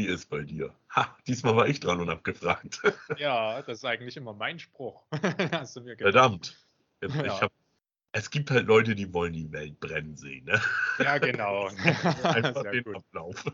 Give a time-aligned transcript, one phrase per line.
[0.00, 0.74] Wie ist bei dir?
[0.96, 2.80] Ha, diesmal war ich dran und hab gefragt.
[3.18, 5.04] Ja, das ist eigentlich immer mein Spruch.
[5.52, 6.56] Hast du mir Verdammt.
[7.02, 7.38] Jetzt, ja.
[7.42, 7.52] hab,
[8.12, 10.46] es gibt halt Leute, die wollen die Welt brennen sehen.
[10.46, 10.58] Ne?
[11.00, 11.66] Ja, genau.
[12.22, 12.96] Einfach den gut.
[12.96, 13.44] Ablauf.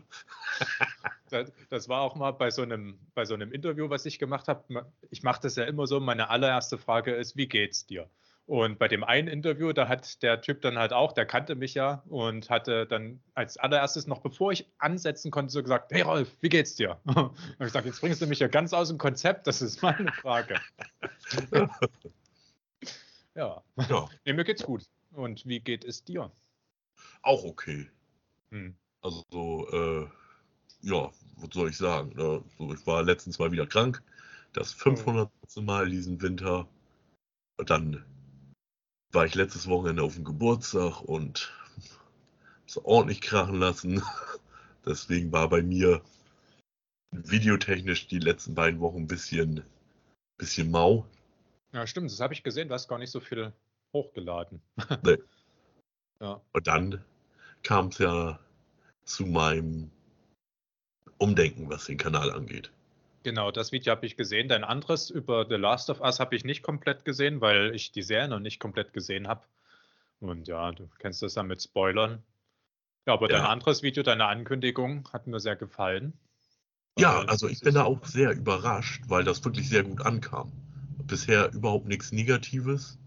[1.29, 4.47] Das, das, war auch mal bei so, einem, bei so einem Interview, was ich gemacht
[4.47, 4.89] habe.
[5.09, 5.99] Ich mache das ja immer so.
[5.99, 8.09] Meine allererste Frage ist: Wie geht's dir?
[8.47, 11.73] Und bei dem einen Interview, da hat der Typ dann halt auch, der kannte mich
[11.73, 16.29] ja und hatte dann als allererstes noch, bevor ich ansetzen konnte, so gesagt, hey Rolf,
[16.39, 16.97] wie geht's dir?
[17.05, 20.13] Und ich gesagt, jetzt bringst du mich ja ganz aus dem Konzept, das ist meine
[20.13, 20.61] Frage.
[23.35, 23.61] ja.
[23.89, 24.09] ja.
[24.23, 24.85] Nee, mir geht's gut.
[25.11, 26.31] Und wie geht es dir?
[27.23, 27.89] Auch okay.
[28.51, 28.73] Hm.
[29.01, 30.07] Also so, äh,
[30.87, 32.15] ja, was soll ich sagen?
[32.15, 32.41] Ne?
[32.57, 34.01] So, ich war letztens mal wieder krank.
[34.53, 35.29] Das 500.
[35.29, 35.61] Oh.
[35.61, 36.65] Mal diesen Winter.
[37.57, 38.05] Und dann
[39.11, 41.53] war ich letztes Wochenende auf dem Geburtstag und
[42.65, 44.03] es ordentlich krachen lassen.
[44.85, 46.01] Deswegen war bei mir
[47.11, 49.63] videotechnisch die letzten beiden Wochen ein bisschen,
[50.37, 51.05] bisschen mau.
[51.71, 52.67] Ja, stimmt, das habe ich gesehen.
[52.67, 53.53] Du hast gar nicht so viel
[53.93, 54.61] hochgeladen.
[55.03, 55.17] Nee.
[56.19, 56.41] Ja.
[56.51, 57.03] Und dann
[57.61, 58.39] kam es ja
[59.03, 59.91] zu meinem
[61.19, 62.71] Umdenken, was den Kanal angeht.
[63.27, 64.47] Genau, das Video habe ich gesehen.
[64.47, 68.01] Dein anderes über The Last of Us habe ich nicht komplett gesehen, weil ich die
[68.01, 69.41] Serie noch nicht komplett gesehen habe.
[70.21, 72.23] Und ja, du kennst das ja mit Spoilern.
[73.05, 73.39] Ja, aber ja.
[73.39, 76.13] dein anderes Video, deine Ankündigung, hat mir sehr gefallen.
[76.97, 80.53] Ja, also ich bin da auch sehr überrascht, weil das wirklich sehr gut ankam.
[81.05, 82.97] Bisher überhaupt nichts Negatives,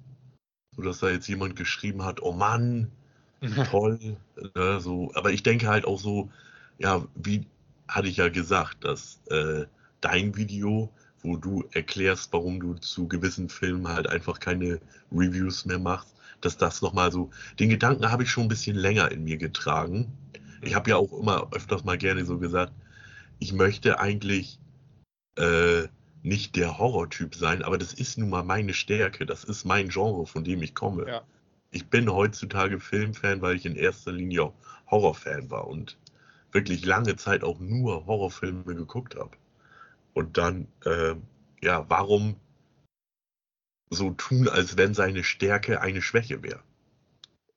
[0.77, 2.93] sodass da jetzt jemand geschrieben hat, oh Mann,
[3.71, 4.19] toll.
[4.55, 5.13] äh, so.
[5.15, 6.31] Aber ich denke halt auch so,
[6.77, 7.47] ja, wie
[7.89, 9.65] hatte ich ja gesagt, dass äh,
[10.01, 14.81] dein Video, wo du erklärst, warum du zu gewissen Filmen halt einfach keine
[15.13, 19.11] Reviews mehr machst, dass das nochmal so, den Gedanken habe ich schon ein bisschen länger
[19.11, 20.13] in mir getragen.
[20.63, 22.73] Ich habe ja auch immer öfters mal gerne so gesagt,
[23.39, 24.59] ich möchte eigentlich
[25.37, 25.89] äh,
[26.23, 30.27] nicht der Horrortyp sein, aber das ist nun mal meine Stärke, das ist mein Genre,
[30.27, 31.07] von dem ich komme.
[31.07, 31.23] Ja.
[31.71, 34.53] Ich bin heutzutage Filmfan, weil ich in erster Linie
[34.91, 35.97] Horrorfan war und
[36.53, 39.31] wirklich lange Zeit auch nur Horrorfilme geguckt habe.
[40.15, 41.15] Und dann, äh,
[41.63, 42.37] ja, warum
[43.91, 46.63] so tun, als wenn seine Stärke eine Schwäche wäre?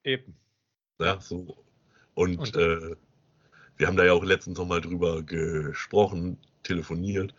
[0.04, 0.36] Eben.
[1.00, 1.64] Ja, so.
[2.16, 2.96] Und, Und äh,
[3.78, 7.34] wir haben da ja auch letztens noch mal drüber gesprochen, telefoniert.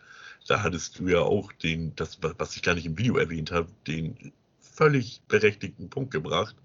[0.47, 3.69] Da hattest du ja auch den, das, was ich gar nicht im Video erwähnt habe,
[3.87, 6.55] den völlig berechtigten Punkt gebracht.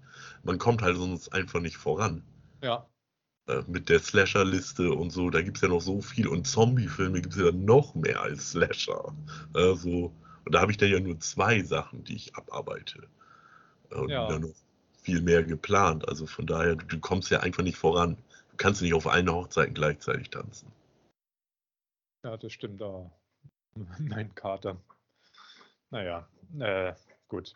[0.43, 2.23] Man kommt halt sonst einfach nicht voran.
[2.61, 2.85] Ja.
[3.51, 7.21] Äh, mit der Slasher-Liste und so, da gibt es ja noch so viel und Zombie-Filme
[7.21, 9.13] gibt es ja noch mehr als Slasher.
[9.53, 10.13] Also,
[10.45, 13.07] und da habe ich dann ja nur zwei Sachen, die ich abarbeite.
[13.89, 14.27] Und ja.
[14.27, 14.53] dann noch
[15.01, 16.07] viel mehr geplant.
[16.07, 18.17] Also von daher, du, du kommst ja einfach nicht voran.
[18.51, 20.71] Du kannst nicht auf eine Hochzeit gleichzeitig tanzen.
[22.23, 23.11] Ja, das stimmt auch.
[23.99, 24.77] Mein Kater.
[25.89, 26.27] Naja,
[26.59, 26.93] äh,
[27.27, 27.53] gut.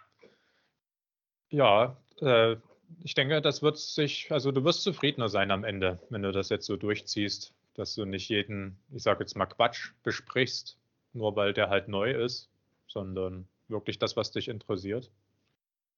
[1.49, 2.57] Ja, äh,
[3.03, 6.49] ich denke, das wird sich, also du wirst zufriedener sein am Ende, wenn du das
[6.49, 10.77] jetzt so durchziehst, dass du nicht jeden, ich sage jetzt mal Quatsch besprichst,
[11.13, 12.49] nur weil der halt neu ist,
[12.87, 15.11] sondern wirklich das, was dich interessiert.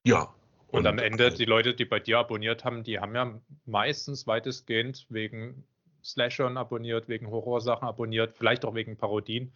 [0.03, 0.33] Ja.
[0.69, 4.27] Und, und am Ende, die Leute, die bei dir abonniert haben, die haben ja meistens
[4.27, 5.63] weitestgehend wegen
[6.03, 9.53] Slashern abonniert, wegen Horrorsachen abonniert, vielleicht auch wegen Parodien.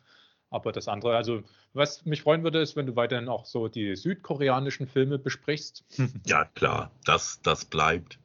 [0.51, 3.95] Aber das andere, also was mich freuen würde, ist, wenn du weiterhin auch so die
[3.95, 5.85] südkoreanischen Filme besprichst.
[6.28, 8.19] Ja, klar, das, das bleibt.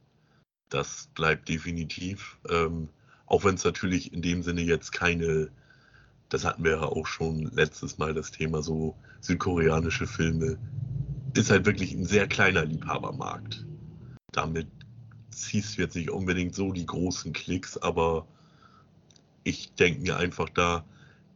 [0.69, 2.37] Das bleibt definitiv.
[2.49, 2.89] Ähm,
[3.25, 5.49] auch wenn es natürlich in dem Sinne jetzt keine,
[6.27, 10.57] das hatten wir ja auch schon letztes Mal das Thema, so südkoreanische Filme,
[11.33, 13.65] ist halt wirklich ein sehr kleiner Liebhabermarkt.
[14.33, 14.67] Damit
[15.29, 18.27] ziehst du jetzt nicht unbedingt so die großen Klicks, aber
[19.45, 20.83] ich denke mir einfach da,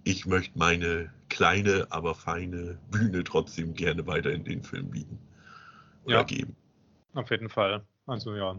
[0.03, 5.19] ich möchte meine kleine, aber feine Bühne trotzdem gerne weiter in den Film bieten
[6.03, 6.55] oder ja, geben.
[7.13, 7.85] Auf jeden Fall.
[8.05, 8.55] Also ja,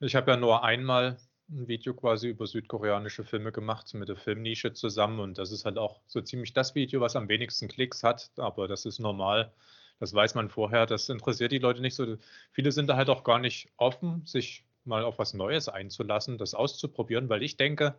[0.00, 1.16] ich habe ja nur einmal
[1.48, 5.78] ein Video quasi über südkoreanische Filme gemacht mit der Filmnische zusammen und das ist halt
[5.78, 9.52] auch so ziemlich das Video, was am wenigsten Klicks hat, aber das ist normal.
[9.98, 12.16] Das weiß man vorher, das interessiert die Leute nicht so.
[12.52, 16.54] Viele sind da halt auch gar nicht offen, sich mal auf was Neues einzulassen, das
[16.54, 17.94] auszuprobieren, weil ich denke,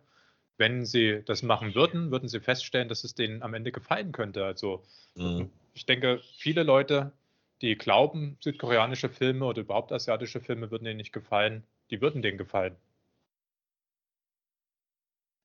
[0.58, 4.44] wenn sie das machen würden, würden sie feststellen, dass es denen am Ende gefallen könnte.
[4.44, 4.84] Also
[5.14, 5.50] mhm.
[5.72, 7.12] ich denke, viele Leute,
[7.62, 12.38] die glauben, südkoreanische Filme oder überhaupt asiatische Filme würden ihnen nicht gefallen, die würden denen
[12.38, 12.76] gefallen.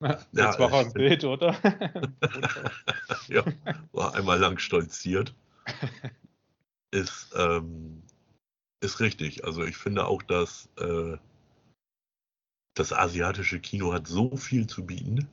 [0.00, 1.56] Jetzt ja, war er im Bild, oder?
[3.28, 3.44] ja,
[3.92, 5.34] war einmal lang stolziert.
[6.90, 8.04] Ist, ähm,
[8.78, 9.44] ist richtig.
[9.44, 11.16] Also ich finde auch, dass äh,
[12.74, 15.28] das asiatische Kino hat so viel zu bieten.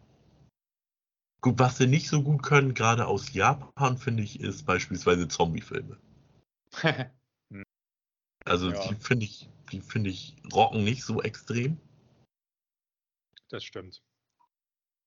[1.41, 5.97] Gut, was sie nicht so gut können, gerade aus Japan, finde ich, ist beispielsweise Zombie-Filme.
[8.45, 8.87] also Ja.
[8.87, 11.79] die finde ich, die finde ich rocken nicht so extrem.
[13.49, 14.03] Das stimmt.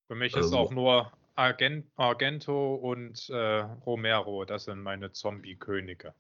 [0.09, 6.15] Für mich ist Also- auch nur Argen Argento und äh, Romero, das sind meine Zombie-Könige.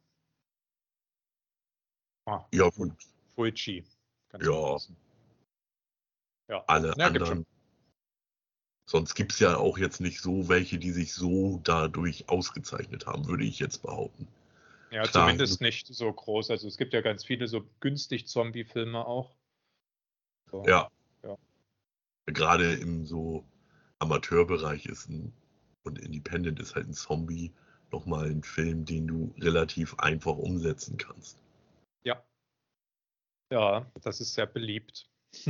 [2.26, 2.93] Ah, Ja, gut,
[3.34, 3.84] Fulci.
[4.32, 4.38] Ja.
[4.38, 4.96] vergessen.
[6.49, 7.46] Ja, alle Ja, anderen.
[8.87, 13.26] Sonst gibt es ja auch jetzt nicht so welche, die sich so dadurch ausgezeichnet haben,
[13.26, 14.29] würde ich jetzt behaupten.
[14.91, 15.26] ja klar.
[15.26, 16.50] zumindest nicht so groß.
[16.50, 19.35] Also es gibt ja ganz viele so günstig Zombie-Filme auch.
[20.50, 20.64] So.
[20.67, 20.91] Ja.
[21.23, 21.38] Ja.
[22.26, 23.44] Gerade im so
[24.00, 25.32] Amateurbereich ist ein
[25.85, 27.52] und Independent ist halt ein Zombie
[27.91, 31.38] nochmal ein Film, den du relativ einfach umsetzen kannst.
[33.50, 35.08] Ja, das ist sehr beliebt.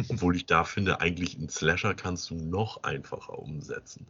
[0.08, 4.06] Obwohl ich da finde, eigentlich einen Slasher kannst du noch einfacher umsetzen.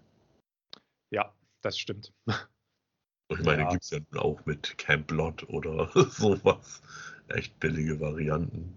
[1.11, 1.33] Ja,
[1.63, 2.13] das stimmt.
[2.27, 3.71] Und ich meine, Ja.
[3.71, 6.83] gibt es ja nun auch mit Camp Lot oder sowas.
[7.29, 8.77] Echt billige Varianten.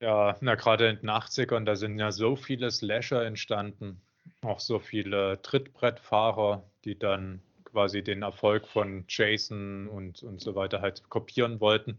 [0.00, 4.00] Ja, na gerade in den 80ern, da sind ja so viele Slasher entstanden.
[4.42, 10.80] Auch so viele Trittbrettfahrer, die dann quasi den Erfolg von Jason und, und so weiter
[10.80, 11.98] halt kopieren wollten.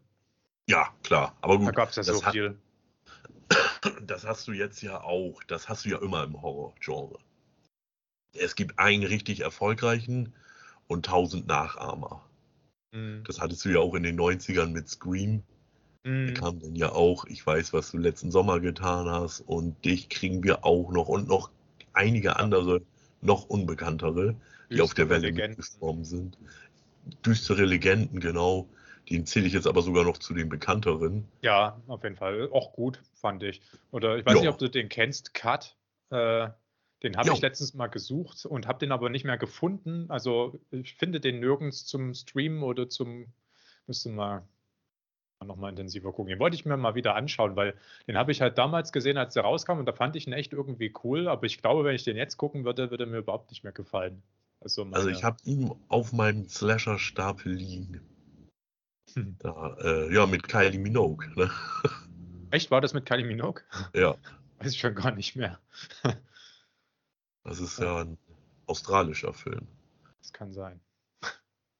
[0.68, 1.36] Ja, klar.
[1.42, 2.58] Aber Da gut, gab es ja so hat- viel.
[4.06, 5.42] Das hast du jetzt ja auch.
[5.48, 7.20] Das hast du ja immer im Horror-Genre.
[8.34, 10.34] Es gibt einen richtig erfolgreichen
[10.88, 12.24] und tausend Nachahmer.
[12.94, 13.24] Mhm.
[13.26, 15.44] Das hattest du ja auch in den 90ern mit Scream.
[16.04, 16.34] Da Mhm.
[16.34, 20.44] kam dann ja auch, ich weiß, was du letzten Sommer getan hast und dich kriegen
[20.44, 21.52] wir auch noch und noch
[21.94, 22.82] einige andere,
[23.22, 24.36] noch unbekanntere,
[24.72, 25.58] die auf der Welle Legenden.
[25.58, 26.38] mitgeschwommen sind.
[27.24, 28.68] Düstere Legenden, genau.
[29.12, 31.28] Den zähle ich jetzt aber sogar noch zu den bekannteren.
[31.42, 32.50] Ja, auf jeden Fall.
[32.52, 33.62] Auch gut, fand ich.
[33.92, 34.40] Oder ich weiß Ja.
[34.42, 35.76] nicht, ob du den kennst, Cut.
[36.10, 36.50] Äh,
[37.04, 37.34] den habe Jo.
[37.34, 40.06] ich letztens mal gesucht und habe den aber nicht mehr gefunden.
[40.10, 43.28] Also ich finde den nirgends zum Streamen oder zum,
[43.88, 44.44] müsste mal
[45.44, 46.30] nochmal intensiver gucken.
[46.30, 47.74] Den wollte ich mir mal wieder anschauen, weil
[48.08, 50.54] den habe ich halt damals gesehen, als der rauskam und da fand ich ihn echt
[50.54, 51.28] irgendwie cool.
[51.28, 53.74] Aber ich glaube, wenn ich den jetzt gucken würde, würde er mir überhaupt nicht mehr
[53.74, 54.22] gefallen.
[54.60, 58.00] Also, Also ich habe ihn auf meinem Slasher-Stapel liegen.
[59.16, 59.36] Hm.
[59.40, 61.28] Da, äh, ja, mit Kylie Minogue.
[61.36, 61.50] Ne?
[62.52, 63.62] Echt, war das mit Kylie Minogue?
[63.94, 64.16] Ja,
[64.60, 65.60] Weiß ich schon gar nicht mehr.
[67.44, 68.18] das ist ja ein
[68.68, 69.68] australischer Film.
[70.22, 70.80] Das kann sein.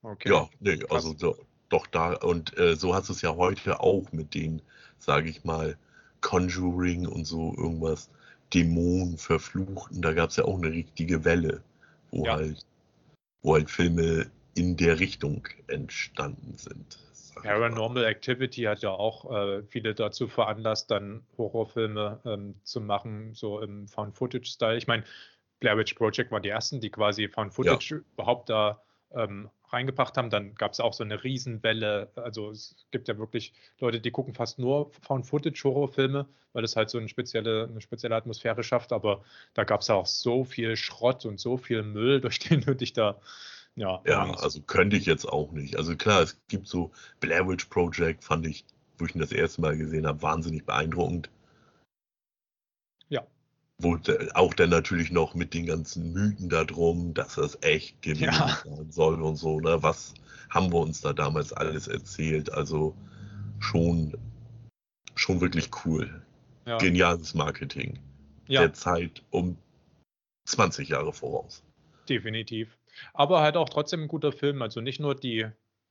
[0.04, 0.30] Okay.
[0.30, 0.90] Ja, nee, Krass.
[1.06, 1.38] also do,
[1.70, 2.14] doch da.
[2.16, 4.64] Und äh, so hast du es ja heute auch mit den,
[4.98, 5.78] sage ich mal,
[6.22, 8.10] Conjuring und so irgendwas,
[8.52, 10.02] Dämonen, Verfluchten.
[10.02, 11.62] Da gab es ja auch eine richtige Welle,
[12.10, 12.38] wo Ja.
[12.38, 12.66] halt,
[13.44, 16.98] wo halt Filme in der Richtung entstanden sind.
[17.44, 23.60] Paranormal Activity hat ja auch äh, viele dazu veranlasst, dann Horrorfilme ähm, zu machen, so
[23.60, 24.78] im Found-Footage-Style.
[24.78, 25.04] Ich meine,
[25.60, 28.82] Blair Witch Project waren die ersten, die quasi Found-Footage überhaupt da
[29.14, 30.30] ähm, reingebracht haben.
[30.30, 32.12] Dann gab es auch so eine Riesenwelle.
[32.16, 36.98] Also es gibt ja wirklich Leute, die gucken fast nur Found-Footage-Horrorfilme, weil es halt so
[36.98, 38.92] eine spezielle, eine spezielle Atmosphäre schafft.
[38.92, 39.24] Aber
[39.54, 42.94] da gab es auch so viel Schrott und so viel Müll, durch den du dich
[42.94, 43.20] da
[43.76, 45.78] ja, Ja, also könnte ich jetzt auch nicht.
[45.78, 48.66] Also klar, es gibt so Blair Witch Project, fand ich,
[48.98, 51.30] wo ich ihn das erste Mal gesehen habe, wahnsinnig beeindruckend.
[53.10, 53.26] Ja.
[53.80, 53.98] Wo
[54.36, 58.60] auch dann natürlich noch mit den ganzen Mythen da drum, dass das echt gewesen Ja.
[58.64, 59.82] sein soll und so, ne?
[59.82, 60.14] Was
[60.50, 62.52] haben wir uns da damals alles erzählt?
[62.52, 62.96] Also
[63.60, 64.18] schon,
[65.16, 66.22] schon wirklich cool.
[66.66, 67.98] ja, Geniales Marketing.
[68.48, 68.62] ja.
[68.62, 69.58] Der Zeit um
[70.48, 71.64] 20 Jahre voraus.
[72.10, 72.78] Definitiv.
[73.14, 74.62] Aber halt auch trotzdem ein guter Film.
[74.62, 75.48] Also nicht nur die,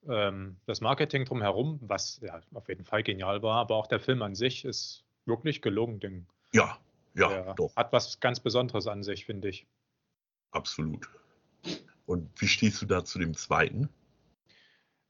[0.08, 4.22] ähm, das Marketing drumherum, was ja auf jeden Fall genial war, aber auch der Film
[4.22, 6.00] an sich ist wirklich gelungen.
[6.00, 6.78] Den, Ja,
[7.14, 7.74] ja, der doch.
[7.76, 9.66] hat was ganz Besonderes an sich, finde ich.
[10.52, 11.08] Absolut.
[12.06, 13.88] Und wie stehst du da zu dem zweiten?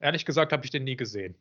[0.01, 1.35] Ehrlich gesagt habe ich den nie gesehen.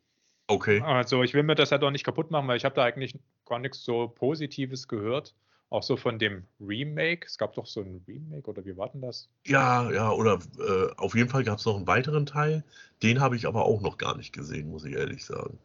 [0.48, 0.82] Okay.
[0.82, 3.18] Also ich will mir das halt auch nicht kaputt machen, weil ich habe da eigentlich
[3.46, 5.36] gar nichts so Positives gehört.
[5.72, 7.28] Auch so von dem Remake.
[7.28, 9.30] Es gab doch so ein Remake oder wie war denn das?
[9.46, 12.64] Ja, ja, oder äh, auf jeden Fall gab es noch einen weiteren Teil.
[13.04, 15.60] Den habe ich aber auch noch gar nicht gesehen, muss ich ehrlich sagen.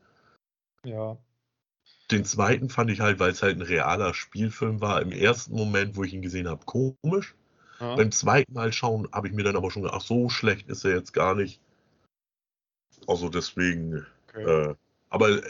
[0.85, 1.17] Ja.
[2.11, 5.97] Den zweiten fand ich halt, weil es halt ein realer Spielfilm war, im ersten Moment,
[5.97, 7.35] wo ich ihn gesehen habe, komisch.
[7.81, 7.97] Ja.
[7.97, 10.85] Beim zweiten Mal schauen habe ich mir dann aber schon gedacht, ach, so schlecht ist
[10.85, 11.61] er jetzt gar nicht.
[13.07, 14.45] Also deswegen, Okay.
[14.45, 14.75] äh,
[15.09, 15.43] aber äh,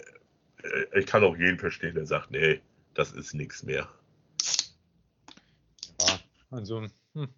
[0.95, 2.61] ich kann auch jeden verstehen, der sagt, nee,
[2.95, 3.89] das ist nichts mehr.
[6.55, 7.29] Also, hm.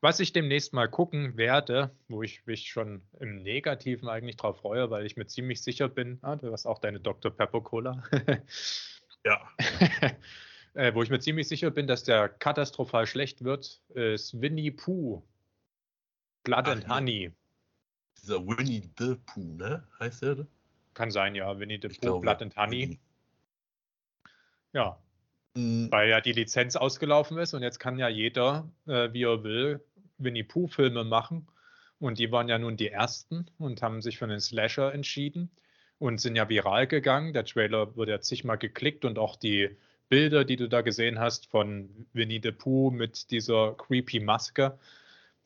[0.00, 4.90] was ich demnächst mal gucken werde, wo ich mich schon im Negativen eigentlich drauf freue,
[4.90, 7.30] weil ich mir ziemlich sicher bin, ah, du hast auch deine Dr.
[7.30, 8.02] Pepper Cola,
[9.24, 9.48] Ja,
[10.74, 15.22] äh, wo ich mir ziemlich sicher bin, dass der katastrophal schlecht wird, ist Winnie Pooh.
[16.42, 16.96] Blood Ach, and ja.
[16.96, 17.32] Honey.
[18.20, 19.86] Dieser Winnie the Pooh, ne?
[20.00, 20.46] Heißt der?
[20.94, 21.56] Kann sein, ja.
[21.58, 22.98] Winnie the Pooh, Blood and Honey.
[24.72, 24.98] Ja,
[25.54, 29.44] Mm, weil ja die Lizenz ausgelaufen ist und jetzt kann ja jeder, äh, wie er
[29.44, 29.84] will,
[30.18, 31.46] Winnie Pooh-Filme machen.
[31.98, 35.50] Und die waren ja nun die ersten und haben sich für einen Slasher entschieden
[35.98, 37.32] und sind ja viral gegangen.
[37.32, 39.76] Der Trailer wurde ja zigmal geklickt und auch die
[40.08, 44.78] Bilder, die du da gesehen hast von Winnie the Pooh mit dieser creepy Maske,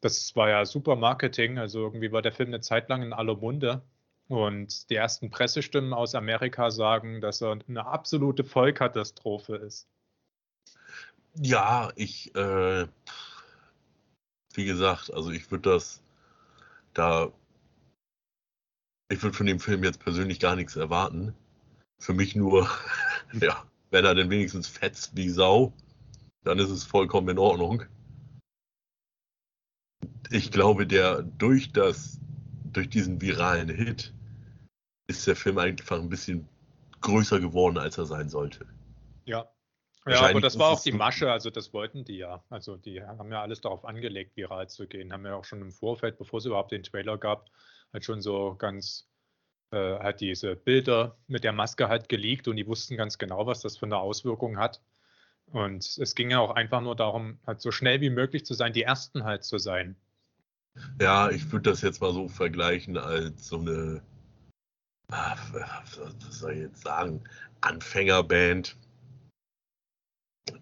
[0.00, 1.58] das war ja super Marketing.
[1.58, 3.82] Also irgendwie war der Film eine Zeit lang in aller Munde.
[4.28, 9.88] Und die ersten Pressestimmen aus Amerika sagen, dass er eine absolute Vollkatastrophe ist.
[11.38, 12.86] Ja, ich, äh,
[14.54, 16.02] wie gesagt, also ich würde das
[16.94, 17.30] da,
[19.10, 21.34] ich würde von dem Film jetzt persönlich gar nichts erwarten.
[21.98, 22.68] Für mich nur,
[23.40, 25.72] ja, wenn er denn wenigstens fetzt wie Sau,
[26.42, 27.84] dann ist es vollkommen in Ordnung.
[30.30, 32.18] Ich glaube, der durch das,
[32.72, 34.12] durch diesen viralen Hit
[35.06, 36.48] ist der Film einfach ein bisschen
[37.00, 38.66] größer geworden, als er sein sollte.
[39.24, 39.48] Ja.
[40.08, 42.44] Ja, aber das war auch die Masche, also das wollten die ja.
[42.48, 45.12] Also die haben ja alles darauf angelegt, viral zu gehen.
[45.12, 47.50] Haben ja auch schon im Vorfeld, bevor es überhaupt den Trailer gab,
[47.92, 49.08] halt schon so ganz
[49.72, 53.60] äh, halt diese Bilder mit der Maske halt geleakt und die wussten ganz genau, was
[53.62, 54.80] das für eine Auswirkung hat.
[55.46, 58.72] Und es ging ja auch einfach nur darum, halt so schnell wie möglich zu sein,
[58.72, 59.96] die Ersten halt zu sein.
[61.00, 64.02] Ja, ich würde das jetzt mal so vergleichen als so eine,
[65.10, 67.24] ah, was soll ich jetzt sagen,
[67.60, 68.76] Anfängerband,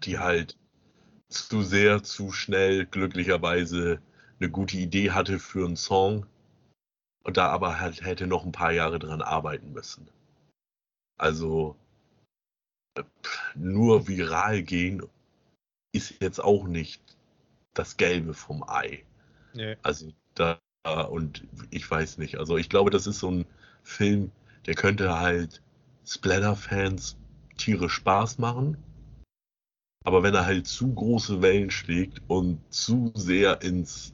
[0.03, 0.57] die halt
[1.29, 4.01] zu sehr, zu schnell glücklicherweise
[4.39, 6.25] eine gute Idee hatte für einen Song
[7.23, 10.07] und da aber halt hätte noch ein paar Jahre dran arbeiten müssen.
[11.17, 11.75] Also
[12.95, 13.03] äh,
[13.55, 15.01] nur viral gehen
[15.91, 17.01] ist jetzt auch nicht
[17.73, 19.03] das Gelbe vom Ei.
[19.53, 19.77] Nee.
[19.81, 20.59] Also da
[21.09, 22.37] und ich weiß nicht.
[22.37, 23.45] Also ich glaube, das ist so ein
[23.83, 24.31] Film,
[24.67, 25.61] der könnte halt
[26.05, 27.17] Splatter-Fans
[27.57, 28.77] tierisch Spaß machen.
[30.05, 34.13] Aber wenn er halt zu große Wellen schlägt und zu sehr ins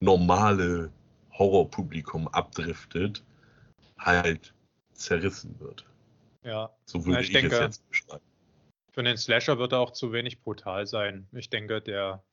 [0.00, 0.90] normale
[1.32, 3.22] Horrorpublikum abdriftet,
[3.98, 4.52] halt
[4.92, 5.86] zerrissen wird.
[6.42, 8.24] Ja, So würde Ja, ich, ich denke- es jetzt beschreiben.
[8.92, 11.28] Für den Slasher wird er auch zu wenig brutal sein.
[11.32, 12.24] Ich denke, der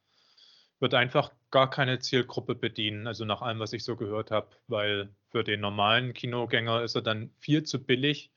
[0.80, 5.14] wird einfach gar keine Zielgruppe bedienen, also nach allem, was ich so gehört habe, weil
[5.30, 8.32] für den normalen Kinogänger ist er dann viel zu billig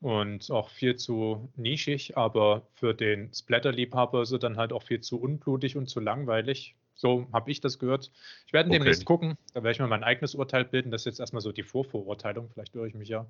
[0.00, 5.00] und auch viel zu nischig, aber für den Splatter-Liebhaber ist er dann halt auch viel
[5.00, 6.76] zu unblutig und zu langweilig.
[6.94, 8.10] So habe ich das gehört.
[8.46, 8.78] Ich werde Okay.
[8.78, 10.90] demnächst gucken, da werde ich mir mein eigenes Urteil bilden.
[10.90, 13.26] Das ist jetzt erstmal so die Vorvorurteilung, vielleicht irre ich mich ja.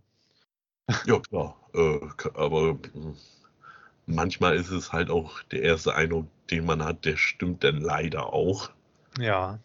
[1.04, 1.56] Ja, klar.
[1.74, 1.98] Äh,
[2.34, 3.14] aber mh,
[4.06, 8.32] manchmal ist es halt auch der erste Eindruck, den man hat, der stimmt dann leider
[8.32, 8.70] auch.
[9.18, 9.60] Ja,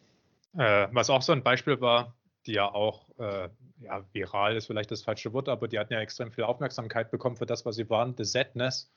[0.58, 2.16] äh, was auch so ein Beispiel war,
[2.48, 3.50] die ja auch, äh,
[3.82, 7.36] ja, viral ist vielleicht das falsche Wort, aber die hatten ja extrem viel Aufmerksamkeit bekommen
[7.36, 8.92] für das, was sie waren, The Sadness,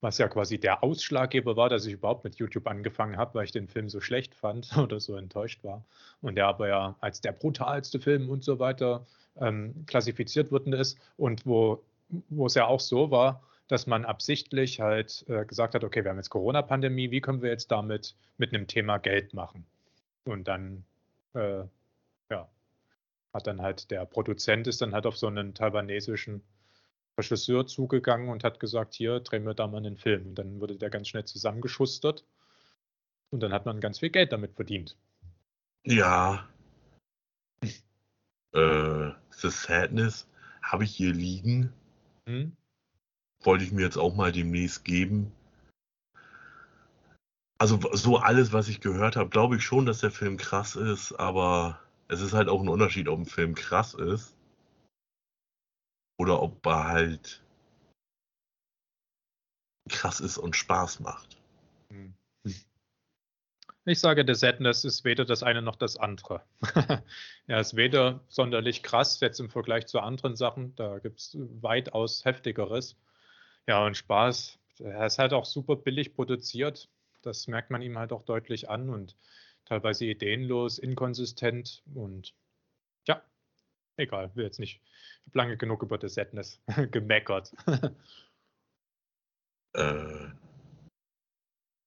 [0.00, 3.52] was ja quasi der Ausschlaggeber war, dass ich überhaupt mit YouTube angefangen habe, weil ich
[3.52, 5.84] den Film so schlecht fand oder so enttäuscht war.
[6.20, 9.06] Und der aber ja als der brutalste Film und so weiter
[9.38, 11.82] ähm, klassifiziert worden ist und wo,
[12.28, 16.10] wo es ja auch so war, dass man absichtlich halt äh, gesagt hat, okay, wir
[16.10, 19.66] haben jetzt Corona-Pandemie, wie können wir jetzt damit mit einem Thema Geld machen?
[20.24, 20.84] Und dann,
[21.34, 21.64] äh,
[22.30, 22.48] ja,
[23.36, 26.42] hat dann halt der Produzent ist dann halt auf so einen taiwanesischen
[27.18, 30.26] Regisseur zugegangen und hat gesagt, hier, drehen wir da mal einen Film.
[30.26, 32.24] Und dann wurde der ganz schnell zusammengeschustert
[33.30, 34.96] und dann hat man ganz viel Geld damit verdient.
[35.84, 36.48] Ja.
[38.52, 40.26] Äh, The Sadness
[40.62, 41.72] habe ich hier liegen.
[42.26, 42.56] Hm?
[43.42, 45.32] Wollte ich mir jetzt auch mal demnächst geben.
[47.58, 51.12] Also so alles, was ich gehört habe, glaube ich schon, dass der Film krass ist,
[51.12, 54.36] aber es ist halt auch ein Unterschied, ob ein Film krass ist
[56.18, 57.42] oder ob er halt
[59.88, 61.36] krass ist und Spaß macht.
[61.90, 62.14] Hm.
[63.88, 66.42] Ich sage, der Sadness ist weder das eine noch das andere.
[67.46, 70.74] er ist weder sonderlich krass, jetzt im Vergleich zu anderen Sachen.
[70.74, 72.96] Da gibt es weitaus heftigeres.
[73.68, 74.58] Ja, und Spaß.
[74.80, 76.88] Er ist halt auch super billig produziert.
[77.22, 79.16] Das merkt man ihm halt auch deutlich an und
[79.66, 82.34] teilweise ideenlos, inkonsistent und
[83.06, 83.22] ja,
[83.96, 84.80] egal, will jetzt nicht.
[84.82, 87.54] Ich habe lange genug über The Sadness gemeckert.
[89.74, 90.30] Äh,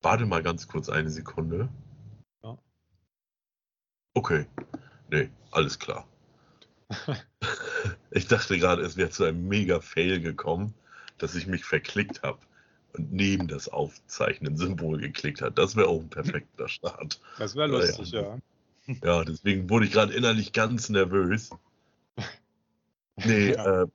[0.04, 1.70] warte mal ganz kurz eine Sekunde.
[2.44, 2.56] Ja.
[4.14, 4.46] Okay.
[5.10, 6.08] Nee, alles klar.
[8.12, 10.76] ich dachte gerade, es wäre zu einem Mega-Fail gekommen,
[11.18, 12.40] dass ich mich verklickt habe
[12.94, 15.58] und neben das Aufzeichnen-Symbol geklickt hat.
[15.58, 17.20] Das wäre auch ein perfekter Start.
[17.38, 17.80] Das wäre Ja, ja.
[17.80, 18.40] lustig, ja.
[19.04, 21.50] Ja, deswegen wurde ich gerade innerlich ganz nervös.
[23.26, 23.82] Nee, ja.
[23.82, 23.88] äh,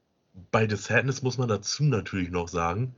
[0.50, 2.94] bei The Sadness muss man dazu natürlich noch sagen,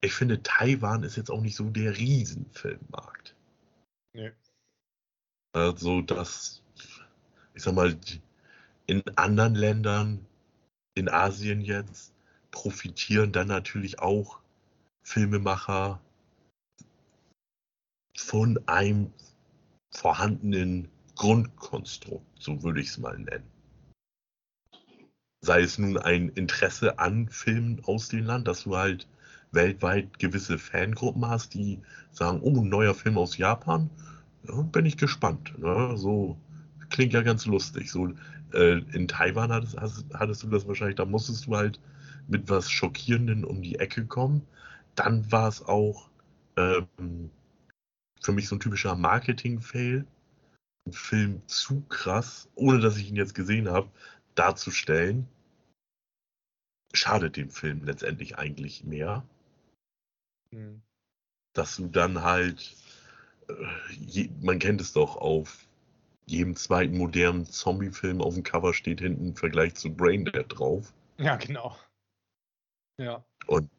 [0.00, 3.34] ich finde, Taiwan ist jetzt auch nicht so der Riesenfilmmarkt.
[4.12, 4.30] Nee.
[5.52, 6.62] Also, dass,
[7.54, 7.96] ich sag mal,
[8.86, 10.24] in anderen Ländern,
[10.94, 12.12] in Asien jetzt,
[12.52, 14.38] profitieren dann natürlich auch
[15.04, 16.00] Filmemacher
[18.16, 19.12] von einem
[19.90, 23.48] vorhandenen Grundkonstrukt, so würde ich es mal nennen.
[25.40, 29.06] Sei es nun ein Interesse an Filmen aus dem Land, dass du halt
[29.52, 31.80] weltweit gewisse Fangruppen hast, die
[32.10, 33.90] sagen, oh, ein neuer Film aus Japan,
[34.48, 35.56] ja, bin ich gespannt.
[35.58, 35.96] Ne?
[35.96, 36.38] So
[36.88, 37.90] klingt ja ganz lustig.
[37.90, 38.12] So
[38.52, 39.76] äh, in Taiwan hattest,
[40.14, 41.78] hattest du das wahrscheinlich, da musstest du halt
[42.26, 44.42] mit was Schockierenden um die Ecke kommen.
[44.94, 46.08] Dann war es auch
[46.56, 47.30] ähm,
[48.20, 50.06] für mich so ein typischer Marketing-Fail.
[50.86, 53.90] Ein Film zu krass, ohne dass ich ihn jetzt gesehen habe,
[54.34, 55.26] darzustellen,
[56.92, 59.26] schadet dem Film letztendlich eigentlich mehr.
[60.50, 60.82] Mhm.
[61.54, 62.76] Dass du dann halt,
[63.48, 63.54] äh,
[63.92, 65.66] je, man kennt es doch, auf
[66.26, 70.92] jedem zweiten modernen Zombie-Film auf dem Cover steht hinten im Vergleich zu Braindead drauf.
[71.18, 71.76] Ja, genau.
[72.98, 73.24] Ja.
[73.46, 73.70] Und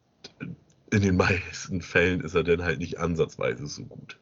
[0.90, 4.18] in den meisten Fällen ist er dann halt nicht ansatzweise so gut.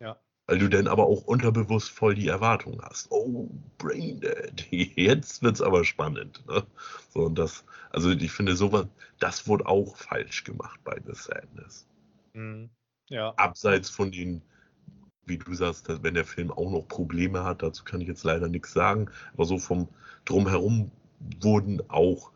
[0.00, 0.18] Ja.
[0.46, 3.10] Weil du dann aber auch unterbewusst voll die Erwartung hast.
[3.10, 3.48] Oh,
[3.78, 6.44] Braindead, jetzt wird's aber spannend.
[6.48, 6.66] Ne?
[7.14, 8.86] So, und das, also ich finde sowas,
[9.18, 11.86] das wurde auch falsch gemacht bei The Sadness.
[12.34, 12.70] Mhm.
[13.08, 13.32] Ja.
[13.36, 14.42] Abseits von den,
[15.26, 18.48] wie du sagst, wenn der Film auch noch Probleme hat, dazu kann ich jetzt leider
[18.48, 19.88] nichts sagen, aber so vom
[20.24, 20.90] Drumherum
[21.40, 22.32] wurden auch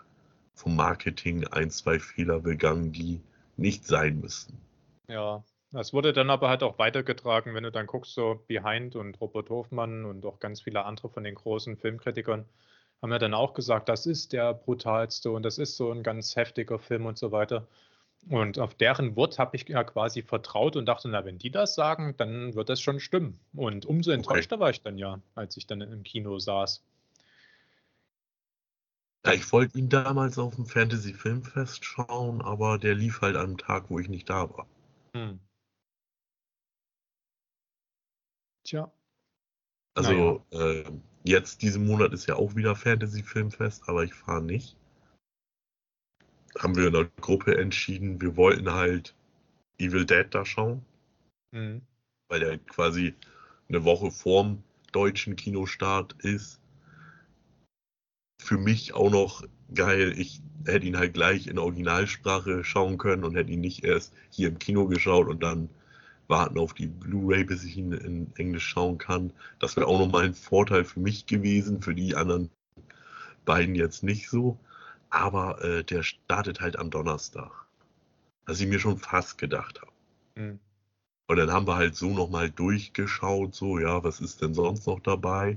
[0.55, 3.21] vom Marketing ein, zwei Fehler begangen, die
[3.57, 4.59] nicht sein müssten.
[5.09, 9.21] Ja, das wurde dann aber halt auch weitergetragen, wenn du dann guckst, so Behind und
[9.21, 12.47] Robert Hofmann und auch ganz viele andere von den großen Filmkritikern
[13.05, 16.37] haben ja dann auch gesagt, das ist der brutalste und das ist so ein ganz
[16.37, 17.67] heftiger Film und so weiter.
[18.31, 21.75] Und auf deren Wort habe ich ja quasi vertraut und dachte, na, wenn die das
[21.75, 23.39] sagen, dann wird das schon stimmen.
[23.53, 24.63] Und umso enttäuschter okay.
[24.63, 26.83] war ich dann ja, als ich dann im Kino saß.
[29.27, 33.57] Ja, ich wollte ihn damals auf dem Fantasy Filmfest schauen, aber der lief halt am
[33.57, 34.67] Tag, wo ich nicht da war.
[35.15, 35.41] Hm.
[38.65, 38.93] Tja.
[39.97, 40.71] Also, naja.
[40.73, 40.93] äh,
[41.25, 44.77] jetzt diesen Monat ist ja auch wieder Fantasy Filmfest, aber ich fahre nicht
[46.59, 49.15] haben wir in der Gruppe entschieden, wir wollten halt
[49.79, 50.85] Evil Dead da schauen.
[51.53, 51.83] Mhm.
[52.29, 53.15] Weil der quasi
[53.69, 56.61] eine Woche vorm deutschen Kinostart ist.
[58.45, 59.43] Für mich auch noch
[59.75, 60.15] geil.
[60.17, 64.49] Ich hätte ihn halt gleich in Originalsprache schauen können und hätte ihn nicht erst hier
[64.49, 65.69] im Kino geschaut und dann
[66.29, 69.33] warten auf die Blu-ray, bis ich ihn in Englisch schauen kann.
[69.59, 72.51] Das wäre auch nochmal ein Vorteil für mich gewesen, für die anderen
[73.45, 74.59] beiden jetzt nicht so
[75.15, 77.51] aber äh, der startet halt am Donnerstag.
[78.47, 79.93] Was ich mir schon fast gedacht habe.
[80.35, 80.59] Mhm.
[81.29, 85.01] Und dann haben wir halt so nochmal durchgeschaut, so, ja, was ist denn sonst noch
[85.01, 85.57] dabei?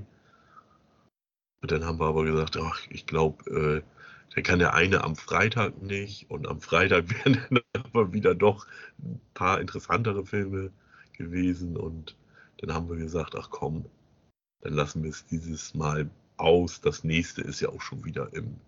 [1.60, 5.16] Und dann haben wir aber gesagt, ach, ich glaube, äh, der kann der eine am
[5.16, 8.66] Freitag nicht und am Freitag wären dann aber wieder doch
[8.98, 10.70] ein paar interessantere Filme
[11.12, 12.16] gewesen und
[12.58, 13.84] dann haben wir gesagt, ach komm,
[14.60, 16.80] dann lassen wir es dieses Mal aus.
[16.80, 18.60] Das nächste ist ja auch schon wieder im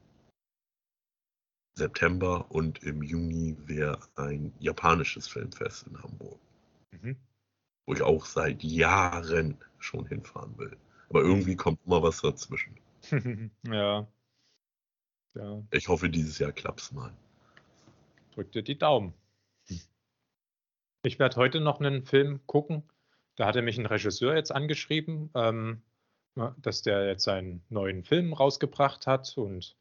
[1.74, 6.38] September und im Juni wäre ein japanisches Filmfest in Hamburg.
[6.90, 7.16] Mhm.
[7.86, 10.76] Wo ich auch seit Jahren schon hinfahren will.
[11.10, 12.76] Aber irgendwie kommt immer was dazwischen.
[13.66, 14.06] ja.
[15.34, 15.62] ja.
[15.72, 17.12] Ich hoffe, dieses Jahr klappt es mal.
[18.34, 19.12] Drück dir die Daumen.
[21.02, 22.84] Ich werde heute noch einen Film gucken.
[23.34, 25.82] Da hatte mich ein Regisseur jetzt angeschrieben, ähm,
[26.58, 29.76] dass der jetzt seinen neuen Film rausgebracht hat und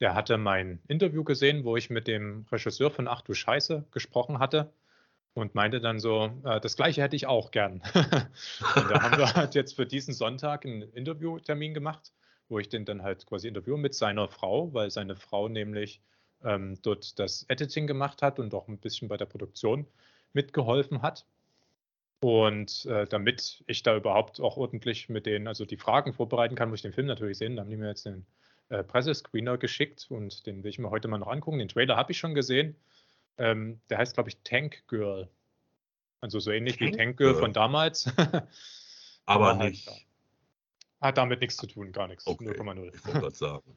[0.00, 4.38] der hatte mein Interview gesehen, wo ich mit dem Regisseur von Ach du Scheiße gesprochen
[4.38, 4.72] hatte
[5.34, 7.82] und meinte dann so, äh, das gleiche hätte ich auch gern.
[7.94, 12.12] und da haben wir halt jetzt für diesen Sonntag einen Interviewtermin gemacht,
[12.48, 16.00] wo ich den dann halt quasi interviewe mit seiner Frau, weil seine Frau nämlich
[16.44, 19.86] ähm, dort das Editing gemacht hat und auch ein bisschen bei der Produktion
[20.32, 21.26] mitgeholfen hat.
[22.20, 26.70] Und äh, damit ich da überhaupt auch ordentlich mit denen, also die Fragen vorbereiten kann,
[26.70, 27.56] muss ich den Film natürlich sehen.
[27.56, 28.24] Da haben die mir jetzt den
[28.70, 31.58] äh, Pressescreener geschickt und den will ich mir heute mal noch angucken.
[31.58, 32.76] Den Trailer habe ich schon gesehen.
[33.38, 35.28] Ähm, der heißt, glaube ich, Tank Girl.
[36.20, 38.06] Also so ähnlich Tank wie Tank Girl von damals.
[39.26, 39.88] Aber, halt, nicht.
[39.88, 40.06] Halt,
[41.00, 42.26] hat damit nichts zu tun, gar nichts.
[42.26, 42.50] Okay.
[42.50, 42.94] 0,0.
[42.94, 43.76] Ich wollte gerade sagen.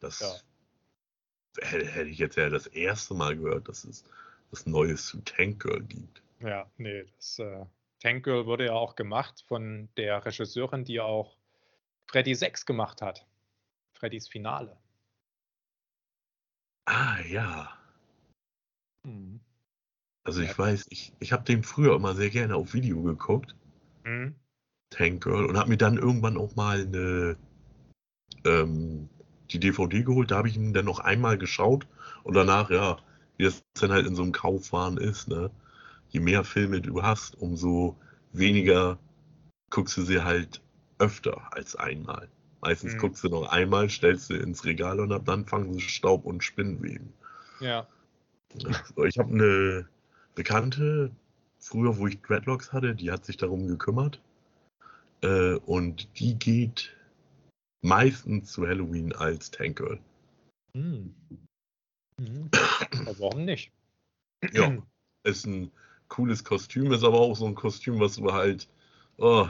[0.00, 1.66] Das ja.
[1.66, 4.04] hätte, hätte, ich jetzt ja das erste Mal gehört, dass es
[4.50, 6.22] was Neues zu Tank Girl gibt.
[6.40, 7.64] Ja, nee, das, äh,
[8.00, 11.36] Tank Girl wurde ja auch gemacht von der Regisseurin, die auch
[12.06, 13.26] Freddy 6 gemacht hat.
[13.94, 14.76] Freddys Finale.
[16.86, 17.78] Ah, ja.
[19.04, 19.40] Mhm.
[20.24, 23.56] Also ich weiß, ich, ich habe den früher immer sehr gerne auf Video geguckt.
[24.04, 24.36] Mhm.
[24.90, 27.36] Tank Girl und habe mir dann irgendwann auch mal eine
[28.44, 29.08] ähm,
[29.50, 30.30] die DVD geholt.
[30.30, 31.86] Da habe ich ihn dann noch einmal geschaut
[32.22, 32.98] und danach, ja,
[33.36, 35.50] wie das dann halt in so einem Kaufwahn ist, ne?
[36.10, 37.96] Je mehr Filme du hast, umso
[38.32, 38.98] weniger
[39.70, 40.60] guckst du sie halt
[40.98, 42.28] öfter als einmal.
[42.60, 42.98] Meistens mhm.
[42.98, 46.44] guckst du noch einmal, stellst sie ins Regal und ab dann fangen sie Staub und
[46.44, 47.12] Spinnweben.
[47.60, 47.88] Ja.
[49.06, 49.88] Ich habe eine
[50.34, 51.10] Bekannte,
[51.58, 54.20] früher, wo ich Dreadlocks hatte, die hat sich darum gekümmert.
[55.22, 56.96] Äh, und die geht
[57.82, 59.98] meistens zu Halloween als Tank Girl.
[60.74, 61.14] Hm.
[62.18, 62.50] Mhm.
[63.18, 63.72] warum nicht?
[64.52, 64.76] Ja,
[65.24, 65.72] ist ein
[66.08, 68.68] cooles Kostüm, ist aber auch so ein Kostüm, was du halt
[69.16, 69.48] oh,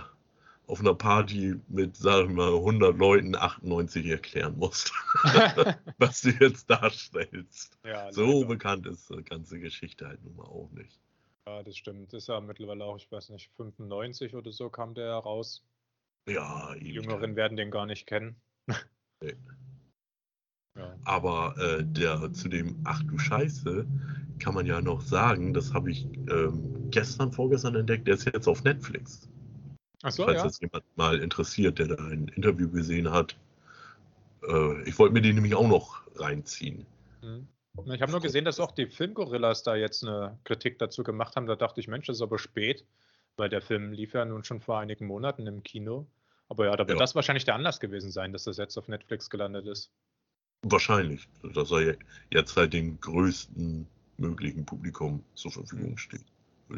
[0.66, 4.92] auf einer Party mit, sagen wir mal, 100 Leuten 98 erklären musst,
[5.98, 7.79] was du jetzt darstellst.
[7.85, 8.46] Ja, so leider.
[8.46, 10.98] bekannt ist die ganze Geschichte halt nun mal auch nicht.
[11.46, 12.12] Ja, das stimmt.
[12.12, 15.64] Das ist ja mittlerweile auch, ich weiß nicht, 95 oder so kam der raus.
[16.29, 18.37] Ja, Die Jüngeren werden den gar nicht kennen.
[19.22, 19.35] Nee.
[20.75, 20.96] Ja.
[21.05, 23.87] Aber äh, der zu dem Ach du Scheiße
[24.38, 28.48] kann man ja noch sagen, das habe ich ähm, gestern, vorgestern entdeckt, der ist jetzt
[28.48, 29.29] auf Netflix.
[30.03, 30.45] Ach so, Falls ja.
[30.45, 33.37] das jemand mal interessiert, der da ein Interview gesehen hat.
[34.47, 36.87] Äh, ich wollte mir den nämlich auch noch reinziehen.
[37.23, 37.49] Mhm.
[37.87, 41.47] Ich habe nur gesehen, dass auch die Filmgorillas da jetzt eine Kritik dazu gemacht haben.
[41.47, 42.85] Da dachte ich, Mensch, das ist aber spät,
[43.37, 46.07] weil der Film lief ja nun schon vor einigen Monaten im Kino.
[46.49, 47.03] Aber ja, da wird ja.
[47.03, 49.91] das wahrscheinlich der Anlass gewesen sein, dass das jetzt auf Netflix gelandet ist.
[50.65, 51.97] Wahrscheinlich, dass er
[52.31, 53.87] jetzt halt dem größten
[54.19, 56.27] möglichen Publikum zur Verfügung steht.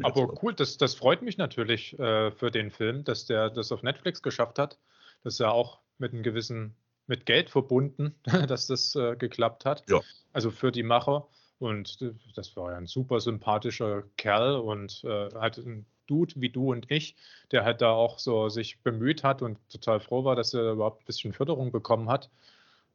[0.03, 3.83] Aber cool, das, das freut mich natürlich äh, für den Film, dass der das auf
[3.83, 4.77] Netflix geschafft hat.
[5.23, 6.75] Das ist ja auch mit einem gewissen,
[7.07, 8.15] mit Geld verbunden,
[8.47, 9.83] dass das äh, geklappt hat.
[9.89, 10.01] Ja.
[10.33, 11.27] Also für die Macher.
[11.59, 16.49] Und äh, das war ja ein super sympathischer Kerl und äh, hat ein Dude wie
[16.49, 17.15] du und ich,
[17.51, 21.01] der halt da auch so sich bemüht hat und total froh war, dass er überhaupt
[21.01, 22.29] ein bisschen Förderung bekommen hat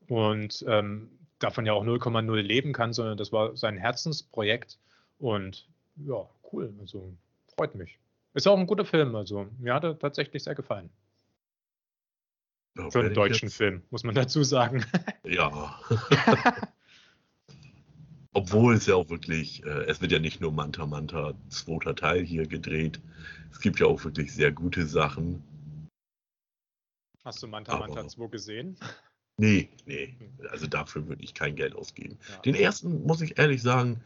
[0.09, 4.79] und ähm, davon ja auch 0,0 leben kann, sondern das war sein Herzensprojekt
[5.19, 7.17] und ja, cool, also
[7.57, 7.99] freut mich.
[8.35, 10.91] Ist auch ein guter Film, also mir hat er tatsächlich sehr gefallen.
[12.77, 13.57] Ja, Für einen deutschen jetzt...
[13.57, 14.85] Film, muss man dazu sagen.
[15.25, 15.79] Ja.
[18.33, 22.25] Obwohl es ja auch wirklich, äh, es wird ja nicht nur Manta Manta zweiter Teil
[22.25, 23.01] hier gedreht.
[23.53, 25.43] Es gibt ja auch wirklich sehr gute Sachen.
[27.25, 28.77] Hast du Manta Aber, Manta 2 gesehen?
[29.37, 30.17] Nee, nee.
[30.51, 32.19] Also dafür würde ich kein Geld ausgeben.
[32.29, 32.39] Ja.
[32.43, 34.03] Den ersten, muss ich ehrlich sagen,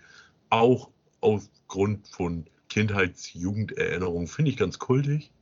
[0.51, 0.91] auch
[1.25, 5.33] aufgrund von Kindheits-Jugenderinnerungen, finde ich ganz kultig.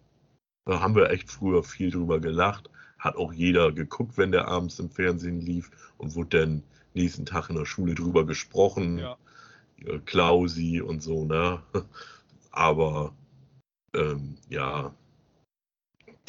[0.65, 2.71] Da haben wir echt früher viel drüber gelacht.
[2.99, 6.63] Hat auch jeder geguckt, wenn der abends im Fernsehen lief und wurde dann
[6.95, 8.99] nächsten Tag in der Schule drüber gesprochen.
[8.99, 9.19] Ja.
[10.05, 11.61] Klausi und so, ne?
[12.53, 13.13] Aber
[13.95, 14.95] ähm, ja,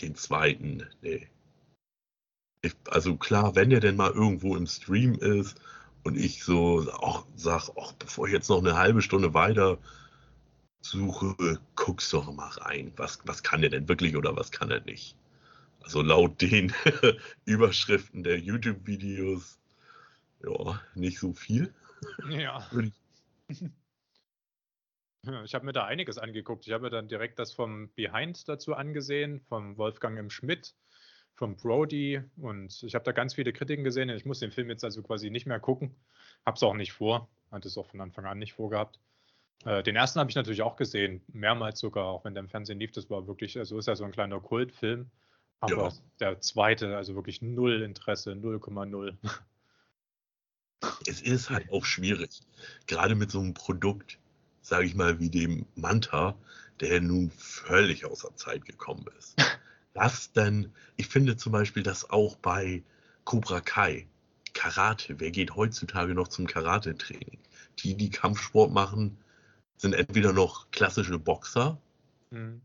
[0.02, 1.28] den zweiten, nee.
[2.62, 5.60] Ich, also klar, wenn der denn mal irgendwo im Stream ist
[6.04, 9.78] und ich so auch sag, auch bevor ich jetzt noch eine halbe Stunde weiter
[10.82, 12.92] suche, guck's doch mal rein.
[12.98, 15.16] Was, was kann der denn wirklich oder was kann er nicht?
[15.82, 16.74] Also laut den
[17.46, 19.60] Überschriften der YouTube-Videos
[20.44, 21.74] ja, nicht so viel.
[22.30, 22.68] Ja.
[25.46, 26.68] Ich habe mir da einiges angeguckt.
[26.68, 30.30] Ich habe mir dann direkt das vom Behind dazu angesehen, vom Wolfgang M.
[30.30, 30.76] Schmidt,
[31.36, 34.10] vom Brody und ich habe da ganz viele Kritiken gesehen.
[34.10, 35.96] Ich muss den Film jetzt also quasi nicht mehr gucken.
[36.46, 37.28] Habe es auch nicht vor.
[37.52, 39.00] Hatte es auch von Anfang an nicht vorgehabt.
[39.66, 42.80] Äh, den ersten habe ich natürlich auch gesehen, mehrmals sogar, auch wenn der im Fernsehen
[42.80, 42.92] lief.
[42.92, 45.10] Das war wirklich, also ist ja so ein kleiner Kultfilm.
[45.60, 45.94] Aber ja.
[46.20, 49.18] der zweite, also wirklich null Interesse, 0,0
[51.08, 52.42] es ist halt auch schwierig.
[52.88, 54.20] Gerade mit so einem Produkt,
[54.62, 56.36] sage ich mal, wie dem Manta,
[56.80, 59.36] der nun völlig außer Zeit gekommen ist.
[59.94, 62.84] Das denn, ich finde zum Beispiel, dass auch bei
[63.26, 64.08] Cobra Kai,
[64.54, 67.40] Karate, wer geht heutzutage noch zum Karate-Training?
[67.80, 69.18] Die, die Kampfsport machen,
[69.78, 71.78] sind entweder noch klassische Boxer
[72.32, 72.62] mhm.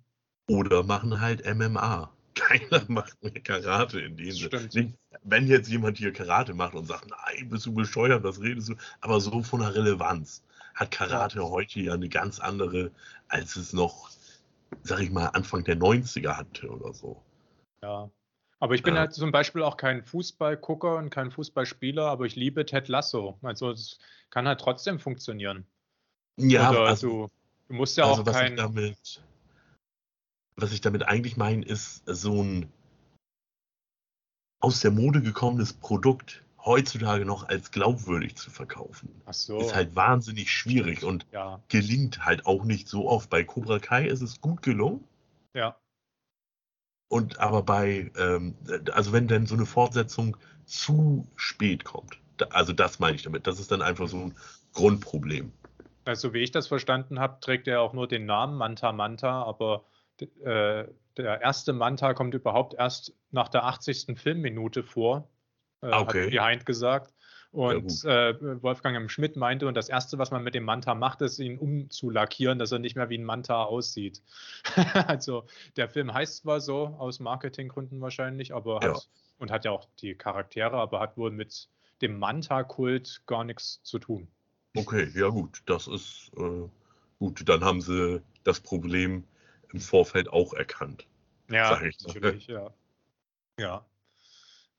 [0.47, 2.13] oder machen halt MMA.
[2.35, 4.95] Keiner macht mehr Karate in dem Sinne.
[5.25, 8.75] Wenn jetzt jemand hier Karate macht und sagt, nein, bist du bescheuert, was redest du?
[9.01, 11.45] Aber so von der Relevanz hat Karate ja.
[11.45, 12.93] heute ja eine ganz andere,
[13.27, 14.11] als es noch,
[14.83, 17.23] sag ich mal, Anfang der 90er hatte oder so.
[17.83, 18.11] Ja.
[18.61, 19.01] Aber ich bin ja.
[19.01, 23.39] halt zum Beispiel auch kein Fußballgucker und kein Fußballspieler, aber ich liebe Ted Lasso.
[23.43, 23.99] Also es
[24.31, 25.65] kann halt trotzdem funktionieren.
[26.37, 27.31] Ja, Oder also, du,
[27.69, 28.57] du musst ja also auch kein.
[28.57, 29.23] damit
[30.61, 32.71] was ich damit eigentlich meine, ist so ein
[34.61, 39.11] aus der Mode gekommenes Produkt heutzutage noch als glaubwürdig zu verkaufen.
[39.27, 39.59] Ach so.
[39.59, 43.31] Ist halt wahnsinnig schwierig und Ja, gelingt halt auch nicht so oft.
[43.31, 45.05] Bei Cobra Kai ist es gut gelungen.
[45.55, 45.77] ja,
[47.09, 48.55] Und aber bei, ähm,
[48.93, 53.47] also wenn denn so eine Fortsetzung zu spät kommt, da, also das meine ich damit,
[53.47, 54.35] das ist dann einfach so ein
[54.75, 55.53] Grundproblem.
[56.05, 59.85] Also wie ich das verstanden habe, trägt er auch nur den Namen Manta Manta, aber
[60.21, 60.85] äh,
[61.17, 64.19] der erste Manta kommt überhaupt erst nach der 80.
[64.19, 65.29] Filmminute vor,
[65.83, 66.31] äh, Ah, hat okay.
[66.31, 67.15] Behind gesagt.
[67.51, 69.09] Und äh, Wolfgang M.
[69.09, 72.73] Schmidt meinte, und das Erste, was man mit dem Manta macht, ist, ihn umzulackieren, dass
[72.73, 74.23] er nicht mehr wie ein Manta aussieht.
[75.07, 75.45] also
[75.77, 79.01] der Film heißt zwar so, aus Marketinggründen wahrscheinlich, aber hat, Ja.
[79.39, 81.69] und hat ja auch die Charaktere, aber hat wohl mit
[82.03, 84.29] dem Manta-Kult gar nichts zu tun.
[84.77, 86.69] Okay, ja gut, das ist äh,
[87.19, 87.49] gut.
[87.49, 89.25] Dann haben sie das Problem
[89.73, 91.07] im Vorfeld auch erkannt.
[91.51, 92.71] Ja, natürlich, ja.
[93.59, 93.85] Ja.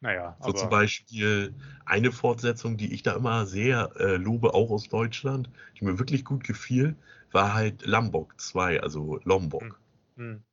[0.02, 1.54] Naja, So zum Beispiel
[1.86, 6.26] eine Fortsetzung, die ich da immer sehr äh, lobe, auch aus Deutschland, die mir wirklich
[6.26, 6.98] gut gefiel,
[7.32, 9.80] war halt Lombok 2, also Lombok.
[10.18, 10.44] hm,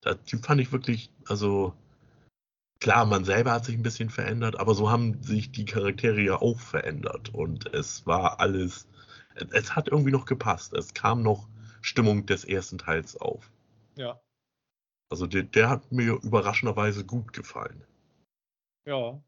[0.00, 1.74] Das, die fand ich wirklich, also
[2.80, 6.36] klar, man selber hat sich ein bisschen verändert, aber so haben sich die Charaktere ja
[6.40, 8.88] auch verändert und es war alles,
[9.34, 10.72] es, es hat irgendwie noch gepasst.
[10.72, 11.48] Es kam noch
[11.82, 13.50] Stimmung des ersten Teils auf.
[13.96, 14.20] ja,
[15.10, 17.82] Also der, der hat mir überraschenderweise gut gefallen.
[18.86, 19.22] Ja,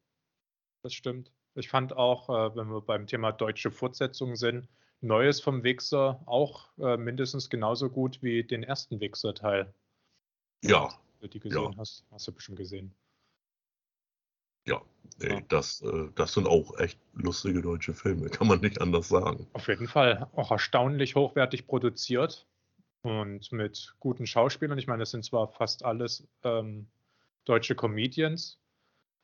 [0.82, 1.32] das stimmt.
[1.54, 4.68] Ich fand auch, äh, wenn wir beim Thema deutsche Fortsetzungen sind,
[5.00, 9.72] Neues vom Wichser auch äh, mindestens genauso gut wie den ersten Wichser-Teil.
[10.64, 10.88] Ja,
[11.20, 12.94] Wenn du die gesehen hast, hast du bestimmt gesehen.
[14.66, 14.82] ja,
[15.18, 15.40] nee, Ja.
[15.48, 19.46] Das, äh, das sind auch echt lustige deutsche Filme, kann man nicht anders sagen.
[19.52, 22.46] Auf jeden Fall auch erstaunlich hochwertig produziert
[23.02, 24.78] und mit guten Schauspielern.
[24.78, 26.88] Ich meine, das sind zwar fast alles ähm,
[27.44, 28.58] deutsche Comedians,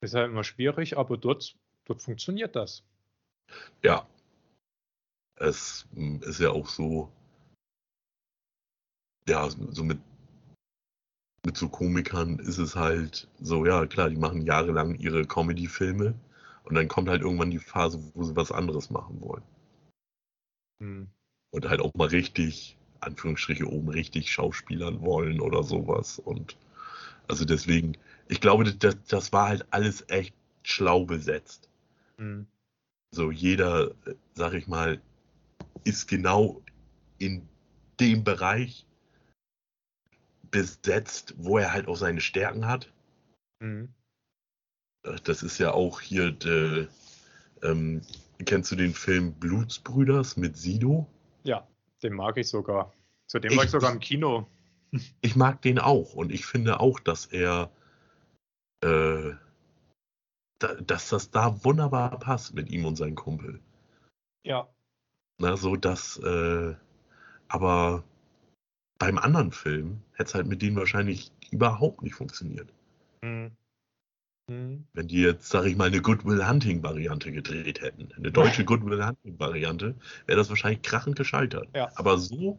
[0.05, 2.85] ist ja immer schwierig, aber dort, dort funktioniert das.
[3.83, 4.07] Ja.
[5.37, 7.11] Es mm, ist ja auch so,
[9.29, 9.99] ja, so mit,
[11.45, 16.15] mit so Komikern ist es halt so, ja, klar, die machen jahrelang ihre Comedy-Filme
[16.65, 19.43] und dann kommt halt irgendwann die Phase, wo sie was anderes machen wollen.
[20.81, 21.09] Hm.
[21.51, 26.19] Und halt auch mal richtig, Anführungsstriche oben, richtig Schauspielern wollen oder sowas.
[26.19, 26.57] Und
[27.29, 27.97] also deswegen,
[28.29, 31.69] ich glaube, das, das war halt alles echt schlau besetzt.
[32.19, 32.47] Hm.
[33.15, 35.01] So jeder, äh, sag ich mal,
[35.85, 36.63] ist genau
[37.19, 37.47] in
[38.01, 38.87] dem Bereich
[40.51, 42.91] besetzt, wo er halt auch seine Stärken hat.
[43.63, 43.93] Hm.
[45.05, 46.89] Äh, Das ist ja auch hier, de,
[47.63, 48.03] ähm,
[48.45, 51.07] kennst du den Film Blutsbrüders mit Sido?
[51.45, 51.67] Ja,
[52.03, 52.93] den mag ich sogar.
[53.27, 54.49] Zu dem Ich- war ich sogar im Kino.
[55.23, 57.71] Ich mag den auch und ich finde auch, dass er,
[58.85, 59.35] äh,
[60.59, 63.61] da, dass das da wunderbar passt mit ihm und seinem Kumpel.
[64.45, 64.69] Ja.
[65.39, 66.75] Na, so dass, äh,
[67.49, 68.05] aber
[68.99, 72.73] beim anderen Film hätte es halt mit denen wahrscheinlich überhaupt nicht funktioniert.
[73.23, 73.51] Hm.
[74.51, 74.87] Hm.
[74.93, 79.05] Wenn die jetzt, sag ich mal, eine Goodwill Hunting Variante gedreht hätten, eine deutsche Goodwill
[79.05, 79.95] Hunting Variante,
[80.27, 81.69] wäre das wahrscheinlich krachend gescheitert.
[81.75, 81.91] Ja.
[81.97, 82.59] Aber so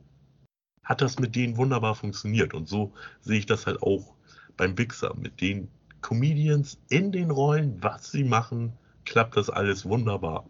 [0.83, 4.15] hat das mit denen wunderbar funktioniert und so sehe ich das halt auch
[4.57, 5.15] beim Wichser.
[5.15, 5.69] Mit den
[6.09, 8.73] Comedians in den Rollen, was sie machen,
[9.05, 10.47] klappt das alles wunderbar.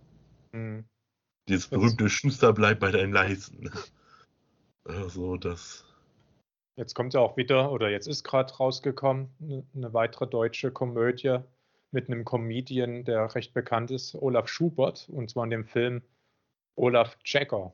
[0.53, 0.83] Hm.
[1.47, 3.69] Dieses Das- berühmte Schuster bleibt bei deinen Leisten.
[4.87, 5.83] Also das,
[6.77, 11.39] Jetzt kommt ja auch wieder, oder jetzt ist gerade rausgekommen, ne- eine weitere deutsche Komödie
[11.91, 16.03] mit einem Comedian, der recht bekannt ist, Olaf Schubert, und zwar in dem Film
[16.75, 17.73] Olaf Checker.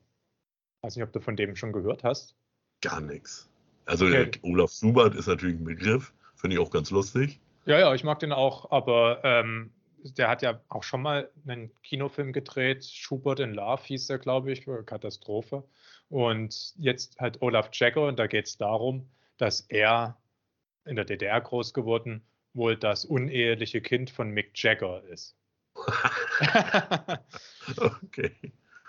[0.83, 2.35] Weiß nicht, ob du von dem schon gehört hast.
[2.81, 3.49] gar nichts.
[3.85, 4.31] Also Okay.
[4.43, 7.41] Olaf Schubert ist natürlich ein Begriff, finde ich auch ganz lustig.
[7.71, 9.71] Ja, ja, ich mag den auch, aber ähm,
[10.03, 12.83] der hat ja auch schon mal einen Kinofilm gedreht.
[12.83, 15.63] Schubert in Love hieß der, glaube ich, Katastrophe.
[16.09, 20.17] Und jetzt halt Olaf Checker und da geht es darum, dass er
[20.83, 25.37] in der DDR groß geworden wohl das uneheliche Kind von Mick Jagger ist.
[27.77, 28.35] okay.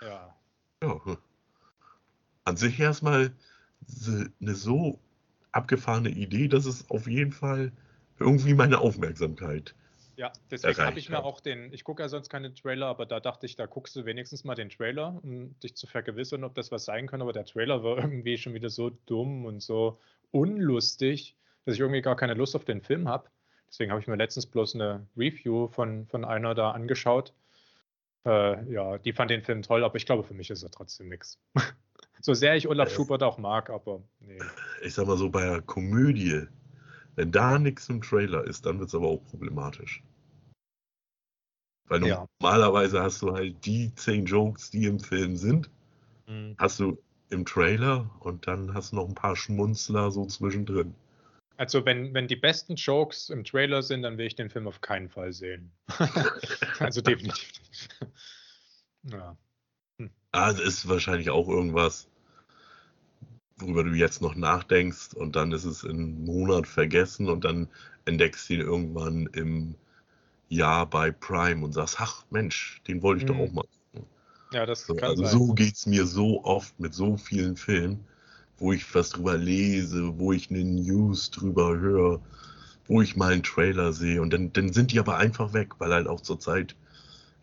[0.01, 0.35] ja.
[0.81, 1.17] Ja.
[2.43, 3.31] An sich erstmal
[4.41, 4.99] eine so
[5.53, 7.71] abgefahrene Idee, dass es auf jeden Fall
[8.23, 9.75] irgendwie meine Aufmerksamkeit.
[10.15, 13.19] Ja, deswegen habe ich mir auch den, ich gucke ja sonst keine Trailer, aber da
[13.19, 16.71] dachte ich, da guckst du wenigstens mal den Trailer, um dich zu vergewissern, ob das
[16.71, 17.21] was sein kann.
[17.21, 19.99] Aber der Trailer war irgendwie schon wieder so dumm und so
[20.31, 23.29] unlustig, dass ich irgendwie gar keine Lust auf den Film habe.
[23.69, 27.33] Deswegen habe ich mir letztens bloß eine Review von, von einer da angeschaut.
[28.23, 31.09] Äh, ja, die fand den Film toll, aber ich glaube, für mich ist er trotzdem
[31.09, 31.39] nichts.
[32.21, 34.39] So sehr ich Olaf Schubert auch mag, aber nee.
[34.81, 36.47] Ich sag mal so, bei einer Komödie,
[37.15, 40.03] wenn da nichts im Trailer ist, dann wird es aber auch problematisch.
[41.87, 42.27] Weil Ja.
[42.39, 45.69] normalerweise hast du halt die zehn Jokes, die im Film sind,
[46.27, 46.55] Hm.
[46.57, 46.97] hast du
[47.29, 50.95] im Trailer und dann hast du noch ein paar Schmunzler so zwischendrin.
[51.57, 54.81] Also wenn, wenn die besten Jokes im Trailer sind, dann will ich den Film auf
[54.81, 55.71] keinen Fall sehen.
[56.79, 57.89] also definitiv nicht.
[59.03, 59.37] Ja.
[60.31, 62.07] Ah, das ist wahrscheinlich auch irgendwas,
[63.57, 67.67] worüber du jetzt noch nachdenkst und dann ist es in einem Monat vergessen und dann
[68.05, 69.75] entdeckst du ihn irgendwann im
[70.49, 73.39] Jahr bei Prime und sagst, ach Mensch, den wollte ich doch Mhm.
[73.39, 73.65] auch mal.
[74.51, 75.43] ja, das So, kann also sein.
[75.47, 78.05] so geht es mir so oft mit so vielen Filmen,
[78.57, 82.21] wo ich was drüber lese, wo ich eine News drüber höre,
[82.87, 85.93] wo ich mal einen Trailer sehe und dann, dann sind die aber einfach weg, weil
[85.93, 86.75] halt auch zur Zeit,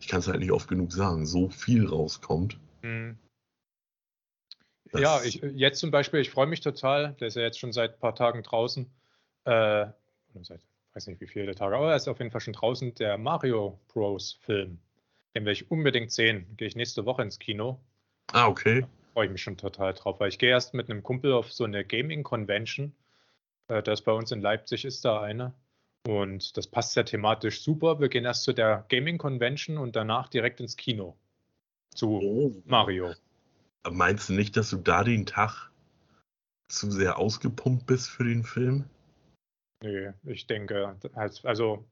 [0.01, 2.57] ich kann es halt nicht oft genug sagen, so viel rauskommt.
[2.83, 3.17] Hm.
[4.91, 7.71] Das- Ja, ich, jetzt zum Beispiel, ich freue mich total, der ist ja jetzt schon
[7.71, 8.89] seit ein paar Tagen draußen,
[9.45, 9.85] äh,
[10.41, 10.61] seit,
[10.93, 13.79] weiß nicht wie viele Tage, aber er ist auf jeden Fall schon draußen, der Mario
[13.93, 14.33] Bros.
[14.41, 14.79] Film.
[15.33, 16.45] Den will ich unbedingt sehen.
[16.57, 17.79] Gehe ich nächste Woche ins Kino.
[18.33, 18.85] Ah, okay.
[19.13, 21.63] Freue ich mich schon total drauf, weil ich gehe erst mit einem Kumpel auf so
[21.63, 22.93] eine Gaming-Convention.
[23.69, 25.53] Äh, das bei uns in Leipzig ist da eine.
[26.05, 27.99] Und das passt ja thematisch super.
[28.01, 31.15] Wir gehen erst zu der Gaming-Convention und danach direkt ins Kino.
[31.95, 32.51] Zu Oh.
[32.65, 33.13] Mario.
[33.89, 35.71] Meinst du nicht, dass du da den Tag
[36.69, 38.85] zu sehr ausgepumpt bist für den Film?
[39.83, 41.85] Nee, ich denke, als- also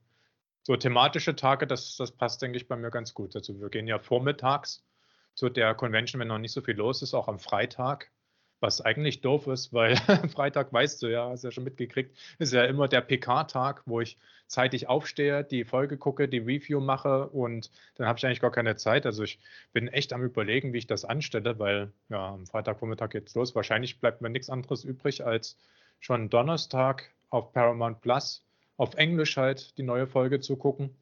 [0.64, 3.36] so thematische Tage, das, das passt, denke ich, bei mir ganz gut.
[3.36, 4.86] Also wir gehen ja vormittags
[5.34, 8.12] zu der Convention, wenn noch nicht so viel los ist, auch am Freitag,
[8.60, 9.96] was eigentlich doof ist, weil
[10.34, 14.18] Freitag, weißt du ja, hast ja schon mitgekriegt, ist ja immer der PK-Tag, wo ich
[14.48, 18.76] zeitig aufstehe, die Folge gucke, die Review mache und dann habe ich eigentlich gar keine
[18.76, 19.06] Zeit.
[19.06, 19.40] Also ich
[19.74, 23.56] bin echt am überlegen, wie ich das anstelle, weil ja, am Freitagvormittag geht's los.
[23.56, 25.58] Wahrscheinlich bleibt mir nichts anderes übrig, als
[26.00, 28.44] schon Donnerstag auf Paramount Plus
[28.78, 30.96] auf Englisch halt die neue Folge zu gucken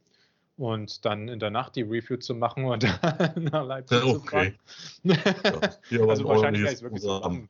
[0.57, 4.55] und dann in der Nacht die Review zu machen und dann nach Leipzig zu Okay.
[5.03, 5.77] fahren.
[5.89, 7.47] Ja, also ein wahrscheinlich werde ich wirklich so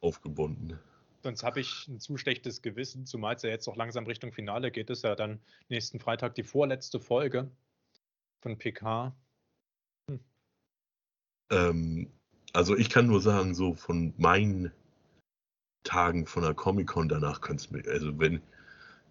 [0.00, 0.78] aufgebunden.
[1.22, 4.70] Sonst habe ich ein zu schlechtes Gewissen, zumal es ja jetzt auch langsam Richtung Finale
[4.70, 4.90] geht.
[4.90, 7.50] Ist ja dann nächsten Freitag die vorletzte Folge
[8.40, 9.14] von PK.
[11.50, 12.10] Ähm,
[12.52, 14.72] also ich kann nur sagen, so von meinen
[15.84, 18.42] Tagen von der Comic-Con danach könnte es mir, also wenn,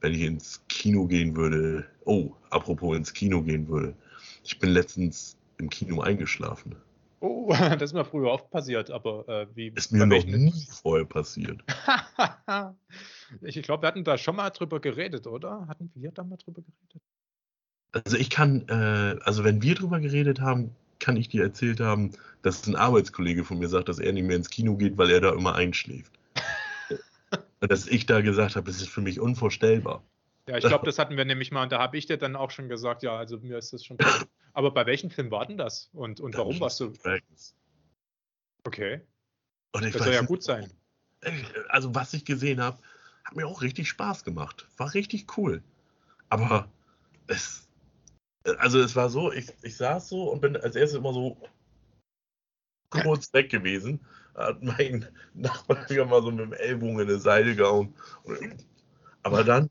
[0.02, 3.96] wenn ich ins Kino gehen würde, oh, apropos ins Kino gehen würde,
[4.44, 6.76] ich bin letztens im Kino eingeschlafen.
[7.20, 11.06] Oh, das ist mir früher oft passiert, aber äh, wie Ist mir noch nie vorher
[11.06, 11.62] passiert.
[13.42, 15.68] ich ich glaube, wir hatten da schon mal drüber geredet, oder?
[15.68, 17.02] Hatten wir da mal drüber geredet?
[17.92, 22.12] Also ich kann, äh, also wenn wir drüber geredet haben, kann ich dir erzählt haben,
[22.42, 25.22] dass ein Arbeitskollege von mir sagt, dass er nicht mehr ins Kino geht, weil er
[25.22, 26.12] da immer einschläft.
[27.62, 30.04] Dass ich da gesagt habe, das ist für mich unvorstellbar.
[30.48, 32.52] Ja, ich glaube, das hatten wir nämlich mal und da habe ich dir dann auch
[32.52, 33.98] schon gesagt, ja, also mir ist das schon.
[34.54, 35.90] Aber bei welchem Film war denn das?
[35.94, 36.90] Und, und warum warst du.
[36.90, 37.56] Dragons.
[38.64, 39.02] Okay,
[39.72, 40.70] das soll ja gut sein.
[41.70, 42.80] Also was ich gesehen habe,
[43.24, 44.68] hat mir auch richtig Spaß gemacht.
[44.78, 45.64] War richtig cool.
[46.30, 46.68] Aber
[47.28, 47.68] es,
[48.58, 51.38] also es war so, ich, ich saß so und bin als erstes immer so
[52.90, 54.00] kurz weg gewesen.
[54.36, 57.94] Hat mein Nachbar wieder mal so mit dem Ellbogen in eine Seite gehauen.
[59.24, 59.70] Aber dann,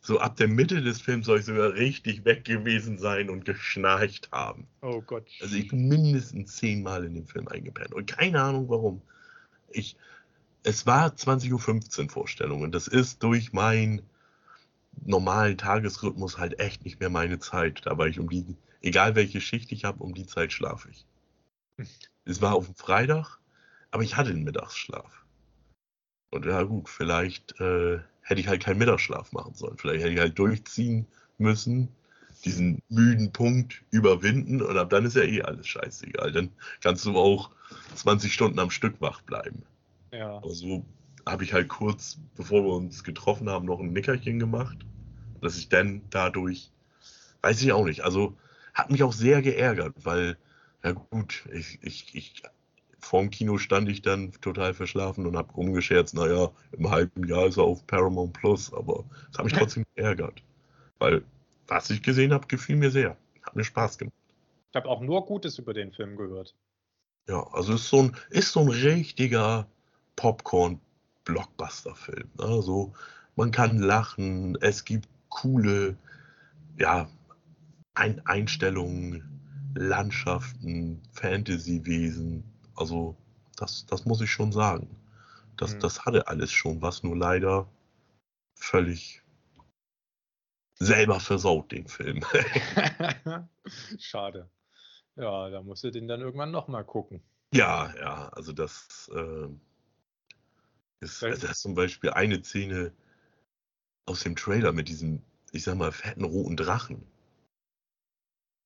[0.00, 4.30] so ab der Mitte des Films soll ich sogar richtig weg gewesen sein und geschnarcht
[4.32, 4.66] haben.
[4.80, 5.28] Oh Gott.
[5.40, 7.92] Also ich bin mindestens zehnmal in den Film eingepennt.
[7.92, 9.02] Und keine Ahnung warum.
[9.70, 9.96] Ich,
[10.62, 14.02] es war 20.15 Uhr Vorstellung und das ist durch meinen
[15.04, 17.82] normalen Tagesrhythmus halt echt nicht mehr meine Zeit.
[17.84, 21.06] Da war ich um die, egal welche Schicht ich habe, um die Zeit schlafe ich.
[22.24, 23.38] Es war auf dem Freitag,
[23.90, 25.24] aber ich hatte einen Mittagsschlaf.
[26.30, 29.78] Und ja gut, vielleicht äh, hätte ich halt keinen Mittagsschlaf machen sollen.
[29.78, 31.06] Vielleicht hätte ich halt durchziehen
[31.38, 31.88] müssen,
[32.44, 36.32] diesen müden Punkt überwinden und ab dann ist ja eh alles scheißegal.
[36.32, 36.50] Dann
[36.82, 37.50] kannst du auch
[37.94, 39.62] 20 Stunden am Stück wach bleiben.
[40.12, 40.36] Ja.
[40.36, 40.84] Aber so
[41.26, 44.78] habe ich halt kurz, bevor wir uns getroffen haben, noch ein Nickerchen gemacht,
[45.40, 46.70] dass ich dann dadurch,
[47.42, 48.36] weiß ich auch nicht, also
[48.74, 50.36] hat mich auch sehr geärgert, weil,
[50.84, 52.42] ja gut, ich, ich, ich
[53.00, 57.56] vorm Kino stand ich dann total verschlafen und habe rumgescherzt, naja, im halben Jahr ist
[57.56, 60.42] er auf Paramount Plus, aber das hat mich trotzdem geärgert,
[60.98, 61.22] weil
[61.66, 64.14] was ich gesehen habe, gefiel mir sehr, hat mir Spaß gemacht.
[64.70, 66.54] Ich habe auch nur Gutes über den Film gehört.
[67.28, 69.66] Ja, also ist so ein, ist so ein richtiger
[70.16, 72.30] Popcorn-Blockbuster-Film.
[72.38, 72.94] Also
[73.36, 75.96] man kann lachen, es gibt coole
[76.78, 77.08] ja,
[77.94, 79.40] ein Einstellungen,
[79.74, 82.44] Landschaften, Fantasy-Wesen.
[82.78, 83.16] Also,
[83.56, 84.88] das, das muss ich schon sagen.
[85.56, 85.80] Das, mhm.
[85.80, 87.68] das hatte alles schon, was nur leider
[88.54, 89.22] völlig
[90.74, 92.24] selber versaut, den Film.
[93.98, 94.48] Schade.
[95.16, 97.20] Ja, da musst du den dann irgendwann nochmal gucken.
[97.52, 99.48] Ja, ja, also das äh,
[101.00, 102.92] ist, das ist zum Beispiel eine Szene
[104.06, 107.04] aus dem Trailer mit diesem, ich sag mal, fetten roten Drachen.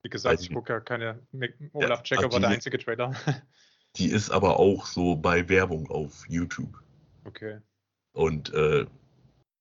[0.02, 1.26] Wie gesagt, ich gucke ja keine.
[1.72, 3.14] Olaf ja, Checker war der einzige Trailer.
[3.97, 6.82] Die ist aber auch so bei Werbung auf YouTube.
[7.24, 7.61] Okay.
[8.12, 8.86] Und äh,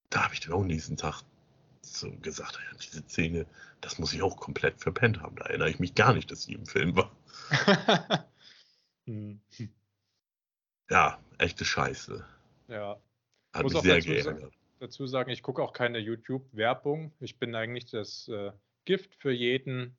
[0.09, 1.23] da habe ich dann auch nächsten Tag
[1.81, 3.45] so gesagt, ja, diese Szene,
[3.81, 5.35] das muss ich auch komplett verpennt haben.
[5.35, 7.11] Da erinnere ich mich gar nicht, dass sie im Film war.
[9.05, 9.41] hm.
[10.89, 12.25] Ja, echte Scheiße.
[12.67, 13.01] Ja.
[13.53, 14.53] Hat muss mich sehr geärgert.
[14.79, 17.13] Dazu sagen, ich gucke auch keine YouTube-Werbung.
[17.19, 18.51] Ich bin eigentlich das äh,
[18.85, 19.97] Gift für jeden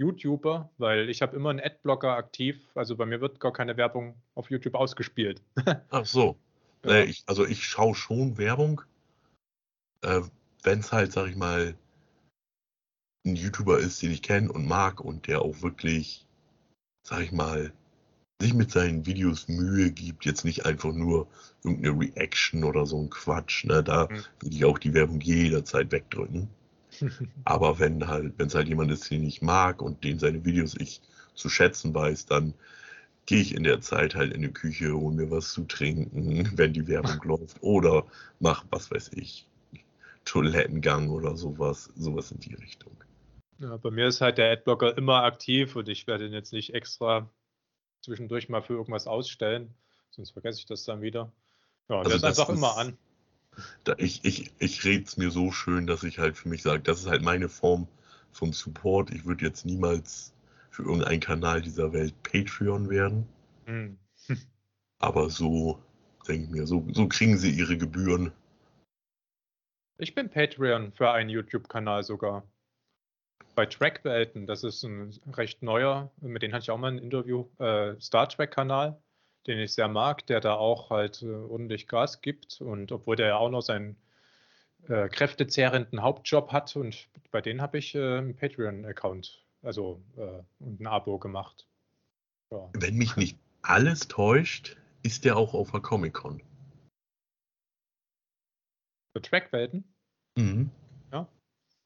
[0.00, 2.58] YouTuber, weil ich habe immer einen Adblocker aktiv.
[2.74, 5.42] Also bei mir wird gar keine Werbung auf YouTube ausgespielt.
[5.90, 6.36] Ach so.
[6.84, 6.92] Ja.
[6.92, 8.80] Äh, ich, also ich schaue schon Werbung,
[10.02, 10.22] äh,
[10.62, 11.74] wenn es halt, sag ich mal,
[13.26, 16.26] ein YouTuber ist, den ich kenne und mag und der auch wirklich,
[17.06, 17.72] sag ich mal,
[18.40, 21.28] sich mit seinen Videos Mühe gibt, jetzt nicht einfach nur
[21.62, 24.24] irgendeine Reaction oder so ein Quatsch, ne, da mhm.
[24.40, 26.48] würde ich auch die Werbung jederzeit wegdrücken.
[27.44, 30.74] Aber wenn halt, wenn es halt jemand ist, den ich mag und den seine Videos
[30.78, 31.00] ich
[31.34, 32.54] zu schätzen weiß, dann
[33.26, 36.72] gehe ich in der Zeit halt in die Küche, hole mir was zu trinken, wenn
[36.72, 38.06] die Werbung läuft, oder
[38.40, 39.46] mach was weiß ich,
[40.24, 42.96] Toilettengang oder sowas, sowas in die Richtung.
[43.58, 46.74] Ja, bei mir ist halt der Adblocker immer aktiv und ich werde ihn jetzt nicht
[46.74, 47.30] extra
[48.00, 49.74] zwischendurch mal für irgendwas ausstellen,
[50.10, 51.32] sonst vergesse ich das dann wieder.
[51.88, 52.96] Ja, also der ist einfach ist, immer an.
[53.98, 57.00] Ich ich, ich rede es mir so schön, dass ich halt für mich sage, das
[57.00, 57.88] ist halt meine Form
[58.32, 59.10] vom Support.
[59.10, 60.32] Ich würde jetzt niemals
[60.70, 63.26] für irgendeinen Kanal dieser Welt Patreon werden.
[63.66, 63.98] Hm.
[64.98, 65.82] Aber so,
[66.28, 68.32] denke ich mir, so, so kriegen sie ihre Gebühren
[70.00, 72.42] ich bin Patreon für einen YouTube-Kanal sogar.
[73.54, 77.48] Bei Trackwelten, das ist ein recht neuer, mit dem hatte ich auch mal ein Interview,
[77.58, 78.98] äh, Star Trek-Kanal,
[79.50, 82.60] den ich sehr mag, der da auch halt äh, ordentlich Gas gibt.
[82.60, 83.96] Und obwohl der ja auch noch seinen
[84.88, 90.86] äh, kräftezehrenden Hauptjob hat und bei denen habe ich äh, einen Patreon-Account, also äh, ein
[90.86, 91.66] Abo gemacht.
[92.50, 92.70] Ja.
[92.74, 96.42] Wenn mich nicht alles täuscht, ist der auch auf der Comic-Con.
[99.12, 99.84] Für Trackwelten?
[100.36, 100.70] Mhm.
[101.12, 101.28] Ja.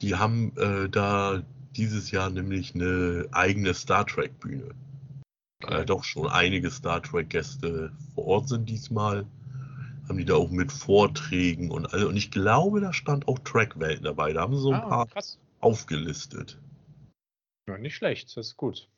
[0.02, 1.42] Die haben äh, da
[1.72, 4.74] dieses Jahr nämlich eine eigene Star Trek-Bühne.
[5.68, 9.26] Äh, doch schon einige Star Trek-Gäste vor Ort sind diesmal.
[10.08, 14.04] Haben die da auch mit Vorträgen und also und ich glaube, da stand auch Trackwelten
[14.04, 14.32] dabei.
[14.34, 15.38] Da haben sie so ein ah, paar krass.
[15.60, 16.58] aufgelistet.
[17.66, 18.90] Ja, nicht schlecht, das ist gut.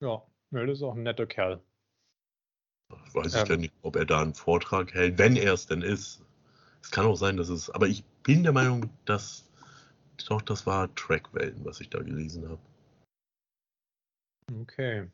[0.00, 1.62] Ja, Müll ist auch ein netter Kerl.
[3.12, 5.82] Weiß ähm, ich ja nicht, ob er da einen Vortrag hält, wenn er es denn
[5.82, 6.22] ist.
[6.82, 9.50] Es kann auch sein, dass es, aber ich bin der Meinung, dass
[10.28, 12.60] doch das war Trackwelten, was ich da gelesen habe.
[14.60, 15.10] Okay.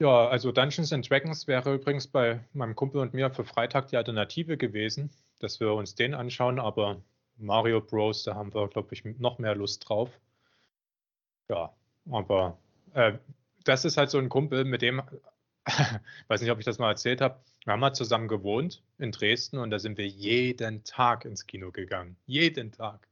[0.00, 3.96] Ja, also Dungeons and Dragons wäre übrigens bei meinem Kumpel und mir für Freitag die
[3.96, 7.00] Alternative gewesen, dass wir uns den anschauen, aber
[7.36, 10.10] Mario Bros, da haben wir, glaube ich, noch mehr Lust drauf.
[11.48, 11.72] Ja,
[12.10, 12.58] aber
[12.94, 13.14] äh,
[13.64, 15.02] das ist halt so ein Kumpel, mit dem
[16.28, 17.40] weiß nicht, ob ich das mal erzählt habe.
[17.64, 21.70] Wir haben mal zusammen gewohnt in Dresden und da sind wir jeden Tag ins Kino
[21.70, 22.16] gegangen.
[22.26, 23.08] Jeden Tag.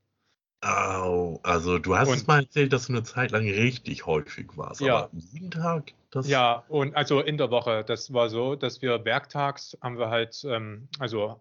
[0.64, 4.56] Oh, also du hast und, es mal erzählt, dass du eine Zeit lang richtig häufig
[4.56, 5.92] warst, ja, jeden Tag?
[6.12, 7.82] Das ja, und also in der Woche.
[7.84, 11.40] Das war so, dass wir werktags haben wir halt, ähm, also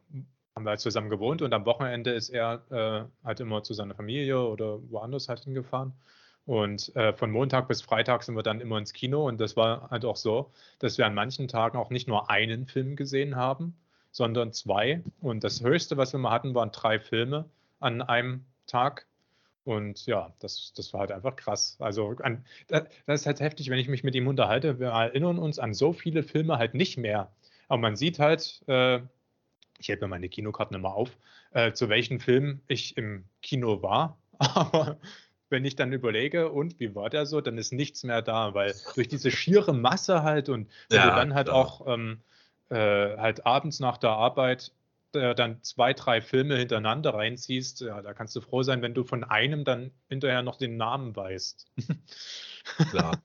[0.56, 3.94] haben wir halt zusammen gewohnt und am Wochenende ist er äh, halt immer zu seiner
[3.94, 5.94] Familie oder woanders halt hingefahren.
[6.46, 9.90] Und äh, von Montag bis Freitag sind wir dann immer ins Kino und das war
[9.92, 13.76] halt auch so, dass wir an manchen Tagen auch nicht nur einen Film gesehen haben,
[14.12, 15.04] sondern zwei.
[15.22, 17.46] Und das Höchste, was wir mal hatten, waren drei Filme
[17.80, 19.06] an einem Tag.
[19.64, 21.78] Und ja, das, das war halt einfach krass.
[21.80, 24.80] Also an, das ist halt heftig, wenn ich mich mit ihm unterhalte.
[24.80, 27.32] Wir erinnern uns an so viele Filme halt nicht mehr.
[27.68, 29.00] Aber man sieht halt, äh,
[29.78, 31.18] ich hält mir meine Kinokarten immer auf,
[31.52, 34.18] äh, zu welchen Filmen ich im Kino war.
[34.40, 34.98] Aber
[35.50, 38.74] wenn ich dann überlege, und wie war der so, dann ist nichts mehr da, weil
[38.96, 41.58] durch diese schiere Masse halt und wenn ja, du dann halt klar.
[41.58, 42.22] auch ähm,
[42.70, 44.72] äh, halt abends nach der Arbeit
[45.16, 49.04] äh, dann zwei, drei Filme hintereinander reinziehst, ja, da kannst du froh sein, wenn du
[49.04, 51.68] von einem dann hinterher noch den Namen weißt.
[52.90, 53.22] Klar.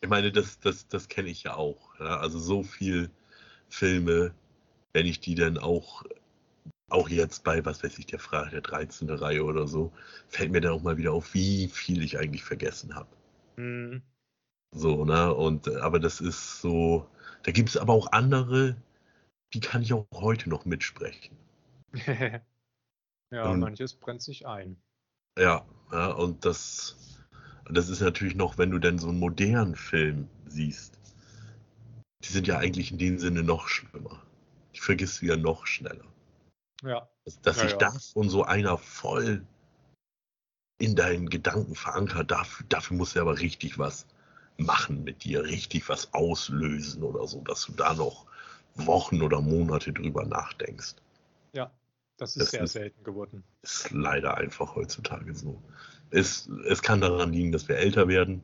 [0.00, 1.98] Ich meine, das, das, das kenne ich ja auch.
[1.98, 2.18] Ja?
[2.18, 3.10] Also so viel
[3.68, 4.34] Filme,
[4.92, 6.04] wenn ich die dann auch
[6.90, 9.10] auch jetzt bei, was weiß ich, der Frage der 13.
[9.10, 9.92] Reihe oder so,
[10.28, 13.08] fällt mir dann auch mal wieder auf, wie viel ich eigentlich vergessen habe.
[13.56, 14.02] Mhm.
[14.72, 15.32] So, ne?
[15.34, 17.06] Und aber das ist so,
[17.42, 18.76] da gibt es aber auch andere,
[19.52, 21.36] die kann ich auch heute noch mitsprechen.
[23.30, 24.76] ja, und, manches brennt sich ein.
[25.38, 26.96] Ja, ja, und das,
[27.70, 30.98] das ist natürlich noch, wenn du denn so einen modernen Film siehst,
[32.22, 34.22] die sind ja eigentlich in dem Sinne noch schlimmer.
[34.74, 36.06] Die vergisst du ja noch schneller.
[36.82, 37.08] Ja.
[37.24, 37.78] Dass, dass ja, sich ja.
[37.78, 39.44] das von so einer voll
[40.78, 44.06] in deinen Gedanken verankert, dafür, dafür musst du aber richtig was
[44.56, 48.26] machen mit dir, richtig was auslösen oder so, dass du da noch
[48.76, 50.94] Wochen oder Monate drüber nachdenkst.
[51.52, 51.70] Ja,
[52.16, 53.44] das ist Das sehr ist- selten geworden.
[53.62, 55.62] Ist leider einfach heutzutage so.
[56.10, 58.42] Es, es kann daran liegen, dass wir älter werden,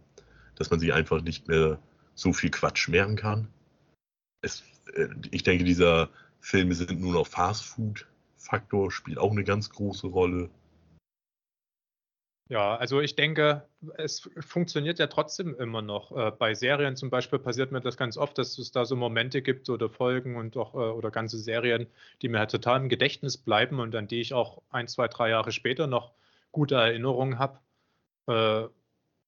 [0.56, 1.78] dass man sich einfach nicht mehr
[2.14, 3.48] so viel Quatsch merken kann.
[4.42, 4.62] Es,
[4.94, 6.08] äh, ich denke, dieser
[6.40, 10.48] Filme sind nur noch Fastfood-Faktor, spielt auch eine ganz große Rolle.
[12.50, 16.10] Ja, also ich denke, es funktioniert ja trotzdem immer noch.
[16.10, 19.40] Äh, bei Serien zum Beispiel passiert mir das ganz oft, dass es da so Momente
[19.40, 21.86] gibt oder Folgen und auch äh, oder ganze Serien,
[22.22, 25.30] die mir halt total im Gedächtnis bleiben und an die ich auch ein, zwei, drei
[25.30, 26.12] Jahre später noch
[26.50, 27.60] gute Erinnerungen habe.
[28.26, 28.68] Äh,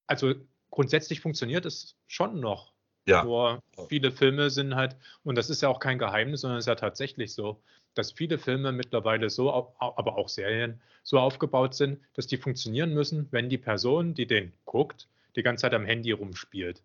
[0.09, 0.35] also
[0.71, 2.73] grundsätzlich funktioniert es schon noch.
[3.07, 6.65] Ja, Nur viele Filme sind halt, und das ist ja auch kein Geheimnis, sondern es
[6.65, 7.63] ist ja tatsächlich so,
[7.95, 13.29] dass viele Filme mittlerweile so, aber auch Serien, so aufgebaut sind, dass die funktionieren müssen,
[13.31, 16.83] wenn die Person, die den guckt, die ganze Zeit am Handy rumspielt.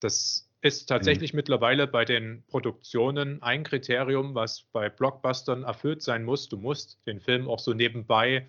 [0.00, 6.48] Das ist tatsächlich mittlerweile bei den Produktionen ein Kriterium, was bei Blockbustern erfüllt sein muss.
[6.48, 8.46] Du musst den Film auch so nebenbei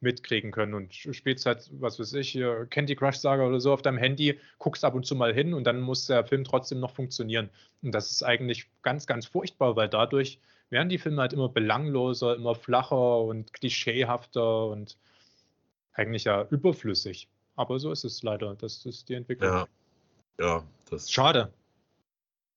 [0.00, 2.38] mitkriegen können und spielst halt, was weiß ich,
[2.70, 5.64] Candy Crush Saga oder so auf deinem Handy, guckst ab und zu mal hin und
[5.64, 7.50] dann muss der Film trotzdem noch funktionieren.
[7.82, 10.40] Und das ist eigentlich ganz, ganz furchtbar, weil dadurch
[10.70, 14.96] werden die Filme halt immer belangloser, immer flacher und klischeehafter und
[15.92, 17.28] eigentlich ja überflüssig.
[17.56, 18.54] Aber so ist es leider.
[18.54, 19.50] Das ist die Entwicklung.
[19.50, 19.66] ja,
[20.40, 21.52] ja, das, Schade.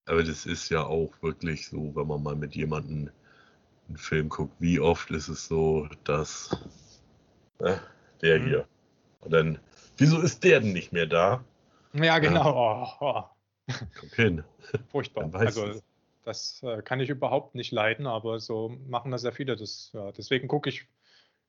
[0.06, 3.10] aber das ist ja auch wirklich so, wenn man mal mit jemandem
[3.90, 6.56] einen Film guckt, wie oft ist es so, dass
[7.60, 7.76] äh,
[8.22, 8.46] der Mhm.
[8.46, 8.68] hier
[9.22, 9.60] und dann,
[9.98, 11.44] wieso ist der denn nicht mehr da?
[11.94, 12.88] Ja, genau.
[13.02, 13.24] Oh, oh.
[14.00, 14.44] Guck hin.
[14.92, 15.30] Furchtbar.
[15.34, 15.84] Also es.
[16.24, 19.56] Das äh, kann ich überhaupt nicht leiden, aber so machen das ja viele.
[19.56, 20.88] Das, ja, deswegen gucke ich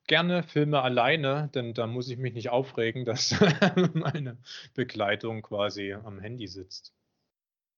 [0.07, 3.35] gerne Filme alleine, denn da muss ich mich nicht aufregen, dass
[3.93, 4.37] meine
[4.73, 6.93] Begleitung quasi am Handy sitzt.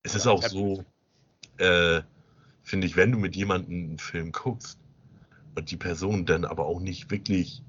[0.03, 0.83] Es ist auch so,
[1.57, 2.01] äh,
[2.63, 4.79] finde ich, wenn du mit jemandem einen Film guckst
[5.55, 7.61] und die Person dann aber auch nicht wirklich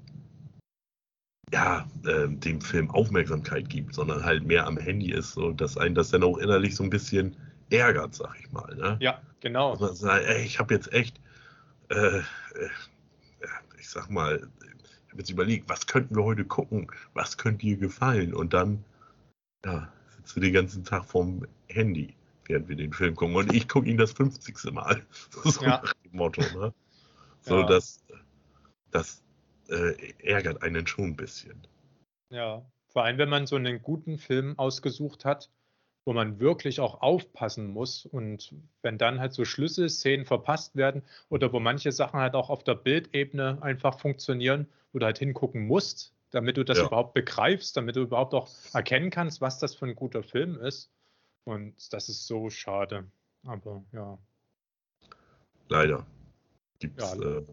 [1.51, 5.95] ja, äh, dem Film Aufmerksamkeit gibt, sondern halt mehr am Handy ist, so dass einen
[5.95, 7.35] das dann auch innerlich so ein bisschen
[7.69, 8.75] ärgert, sag ich mal.
[8.75, 8.97] Ne?
[8.99, 9.75] Ja, genau.
[9.75, 11.19] Sagt, ey, ich habe jetzt echt,
[11.89, 12.21] äh, äh,
[13.77, 14.47] ich sag mal,
[15.05, 18.83] ich habe jetzt überlegt, was könnten wir heute gucken, was könnte dir gefallen und dann
[19.65, 22.15] ja, sitzt du den ganzen Tag vorm Handy,
[22.45, 24.71] während wir den Film gucken und ich gucke ihn das 50.
[24.71, 25.05] Mal.
[25.43, 25.81] So Ja.
[25.83, 26.73] nach dem Motto, ne?
[27.41, 27.67] So, Ja.
[27.67, 28.03] das,
[28.91, 29.23] das
[29.69, 31.65] äh, ärgert einen schon ein bisschen.
[32.31, 35.49] Ja, vor allem, wenn man so einen guten Film ausgesucht hat,
[36.09, 41.53] wo man wirklich auch aufpassen muss und wenn dann halt so Schlüsselszenen verpasst werden oder
[41.53, 46.15] wo manche Sachen halt auch auf der Bildebene einfach funktionieren, wo du halt hingucken musst,
[46.31, 46.87] damit du das Ja.
[46.87, 50.91] überhaupt begreifst, damit du überhaupt auch erkennen kannst, was das für ein guter Film ist.
[51.43, 53.05] Und das ist so schade.
[53.45, 54.17] Aber ja,
[55.67, 56.07] Leider.
[56.79, 57.37] Gibt's, Ja.
[57.37, 57.45] äh,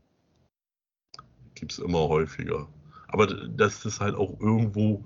[1.54, 2.66] gibt's immer häufiger.
[3.08, 5.04] Aber das ist halt auch irgendwo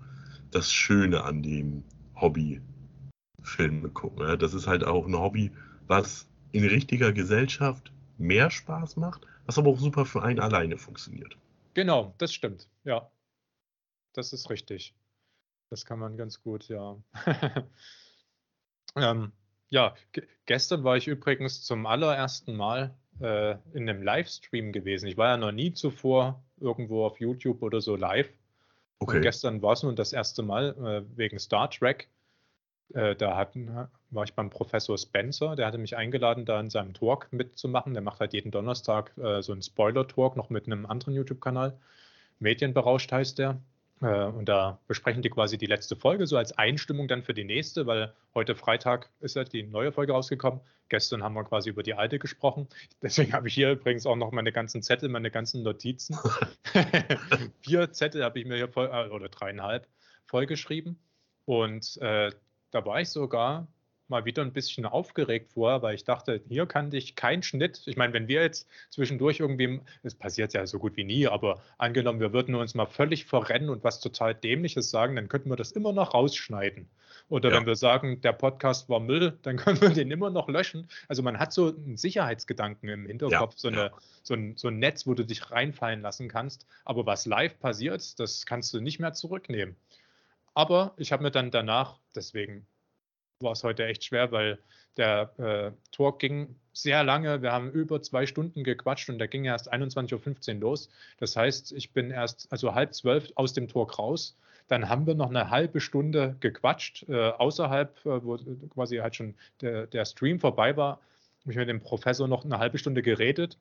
[0.52, 1.82] das Schöne an dem
[2.14, 2.60] Hobby
[3.42, 4.26] Filme gucken.
[4.26, 4.36] Ja?
[4.36, 5.52] Das ist halt auch ein Hobby,
[5.86, 11.36] was in richtiger Gesellschaft mehr Spaß macht, was aber auch super für einen alleine funktioniert.
[11.74, 12.68] genau, das stimmt.
[12.84, 13.10] Ja,
[14.12, 14.94] das ist richtig.
[15.70, 16.96] Das kann man ganz gut, ja.
[18.96, 19.32] ähm,
[19.68, 25.06] ja, ge- gestern war ich übrigens zum allerersten Mal äh, in einem Livestream gewesen.
[25.06, 28.28] Ich war ja noch nie zuvor irgendwo auf YouTube oder so live.
[29.04, 29.20] Und Okay.
[29.20, 30.76] gestern war es nun das erste Mal
[31.06, 32.08] äh, wegen Star Trek.
[32.94, 36.94] Äh, da hatten, war ich beim Professor Spencer, der hatte mich eingeladen, da in seinem
[36.94, 37.94] Talk mitzumachen.
[37.94, 41.76] Der macht halt jeden Donnerstag äh, so einen Spoiler-Talk noch mit einem anderen YouTube-Kanal.
[42.40, 43.60] Medienberauscht heißt der.
[44.02, 47.44] Äh, und da besprechen die quasi die letzte Folge, so als Einstimmung dann für die
[47.44, 50.60] nächste, weil heute Freitag ist ja die neue Folge rausgekommen.
[50.88, 52.68] Gestern haben wir quasi über die alte gesprochen.
[53.02, 56.18] Deswegen habe ich hier übrigens auch noch meine ganzen Zettel, meine ganzen Notizen.
[57.60, 59.86] Vier Zettel habe ich mir hier voll, äh, oder dreieinhalb
[60.26, 60.98] vollgeschrieben.
[61.44, 62.30] Und äh,
[62.70, 63.66] da war ich sogar
[64.10, 67.82] mal wieder ein bisschen aufgeregt vor, weil ich dachte, hier kann dich kein Schnitt.
[67.86, 71.62] Ich meine, wenn wir jetzt zwischendurch irgendwie, es passiert ja so gut wie nie, aber
[71.78, 75.56] angenommen, wir würden uns mal völlig verrennen und was total Dämliches sagen, dann könnten wir
[75.56, 76.88] das immer noch rausschneiden.
[77.28, 77.56] Oder ja.
[77.56, 80.88] wenn wir sagen, der Podcast war Müll, dann können wir den immer noch löschen.
[81.08, 83.92] Also man hat so einen Sicherheitsgedanken im Hinterkopf, ja, so, eine,
[84.24, 86.66] so, ein, so ein Netz, wo du dich reinfallen lassen kannst.
[86.84, 89.76] Aber was live passiert, das kannst du nicht mehr zurücknehmen.
[90.54, 92.66] Aber ich habe mir dann danach, deswegen
[93.40, 94.58] war es heute echt schwer, weil
[94.96, 97.42] der äh, Talk ging sehr lange.
[97.42, 100.90] Wir haben über zwei Stunden gequatscht und der ging erst 21.15 Uhr los.
[101.18, 104.36] Das heißt, ich bin erst also halb zwölf aus dem Talk raus.
[104.68, 108.36] Dann haben wir noch eine halbe Stunde gequatscht, äh, außerhalb, äh, wo
[108.68, 111.00] quasi halt schon der, der Stream vorbei war,
[111.42, 113.56] habe ich mit dem Professor noch eine halbe Stunde geredet.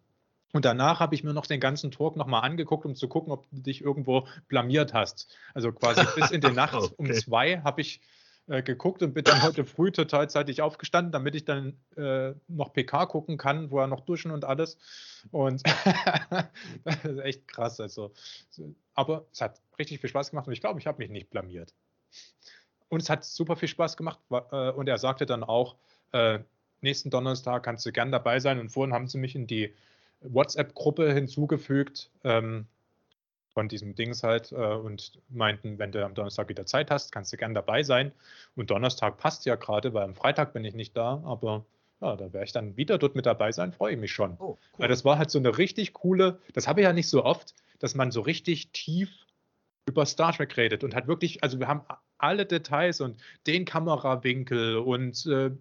[0.51, 3.49] Und danach habe ich mir noch den ganzen Talk nochmal angeguckt, um zu gucken, ob
[3.51, 5.27] du dich irgendwo blamiert hast.
[5.53, 6.93] Also quasi bis in die Nacht okay.
[6.97, 8.01] um zwei habe ich
[8.47, 12.73] äh, geguckt und bin dann heute früh total zeitig aufgestanden, damit ich dann äh, noch
[12.73, 14.79] PK gucken kann, wo er noch duschen und alles.
[15.31, 15.61] Und
[16.83, 17.79] das ist echt krass.
[17.79, 18.11] Also,
[18.95, 21.75] aber es hat richtig viel Spaß gemacht und ich glaube, ich habe mich nicht blamiert.
[22.87, 24.19] Und es hat super viel Spaß gemacht.
[24.31, 25.75] Äh, und er sagte dann auch,
[26.11, 26.39] äh,
[26.81, 28.59] nächsten Donnerstag kannst du gern dabei sein.
[28.59, 29.75] Und vorhin haben sie mich in die
[30.21, 32.11] WhatsApp-Gruppe hinzugefügt.
[32.23, 32.67] Ähm,
[33.53, 37.33] von diesem Dings halt äh, und meinten, wenn du am Donnerstag wieder Zeit hast, kannst
[37.33, 38.11] du gern dabei sein.
[38.55, 41.65] Und Donnerstag passt ja gerade, weil am Freitag bin ich nicht da, aber
[42.01, 44.37] ja, da werde ich dann wieder dort mit dabei sein, freue ich mich schon.
[44.39, 44.57] Oh, cool.
[44.77, 47.53] Weil das war halt so eine richtig coole, das habe ich ja nicht so oft,
[47.79, 49.09] dass man so richtig tief
[49.85, 51.81] über Star Trek redet und hat wirklich, also wir haben
[52.17, 55.51] alle Details und den Kamerawinkel und äh,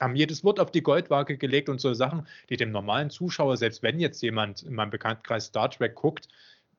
[0.00, 3.82] haben jedes Wort auf die Goldwaage gelegt und so Sachen, die dem normalen Zuschauer, selbst
[3.82, 6.28] wenn jetzt jemand in meinem Bekanntenkreis Star Trek guckt,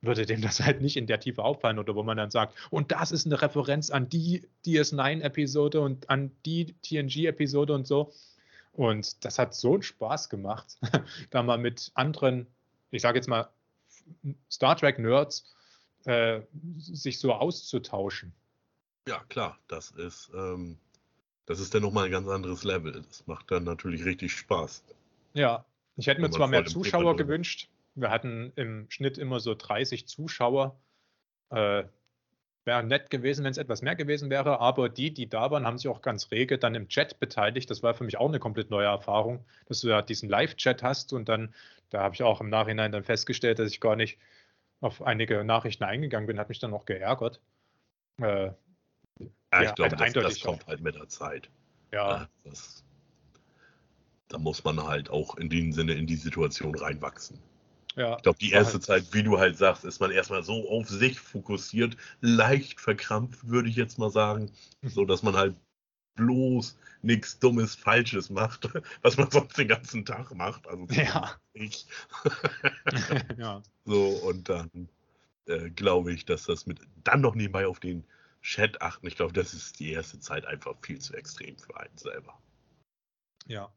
[0.01, 2.91] würde dem das halt nicht in der Tiefe auffallen oder wo man dann sagt, und
[2.91, 8.11] das ist eine Referenz an die DS9-Episode und an die TNG-Episode und so.
[8.71, 10.77] Und das hat so einen Spaß gemacht,
[11.31, 12.47] da mal mit anderen,
[12.91, 13.49] ich sage jetzt mal,
[14.49, 15.53] Star Trek-Nerds
[16.05, 16.41] äh,
[16.77, 18.33] sich so auszutauschen.
[19.07, 20.77] Ja, klar, das ist, ähm,
[21.49, 22.91] das ist dann nochmal ein ganz anderes Level.
[22.91, 24.83] Das macht dann natürlich richtig Spaß.
[25.33, 25.65] Ja,
[25.97, 30.79] ich hätte mir zwar mehr Zuschauer gewünscht, wir hatten im Schnitt immer so 30 Zuschauer.
[31.49, 31.83] Äh,
[32.65, 35.79] wäre nett gewesen, wenn es etwas mehr gewesen wäre, aber die, die da waren, haben
[35.79, 37.71] sich auch ganz rege dann im Chat beteiligt.
[37.71, 41.13] Das war für mich auch eine komplett neue Erfahrung, dass du ja diesen Live-Chat hast
[41.13, 41.55] und dann,
[41.89, 44.19] da habe ich auch im Nachhinein dann festgestellt, dass ich gar nicht
[44.81, 47.41] auf einige Nachrichten eingegangen bin, hat mich dann auch geärgert.
[48.21, 48.51] Äh,
[49.19, 51.49] ja, ich glaube, halt das, das kommt halt mit der Zeit.
[51.91, 52.27] Ja.
[52.43, 52.83] Das,
[54.27, 57.39] da muss man halt auch in dem Sinne in die Situation reinwachsen.
[57.95, 58.15] Ja.
[58.17, 60.87] Ich glaube, die erste halt Zeit, wie du halt sagst, ist man erstmal so auf
[60.87, 64.51] sich fokussiert, leicht verkrampft, würde ich jetzt mal sagen,
[64.81, 64.89] mhm.
[64.89, 65.55] so dass man halt
[66.15, 68.69] bloß nichts Dummes, Falsches macht,
[69.01, 70.67] was man sonst den ganzen Tag macht.
[70.67, 71.35] Also ja.
[71.53, 71.87] ich.
[73.37, 73.61] ja.
[73.85, 74.89] So, und dann
[75.47, 78.03] äh, glaube ich, dass das mit dann noch nebenbei auf den
[78.41, 81.97] Chat achten, ich glaube, das ist die erste Zeit einfach viel zu extrem für einen
[81.97, 82.41] selber.
[83.45, 83.73] Ja.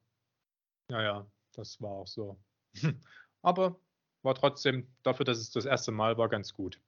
[0.90, 2.38] Ja, ja, das war auch so.
[3.42, 3.80] Aber
[4.22, 6.80] war trotzdem dafür, dass es das erste Mal war, ganz gut.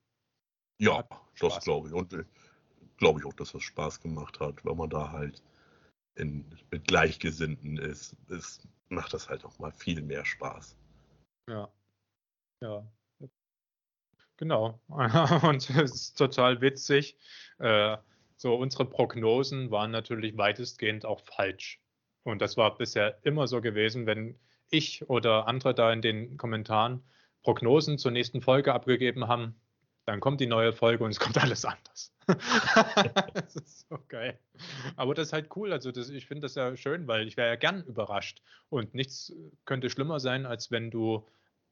[0.78, 1.04] Ja,
[1.40, 1.94] das glaube ich.
[1.94, 2.24] Und äh,
[2.96, 5.42] glaube ich auch, dass das Spaß gemacht hat, wenn man da halt
[6.14, 8.16] in, mit Gleichgesinnten ist.
[8.28, 10.76] Es macht das halt auch mal viel mehr Spaß.
[11.48, 11.72] Ja.
[12.60, 12.86] Ja.
[14.36, 14.80] Genau.
[14.88, 17.16] Und es ist total witzig.
[17.58, 17.96] Äh,
[18.36, 21.80] so, unsere Prognosen waren natürlich weitestgehend auch falsch.
[22.24, 24.38] Und das war bisher immer so gewesen, wenn
[24.70, 27.02] ich oder andere da in den Kommentaren
[27.42, 29.54] Prognosen zur nächsten Folge abgegeben haben,
[30.06, 32.12] dann kommt die neue Folge und es kommt alles anders.
[33.34, 34.38] das ist so geil.
[34.96, 35.72] Aber das ist halt cool.
[35.72, 38.42] Also das, ich finde das ja schön, weil ich wäre ja gern überrascht.
[38.68, 39.32] Und nichts
[39.64, 41.26] könnte schlimmer sein, als wenn du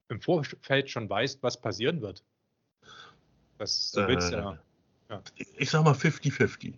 [0.09, 2.23] im Vorfeld schon weißt, was passieren wird.
[3.63, 4.59] Das so äh, ja,
[5.09, 5.23] ja.
[5.57, 6.75] Ich sag mal 50-50.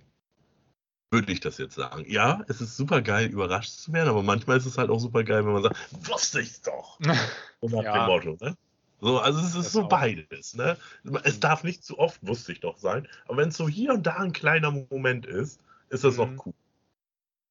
[1.10, 2.04] Würde ich das jetzt sagen.
[2.06, 5.24] Ja, es ist super geil, überrascht zu werden, aber manchmal ist es halt auch super
[5.24, 7.00] geil, wenn man sagt, wusste ich doch.
[7.60, 8.04] Und nach ja.
[8.04, 8.54] dem Motto, ne?
[9.00, 9.88] So, also es ist das so auch.
[9.88, 10.56] beides.
[10.56, 10.76] Ne?
[11.22, 13.08] Es darf nicht zu oft, wusste ich doch sein.
[13.24, 16.38] Aber wenn es so hier und da ein kleiner Moment ist, ist das mhm.
[16.38, 16.54] auch cool.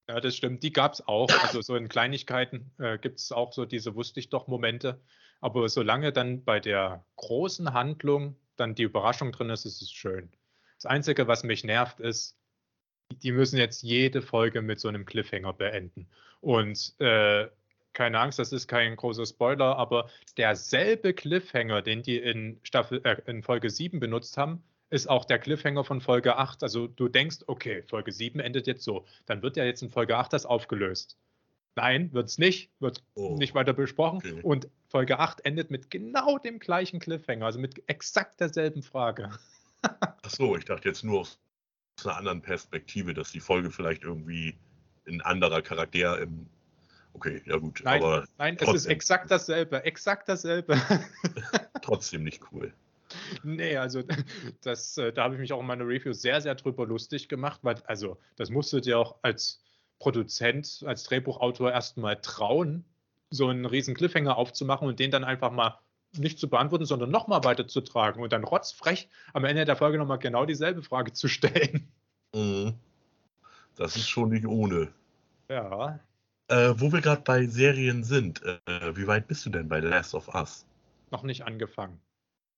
[0.10, 0.62] Ja, das stimmt.
[0.62, 1.32] Die gab es auch.
[1.42, 5.02] Also so in Kleinigkeiten äh, gibt es auch so diese wusste ich doch Momente.
[5.42, 10.30] Aber solange dann bei der großen Handlung dann die Überraschung drin ist, ist es schön.
[10.78, 12.38] Das Einzige, was mich nervt, ist,
[13.22, 16.08] die müssen jetzt jede Folge mit so einem Cliffhanger beenden.
[16.42, 17.48] Und äh,
[17.94, 23.22] keine Angst, das ist kein großer Spoiler, aber derselbe Cliffhanger, den die in Staffel, äh,
[23.28, 26.64] in Folge 7 benutzt haben, ist auch der Cliffhanger von Folge 8.
[26.64, 29.06] Also du denkst, okay, Folge 7 endet jetzt so.
[29.26, 31.18] Dann wird ja jetzt in Folge 8 das aufgelöst.
[31.76, 34.18] Nein, wird es nicht, wird oh, nicht weiter besprochen.
[34.18, 34.40] Okay.
[34.44, 39.32] Und Folge 8 endet mit genau dem gleichen Cliffhanger, also mit exakt derselben Frage.
[39.82, 41.40] Ach so, ich dachte jetzt nur aus
[42.04, 44.56] einer anderen Perspektive, dass die Folge vielleicht irgendwie
[45.08, 46.46] ein anderer Charakter im.
[47.14, 47.82] Okay, ja gut.
[47.84, 50.80] Nein, aber nein es ist exakt dasselbe, exakt dasselbe.
[51.82, 52.72] trotzdem nicht cool.
[53.42, 54.04] Nee, also
[54.62, 57.62] das, äh, da habe ich mich auch in meiner Review sehr, sehr drüber lustig gemacht,
[57.64, 59.60] weil, also, das musstet ihr auch als
[59.98, 62.86] Produzent, als Drehbuchautor erstmal trauen,
[63.34, 65.80] so einen riesen Cliffhanger aufzumachen und den dann einfach mal
[66.16, 70.46] nicht zu beantworten, sondern nochmal weiterzutragen und dann rotzfrech am Ende der Folge nochmal genau
[70.46, 71.88] dieselbe Frage zu stellen.
[72.36, 72.74] Mhm.
[73.76, 74.94] Das ist schon nicht ohne.
[75.50, 76.00] Ja.
[76.48, 79.88] Äh, wo wir gerade bei Serien sind, äh, wie weit bist du denn bei The
[79.88, 80.66] Last of Us?
[81.10, 82.00] Noch nicht angefangen.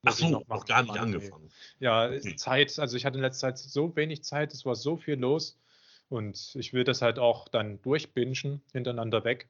[0.06, 1.50] Ach so, noch, noch gar nicht angefangen.
[1.80, 2.36] Ja, okay.
[2.36, 5.58] Zeit, also ich hatte in letzter Zeit so wenig Zeit, es war so viel los
[6.10, 9.48] und ich will das halt auch dann durchbingen, hintereinander weg.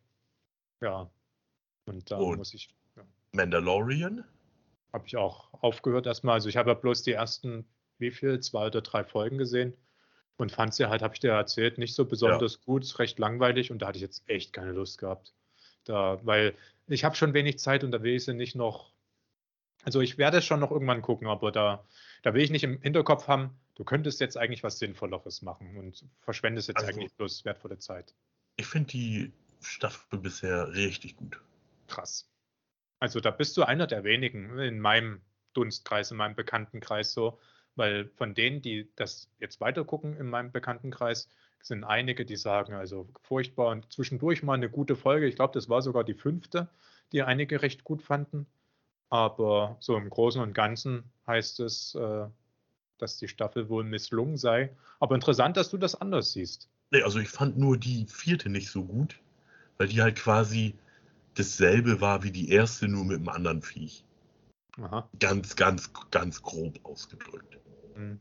[0.82, 1.10] Ja,
[1.86, 2.70] und da und muss ich.
[2.96, 3.04] Ja.
[3.32, 4.24] Mandalorian?
[4.94, 6.36] Habe ich auch aufgehört erstmal.
[6.36, 7.66] Also ich habe ja bloß die ersten,
[7.98, 9.74] wie viel, zwei oder drei Folgen gesehen
[10.38, 12.60] und fand sie halt, habe ich dir erzählt, nicht so besonders ja.
[12.66, 15.34] gut, recht langweilig und da hatte ich jetzt echt keine Lust gehabt.
[15.84, 16.56] Da, weil
[16.88, 18.96] ich habe schon wenig Zeit und da will ich sie nicht noch
[19.86, 21.86] also ich werde es schon noch irgendwann gucken, aber da,
[22.24, 26.04] da will ich nicht im Hinterkopf haben, du könntest jetzt eigentlich was Sinnvolleres machen und
[26.22, 28.16] verschwendest jetzt also, eigentlich bloß wertvolle Zeit.
[28.56, 29.32] Ich finde die
[29.66, 31.40] Staffel bisher richtig gut.
[31.88, 32.30] Krass.
[33.00, 35.22] Also da bist du einer der wenigen in meinem
[35.54, 37.40] Dunstkreis, in meinem Bekanntenkreis so,
[37.76, 41.30] weil von denen, die das jetzt weitergucken in meinem Bekanntenkreis,
[41.62, 45.26] sind einige, die sagen, also furchtbar und zwischendurch mal eine gute Folge.
[45.26, 46.70] Ich glaube, das war sogar die fünfte,
[47.12, 48.46] die einige recht gut fanden.
[49.10, 52.28] Aber so im Großen und Ganzen heißt es, äh,
[52.98, 54.76] dass die Staffel wohl misslungen sei.
[55.00, 56.70] Aber interessant, dass du das anders siehst.
[56.92, 59.20] Nee, also ich fand nur die vierte nicht so gut,
[59.78, 60.76] weil die halt quasi
[61.36, 64.04] dasselbe war wie die erste, nur mit einem anderen Viech.
[64.82, 65.10] Aha.
[65.20, 67.60] Ganz, ganz, ganz grob ausgedrückt.
[67.96, 68.20] Mhm.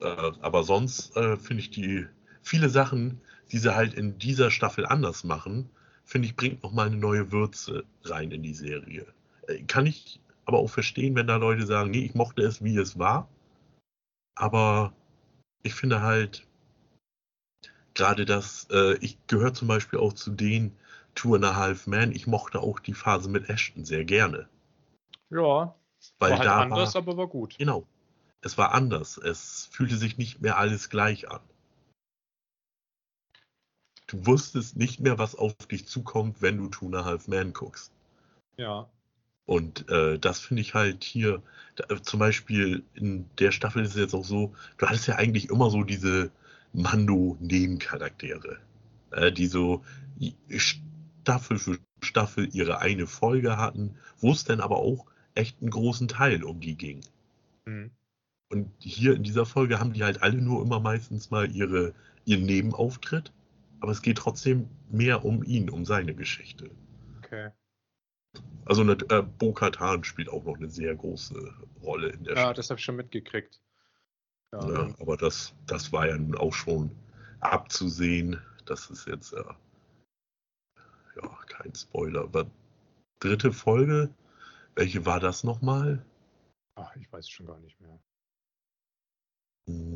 [0.00, 2.06] Äh, aber sonst äh, finde ich die
[2.42, 3.20] viele Sachen,
[3.50, 5.70] die sie halt in dieser Staffel anders machen,
[6.04, 9.06] finde ich, bringt nochmal eine neue Würze rein in die Serie.
[9.46, 12.76] Äh, kann ich aber auch verstehen, wenn da Leute sagen, nee, ich mochte es, wie
[12.76, 13.28] es war.
[14.34, 14.92] Aber
[15.62, 16.46] ich finde halt,
[17.94, 20.72] gerade das, äh, ich gehöre zum Beispiel auch zu den
[21.18, 24.48] Two and a Half Men, ich mochte auch die Phase mit Ashton sehr gerne.
[25.30, 25.74] Ja,
[26.20, 27.58] weil war halt da anders, war, aber war gut.
[27.58, 27.88] Genau,
[28.40, 29.18] es war anders.
[29.18, 31.40] Es fühlte sich nicht mehr alles gleich an.
[34.06, 37.52] Du wusstest nicht mehr, was auf dich zukommt, wenn du Two and a Half Men
[37.52, 37.90] guckst.
[38.56, 38.88] Ja.
[39.44, 41.42] Und äh, das finde ich halt hier,
[41.74, 45.50] da, zum Beispiel in der Staffel ist es jetzt auch so, du hattest ja eigentlich
[45.50, 46.30] immer so diese
[46.74, 48.58] Mando-Nebencharaktere,
[49.10, 49.84] äh, die so
[51.28, 55.04] Staffel für Staffel ihre eine Folge hatten, wo es dann aber auch
[55.34, 57.04] echt einen großen Teil um die ging.
[57.66, 57.90] Mhm.
[58.50, 61.92] Und hier in dieser Folge haben die halt alle nur immer meistens mal ihre,
[62.24, 63.30] ihren Nebenauftritt,
[63.80, 66.70] aber es geht trotzdem mehr um ihn, um seine Geschichte.
[67.18, 67.50] Okay.
[68.64, 72.58] Also eine, äh, Bo-Katan spielt auch noch eine sehr große Rolle in der Ja, Stadt.
[72.58, 73.60] das habe ich schon mitgekriegt.
[74.52, 76.90] Ja, ja, aber das, das war ja nun auch schon
[77.40, 78.40] abzusehen.
[78.64, 79.56] Das ist jetzt ja
[81.58, 82.22] kein Spoiler.
[82.22, 82.50] Aber
[83.20, 84.10] dritte Folge,
[84.74, 86.04] welche war das nochmal?
[86.76, 87.98] Ach, ich weiß es schon gar nicht mehr.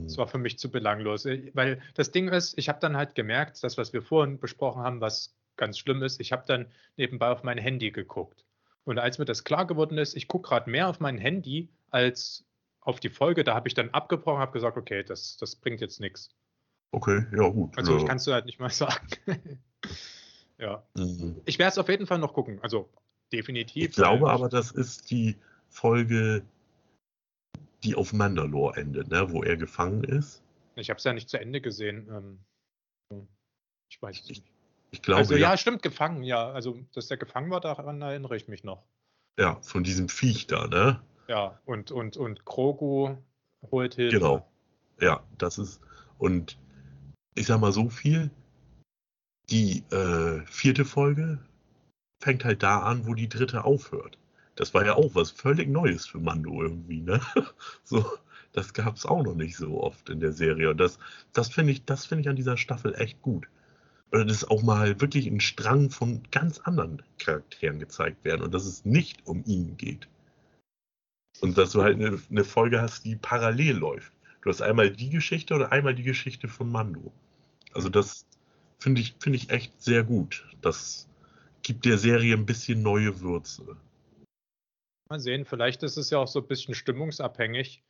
[0.06, 3.14] Es war für mich zu belanglos, äh, weil das Ding ist, ich habe dann halt
[3.14, 7.28] gemerkt, das, was wir vorhin besprochen haben, was ganz schlimm ist, ich habe dann nebenbei
[7.28, 8.44] auf mein Handy geguckt.
[8.84, 12.44] Und als mir das klar geworden ist, ich gucke gerade mehr auf mein Handy als
[12.80, 16.00] auf die Folge, da habe ich dann abgebrochen, habe gesagt, okay, das, das bringt jetzt
[16.00, 16.34] nichts.
[16.90, 17.78] Okay, ja gut.
[17.78, 17.98] Also ja.
[17.98, 19.62] ich kann es halt nicht mal sagen.
[20.62, 20.82] Ja.
[20.94, 21.42] Mhm.
[21.44, 22.60] Ich werde es auf jeden Fall noch gucken.
[22.62, 22.88] Also
[23.32, 23.90] definitiv.
[23.90, 25.36] Ich glaube aber, das ist die
[25.68, 26.44] Folge,
[27.82, 29.30] die auf Mandalore endet, ne?
[29.32, 30.42] wo er gefangen ist.
[30.76, 32.08] Ich habe es ja nicht zu Ende gesehen.
[33.10, 33.26] Ähm,
[33.90, 34.44] ich weiß es nicht.
[34.92, 36.50] Ich glaube, also ja, ja, stimmt, gefangen, ja.
[36.52, 38.84] Also, dass der gefangen war, daran erinnere ich mich noch.
[39.38, 41.02] Ja, von diesem Viech da, ne?
[41.28, 43.16] Ja, und, und, und Krogu
[43.70, 44.18] holt Hilfe.
[44.18, 44.46] Genau.
[45.00, 45.80] Ja, das ist,
[46.18, 46.58] und
[47.34, 48.30] ich sag mal so viel,
[49.52, 51.38] die äh, vierte Folge
[52.20, 54.18] fängt halt da an, wo die dritte aufhört.
[54.56, 57.20] Das war ja auch was völlig Neues für Mando irgendwie, ne?
[57.84, 58.04] So,
[58.52, 60.70] das gab es auch noch nicht so oft in der Serie.
[60.70, 60.98] Und das,
[61.32, 63.46] das finde ich, das finde ich an dieser Staffel echt gut
[64.12, 68.66] oder dass auch mal wirklich ein Strang von ganz anderen Charakteren gezeigt werden und dass
[68.66, 70.06] es nicht um ihn geht.
[71.40, 74.12] Und dass du halt eine, eine Folge hast, die parallel läuft.
[74.42, 77.10] Du hast einmal die Geschichte oder einmal die Geschichte von Mando.
[77.72, 78.26] Also das
[78.82, 80.46] finde ich, finde ich echt sehr gut.
[80.60, 81.08] Das
[81.62, 83.76] gibt der Serie ein bisschen neue Würze.
[85.08, 87.82] Mal sehen, vielleicht ist es ja auch so ein bisschen stimmungsabhängig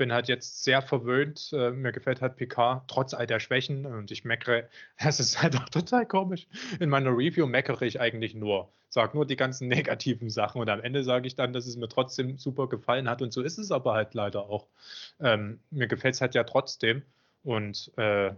[0.00, 1.50] bin halt jetzt sehr verwöhnt.
[1.52, 4.66] Äh, mir gefällt halt Picard trotz all der Schwächen und ich meckere,
[4.96, 6.48] es ist halt auch total komisch.
[6.80, 10.80] In meiner Review meckere ich eigentlich nur, sage nur die ganzen negativen Sachen und am
[10.80, 13.70] Ende sage ich dann, dass es mir trotzdem super gefallen hat und so ist es
[13.70, 14.68] aber halt leider auch.
[15.20, 17.02] Ähm, mir gefällt es halt ja trotzdem
[17.42, 18.32] und äh,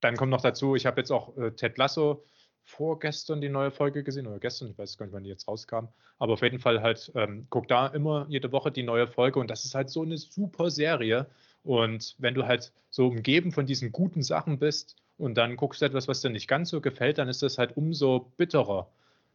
[0.00, 2.24] dann kommt noch dazu, ich habe jetzt auch äh, Ted Lasso
[2.68, 5.88] vorgestern die neue Folge gesehen oder gestern, ich weiß gar nicht, wann die jetzt rauskam.
[6.18, 9.50] Aber auf jeden Fall halt, ähm, guck da immer jede Woche die neue Folge und
[9.50, 11.26] das ist halt so eine super Serie.
[11.62, 15.86] Und wenn du halt so umgeben von diesen guten Sachen bist und dann guckst du
[15.86, 18.90] etwas, was dir nicht ganz so gefällt, dann ist das halt umso bitterer.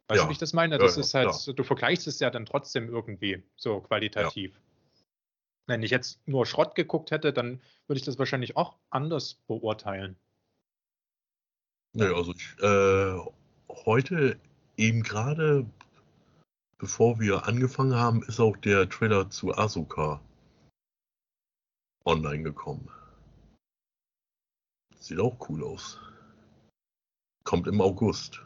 [0.08, 0.24] Weißt ja.
[0.24, 0.78] du, wie ich das meine?
[0.78, 1.56] Das ja, ist halt, klar.
[1.56, 4.54] du vergleichst es ja dann trotzdem irgendwie so qualitativ.
[4.54, 4.60] Ja.
[5.66, 10.18] Wenn ich jetzt nur Schrott geguckt hätte, dann würde ich das wahrscheinlich auch anders beurteilen.
[11.96, 13.20] Nö, also ich, äh,
[13.86, 14.40] heute
[14.78, 15.66] eben gerade,
[16.80, 20.20] bevor wir angefangen haben, ist auch der Trailer zu Asuka
[22.06, 22.90] online gekommen.
[24.98, 26.00] Sieht auch cool aus.
[27.44, 28.44] Kommt im August.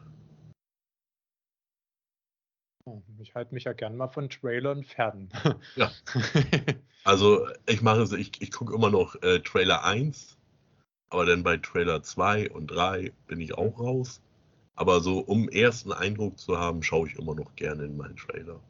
[2.84, 5.30] Oh, ich halte mich ja gern mal von Trailern fern.
[5.76, 5.90] Ja.
[7.04, 10.37] Also ich mache es, ich, ich gucke immer noch äh, Trailer 1
[11.10, 14.20] aber dann bei Trailer 2 und 3 bin ich auch raus.
[14.74, 18.60] Aber so, um ersten Eindruck zu haben, schaue ich immer noch gerne in meinen Trailer.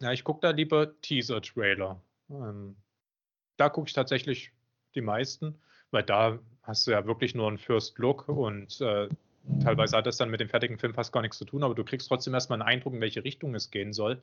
[0.00, 2.00] Ja, ich gucke da lieber Teaser-Trailer.
[2.30, 2.76] Ähm,
[3.56, 4.52] da gucke ich tatsächlich
[4.94, 5.54] die meisten,
[5.90, 9.08] weil da hast du ja wirklich nur einen First Look und äh,
[9.62, 11.84] teilweise hat das dann mit dem fertigen Film fast gar nichts zu tun, aber du
[11.84, 14.20] kriegst trotzdem erstmal einen Eindruck, in welche Richtung es gehen soll.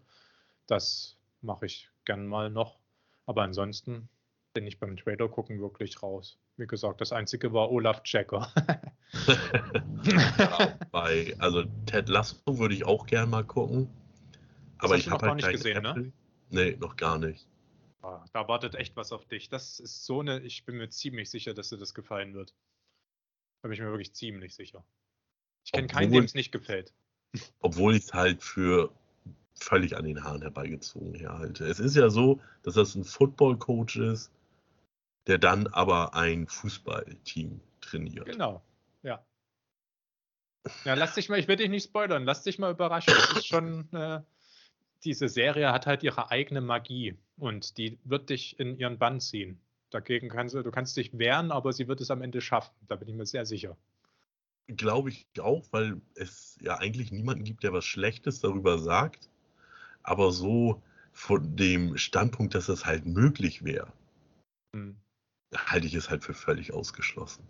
[0.68, 2.80] Das mache ich gern mal noch.
[3.26, 4.10] Aber ansonsten
[4.54, 6.38] bin ich beim Trailer gucken wirklich raus.
[6.62, 8.54] Wie gesagt, das einzige war Olaf Checker.
[10.04, 13.90] ja, bei, also Ted Lasso würde ich auch gern mal gucken.
[14.78, 15.90] Aber ich habe halt nicht gesehen, ne?
[15.90, 16.04] Apple.
[16.04, 16.14] ne?
[16.52, 17.48] Nee, noch gar nicht.
[18.04, 19.50] Ah, da wartet echt was auf dich.
[19.50, 22.54] Das ist so eine, ich bin mir ziemlich sicher, dass dir das gefallen wird.
[23.64, 24.86] Da bin ich mir wirklich ziemlich sicher.
[25.66, 26.94] Ich kenne keinen, dem es nicht gefällt.
[27.62, 28.92] Obwohl ich es halt für
[29.56, 31.66] völlig an den Haaren herbeigezogen herhalte.
[31.66, 34.32] Es ist ja so, dass das ein Football-Coach ist,
[35.28, 38.26] der dann aber ein Fußballteam trainiert.
[38.26, 38.64] Genau,
[39.04, 39.24] ja.
[40.86, 43.14] Ja, lass dich mal, ich will dich nicht spoilern, lass dich mal überraschen.
[43.16, 44.22] Das ist schon, äh,
[45.04, 49.60] diese Serie hat halt ihre eigene Magie und die wird dich in ihren Bann ziehen.
[49.90, 52.74] Dagegen kannst du, du kannst dich wehren, aber sie wird es am Ende schaffen.
[52.88, 53.76] Da bin ich mir sehr sicher.
[54.68, 59.30] Glaube ich auch, weil es ja eigentlich niemanden gibt, der was Schlechtes darüber sagt.
[60.04, 63.92] Aber so von dem Standpunkt, dass das halt möglich wäre,
[64.74, 65.01] hm
[65.56, 67.48] halte ich es halt für völlig ausgeschlossen.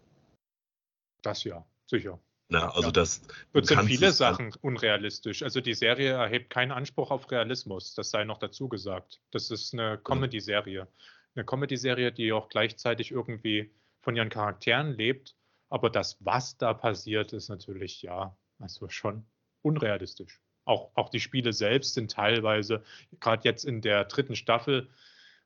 [1.22, 2.20] Das ja, sicher.
[2.49, 2.91] Na, also ja.
[2.91, 3.22] das.
[3.54, 5.41] Wird sind viele Sachen unrealistisch.
[5.41, 9.22] Also die Serie erhebt keinen Anspruch auf Realismus, das sei noch dazu gesagt.
[9.32, 10.88] Das ist eine Comedy-Serie.
[11.34, 13.72] Eine Comedy-Serie, die auch gleichzeitig irgendwie
[14.02, 15.36] von ihren Charakteren lebt.
[15.70, 19.26] Aber das, was da passiert, ist natürlich, ja, also schon
[19.62, 20.41] unrealistisch.
[20.66, 22.84] Auch, auch die Spiele selbst sind teilweise,
[23.22, 24.89] gerade jetzt in der dritten Staffel,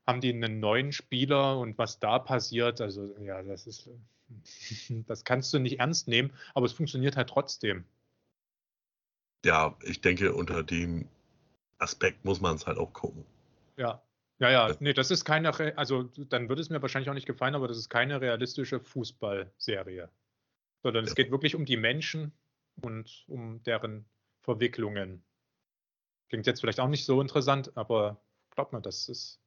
[0.05, 3.89] haben die einen neuen Spieler und was da passiert, also ja, das ist,
[5.07, 7.85] das kannst du nicht ernst nehmen, aber es funktioniert halt trotzdem.
[9.43, 11.07] Ja, ich denke, unter dem
[11.77, 13.25] Aspekt muss man es halt auch gucken.
[13.77, 14.01] Ja,
[14.39, 17.55] ja, ja, nee, das ist keine, also dann würde es mir wahrscheinlich auch nicht gefallen,
[17.55, 20.09] aber das ist keine realistische Fußballserie.
[20.83, 21.09] Sondern ja.
[21.09, 22.33] es geht wirklich um die Menschen
[22.81, 24.05] und um deren
[24.41, 25.23] Verwicklungen.
[26.29, 29.39] Klingt jetzt vielleicht auch nicht so interessant, aber glaubt mir, das ist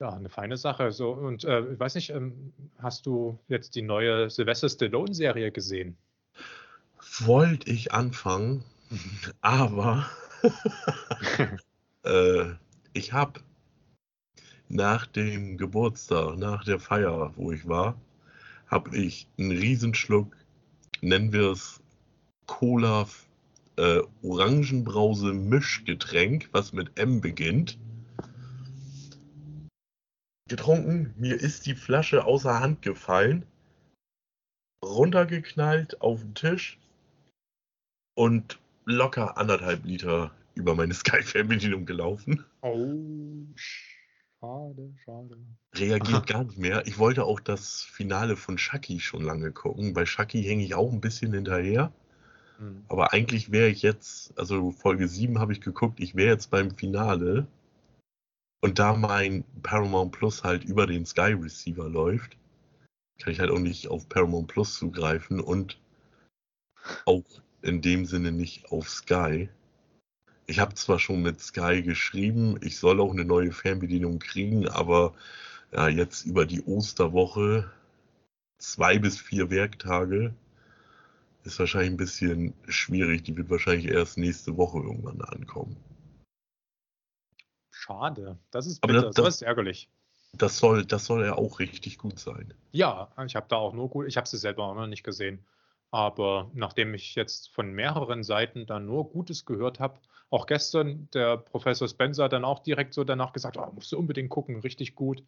[0.00, 0.92] ja, eine feine Sache.
[0.92, 5.96] So, und äh, ich weiß nicht, ähm, hast du jetzt die neue Sylvester Stallone-Serie gesehen?
[7.20, 8.64] Wollte ich anfangen,
[9.40, 10.08] aber
[12.04, 12.44] äh,
[12.92, 13.40] ich habe
[14.68, 18.00] nach dem Geburtstag, nach der Feier, wo ich war,
[18.66, 20.36] habe ich einen Riesenschluck,
[21.00, 21.80] nennen wir es
[22.46, 23.08] Cola
[23.76, 27.78] äh, Orangenbrause Mischgetränk, was mit M beginnt
[30.48, 33.44] getrunken, mir ist die Flasche außer Hand gefallen,
[34.84, 36.78] runtergeknallt auf den Tisch
[38.14, 42.44] und locker anderthalb Liter über meine Sky-Fernbedienung gelaufen.
[42.62, 45.38] Oh, schade, schade.
[45.74, 46.86] Reagiert gar nicht mehr.
[46.86, 49.92] Ich wollte auch das Finale von Chucky schon lange gucken.
[49.92, 51.92] Bei Chucky hänge ich auch ein bisschen hinterher.
[52.58, 52.84] Mhm.
[52.88, 56.72] Aber eigentlich wäre ich jetzt, also Folge 7 habe ich geguckt, ich wäre jetzt beim
[56.72, 57.46] Finale
[58.60, 62.36] Und da mein Paramount Plus halt über den Sky Receiver läuft,
[63.20, 65.78] kann ich halt auch nicht auf Paramount Plus zugreifen und
[67.04, 67.24] auch
[67.62, 69.48] in dem Sinne nicht auf Sky.
[70.46, 75.14] Ich habe zwar schon mit Sky geschrieben, ich soll auch eine neue Fernbedienung kriegen, aber
[75.72, 77.70] ja, jetzt über die Osterwoche,
[78.58, 80.34] zwei bis vier Werktage,
[81.44, 83.24] ist wahrscheinlich ein bisschen schwierig.
[83.24, 85.76] Die wird wahrscheinlich erst nächste Woche irgendwann ankommen.
[87.88, 88.38] Schade.
[88.50, 89.00] Das ist bitter.
[89.00, 89.88] Das, das, ist ärgerlich.
[90.34, 92.52] Das soll, das soll ja auch richtig gut sein.
[92.70, 95.42] Ja, ich habe da auch nur gut, ich habe sie selber auch noch nicht gesehen.
[95.90, 101.38] Aber nachdem ich jetzt von mehreren Seiten dann nur Gutes gehört habe, auch gestern der
[101.38, 105.22] Professor Spencer dann auch direkt so danach gesagt, oh, musst du unbedingt gucken, richtig gut.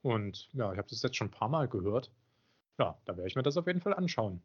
[0.00, 2.10] Und ja, ich habe das jetzt schon ein paar Mal gehört.
[2.78, 4.40] Ja, da werde ich mir das auf jeden Fall anschauen.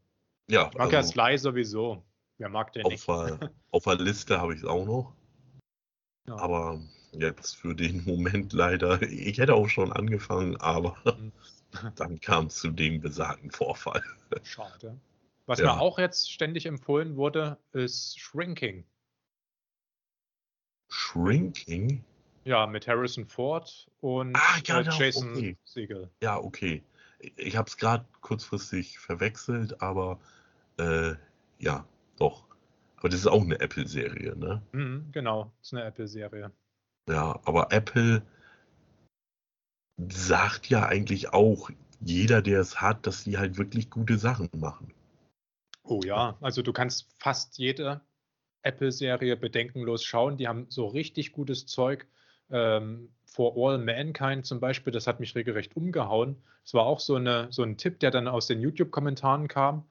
[0.49, 2.03] Ja, ich mag also, ja Sly sowieso.
[2.38, 3.07] Wer mag den auf nicht?
[3.72, 5.13] Auf der Liste habe ich es auch noch.
[6.28, 6.36] Ja.
[6.36, 6.82] Aber
[7.12, 9.01] jetzt für den Moment leider.
[9.01, 11.32] Ich hätte auch schon angefangen, aber mhm.
[11.95, 14.03] dann kam es zu dem besagten Vorfall.
[14.43, 14.97] Schade.
[15.45, 15.76] Was ja.
[15.76, 18.86] mir auch jetzt ständig empfohlen wurde, ist Shrinking.
[20.89, 22.03] Shrinking?
[22.43, 25.57] Ja, mit Harrison Ford und ah, ja, äh, Jason okay.
[25.64, 26.09] Siegel.
[26.22, 26.84] Ja, okay.
[27.36, 30.20] Ich habe es gerade kurzfristig verwechselt, aber
[30.78, 31.14] äh,
[31.59, 31.86] ja,
[32.18, 32.45] doch.
[32.97, 34.62] Aber das ist auch eine Apple-Serie, ne?
[34.72, 36.51] Mhm, genau, das ist eine Apple-Serie.
[37.12, 38.22] Ja, aber Apple
[39.97, 44.93] sagt ja eigentlich auch, jeder, der es hat, dass sie halt wirklich gute Sachen machen.
[45.84, 47.99] Oh ja, also du kannst fast jede
[48.64, 50.38] Apple-Serie bedenkenlos schauen.
[50.38, 52.07] Die haben so richtig gutes Zeug.
[52.49, 56.38] Ähm, For All Mankind zum Beispiel, das hat mich regelrecht umgehauen.
[56.64, 59.86] Es war auch so, eine, so ein Tipp, der dann aus den YouTube-Kommentaren kam.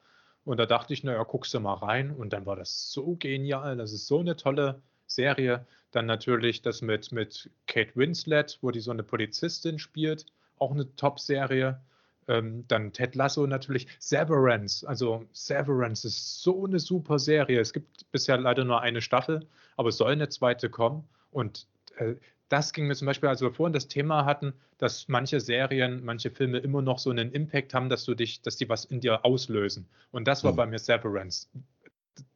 [0.44, 2.12] Und da dachte ich, naja, guckst du mal rein.
[2.12, 3.76] Und dann war das so genial.
[3.76, 5.66] Das ist so eine tolle Serie.
[5.90, 10.26] Dann natürlich das mit, mit Kate Winslet, wo die so eine Polizistin spielt.
[10.58, 11.80] Auch eine Top-Serie.
[12.28, 13.88] Ähm, dann Ted Lasso natürlich.
[13.98, 14.86] Severance.
[14.86, 17.60] Also Severance ist so eine super Serie.
[17.60, 21.08] Es gibt bisher leider nur eine Staffel, aber es soll eine zweite kommen.
[21.30, 21.66] Und
[21.96, 22.14] äh,
[22.50, 26.30] das ging mir zum Beispiel, als wir vorhin das Thema hatten, dass manche Serien, manche
[26.30, 29.24] Filme immer noch so einen Impact haben, dass du dich, dass die was in dir
[29.24, 29.88] auslösen.
[30.10, 30.56] Und das war mhm.
[30.56, 31.48] bei mir Severance.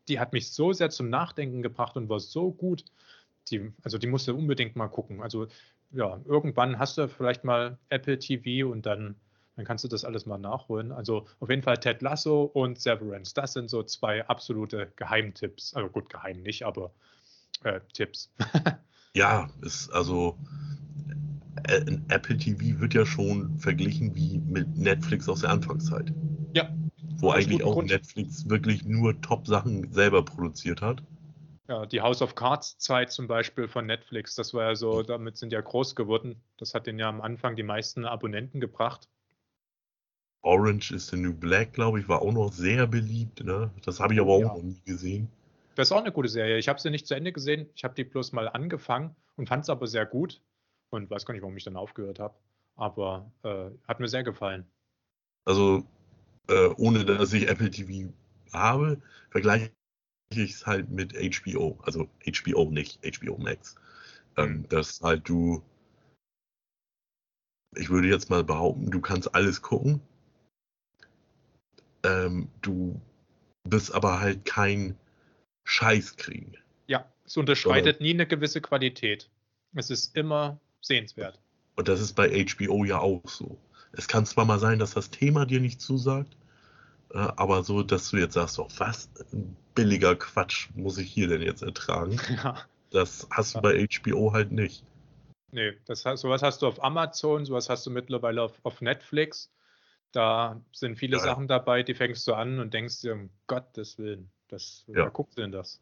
[0.08, 2.84] Die hat mich so sehr zum Nachdenken gebracht und war so gut.
[3.50, 5.22] Die, also die musst du unbedingt mal gucken.
[5.22, 5.46] Also
[5.90, 9.16] ja, irgendwann hast du vielleicht mal Apple TV und dann,
[9.56, 10.92] dann kannst du das alles mal nachholen.
[10.92, 13.34] Also auf jeden Fall Ted Lasso und Severance.
[13.34, 15.74] Das sind so zwei absolute Geheimtipps.
[15.74, 16.92] Also gut, geheim nicht, aber
[17.62, 18.32] äh, Tipps.
[19.16, 20.36] Ja, ist also
[21.68, 26.12] äh, Apple TV wird ja schon verglichen wie mit Netflix aus der Anfangszeit.
[26.52, 26.68] Ja.
[27.18, 27.90] Wo eigentlich auch Grund.
[27.90, 31.02] Netflix wirklich nur Top-Sachen selber produziert hat.
[31.68, 35.38] Ja, die House of Cards Zeit zum Beispiel von Netflix, das war ja so, damit
[35.38, 36.42] sind ja groß geworden.
[36.58, 39.08] Das hat denen ja am Anfang die meisten Abonnenten gebracht.
[40.42, 43.42] Orange is the New Black, glaube ich, war auch noch sehr beliebt.
[43.42, 43.70] Ne?
[43.82, 44.48] Das habe ich aber auch ja.
[44.48, 45.28] noch nie gesehen.
[45.74, 46.58] Das ist auch eine gute Serie.
[46.58, 47.68] Ich habe sie nicht zu Ende gesehen.
[47.74, 50.42] Ich habe die bloß mal angefangen und fand es aber sehr gut.
[50.90, 52.34] Und weiß gar nicht, warum ich dann aufgehört habe.
[52.76, 54.66] Aber äh, hat mir sehr gefallen.
[55.46, 55.82] Also,
[56.48, 58.12] äh, ohne dass ich Apple TV
[58.52, 59.00] habe,
[59.30, 59.72] vergleiche
[60.30, 61.78] ich es halt mit HBO.
[61.82, 63.76] Also HBO nicht, HBO Max.
[64.36, 64.68] Ähm, mhm.
[64.68, 65.62] dass halt du,
[67.76, 70.00] ich würde jetzt mal behaupten, du kannst alles gucken.
[72.02, 73.00] Ähm, du
[73.62, 74.96] bist aber halt kein
[75.64, 76.52] Scheiß kriegen.
[76.86, 79.30] Ja, es unterschreitet Oder, nie eine gewisse Qualität.
[79.74, 81.38] Es ist immer sehenswert.
[81.76, 83.58] Und das ist bei HBO ja auch so.
[83.92, 86.36] Es kann zwar mal sein, dass das Thema dir nicht zusagt,
[87.14, 89.08] aber so, dass du jetzt sagst, oh, was
[89.74, 92.18] billiger Quatsch muss ich hier denn jetzt ertragen?
[92.42, 92.56] Ja.
[92.90, 94.84] Das hast du bei HBO halt nicht.
[95.50, 99.50] Nee, das, sowas hast du auf Amazon, sowas hast du mittlerweile auf, auf Netflix.
[100.12, 101.22] Da sind viele ja.
[101.22, 104.94] Sachen dabei, die fängst du an und denkst dir, um Gottes Willen, das, ja.
[104.94, 105.80] wer guckt denn das?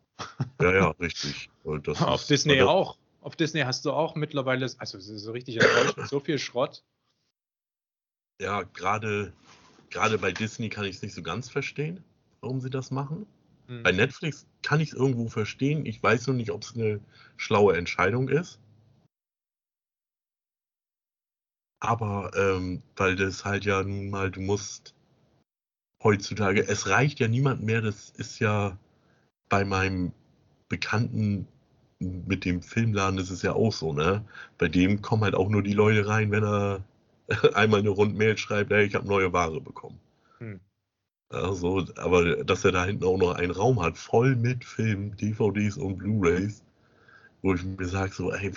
[0.60, 1.50] Ja, ja, richtig.
[1.64, 2.96] Auf ist, Disney das, auch.
[3.20, 6.82] Auf Disney hast du auch mittlerweile, also es ist so richtig enttäuschend, so viel Schrott.
[8.40, 9.34] Ja, gerade
[9.92, 12.02] gerade bei Disney kann ich es nicht so ganz verstehen,
[12.40, 13.26] warum sie das machen.
[13.68, 13.82] Hm.
[13.82, 15.86] Bei Netflix kann ich es irgendwo verstehen.
[15.86, 17.00] Ich weiß nur nicht, ob es eine
[17.36, 18.58] schlaue Entscheidung ist.
[21.80, 24.94] Aber ähm, weil das halt ja nun mal, du musst
[26.02, 26.66] heutzutage.
[26.66, 28.78] Es reicht ja niemand mehr, das ist ja
[29.48, 30.12] bei meinem
[30.68, 31.46] Bekannten
[31.98, 34.24] mit dem Filmladen ist es ja auch so, ne?
[34.58, 36.84] Bei dem kommen halt auch nur die Leute rein, wenn er
[37.54, 39.98] einmal eine Rundmail schreibt, hey, ich habe neue Ware bekommen.
[40.38, 40.60] Hm.
[41.28, 45.78] Also, aber dass er da hinten auch noch einen Raum hat, voll mit Filmen, DVDs
[45.78, 46.62] und Blu-Rays,
[47.40, 48.52] wo ich mir sage, so, ey,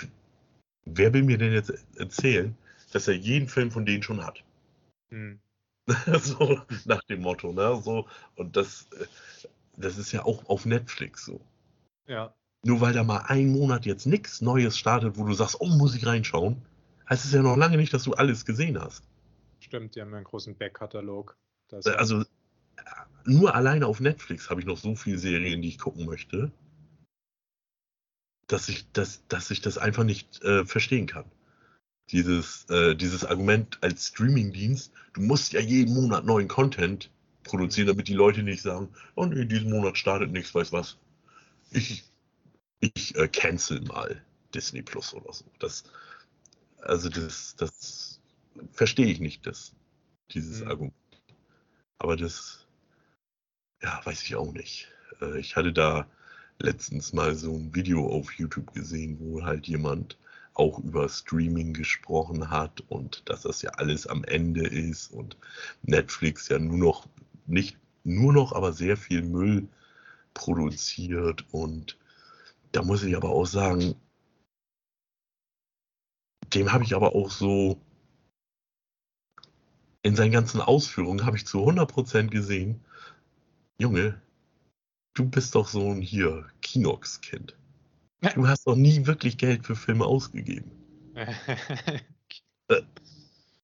[0.86, 2.56] wer will mir denn jetzt erzählen,
[2.92, 4.44] dass er jeden Film von denen schon hat?
[5.10, 5.40] Hm.
[6.20, 7.82] so nach dem Motto, ne?
[7.82, 8.88] So, und das,
[9.78, 11.40] das ist ja auch auf Netflix so.
[12.08, 12.34] Ja.
[12.64, 15.96] Nur weil da mal ein Monat jetzt nichts Neues startet, wo du sagst, oh, muss
[15.96, 16.62] ich reinschauen,
[17.10, 19.04] heißt es ja noch lange nicht, dass du alles gesehen hast.
[19.60, 21.38] Stimmt, die haben ja einen großen Backkatalog.
[21.72, 22.24] Also
[23.26, 26.52] nur alleine auf Netflix habe ich noch so viele Serien, die ich gucken möchte,
[28.48, 31.26] dass ich das, dass ich das einfach nicht äh, verstehen kann.
[32.12, 37.10] Dieses, äh, dieses Argument als Streamingdienst, du musst ja jeden Monat neuen Content
[37.44, 40.98] produzieren, damit die Leute nicht sagen, oh nee, diesen Monat startet nichts, weiß was.
[41.72, 42.04] Ich,
[42.80, 44.22] ich äh, cancel mal
[44.54, 45.46] Disney Plus oder so.
[45.58, 45.84] Das,
[46.86, 48.22] also das, das
[48.72, 49.74] verstehe ich nicht, das,
[50.32, 50.68] dieses mhm.
[50.68, 50.94] Argument.
[51.98, 52.66] Aber das,
[53.82, 54.88] ja, weiß ich auch nicht.
[55.22, 56.08] Äh, ich hatte da
[56.60, 60.18] letztens mal so ein Video auf YouTube gesehen, wo halt jemand
[60.54, 65.38] auch über Streaming gesprochen hat und dass das ja alles am Ende ist und
[65.84, 67.08] Netflix ja nur noch,
[67.46, 69.68] nicht nur noch, aber sehr viel Müll
[70.34, 71.98] produziert und
[72.72, 73.96] da muss ich aber auch sagen,
[76.56, 77.80] dem habe ich aber auch so
[80.06, 82.80] in seinen ganzen Ausführungen habe ich zu 100% gesehen,
[83.80, 84.22] Junge,
[85.16, 87.58] du bist doch so ein hier Kinox-Kind.
[88.36, 90.72] Du hast doch nie wirklich Geld für Filme ausgegeben.
[92.68, 92.82] äh,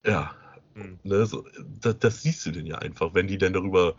[0.06, 0.36] ja,
[0.74, 1.00] hm.
[1.04, 1.46] ne, so,
[1.80, 3.96] das, das, siehst du denn ja einfach, wenn die denn darüber,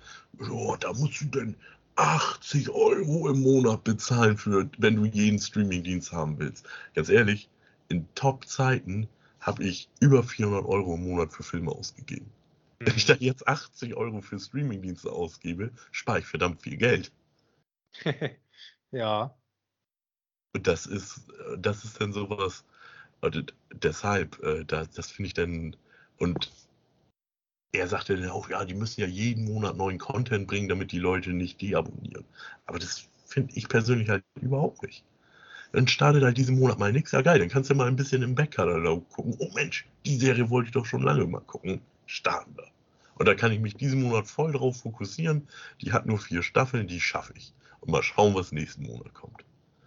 [0.50, 1.56] oh, da musst du denn
[1.94, 6.66] 80 Euro im Monat bezahlen, für, wenn du jeden Streamingdienst haben willst.
[6.94, 7.48] Ganz ehrlich,
[7.92, 9.06] in Top-Zeiten
[9.40, 12.32] habe ich über 400 Euro im Monat für Filme ausgegeben.
[12.80, 12.86] Mhm.
[12.86, 17.12] Wenn ich da jetzt 80 Euro für Streamingdienste ausgebe, spare ich verdammt viel Geld.
[18.90, 19.36] ja.
[20.54, 21.20] Und das ist,
[21.58, 22.64] das ist dann sowas,
[23.20, 25.76] und deshalb, äh, das, das finde ich dann,
[26.18, 26.50] und
[27.72, 30.98] er sagte dann auch, ja, die müssen ja jeden Monat neuen Content bringen, damit die
[30.98, 32.24] Leute nicht deabonnieren.
[32.66, 35.04] Aber das finde ich persönlich halt überhaupt nicht
[35.72, 37.12] dann startet halt diesen Monat mal nichts.
[37.12, 39.36] Ja, geil, dann kannst du mal ein bisschen im Backkatalog gucken.
[39.38, 41.80] Oh Mensch, die Serie wollte ich doch schon lange mal gucken.
[42.06, 42.68] Starten wir.
[43.14, 45.48] Und da kann ich mich diesen Monat voll drauf fokussieren.
[45.80, 47.52] Die hat nur vier Staffeln, die schaffe ich.
[47.80, 49.44] Und mal schauen, was nächsten Monat kommt.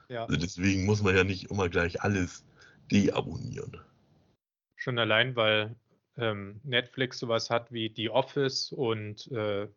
[0.09, 0.25] Ja.
[0.25, 2.43] Also deswegen muss man ja nicht immer gleich alles
[2.91, 3.77] deabonnieren.
[4.75, 5.75] Schon allein, weil
[6.17, 9.67] ähm, Netflix sowas hat wie The Office und äh,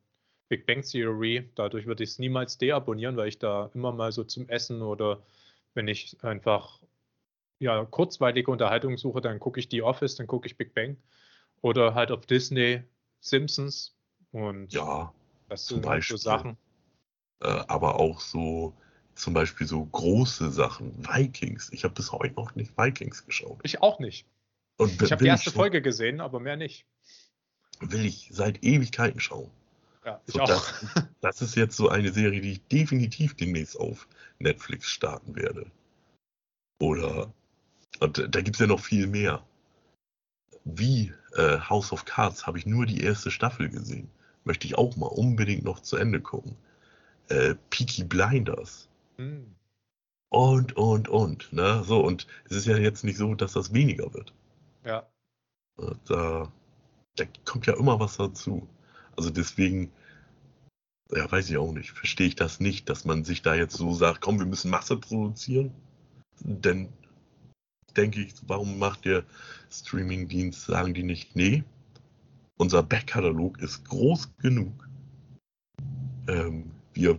[0.48, 1.48] Big Bang Theory.
[1.54, 5.22] Dadurch würde ich es niemals deabonnieren, weil ich da immer mal so zum Essen oder
[5.78, 6.80] wenn ich einfach
[7.60, 10.96] ja, kurzweilige Unterhaltung suche, dann gucke ich The Office, dann gucke ich Big Bang.
[11.62, 12.82] Oder halt auf Disney
[13.20, 13.96] Simpsons.
[14.32, 15.14] Und ja,
[15.48, 16.56] das sind Beispiel, so Sachen.
[17.40, 18.74] Äh, aber auch so
[19.14, 20.92] zum Beispiel so große Sachen.
[20.98, 21.72] Vikings.
[21.72, 23.60] Ich habe bis heute noch nicht Vikings geschaut.
[23.62, 24.26] Ich auch nicht.
[24.78, 26.86] Und ich habe die erste Folge gesehen, aber mehr nicht.
[27.78, 29.50] Will ich seit Ewigkeiten schauen.
[30.08, 30.48] Ja, ich so, auch.
[30.48, 30.84] Das,
[31.20, 35.70] das, ist jetzt so eine Serie, die ich definitiv demnächst auf Netflix starten werde.
[36.80, 37.30] Oder,
[38.00, 39.44] und da gibt es ja noch viel mehr.
[40.64, 44.08] Wie äh, House of Cards habe ich nur die erste Staffel gesehen.
[44.44, 46.56] Möchte ich auch mal unbedingt noch zu Ende gucken.
[47.28, 48.88] Äh, Peaky Blinders.
[49.16, 49.54] Hm.
[50.30, 51.52] Und, und, und.
[51.52, 51.84] Ne?
[51.84, 54.32] So, und es ist ja jetzt nicht so, dass das weniger wird.
[54.86, 55.06] Ja.
[56.06, 56.50] Da,
[57.16, 58.66] da kommt ja immer was dazu.
[59.16, 59.92] Also deswegen
[61.12, 61.90] ja, weiß ich auch nicht.
[61.90, 64.96] Verstehe ich das nicht, dass man sich da jetzt so sagt, komm, wir müssen Masse
[64.96, 65.72] produzieren.
[66.40, 66.88] Denn
[67.96, 69.24] denke ich, warum macht der
[69.70, 71.64] Streamingdienst, sagen die nicht, nee,
[72.58, 74.88] unser Backkatalog ist groß genug.
[76.28, 77.18] Ähm, wir,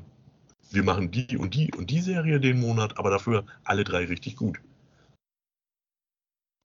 [0.72, 4.36] wir machen die und die und die Serie den Monat, aber dafür alle drei richtig
[4.36, 4.60] gut.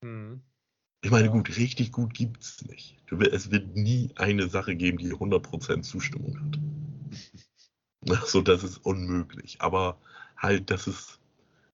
[0.04, 0.42] Hm.
[1.02, 1.32] Ich meine, ja.
[1.32, 2.96] gut, richtig gut gibt es nicht.
[3.30, 6.58] Es wird nie eine Sache geben, die 100% Zustimmung hat.
[8.26, 9.60] So, das ist unmöglich.
[9.60, 9.96] Aber
[10.36, 11.18] halt, dass es,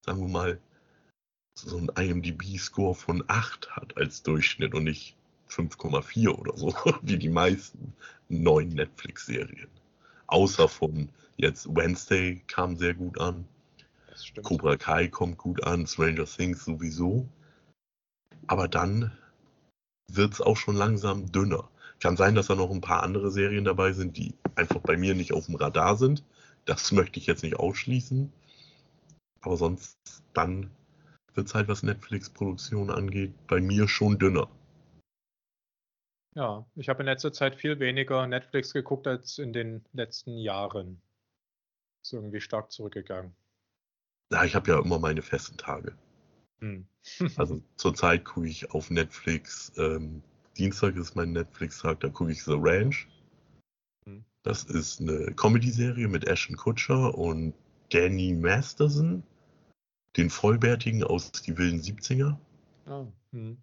[0.05, 0.61] sagen wir mal,
[1.55, 5.17] so ein IMDb-Score von 8 hat als Durchschnitt und nicht
[5.49, 7.93] 5,4 oder so, wie die meisten
[8.29, 9.69] neuen Netflix-Serien.
[10.27, 13.47] Außer von jetzt Wednesday kam sehr gut an.
[14.43, 17.29] Cobra Kai kommt gut an, Stranger Things sowieso.
[18.47, 19.17] Aber dann
[20.09, 21.70] wird es auch schon langsam dünner.
[22.01, 25.15] Kann sein, dass da noch ein paar andere Serien dabei sind, die einfach bei mir
[25.15, 26.25] nicht auf dem Radar sind.
[26.65, 28.33] Das möchte ich jetzt nicht ausschließen.
[29.43, 29.99] Aber sonst
[30.33, 30.71] dann
[31.35, 34.49] wird es halt, was Netflix-Produktion angeht, bei mir schon dünner.
[36.35, 41.03] Ja, ich habe in letzter Zeit viel weniger Netflix geguckt als in den letzten Jahren.
[42.03, 43.35] Ist irgendwie stark zurückgegangen.
[44.33, 45.97] Ja, ich habe ja immer meine festen Tage.
[46.61, 46.87] Hm.
[47.37, 50.23] also zurzeit gucke ich auf Netflix, ähm,
[50.61, 53.09] Dienstag ist mein Netflix-Tag, da gucke ich The Ranch.
[54.05, 54.23] Hm.
[54.43, 57.55] Das ist eine Comedy-Serie mit Ashton Kutcher und
[57.89, 59.23] Danny Masterson,
[60.19, 62.37] den Vollbärtigen aus Die wilden 70er.
[62.87, 63.07] Oh.
[63.33, 63.57] Hm.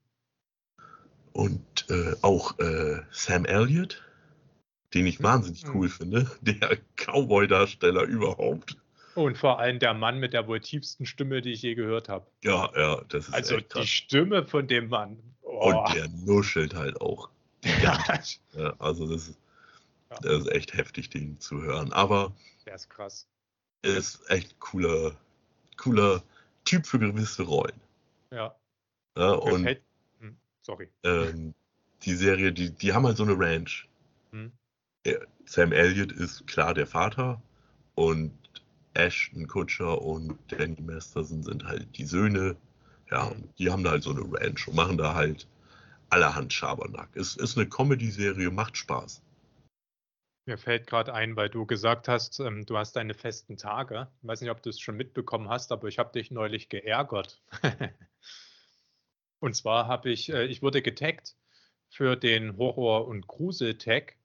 [1.34, 4.04] Und äh, auch äh, Sam Elliott,
[4.96, 5.24] den ich hm.
[5.26, 5.76] wahnsinnig hm.
[5.76, 8.76] cool finde, der Cowboy-Darsteller überhaupt.
[9.14, 12.26] Und vor allem der Mann mit der wohl tiefsten Stimme, die ich je gehört habe.
[12.44, 15.20] Ja, ja, das ist Also die Stimme von dem Mann.
[15.60, 17.30] Und der nuschelt halt auch.
[17.64, 18.04] ja,
[18.80, 19.40] also das ist,
[20.22, 21.92] das ist echt heftig, den zu hören.
[21.94, 22.34] Aber
[22.66, 23.28] der ist krass.
[23.82, 25.16] Er ist echt cooler,
[25.78, 26.24] cooler
[26.66, 27.80] Typ für gewisse Rollen.
[28.32, 28.56] Ja.
[29.18, 29.68] ja und
[30.20, 30.90] hm, sorry.
[31.04, 31.54] Ähm,
[32.04, 33.88] die Serie, die, die haben halt so eine Ranch.
[34.32, 34.52] Hm.
[35.46, 37.42] Sam Elliott ist klar der Vater
[37.96, 38.32] und
[38.94, 42.58] Ashton Kutscher und Danny Masterson sind halt die Söhne.
[43.10, 45.48] Ja, die haben da halt so eine Ranch und machen da halt
[46.10, 47.10] allerhand Schabernack.
[47.16, 49.22] Es ist eine Comedy-Serie, macht Spaß.
[50.46, 54.08] Mir fällt gerade ein, weil du gesagt hast, ähm, du hast deine festen Tage.
[54.22, 57.42] Ich weiß nicht, ob du es schon mitbekommen hast, aber ich habe dich neulich geärgert.
[59.40, 61.36] und zwar habe ich, äh, ich wurde getaggt
[61.90, 64.16] für den Horror- und Grusel-Tag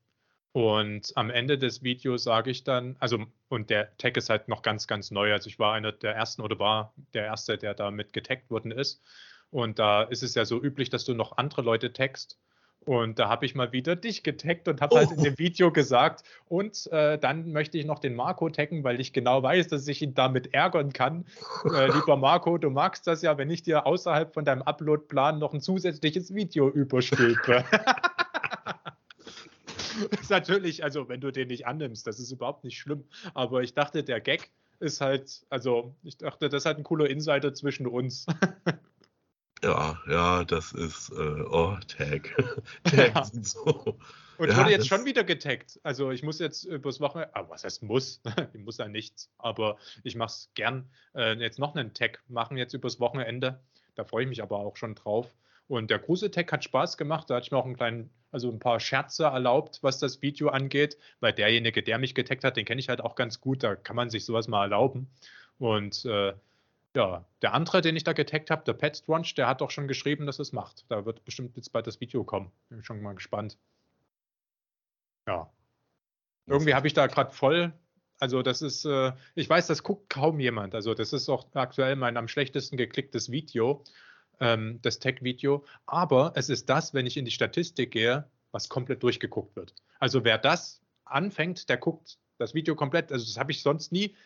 [0.52, 4.60] und am Ende des Videos sage ich dann, also, und der Tag ist halt noch
[4.60, 5.32] ganz, ganz neu.
[5.32, 9.02] Also ich war einer der ersten oder war der Erste, der damit getaggt worden ist.
[9.50, 12.38] Und da ist es ja so üblich, dass du noch andere Leute taggst.
[12.84, 14.98] Und da habe ich mal wieder dich getaggt und habe oh.
[14.98, 15.38] halt in dem oh.
[15.38, 19.68] Video gesagt, und äh, dann möchte ich noch den Marco taggen, weil ich genau weiß,
[19.68, 21.24] dass ich ihn damit ärgern kann.
[21.64, 25.54] Äh, lieber Marco, du magst das ja, wenn ich dir außerhalb von deinem Upload-Plan noch
[25.54, 27.64] ein zusätzliches Video überstülpe.
[30.20, 33.04] ist natürlich, also wenn du den nicht annimmst, das ist überhaupt nicht schlimm.
[33.34, 34.50] Aber ich dachte, der Gag
[34.80, 38.26] ist halt, also ich dachte, das ist halt ein cooler Insider zwischen uns.
[39.64, 42.34] Ja, ja, das ist, äh, oh, Tag.
[42.82, 43.24] Tag ja.
[43.24, 43.96] so.
[44.38, 45.78] Und ja, wurde jetzt schon wieder getaggt.
[45.84, 48.20] Also ich muss jetzt übers Wochenende, aber was heißt muss?
[48.54, 52.56] ich muss ja nichts, aber ich mache es gern, äh, jetzt noch einen Tag machen
[52.56, 53.62] jetzt übers Wochenende.
[53.94, 55.32] Da freue ich mich aber auch schon drauf.
[55.68, 57.30] Und der Grusel-Tag hat Spaß gemacht.
[57.30, 60.48] Da hatte ich mir auch einen kleinen also ein paar Scherze erlaubt, was das Video
[60.48, 63.76] angeht, weil derjenige, der mich getaggt hat, den kenne ich halt auch ganz gut, da
[63.76, 65.08] kann man sich sowas mal erlauben.
[65.58, 66.32] Und äh,
[66.96, 69.88] ja, der andere, den ich da getaggt habe, der Pet Strunch, der hat doch schon
[69.88, 70.84] geschrieben, dass es macht.
[70.88, 72.50] Da wird bestimmt jetzt bald das Video kommen.
[72.68, 73.56] Bin schon mal gespannt.
[75.26, 75.50] Ja.
[76.46, 77.72] Irgendwie habe ich da gerade voll,
[78.22, 80.76] also das ist, äh, ich weiß, das guckt kaum jemand.
[80.76, 83.82] Also das ist auch aktuell mein am schlechtesten geklicktes Video
[84.40, 85.64] ähm, das Tag-Video.
[85.86, 89.74] Aber es ist das, wenn ich in die Statistik gehe, was komplett durchgeguckt wird.
[89.98, 93.12] Also wer das anfängt, der guckt das Video komplett.
[93.12, 94.16] Also das habe ich sonst nie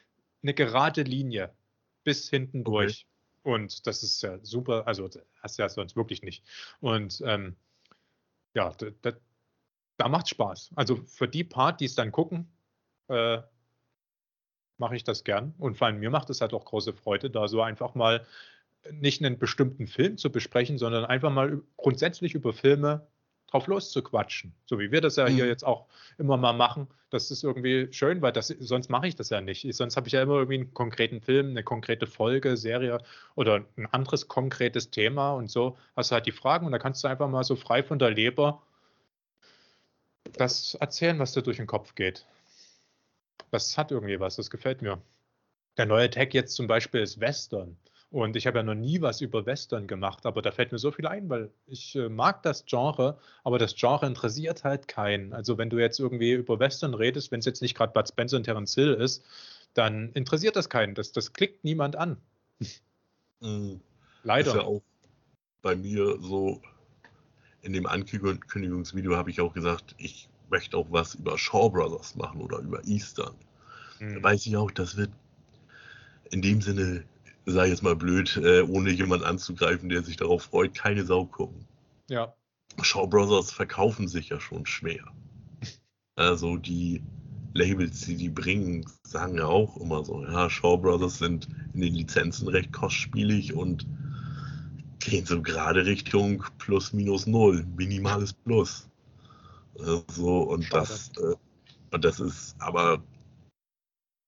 [0.43, 1.55] eine gerade Linie
[2.05, 2.71] bis hinten okay.
[2.71, 3.07] durch.
[3.43, 5.09] Und das ist ja super, also
[5.41, 6.45] hast du ja sonst wirklich nicht.
[6.81, 7.57] Und ähm,
[8.55, 8.73] ja,
[9.03, 9.13] da,
[9.97, 10.71] da macht Spaß.
[10.75, 12.51] Also für die Part, die es dann gucken,
[13.09, 13.41] äh,
[14.79, 15.55] mache ich das gern.
[15.59, 18.27] Und vor allem mir macht es halt auch große Freude, da so einfach mal
[18.91, 23.07] nicht einen bestimmten Film zu besprechen, sondern einfach mal grundsätzlich über Filme
[23.49, 24.55] drauf loszuquatschen.
[24.65, 25.35] So wie wir das ja mhm.
[25.35, 25.87] hier jetzt auch
[26.19, 26.89] immer mal machen.
[27.11, 29.67] Das ist irgendwie schön, weil das, sonst mache ich das ja nicht.
[29.75, 32.99] Sonst habe ich ja immer irgendwie einen konkreten Film, eine konkrete Folge, Serie
[33.35, 37.05] oder ein anderes konkretes Thema und so hast du halt die Fragen und da kannst
[37.05, 38.63] du einfach mal so frei von der Leber
[40.33, 42.27] das erzählen, was dir durch den Kopf geht.
[43.53, 45.01] Das hat irgendwie was, das gefällt mir.
[45.77, 47.77] Der neue Tag jetzt zum Beispiel ist Western.
[48.11, 50.93] Und ich habe ja noch nie was über Western gemacht, aber da fällt mir so
[50.93, 55.33] viel ein, weil ich äh, mag das Genre, aber das Genre interessiert halt keinen.
[55.33, 58.37] Also wenn du jetzt irgendwie über Western redest, wenn es jetzt nicht gerade Bud Spencer
[58.37, 59.25] und Terence Hill ist,
[59.75, 60.95] dann interessiert das keinen.
[60.95, 62.17] Das, das klickt niemand an.
[63.41, 63.81] Mhm.
[64.23, 64.49] Leider.
[64.49, 64.83] Ist ja auch
[65.63, 66.63] bei mir so,
[67.63, 72.41] in dem Ankündigungsvideo habe ich auch gesagt, ich möchte auch was über Shaw Brothers machen
[72.41, 73.35] oder über Eastern.
[73.99, 74.15] Mhm.
[74.15, 75.11] Da weiß ich auch, das wird
[76.31, 77.05] in dem Sinne
[77.47, 81.25] sag ich jetzt mal blöd, äh, ohne jemanden anzugreifen, der sich darauf freut, keine Sau
[81.27, 81.65] gucken.
[82.09, 82.35] Ja.
[82.83, 85.05] Shaw Brothers verkaufen sich ja schon schwer.
[86.19, 87.03] Also die
[87.53, 91.95] Labels, die die bringen, sagen ja auch immer so, ja, Shaw Brothers sind in den
[91.95, 93.87] Lizenzen recht kostspielig und
[94.99, 98.89] gehen so gerade Richtung plus minus null, minimales Plus.
[100.09, 101.35] So, und das, äh,
[101.91, 103.03] und das ist aber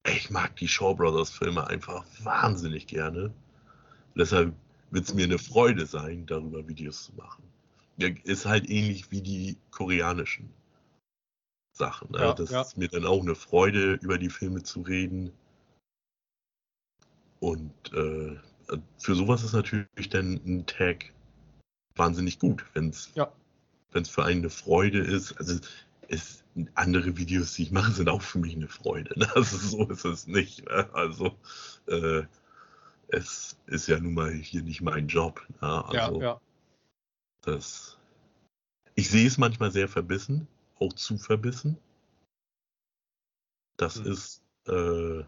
[0.09, 3.33] ich mag die Shaw Brothers Filme einfach wahnsinnig gerne.
[4.15, 4.55] Deshalb
[4.91, 7.43] wird es mir eine Freude sein, darüber Videos zu machen.
[8.25, 10.51] Ist halt ähnlich wie die koreanischen
[11.73, 12.11] Sachen.
[12.13, 12.19] Ne?
[12.19, 12.61] Ja, das ja.
[12.63, 15.33] ist mir dann auch eine Freude, über die Filme zu reden.
[17.41, 18.39] Und äh, äh,
[18.99, 21.13] für sowas ist natürlich dann ein Tag
[21.95, 23.33] wahnsinnig gut, wenn es Ja.
[23.91, 25.33] für einen eine Freude ist.
[25.39, 25.59] Also
[26.09, 26.45] es,
[26.75, 29.19] andere Videos, die ich mache, sind auch für mich eine Freude.
[29.19, 29.29] Ne?
[29.35, 30.65] Also so ist es nicht.
[30.67, 30.89] Ne?
[30.93, 31.37] Also
[31.87, 32.23] äh,
[33.09, 35.47] es ist ja nun mal hier nicht mein Job.
[35.61, 35.85] Ne?
[35.85, 36.41] Also ja, ja.
[37.43, 37.99] das.
[38.95, 40.49] Ich sehe es manchmal sehr verbissen,
[40.79, 41.79] auch zu verbissen.
[43.77, 44.07] Das Hm.
[44.07, 45.23] ist, äh,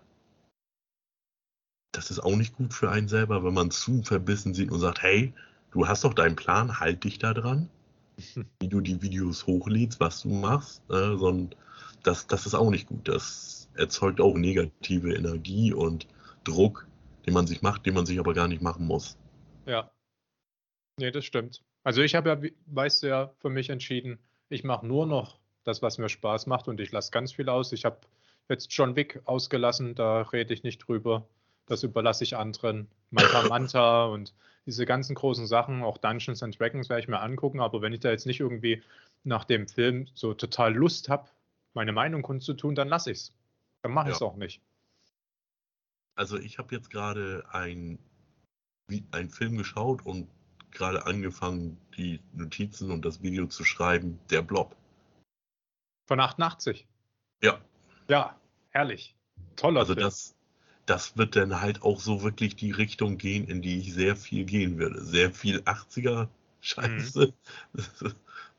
[1.93, 5.03] das ist auch nicht gut für einen selber, wenn man zu verbissen sieht und sagt,
[5.03, 5.33] hey,
[5.71, 7.71] du hast doch deinen Plan, halt dich da dran,
[8.61, 11.55] wie du die Videos hochlädst, was du machst, äh, sondern
[12.03, 13.07] das, das ist auch nicht gut.
[13.09, 16.07] Das erzeugt auch negative Energie und
[16.45, 16.87] Druck,
[17.27, 19.19] den man sich macht, den man sich aber gar nicht machen muss.
[19.67, 19.91] Ja.
[20.99, 21.63] Nee, das stimmt.
[21.83, 24.19] Also ich habe ja, weißt du ja, für mich entschieden,
[24.49, 27.73] ich mache nur noch das, was mir Spaß macht und ich lasse ganz viel aus.
[27.73, 28.01] Ich habe
[28.49, 31.29] jetzt John Wick ausgelassen, da rede ich nicht drüber.
[31.71, 32.89] Das überlasse ich anderen.
[33.11, 34.35] Manta Manta und
[34.67, 38.01] diese ganzen großen Sachen, auch Dungeons and Dragons werde ich mir angucken, aber wenn ich
[38.01, 38.83] da jetzt nicht irgendwie
[39.23, 41.29] nach dem Film so total Lust habe,
[41.73, 43.33] meine Meinung kundzutun, dann lasse ich es.
[43.83, 44.27] Dann mache ich es Ja.
[44.27, 44.61] auch nicht.
[46.17, 48.01] Also ich habe jetzt gerade ein,
[49.13, 50.29] einen Film geschaut und
[50.73, 54.75] gerade angefangen, die Notizen und das Video zu schreiben, der Blob.
[56.09, 56.87] Von 88.
[57.45, 57.61] Ja,
[58.09, 58.37] Ja,
[58.71, 59.15] herrlich.
[59.55, 60.05] Toller also Film.
[60.05, 60.35] das,
[60.91, 64.45] das wird dann halt auch so wirklich die Richtung gehen, in die ich sehr viel
[64.45, 65.05] gehen würde.
[65.05, 66.27] Sehr viel 80er
[66.61, 67.33] Scheiße.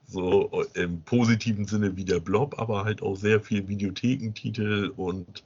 [0.07, 5.41] So im positiven Sinne wie der Blob, aber halt auch sehr viel Videothekentitel und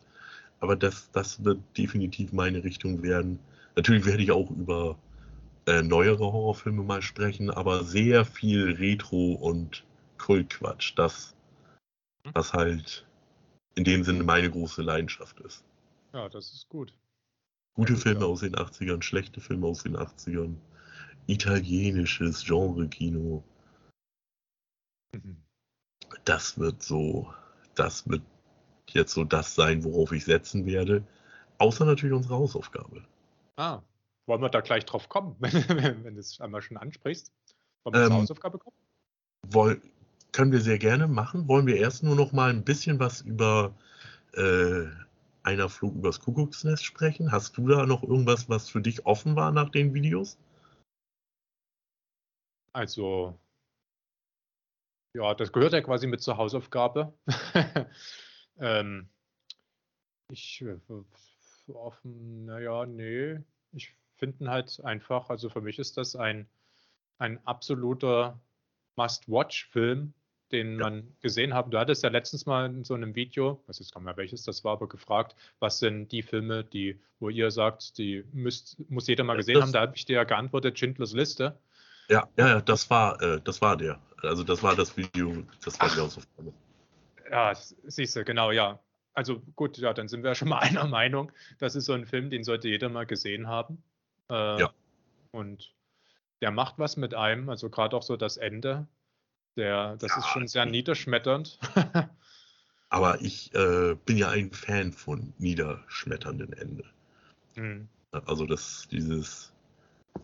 [0.59, 3.37] aber das, das wird definitiv meine Richtung werden.
[3.75, 4.97] Natürlich werde ich auch über
[5.67, 9.83] äh, neuere Horrorfilme mal sprechen, aber sehr viel Retro und
[10.17, 11.35] Kultquatsch, das,
[12.33, 13.05] was halt
[13.75, 15.63] in dem Sinne meine große Leidenschaft ist.
[16.15, 16.97] Ja, das ist gut.
[17.73, 18.25] Gute Ja, Filme ja.
[18.27, 20.55] aus den 80ern, schlechte Filme aus den 80ern,
[21.27, 23.43] italienisches Genre-Kino,
[25.13, 25.43] Mhm.
[26.23, 27.33] das wird so,
[27.75, 28.21] das wird
[28.91, 31.03] jetzt so das sein, worauf ich setzen werde.
[31.57, 33.03] Außer natürlich unsere Hausaufgabe.
[33.57, 33.81] Ah,
[34.25, 37.33] wollen wir da gleich drauf kommen, wenn, wenn du es einmal schon ansprichst?
[37.83, 38.77] Wollen wir zur Ähm, Hausaufgabe kommen?
[39.49, 39.81] Woll,
[40.31, 41.49] können wir sehr gerne machen.
[41.49, 43.73] Wollen wir erst nur noch mal ein bisschen was über
[44.33, 44.85] äh,
[45.45, 47.31] einer Flug übers Kuckucksnest sprechen?
[47.31, 50.37] Hast du da noch irgendwas, was für dich offen war nach den Videos?
[52.73, 53.39] Also,
[55.13, 57.13] ja, das gehört ja quasi mit zur Hausaufgabe.
[58.59, 59.09] ähm,
[60.29, 60.77] ich äh,
[61.71, 63.39] offen, naja, nee.
[63.71, 66.49] Ich finde halt einfach, also für mich ist das ein,
[67.17, 68.39] ein absoluter
[68.95, 70.13] Must-Watch-Film,
[70.51, 70.85] den Ja.
[70.89, 71.73] man gesehen hat.
[71.73, 74.43] Du hattest ja letztens mal in so einem Video, weiß jetzt gar nicht mehr welches
[74.43, 79.07] das war, aber gefragt, was sind die Filme, die, wo ihr sagt, die müsst, muss
[79.07, 79.71] jeder mal Ja, gesehen haben.
[79.71, 81.57] Da habe ich dir ja geantwortet, Schindlers Liste.
[82.09, 83.99] Ja, ja, das war, äh, das war der.
[84.21, 86.53] Also das war das Video, das war die Hausaufgabe.
[87.31, 88.79] Ja, siehst du, genau, ja.
[89.13, 91.31] Also gut, ja, dann sind wir ja schon mal einer Meinung.
[91.57, 93.81] Das ist so ein Film, den sollte jeder mal gesehen haben.
[94.29, 94.73] Äh, Ja.
[95.31, 95.73] Und
[96.41, 98.87] der macht was mit einem, also gerade auch so das Ende.
[99.57, 101.59] Der, das ist Ja, schon sehr niederschmetternd.
[102.89, 106.83] Aber ich äh, bin ja ein Fan von niederschmetternden Ende.
[107.55, 107.87] Hm.
[108.25, 109.51] Also das, dieses,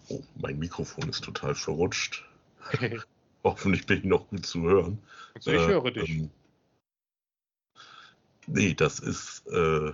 [0.10, 2.26] oh, mein Mikrofon ist total verrutscht.
[3.44, 4.98] Hoffentlich bin ich noch gut zu hören.
[5.36, 6.24] Also ich Äh, höre dich.
[6.24, 6.32] ähm,
[8.48, 9.94] nee, das ist, äh,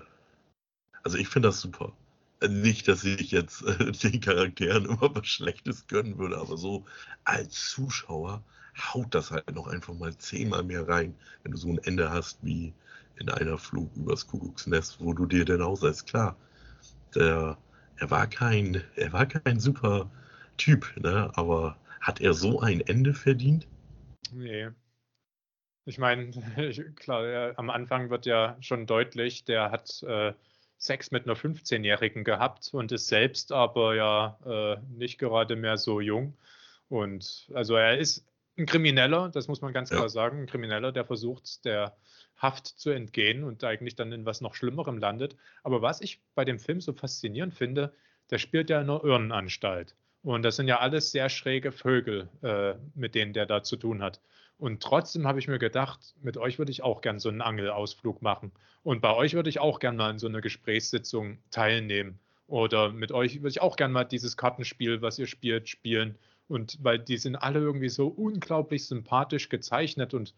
[1.04, 1.94] also ich finde das super.
[2.42, 6.86] Äh, Nicht, dass ich jetzt äh, den Charakteren immer was Schlechtes gönnen würde, aber so
[7.24, 8.44] als Zuschauer
[8.78, 12.44] haut das halt noch einfach mal zehnmal mehr rein, wenn du so ein Ende hast
[12.44, 12.74] wie
[13.18, 16.38] in einer Flug übers Kuckucksnest, wo du dir dann auch sagst, klar,
[17.16, 17.58] der,
[17.98, 20.10] er war kein, er war kein super
[20.58, 21.32] Typ, ne?
[21.36, 23.68] aber hat er so ein Ende verdient?
[24.32, 24.70] Nee.
[25.86, 26.32] Ich meine,
[26.96, 30.34] klar, er, am Anfang wird ja schon deutlich, der hat äh,
[30.78, 36.02] Sex mit einer 15-Jährigen gehabt und ist selbst aber ja äh, nicht gerade mehr so
[36.02, 36.38] jung.
[36.90, 38.26] Und also er ist
[38.58, 39.98] ein Krimineller, das muss man ganz Ja.
[39.98, 41.96] klar sagen, ein Krimineller, der versucht, der
[42.38, 45.36] Haft zu entgehen und eigentlich dann in was noch Schlimmerem landet.
[45.64, 47.94] Aber was ich bei dem Film so faszinierend finde,
[48.30, 49.96] der spielt ja in einer Irrenanstalt.
[50.24, 54.02] Und das sind ja alles sehr schräge Vögel, äh, mit denen der da zu tun
[54.02, 54.20] hat.
[54.58, 58.22] Und trotzdem habe ich mir gedacht, mit euch würde ich auch gern so einen Angelausflug
[58.22, 58.52] machen.
[58.84, 62.20] Und bei euch würde ich auch gern mal in so einer Gesprächssitzung teilnehmen.
[62.48, 66.18] Oder mit euch würde ich auch gern mal dieses Kartenspiel, was ihr spielt, spielen.
[66.48, 70.34] Und weil die sind alle irgendwie so unglaublich sympathisch gezeichnet und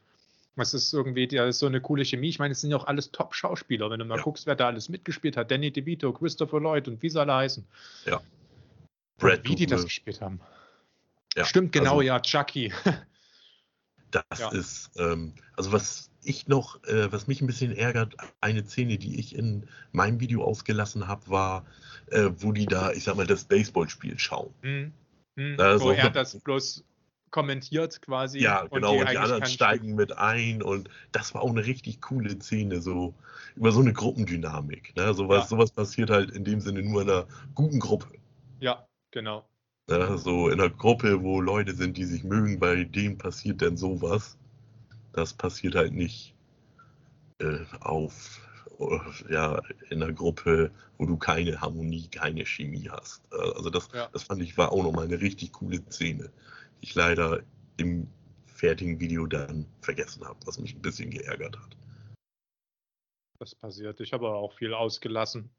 [0.55, 2.29] es ist irgendwie, ist so eine coole Chemie.
[2.29, 3.89] Ich meine, es sind ja auch alles Top-Schauspieler.
[3.89, 4.23] Wenn du mal Ja.
[4.23, 5.51] guckst, wer da alles mitgespielt hat.
[5.51, 7.65] Danny DeVito, Christopher Lloyd und wie sie alle heißen.
[8.05, 8.21] Ja.
[9.17, 10.41] Brad wie die das gespielt haben.
[11.35, 12.73] Ja, Stimmt, genau, also, ja, Chucky.
[14.11, 14.49] das ja.
[14.51, 19.19] ist, ähm, also was ich noch, äh, was mich ein bisschen ärgert, eine Szene, die
[19.19, 21.65] ich in meinem Video ausgelassen habe, war,
[22.07, 24.53] äh, wo die da, ich sag mal, das Baseballspiel schauen.
[24.61, 24.93] Hm.
[25.39, 25.55] Hm.
[25.57, 26.83] Also, wo er das bloß
[27.31, 28.39] kommentiert quasi.
[28.39, 31.65] Ja, genau, und die, und die anderen steigen mit ein und das war auch eine
[31.65, 33.13] richtig coole Szene, so
[33.55, 34.95] über so eine Gruppendynamik.
[34.97, 35.13] Ne?
[35.13, 35.47] Sowas, ja.
[35.47, 37.25] sowas passiert halt in dem Sinne nur in einer
[37.55, 38.07] guten Gruppe.
[38.59, 39.47] Ja, genau.
[39.87, 40.17] Ne?
[40.17, 44.37] So in einer Gruppe, wo Leute sind, die sich mögen, bei denen passiert denn sowas.
[45.13, 46.35] Das passiert halt nicht
[47.39, 48.41] äh, auf
[49.29, 53.21] ja, in einer Gruppe, wo du keine Harmonie, keine Chemie hast.
[53.31, 54.09] Äh, also das, ja.
[54.11, 56.31] das fand ich war auch nochmal eine richtig coole Szene
[56.81, 57.43] ich leider
[57.77, 58.07] im
[58.47, 61.77] fertigen Video dann vergessen habe, was mich ein bisschen geärgert hat.
[63.39, 63.99] Das passiert.
[64.01, 65.49] Ich habe auch viel ausgelassen.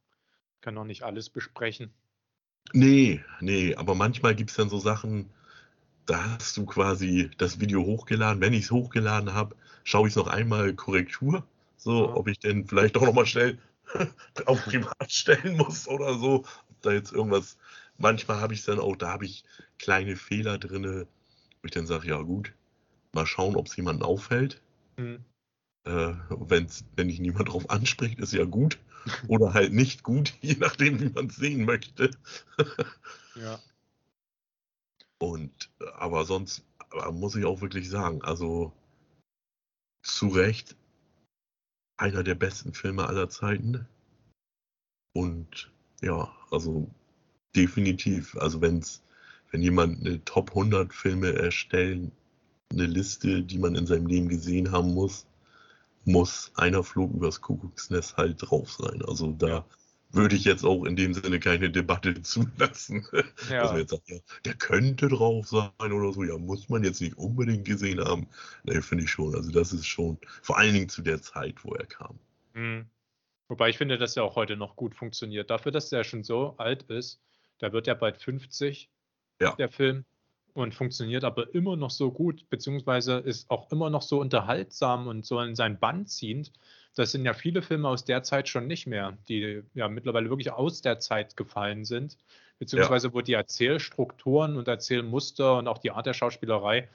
[0.61, 1.95] Kann noch nicht alles besprechen.
[2.73, 5.31] Nee, nee, aber manchmal gibt es dann so Sachen,
[6.05, 8.43] da hast du quasi das Video hochgeladen.
[8.43, 11.47] Wenn ich es hochgeladen habe, schaue ich es noch einmal Korrektur,
[11.83, 13.59] so ob ich denn vielleicht auch nochmal schnell
[14.47, 16.45] auf privat stellen muss oder so.
[16.69, 17.57] Ob da jetzt irgendwas
[18.01, 19.45] manchmal habe ich es dann auch, da habe ich
[19.79, 22.53] kleine Fehler drin, wo ich dann sage, ja gut,
[23.13, 24.61] mal schauen, ob es jemanden auffällt.
[24.97, 25.25] Mhm.
[25.85, 28.79] Äh, wenn's, wenn dich niemand drauf anspricht, ist ja gut.
[29.29, 32.11] Oder halt nicht gut, je nachdem, wie man es sehen möchte.
[33.35, 33.59] ja.
[35.19, 38.73] Und aber sonst aber muss ich auch wirklich sagen, also
[40.03, 40.77] zu Recht
[42.01, 43.87] einer der besten Filme aller Zeiten.
[45.15, 45.71] Und
[46.01, 46.89] ja, also
[47.57, 48.37] Definitiv.
[48.37, 49.03] Also wenn's,
[49.51, 52.13] wenn jemand eine Top 100 Filme erstellen,
[52.73, 55.27] eine Liste, die man in seinem Leben gesehen haben muss,
[56.05, 59.03] muss einer Flug übers Kuckucksnest halt drauf sein.
[59.07, 59.65] Also da.
[60.13, 63.07] Würde ich jetzt auch in dem Sinne keine Debatte zulassen.
[63.49, 63.63] Ja.
[63.63, 66.25] Dass man jetzt sagt, ja, der könnte drauf sein oder so.
[66.25, 68.29] Ja, muss man jetzt nicht unbedingt gesehen haben.
[68.65, 69.35] Nee, finde ich schon.
[69.35, 72.19] Also das ist schon, vor allen Dingen zu der Zeit, wo er kam.
[72.55, 72.87] Mhm.
[73.49, 75.51] Wobei ich finde, dass er auch heute noch gut funktioniert.
[75.51, 77.21] Dafür, dass er schon so alt ist,
[77.59, 78.89] da wird ja bald 50,
[79.41, 79.55] ja.
[79.57, 80.05] der Film,
[80.55, 85.25] und funktioniert aber immer noch so gut, beziehungsweise ist auch immer noch so unterhaltsam und
[85.25, 86.53] so in sein Band ziehend.
[86.97, 90.51] Das sind ja viele Filme aus der Zeit schon nicht mehr, die ja mittlerweile wirklich
[90.51, 92.19] aus der Zeit gefallen sind,
[92.59, 93.15] beziehungsweise ja.
[93.15, 96.89] wo die Erzählstrukturen und Erzählmuster und auch die Art der Schauspielerei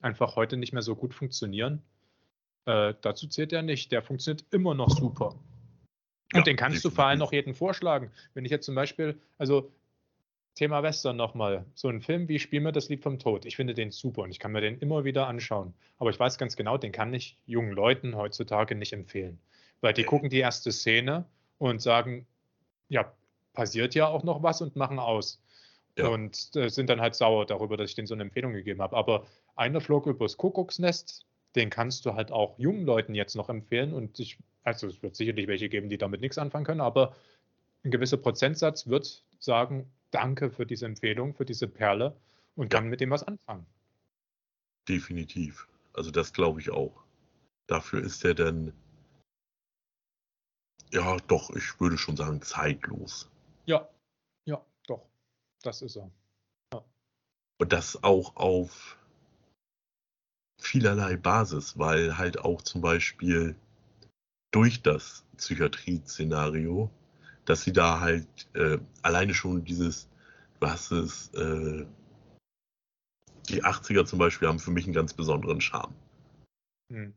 [0.00, 1.82] einfach heute nicht mehr so gut funktionieren.
[2.64, 3.92] Äh, dazu zählt er nicht.
[3.92, 5.34] Der funktioniert immer noch super.
[6.32, 6.90] Und ja, den kannst definitiv.
[6.90, 8.10] du vor allem auch jeden vorschlagen.
[8.34, 9.70] Wenn ich jetzt zum Beispiel, also
[10.54, 11.64] Thema Western nochmal.
[11.74, 13.46] So ein Film wie Spiel mir das Lied vom Tod.
[13.46, 15.74] Ich finde den super und ich kann mir den immer wieder anschauen.
[15.98, 19.38] Aber ich weiß ganz genau, den kann ich jungen Leuten heutzutage nicht empfehlen.
[19.80, 21.24] Weil die gucken die erste Szene
[21.58, 22.26] und sagen,
[22.88, 23.12] ja,
[23.54, 25.40] passiert ja auch noch was und machen aus.
[25.96, 26.08] Ja.
[26.08, 28.96] Und äh, sind dann halt sauer darüber, dass ich denen so eine Empfehlung gegeben habe.
[28.96, 29.26] Aber
[29.56, 33.92] einer flog übers Kuckucksnest, den kannst du halt auch jungen Leuten jetzt noch empfehlen.
[33.92, 37.14] Und ich, also es wird sicherlich welche geben, die damit nichts anfangen können, aber
[37.84, 42.16] ein gewisser Prozentsatz wird sagen, danke für diese Empfehlung, für diese Perle
[42.54, 43.66] und kann mit dem was anfangen.
[44.88, 45.68] Definitiv.
[45.92, 47.04] Also das glaube ich auch.
[47.66, 48.72] Dafür ist er dann,
[50.90, 53.30] ja, doch, ich würde schon sagen, zeitlos.
[53.64, 53.88] Ja,
[54.44, 55.06] ja, doch.
[55.62, 56.10] Das ist er.
[56.72, 56.84] Ja.
[57.58, 58.98] Und das auch auf
[60.60, 63.56] vielerlei Basis, weil halt auch zum Beispiel
[64.50, 66.90] durch das Psychiatrie-Szenario
[67.44, 70.08] dass sie da halt äh, alleine schon dieses,
[70.60, 71.84] was ist, äh,
[73.48, 75.94] die 80er zum Beispiel haben für mich einen ganz besonderen Charme.
[76.92, 77.14] Hm.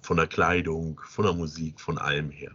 [0.00, 2.54] Von der Kleidung, von der Musik, von allem her.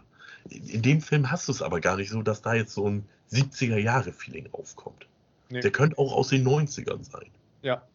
[0.50, 2.90] In, in dem Film hast du es aber gar nicht so, dass da jetzt so
[2.90, 5.08] ein 70er-Jahre-Feeling aufkommt.
[5.50, 5.62] Nee.
[5.62, 7.30] Der könnte auch aus den 90ern sein.
[7.62, 7.88] Ja.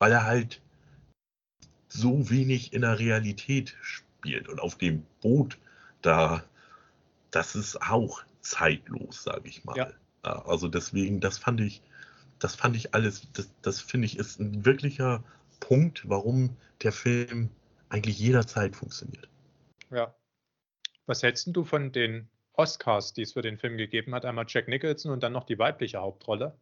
[0.00, 0.60] Weil er halt
[1.88, 5.58] so wenig in der Realität spielt und auf dem Boot
[6.02, 6.44] da
[7.30, 9.76] das ist auch zeitlos, sage ich mal.
[9.76, 9.92] Ja.
[10.22, 11.82] Also deswegen, das fand ich,
[12.38, 15.22] das fand ich alles, das, das finde ich ist ein wirklicher
[15.60, 17.50] Punkt, warum der Film
[17.88, 19.28] eigentlich jederzeit funktioniert.
[19.90, 20.14] Ja.
[21.06, 24.24] Was hältst du von den Oscars, die es für den Film gegeben hat?
[24.24, 26.56] Einmal Jack Nicholson und dann noch die weibliche Hauptrolle?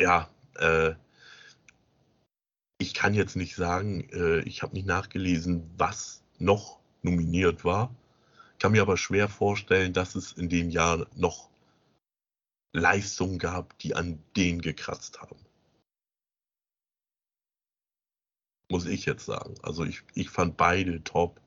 [0.00, 0.94] Ja, äh,
[2.78, 7.94] ich kann jetzt nicht sagen, äh, ich habe nicht nachgelesen, was noch nominiert war
[8.58, 11.50] kann mir aber schwer vorstellen, dass es in den Jahren noch
[12.72, 15.36] Leistungen gab, die an den gekratzt haben.
[18.70, 19.54] Muss ich jetzt sagen.
[19.62, 21.40] Also ich, ich fand beide top.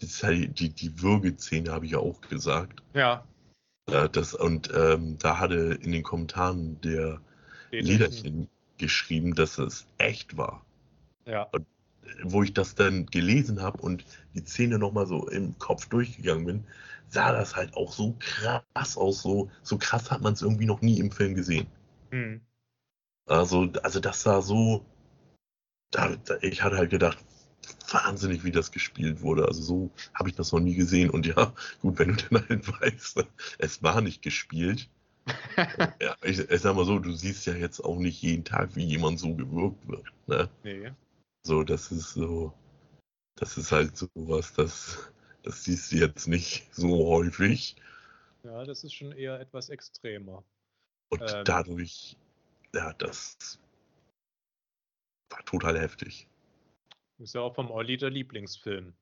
[0.00, 2.82] Die, die, die Würgezähne habe ich ja auch gesagt.
[2.92, 3.24] Ja.
[3.90, 7.20] Ja, das, und ähm, da hatte in den Kommentaren der
[7.70, 8.48] Lederchen
[8.78, 10.64] geschrieben, dass es echt war.
[11.24, 11.44] Ja.
[11.52, 11.66] Und
[12.24, 14.04] wo ich das dann gelesen habe und
[14.34, 16.64] die Szene nochmal so im Kopf durchgegangen bin,
[17.08, 19.22] sah das halt auch so krass aus.
[19.22, 21.66] So, so krass hat man es irgendwie noch nie im Film gesehen.
[22.10, 22.40] Hm.
[23.26, 24.84] Also, also das sah so.
[25.90, 27.18] Da, da, ich hatte halt gedacht,
[27.90, 29.46] wahnsinnig, wie das gespielt wurde.
[29.46, 31.10] Also so habe ich das noch nie gesehen.
[31.10, 33.24] Und ja, gut, wenn du dann halt weißt,
[33.58, 34.88] es war nicht gespielt.
[36.00, 38.84] ja, ich, ich sag mal so, du siehst ja jetzt auch nicht jeden Tag, wie
[38.84, 40.04] jemand so gewirkt wird.
[40.26, 40.48] Ne?
[40.64, 40.92] Nee.
[41.44, 42.52] So, das ist so,
[43.34, 45.12] das ist halt so was, das,
[45.42, 47.76] das siehst du jetzt nicht so häufig.
[48.44, 50.44] Ja, das ist schon eher etwas extremer.
[51.10, 51.44] Und Ähm.
[51.44, 52.16] dadurch,
[52.74, 53.58] ja, das
[55.30, 56.28] war total heftig.
[57.18, 58.94] Ist ja auch vom Olli der Lieblingsfilm.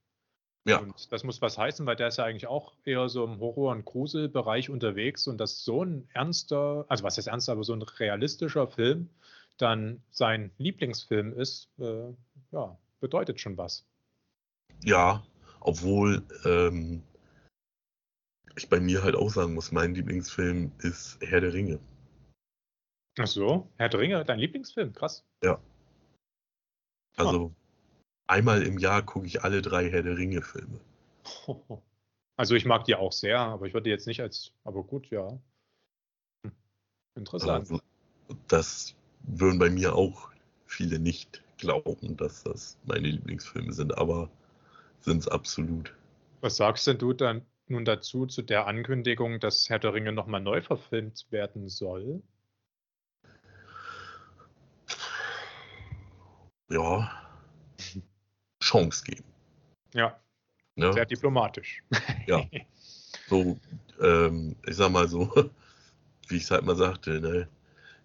[0.66, 3.40] Ja, Und das muss was heißen, weil der ist ja eigentlich auch eher so im
[3.40, 7.72] Horror- und Gruselbereich unterwegs und dass so ein ernster, also was heißt ernster, aber so
[7.72, 9.08] ein realistischer Film
[9.56, 12.12] dann sein Lieblingsfilm ist, äh,
[12.52, 13.86] ja, bedeutet schon was.
[14.82, 15.22] ja,
[15.60, 17.02] obwohl ähm,
[18.56, 21.78] ich bei mir halt auch sagen muss, mein Lieblingsfilm ist Herr der Ringe.
[23.18, 25.24] Ach so, Herr der Ringe, dein Lieblingsfilm, krass.
[27.16, 27.52] Also
[28.26, 30.80] einmal im Jahr gucke ich alle drei Herr der Ringe-Filme.
[32.36, 35.38] Also ich mag die auch sehr, aber ich würde jetzt nicht als, aber gut, ja.
[36.42, 36.52] Hm.
[37.14, 37.70] Interessant.
[37.70, 37.80] Also,
[38.48, 38.94] das
[39.24, 40.30] würden bei mir auch
[40.64, 44.28] viele nicht glauben, dass das meine Lieblingsfilme sind, aber
[45.00, 45.94] sind es absolut.
[46.40, 50.40] Was sagst denn du dann nun dazu, zu der Ankündigung, dass Herr der Ringe nochmal
[50.40, 52.22] neu verfilmt werden soll?
[56.68, 57.10] Ja,
[58.62, 59.24] Chance geben.
[59.94, 60.20] Ja,
[60.76, 60.92] Ne?
[60.92, 61.82] sehr diplomatisch.
[62.26, 62.44] Ja.
[63.26, 63.60] So,
[64.00, 65.30] ähm, ich sag mal so,
[66.28, 67.48] wie ich es halt mal sagte, ne?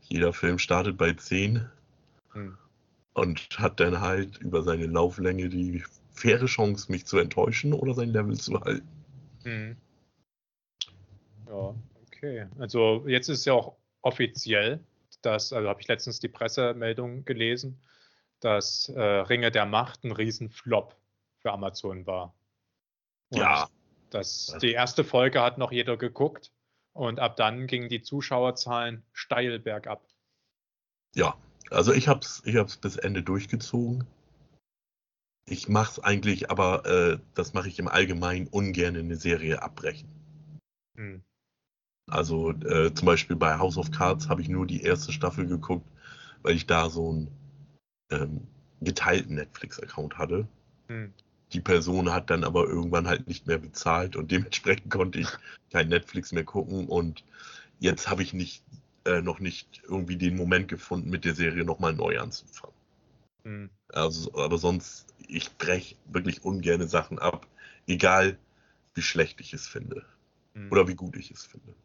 [0.04, 1.68] jeder Film startet bei 10
[2.34, 2.56] Hm.
[3.16, 5.84] Und hat dann halt über seine Lauflänge die
[6.14, 8.88] faire Chance, mich zu enttäuschen oder sein Level zu halten.
[9.44, 9.78] Hm.
[11.48, 11.74] Ja,
[12.08, 12.46] okay.
[12.60, 14.80] Also jetzt ist ja auch offiziell,
[15.22, 17.80] dass, also habe ich letztens die Pressemeldung gelesen,
[18.42, 20.96] dass äh, Ringe der Macht ein Riesenflop
[21.40, 22.36] für Amazon war.
[23.30, 23.70] Und Ja.
[24.12, 26.52] Das, die erste Folge hat noch jeder geguckt
[26.94, 30.08] und ab dann gingen die Zuschauerzahlen steil bergab.
[31.16, 31.36] Ja,
[31.72, 34.06] also ich hab's, ich hab's bis Ende durchgezogen.
[35.48, 40.10] Ich mach's eigentlich, aber äh, das mache ich im Allgemeinen ungern eine Serie abbrechen.
[40.96, 41.22] Hm.
[42.10, 45.88] Also äh, zum Beispiel bei House of Cards habe ich nur die erste Staffel geguckt,
[46.42, 47.32] weil ich da so einen
[48.12, 48.48] ähm,
[48.82, 50.48] geteilten Netflix-Account hatte.
[50.88, 51.14] Hm.
[51.54, 55.30] Die Person hat dann aber irgendwann halt nicht mehr bezahlt und dementsprechend konnte ich
[55.72, 56.88] kein Netflix mehr gucken.
[56.88, 57.24] Und
[57.80, 58.64] jetzt habe ich nicht,
[59.06, 62.76] äh, noch nicht irgendwie den Moment gefunden, mit der Serie nochmal neu anzufangen.
[63.44, 63.70] Hm.
[63.90, 67.48] Also, aber sonst, ich breche wirklich ungerne Sachen ab,
[67.88, 68.38] egal
[68.94, 70.06] wie schlecht ich es finde
[70.56, 70.72] Hm.
[70.72, 71.76] oder wie gut ich es finde.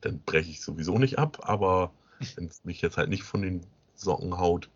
[0.00, 1.92] Dann breche ich sowieso nicht ab, aber
[2.34, 4.68] wenn es mich jetzt halt nicht von den Socken haut,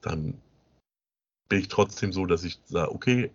[0.00, 0.40] dann
[1.48, 3.30] bin ich trotzdem so, dass ich sage, okay,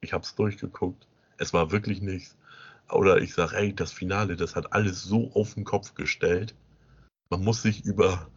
[0.00, 1.06] ich habe es durchgeguckt,
[1.36, 2.36] es war wirklich nichts.
[2.88, 6.54] Oder ich sage, ey, das Finale, das hat alles so auf den Kopf gestellt.
[7.30, 8.30] Man muss sich über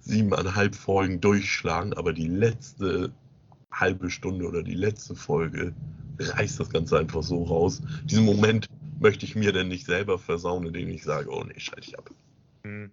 [0.00, 3.12] siebeneinhalb Folgen durchschlagen, aber die letzte
[3.70, 5.74] halbe Stunde oder die letzte Folge
[6.18, 7.82] reißt das Ganze einfach so raus.
[8.04, 8.66] Diesen Moment
[8.98, 12.10] möchte ich mir denn nicht selber versauen, indem ich sage, oh nee, schalte ich ab.
[12.64, 12.92] Hm.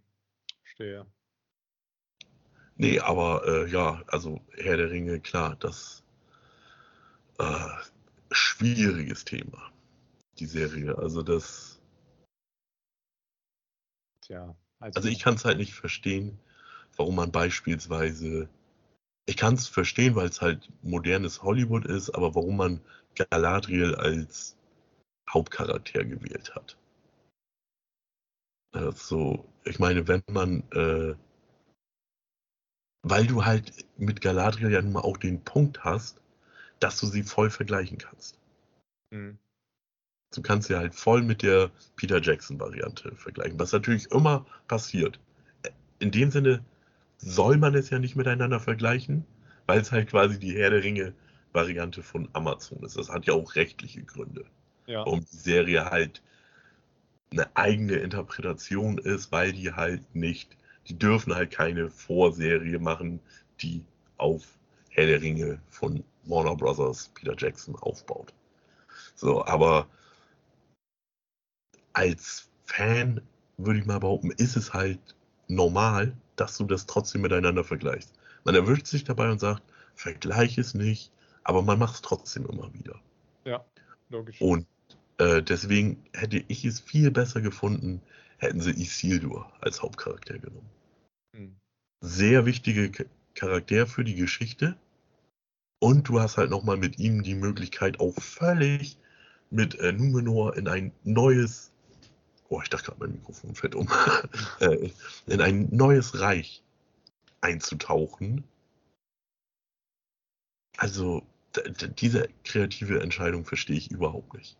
[0.63, 1.05] Verstehe.
[2.77, 6.03] Nee, aber äh, ja, also Herr der Ringe, klar, das
[7.37, 7.67] äh,
[8.31, 9.71] schwieriges Thema,
[10.37, 10.97] die Serie.
[10.97, 11.81] Also das,
[14.21, 16.39] Tja, also ich kann es halt nicht verstehen,
[16.95, 18.49] warum man beispielsweise,
[19.25, 22.81] ich kann es verstehen, weil es halt modernes Hollywood ist, aber warum man
[23.15, 24.55] Galadriel als
[25.29, 26.77] Hauptcharakter gewählt hat.
[28.71, 31.15] Also, ich meine, wenn man, äh,
[33.03, 36.21] weil du halt mit Galadriel ja nun mal auch den Punkt hast,
[36.79, 38.39] dass du sie voll vergleichen kannst.
[39.11, 39.37] Hm.
[40.33, 45.19] Du kannst sie halt voll mit der Peter Jackson-Variante vergleichen, was natürlich immer passiert.
[45.99, 46.63] In dem Sinne
[47.17, 49.25] soll man es ja nicht miteinander vergleichen,
[49.65, 52.97] weil es halt quasi die Herr der Ringe-Variante von Amazon ist.
[52.97, 54.45] Das hat ja auch rechtliche Gründe,
[54.87, 54.99] Ja.
[55.05, 56.21] warum die Serie halt
[57.31, 60.57] eine eigene Interpretation ist, weil die halt nicht,
[60.87, 63.19] die dürfen halt keine Vorserie machen,
[63.61, 63.83] die
[64.17, 64.43] auf
[64.89, 68.33] Herr der Ringe von Warner Brothers Peter Jackson aufbaut.
[69.15, 69.87] So, aber
[71.99, 73.19] als Fan,
[73.57, 74.99] würde ich mal behaupten, ist es halt
[75.49, 78.13] normal, dass du das trotzdem miteinander vergleichst.
[78.45, 79.63] Man erwischt sich dabei und sagt,
[79.95, 81.11] vergleich es nicht,
[81.43, 83.01] aber man macht es trotzdem immer wieder.
[83.43, 83.65] Ja,
[84.07, 84.39] logisch.
[84.39, 84.65] Und
[85.17, 88.01] äh, deswegen hätte ich es viel besser gefunden,
[88.37, 90.69] hätten sie Isildur als Hauptcharakter genommen.
[91.35, 91.57] Hm.
[91.99, 92.91] Sehr wichtige
[93.35, 94.77] Charakter für die Geschichte.
[95.79, 98.97] Und du hast halt nochmal mit ihm die Möglichkeit, auch völlig
[99.49, 101.68] mit äh, Numenor in ein neues,
[102.49, 103.87] oh, ich dachte gerade, mein Mikrofon fällt um,
[104.59, 104.91] äh,
[105.27, 106.61] in ein neues Reich
[107.41, 108.43] einzutauchen.
[110.77, 111.25] Also,
[111.97, 114.57] diese kreative Entscheidung verstehe ich überhaupt nicht.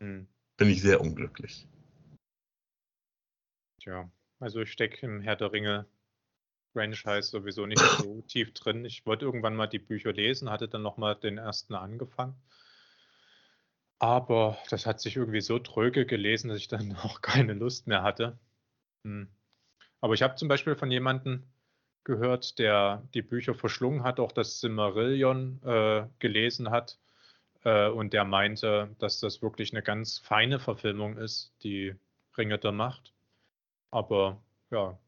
[0.00, 0.26] Hm.
[0.56, 1.66] Bin ich sehr unglücklich.
[3.80, 5.86] Tja, also ich stecke im Herr der Ringe
[6.72, 8.84] Franchise sowieso nicht so tief drin.
[8.84, 12.34] Ich wollte irgendwann mal die Bücher lesen, hatte dann nochmal den ersten angefangen.
[14.00, 18.02] Aber das hat sich irgendwie so tröge gelesen, dass ich dann auch keine Lust mehr
[18.02, 18.38] hatte.
[19.04, 19.28] Hm.
[20.00, 21.44] Aber ich habe zum Beispiel von jemandem
[22.04, 26.98] gehört, der die Bücher verschlungen hat, auch das Silmarillion äh, gelesen hat
[27.64, 31.94] äh, und der meinte, dass das wirklich eine ganz feine Verfilmung ist, die
[32.38, 33.12] Ringe der Macht.
[33.90, 34.98] Aber ja,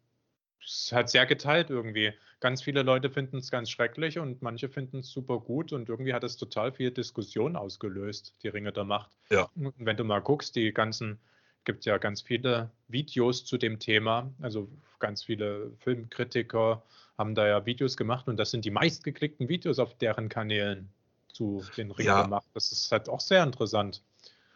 [0.64, 2.12] es hat sehr geteilt irgendwie.
[2.40, 6.14] Ganz viele Leute finden es ganz schrecklich und manche finden es super gut und irgendwie
[6.14, 9.10] hat es total viel Diskussion ausgelöst, die Ringe der Macht.
[9.30, 9.48] Ja.
[9.54, 11.18] Und wenn du mal guckst, die ganzen,
[11.64, 14.68] gibt ja ganz viele Videos zu dem Thema, also
[14.98, 16.82] ganz viele Filmkritiker
[17.18, 20.88] haben da ja Videos gemacht und das sind die meistgeklickten Videos auf deren Kanälen
[21.32, 22.22] zu den Ringen ja.
[22.22, 22.46] gemacht.
[22.54, 24.02] Das ist halt auch sehr interessant.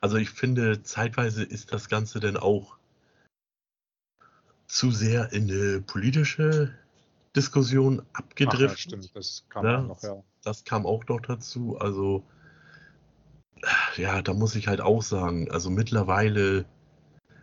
[0.00, 2.76] Also ich finde, zeitweise ist das Ganze dann auch
[4.66, 6.74] zu sehr in eine politische
[7.34, 8.68] Diskussion abgedriftet.
[8.68, 10.22] Ach ja, stimmt, das kam ja, auch noch, ja.
[10.42, 11.78] Das kam auch noch dazu.
[11.78, 12.24] Also,
[13.96, 16.64] ja, da muss ich halt auch sagen, also mittlerweile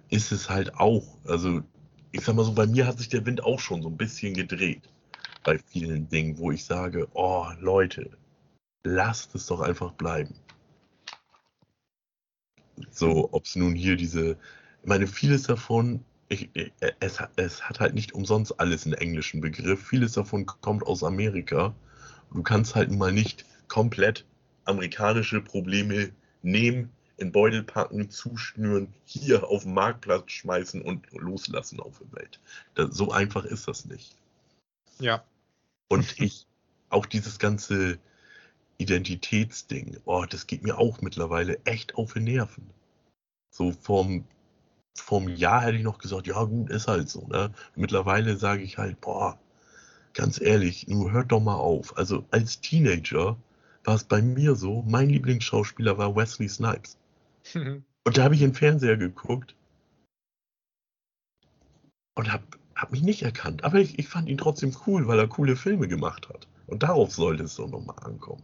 [0.09, 1.61] ist es halt auch, also
[2.11, 4.33] ich sag mal so, bei mir hat sich der Wind auch schon so ein bisschen
[4.33, 4.89] gedreht
[5.43, 8.11] bei vielen Dingen, wo ich sage, oh Leute,
[8.83, 10.35] lasst es doch einfach bleiben.
[12.91, 14.31] So, ob es nun hier diese,
[14.81, 16.03] ich meine, vieles davon,
[16.33, 16.49] ich,
[16.99, 19.87] es, es hat halt nicht umsonst alles einen englischen Begriff.
[19.87, 21.73] Vieles davon kommt aus Amerika.
[22.33, 24.25] Du kannst halt mal nicht komplett
[24.65, 26.11] amerikanische Probleme
[26.41, 32.39] nehmen, in Beutel packen, zuschnüren, hier auf den Marktplatz schmeißen und loslassen auf der Welt.
[32.75, 34.15] Das, so einfach ist das nicht.
[34.99, 35.23] Ja.
[35.89, 36.47] Und ich,
[36.89, 37.99] auch dieses ganze
[38.77, 42.69] Identitätsding, oh, das geht mir auch mittlerweile echt auf die Nerven.
[43.51, 44.25] So vom,
[44.95, 47.27] vom Jahr hätte ich noch gesagt, ja gut, ist halt so.
[47.27, 47.51] Ne?
[47.75, 49.39] Mittlerweile sage ich halt, boah,
[50.13, 51.97] ganz ehrlich, nur hört doch mal auf.
[51.97, 53.37] Also als Teenager
[53.83, 56.97] war es bei mir so, mein Lieblingsschauspieler war Wesley Snipes.
[58.05, 59.55] Und da habe ich in den Fernseher geguckt
[62.15, 62.43] und habe
[62.75, 63.63] hab mich nicht erkannt.
[63.63, 66.47] Aber ich, ich fand ihn trotzdem cool, weil er coole Filme gemacht hat.
[66.67, 68.43] Und darauf sollte es doch nochmal ankommen.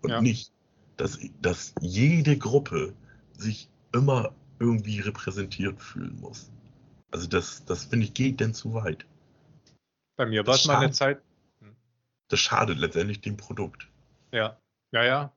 [0.00, 0.22] Und ja.
[0.22, 0.52] nicht,
[0.96, 2.94] dass, dass jede Gruppe
[3.36, 4.32] sich immer
[4.64, 6.50] irgendwie repräsentiert fühlen muss.
[7.10, 9.06] Also das, das finde ich, geht denn zu weit.
[10.16, 11.20] Bei mir war es mal eine Zeit.
[11.60, 11.76] Hm.
[12.28, 13.88] Das schadet letztendlich dem Produkt.
[14.32, 14.58] Ja,
[14.92, 15.32] ja, ja.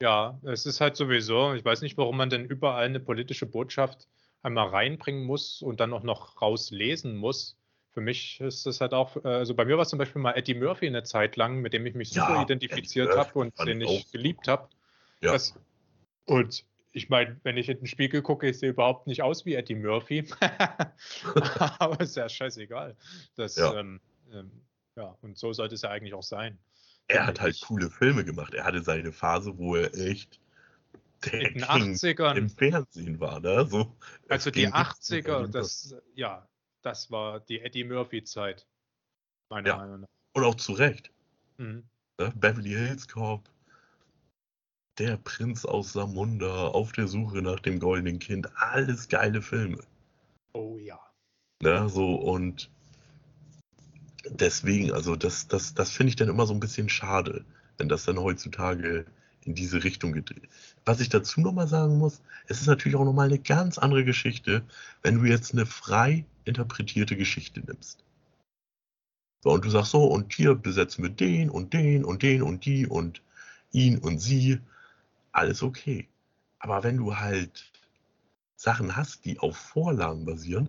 [0.00, 4.08] Ja, es ist halt sowieso, ich weiß nicht, warum man denn überall eine politische Botschaft
[4.42, 7.56] einmal reinbringen muss und dann auch noch rauslesen muss.
[7.92, 10.32] Für mich ist es halt auch, äh, also bei mir war es zum Beispiel mal
[10.32, 13.80] Eddie Murphy eine Zeit lang, mit dem ich mich super ja, identifiziert habe und den
[13.80, 14.68] ich geliebt habe.
[15.20, 15.38] Ja.
[16.24, 19.54] und ich meine, wenn ich in den Spiegel gucke, ich sehe überhaupt nicht aus wie
[19.54, 20.26] Eddie Murphy.
[21.78, 22.96] Aber ist ja scheißegal.
[23.34, 23.74] Das, ja.
[23.74, 24.00] Ähm,
[24.32, 24.50] ähm,
[24.96, 26.58] ja, und so sollte es ja eigentlich auch sein
[27.08, 28.54] er hat halt coole Filme gemacht.
[28.54, 30.40] Er hatte seine Phase, wo er echt
[31.24, 33.64] der in den 80ern im Fernsehen war, ne?
[33.66, 33.94] So,
[34.28, 36.48] also die 80er, das, ja,
[36.82, 38.66] das war die Eddie Murphy-Zeit,
[39.48, 39.76] meiner ja.
[39.76, 40.08] Meinung nach.
[40.32, 41.12] Und auch zu Recht.
[41.58, 41.84] Mhm.
[42.18, 42.32] Ne?
[42.34, 43.48] Beverly Hills Cop,
[45.02, 49.82] Der Prinz aus Samunda, Auf der Suche nach dem goldenen Kind, alles geile Filme.
[50.52, 51.00] Oh ja.
[51.60, 51.88] Ne?
[51.88, 52.70] So, und
[54.30, 57.44] deswegen, also das, das, das finde ich dann immer so ein bisschen schade,
[57.78, 59.04] wenn das dann heutzutage
[59.44, 60.32] in diese Richtung geht.
[60.84, 64.62] Was ich dazu nochmal sagen muss, es ist natürlich auch nochmal eine ganz andere Geschichte,
[65.02, 68.04] wenn du jetzt eine frei interpretierte Geschichte nimmst.
[69.42, 72.64] So, und du sagst so, und hier besetzen wir den und den und den und
[72.64, 73.20] die und
[73.72, 74.60] ihn und sie.
[75.32, 76.08] Alles okay.
[76.58, 77.72] Aber wenn du halt
[78.56, 80.68] Sachen hast, die auf Vorlagen basieren,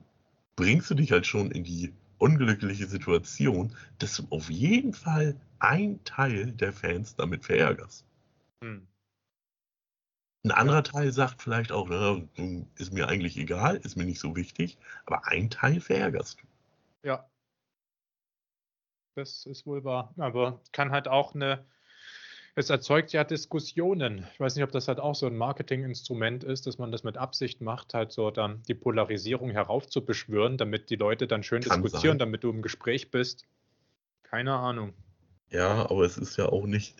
[0.55, 6.03] bringst du dich halt schon in die unglückliche Situation, dass du auf jeden Fall ein
[6.03, 8.05] Teil der Fans damit verärgerst.
[8.61, 8.87] Hm.
[10.45, 12.27] Ein anderer Teil sagt vielleicht auch, ne,
[12.75, 17.07] ist mir eigentlich egal, ist mir nicht so wichtig, aber ein Teil verärgerst du.
[17.07, 17.29] Ja.
[19.15, 20.13] Das ist wohl wahr.
[20.17, 21.65] Aber kann halt auch eine,
[22.55, 24.27] es erzeugt ja Diskussionen.
[24.33, 27.17] Ich weiß nicht, ob das halt auch so ein Marketinginstrument ist, dass man das mit
[27.17, 32.13] Absicht macht, halt so dann die Polarisierung heraufzubeschwören, damit die Leute dann schön kann diskutieren,
[32.13, 32.19] sein.
[32.19, 33.45] damit du im Gespräch bist.
[34.23, 34.93] Keine Ahnung.
[35.49, 36.95] Ja, aber es ist ja auch nicht,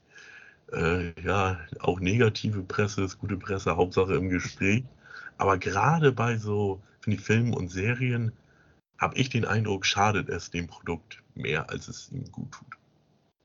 [0.72, 4.84] äh, ja, auch negative Presse ist gute Presse, Hauptsache im Gespräch.
[5.38, 8.32] Aber gerade bei so, finde ich, Filmen und Serien
[8.98, 12.78] habe ich den Eindruck, schadet es dem Produkt mehr, als es ihm gut tut.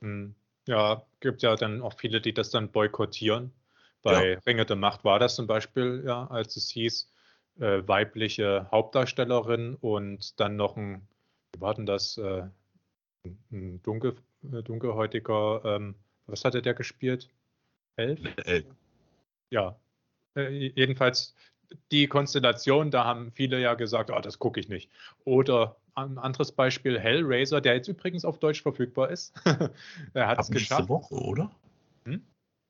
[0.01, 0.35] Hm.
[0.69, 3.51] Ja, gibt ja dann auch viele, die das dann boykottieren.
[4.03, 4.39] Bei ja.
[4.45, 7.11] Ringe der Macht war das zum Beispiel, ja, als es hieß,
[7.59, 11.07] äh, weibliche Hauptdarstellerin und dann noch ein,
[11.53, 12.43] wie war denn das, äh,
[13.51, 15.95] ein dunkel, äh, dunkelhäutiger, ähm,
[16.27, 17.29] was hatte der gespielt?
[17.95, 18.19] Elf?
[18.45, 18.65] Elf.
[19.49, 19.75] Ja.
[20.35, 21.33] Äh, jedenfalls
[21.91, 24.91] die Konstellation, da haben viele ja gesagt, oh, das gucke ich nicht.
[25.25, 29.33] Oder ein anderes Beispiel, Hellraiser, der jetzt übrigens auf Deutsch verfügbar ist.
[30.13, 30.89] er hat es geschafft.
[30.89, 31.51] Woche, oder?
[32.05, 32.21] Hm?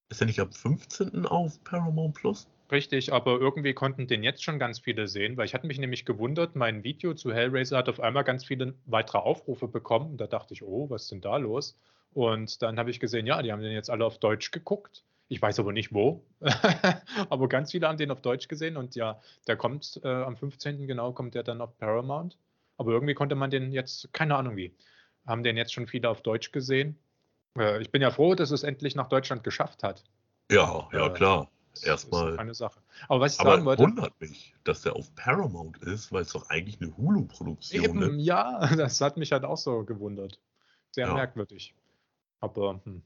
[0.09, 1.25] Ist er nicht ab 15.
[1.25, 2.47] auf Paramount Plus?
[2.71, 6.05] Richtig, aber irgendwie konnten den jetzt schon ganz viele sehen, weil ich hatte mich nämlich
[6.05, 10.17] gewundert, mein Video zu Hellraiser hat auf einmal ganz viele weitere Aufrufe bekommen.
[10.17, 11.75] Da dachte ich, oh, was ist denn da los?
[12.13, 15.03] Und dann habe ich gesehen, ja, die haben den jetzt alle auf Deutsch geguckt.
[15.29, 16.23] Ich weiß aber nicht wo.
[17.29, 20.87] aber ganz viele haben den auf Deutsch gesehen und ja, der kommt äh, am 15.
[20.87, 22.37] genau, kommt der dann auf Paramount.
[22.79, 24.73] Aber irgendwie konnte man den jetzt, keine Ahnung wie,
[25.27, 26.97] haben den jetzt schon viele auf Deutsch gesehen.
[27.57, 30.05] Äh, ich bin ja froh, dass es endlich nach Deutschland geschafft hat.
[30.49, 31.51] Ja, ja, äh, klar.
[31.83, 32.39] Erstmal.
[32.39, 32.81] Eine Sache.
[33.09, 33.83] Aber was ich aber sagen wollte.
[33.83, 38.25] wundert mich, dass der auf Paramount ist, weil es doch eigentlich eine Hulu-Produktion ist.
[38.25, 40.39] Ja, das hat mich halt auch so gewundert.
[40.91, 41.13] Sehr ja.
[41.13, 41.75] merkwürdig.
[42.39, 43.03] Aber hm,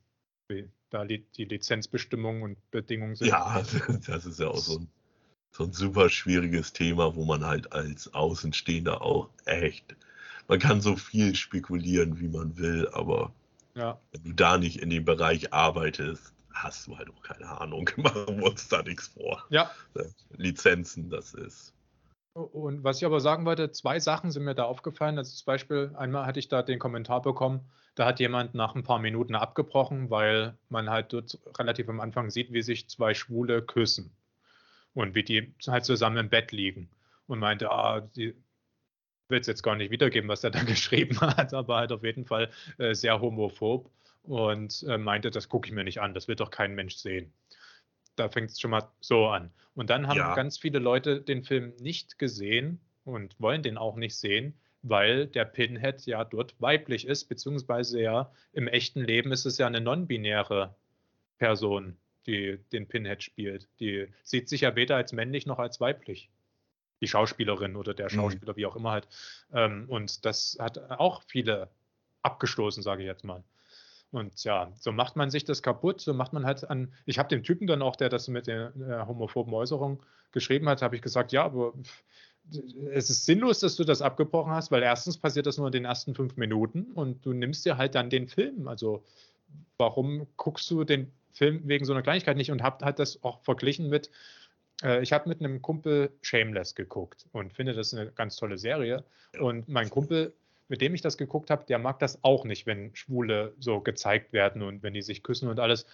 [0.92, 3.28] da die Lizenzbestimmungen und Bedingungen sind.
[3.28, 3.64] Ja,
[4.08, 4.88] das ist ja auch so ein,
[5.54, 9.96] so ein super schwieriges Thema, wo man halt als Außenstehender auch echt,
[10.48, 13.32] man kann so viel spekulieren, wie man will, aber
[13.76, 14.00] ja.
[14.12, 17.90] wenn du da nicht in dem Bereich arbeitest, hast du halt auch keine Ahnung.
[17.98, 19.44] Machen wir uns da nichts vor.
[19.50, 19.72] Ja.
[20.36, 21.74] Lizenzen, das ist.
[22.34, 25.16] Und was ich aber sagen wollte, zwei Sachen sind mir da aufgefallen.
[25.16, 27.62] Das ist Beispiel, einmal hatte ich da den Kommentar bekommen,
[27.94, 32.32] da hat jemand nach ein paar Minuten abgebrochen, weil man halt dort relativ am Anfang
[32.32, 34.12] sieht, wie sich zwei Schwule küssen
[34.94, 36.90] und wie die halt zusammen im Bett liegen
[37.28, 38.36] und meinte, ah, die
[39.30, 42.26] will es jetzt gar nicht wiedergeben, was er da geschrieben hat, aber halt auf jeden
[42.26, 43.90] Fall äh, sehr homophob
[44.24, 47.34] und äh, meinte, das gucke ich mir nicht an, das wird doch kein Mensch sehen.
[48.16, 49.52] Da fängt es schon mal so an.
[49.76, 50.36] Und dann haben ja.
[50.36, 54.54] ganz viele Leute den Film nicht gesehen und wollen den auch nicht sehen,
[54.84, 59.66] weil der Pinhead ja dort weiblich ist, beziehungsweise ja im echten Leben ist es ja
[59.66, 60.76] eine non-binäre
[61.40, 61.98] Person,
[62.28, 63.68] die den Pinhead spielt.
[63.80, 66.30] Die sieht sich ja weder als männlich noch als weiblich.
[67.02, 68.16] Die Schauspielerin oder der mhm.
[68.16, 68.58] Schauspieler, mhm.
[68.58, 69.08] wie auch immer halt.
[69.54, 71.70] Ähm, und das hat auch viele
[72.22, 73.44] abgestoßen, sage ich jetzt mal.
[74.12, 76.94] Und ja, so macht man sich das kaputt, so macht man halt an.
[77.06, 80.84] Ich habe dem Typen dann auch, der das mit der, der homophoben Äußerung geschrieben hat,
[80.84, 81.74] habe ich gesagt, ja, aber
[82.92, 85.86] es ist sinnlos, dass du das abgebrochen hast, weil erstens passiert das nur in den
[85.86, 88.68] ersten fünf Minuten und du nimmst dir halt dann den Film.
[88.68, 89.04] Also
[89.78, 93.42] warum guckst du den Film wegen so einer Kleinigkeit nicht und hab halt das auch
[93.42, 94.10] verglichen mit,
[94.84, 99.04] äh, ich habe mit einem Kumpel Shameless geguckt und finde das eine ganz tolle Serie.
[99.40, 100.34] Und mein Kumpel,
[100.68, 104.32] mit dem ich das geguckt habe, der mag das auch nicht, wenn Schwule so gezeigt
[104.32, 105.86] werden und wenn die sich küssen und alles.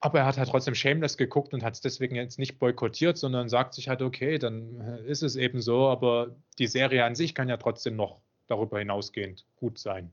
[0.00, 3.48] Aber er hat halt trotzdem Shameless geguckt und hat es deswegen jetzt nicht boykottiert, sondern
[3.48, 7.36] sagt sich halt, okay, dann äh, ist es eben so, aber die Serie an sich
[7.36, 10.10] kann ja trotzdem noch darüber hinausgehend gut sein.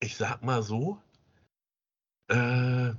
[0.00, 0.98] Ich sag mal so,
[2.28, 2.92] äh,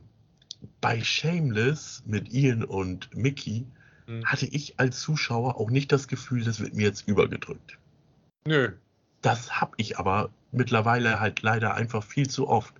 [0.81, 3.65] bei Shameless mit Ian und Mickey
[4.05, 4.25] hm.
[4.25, 7.77] hatte ich als Zuschauer auch nicht das Gefühl, das wird mir jetzt übergedrückt.
[8.45, 8.73] Nö.
[9.21, 12.73] Das habe ich aber mittlerweile halt leider einfach viel zu oft,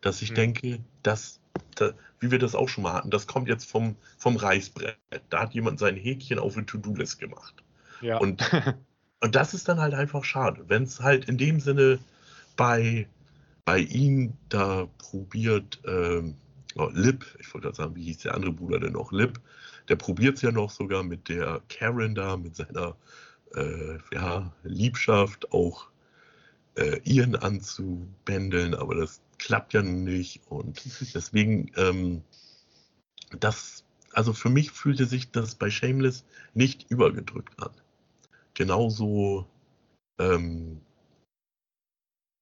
[0.00, 0.36] dass ich hm.
[0.36, 1.40] denke, dass
[1.74, 4.96] da, wie wir das auch schon mal hatten, das kommt jetzt vom, vom Reißbrett.
[5.30, 7.54] Da hat jemand sein Häkchen auf eine To-Do-List gemacht.
[8.00, 8.18] Ja.
[8.18, 8.42] Und,
[9.20, 10.64] und das ist dann halt einfach schade.
[10.68, 11.98] Wenn es halt in dem Sinne
[12.56, 13.08] bei,
[13.68, 16.36] bei ihm da probiert, ähm,
[16.76, 19.12] oh, Lip, ich wollte gerade sagen, wie hieß der andere Bruder denn noch?
[19.12, 19.38] Lip,
[19.90, 22.96] der probiert es ja noch sogar mit der Karen da, mit seiner
[23.56, 25.90] äh, ja, Liebschaft auch
[26.76, 30.40] äh, Ian anzubändeln, aber das klappt ja nicht.
[30.48, 30.82] Und
[31.14, 32.22] deswegen, ähm,
[33.38, 33.84] das,
[34.14, 36.24] also für mich fühlte sich das bei Shameless
[36.54, 37.72] nicht übergedrückt an.
[38.54, 39.46] Genauso
[40.18, 40.80] ähm,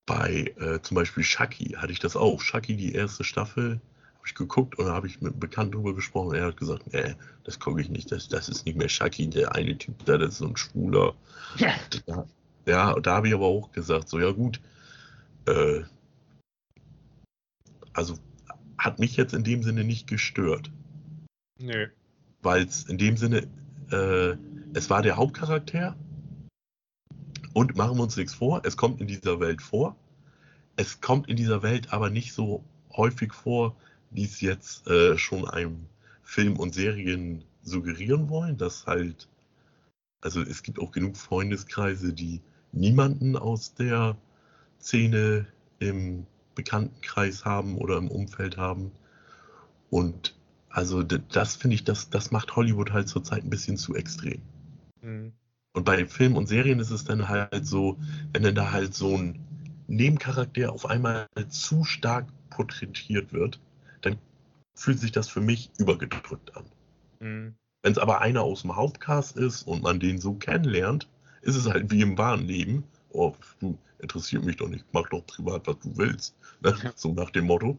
[0.07, 2.41] bei äh, zum Beispiel Shaki hatte ich das auch.
[2.41, 3.81] Shaki, die erste Staffel,
[4.15, 6.37] habe ich geguckt und habe ich mit einem Bekannten drüber gesprochen.
[6.37, 7.15] Er hat gesagt, nee,
[7.45, 8.11] das gucke ich nicht.
[8.13, 11.15] Das, das ist nicht mehr Shaki, der eine Typ da, das ist so ein Schwuler.
[11.57, 11.75] Ja,
[12.07, 12.27] da,
[12.67, 14.61] ja da habe ich aber auch gesagt, so ja gut,
[15.47, 15.83] äh,
[17.93, 18.19] also
[18.79, 20.71] hat mich jetzt in dem Sinne nicht gestört.
[21.59, 21.89] Nö.
[22.43, 23.49] Weil es in dem Sinne,
[23.91, 24.37] äh,
[24.75, 25.97] es war der Hauptcharakter
[27.57, 29.97] und machen wir uns nichts vor, es kommt in dieser Welt vor.
[30.77, 32.63] Es kommt in dieser Welt aber nicht so
[32.95, 33.75] häufig vor,
[34.11, 35.87] wie es jetzt äh, schon einem
[36.23, 39.27] Film und Serien suggerieren wollen, dass halt,
[40.21, 42.43] also es gibt auch genug Freundeskreise, die
[42.73, 44.19] niemanden aus der
[44.79, 45.47] Szene
[45.79, 48.93] im Bekanntenkreis haben oder im Umfeld haben.
[49.89, 50.37] Und
[50.69, 54.43] also das finde ich, das, das macht Hollywood halt zurzeit ein bisschen zu extrem.
[55.01, 55.33] Mhm.
[55.77, 57.99] Und bei Filmen und Serien ist es dann halt so,
[58.33, 59.39] wenn dann da halt so ein
[59.89, 63.61] Nebencharakter auf einmal zu stark porträtiert wird,
[64.01, 64.17] dann
[64.75, 66.65] fühlt sich das für mich übergedrückt an.
[67.21, 67.55] Mhm.
[67.83, 71.11] Wenn es aber einer aus dem Hauptcast ist und man den so kennenlernt,
[71.43, 72.85] ist es halt wie im wahren Leben.
[73.11, 76.35] Oh, du interessiert mich doch nicht, mach doch privat, was du willst.
[76.63, 76.75] Ne?
[76.95, 77.77] So nach dem Motto.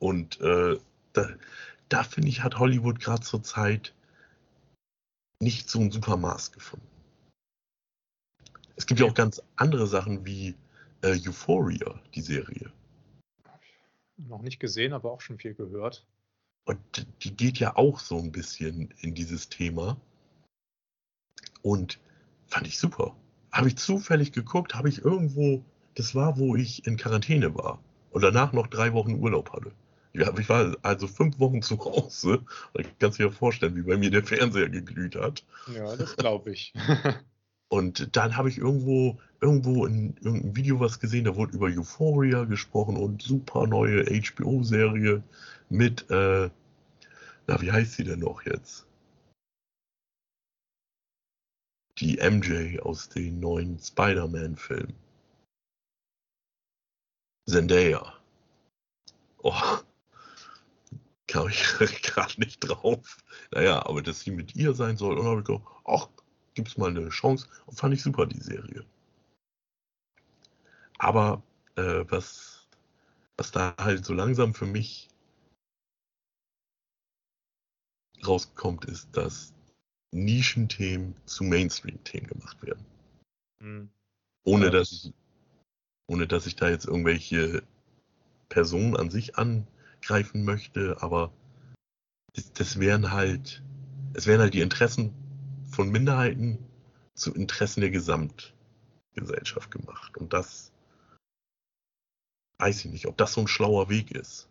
[0.00, 0.78] Und äh,
[1.12, 1.28] da,
[1.90, 3.94] da finde ich, hat Hollywood gerade zur Zeit
[5.40, 6.95] nicht so ein super Maß gefunden.
[8.76, 10.54] Es gibt ja auch ganz andere Sachen wie
[11.02, 12.70] äh, Euphoria, die Serie.
[14.18, 16.06] Noch nicht gesehen, aber auch schon viel gehört.
[16.64, 16.78] Und
[17.22, 19.96] die geht ja auch so ein bisschen in dieses Thema.
[21.62, 21.98] Und
[22.46, 23.16] fand ich super.
[23.52, 27.78] Habe ich zufällig geguckt, habe ich irgendwo, das war, wo ich in Quarantäne war
[28.10, 29.72] und danach noch drei Wochen Urlaub hatte.
[30.12, 32.42] Ich war also fünf Wochen zu Hause.
[32.74, 35.44] Ich kann sich ja vorstellen, wie bei mir der Fernseher geglüht hat.
[35.74, 36.72] Ja, das glaube ich.
[37.68, 42.44] und dann habe ich irgendwo, irgendwo in irgendeinem Video was gesehen, da wurde über Euphoria
[42.44, 45.22] gesprochen und super neue HBO-Serie
[45.68, 46.50] mit, äh,
[47.46, 48.86] na, wie heißt sie denn noch jetzt?
[51.98, 54.94] Die MJ aus den neuen Spider-Man-Filmen.
[57.48, 58.12] Zendaya.
[59.42, 59.52] Oh,
[61.26, 61.62] kam ich
[62.02, 63.16] gerade nicht drauf.
[63.50, 66.08] Naja, aber dass sie mit ihr sein soll, und habe ich gedacht, ach,
[66.56, 67.46] gibt's mal eine Chance.
[67.66, 68.84] Und fand ich super, die Serie.
[70.98, 71.42] Aber
[71.76, 72.66] äh, was,
[73.36, 75.08] was da halt so langsam für mich
[78.26, 79.54] rauskommt, ist, dass
[80.12, 82.84] Nischenthemen zu Mainstream-Themen gemacht werden.
[83.60, 83.90] Mhm.
[84.44, 85.12] Ohne, ja, dass ich,
[86.08, 87.62] ohne dass ich da jetzt irgendwelche
[88.48, 91.32] Personen an sich angreifen möchte, aber
[92.32, 93.62] das, das wären halt,
[94.14, 95.12] es wären halt die Interessen
[95.76, 96.58] von Minderheiten
[97.14, 100.16] zu Interessen der Gesamtgesellschaft gemacht.
[100.16, 100.72] Und das
[102.58, 104.48] weiß ich nicht, ob das so ein schlauer Weg ist.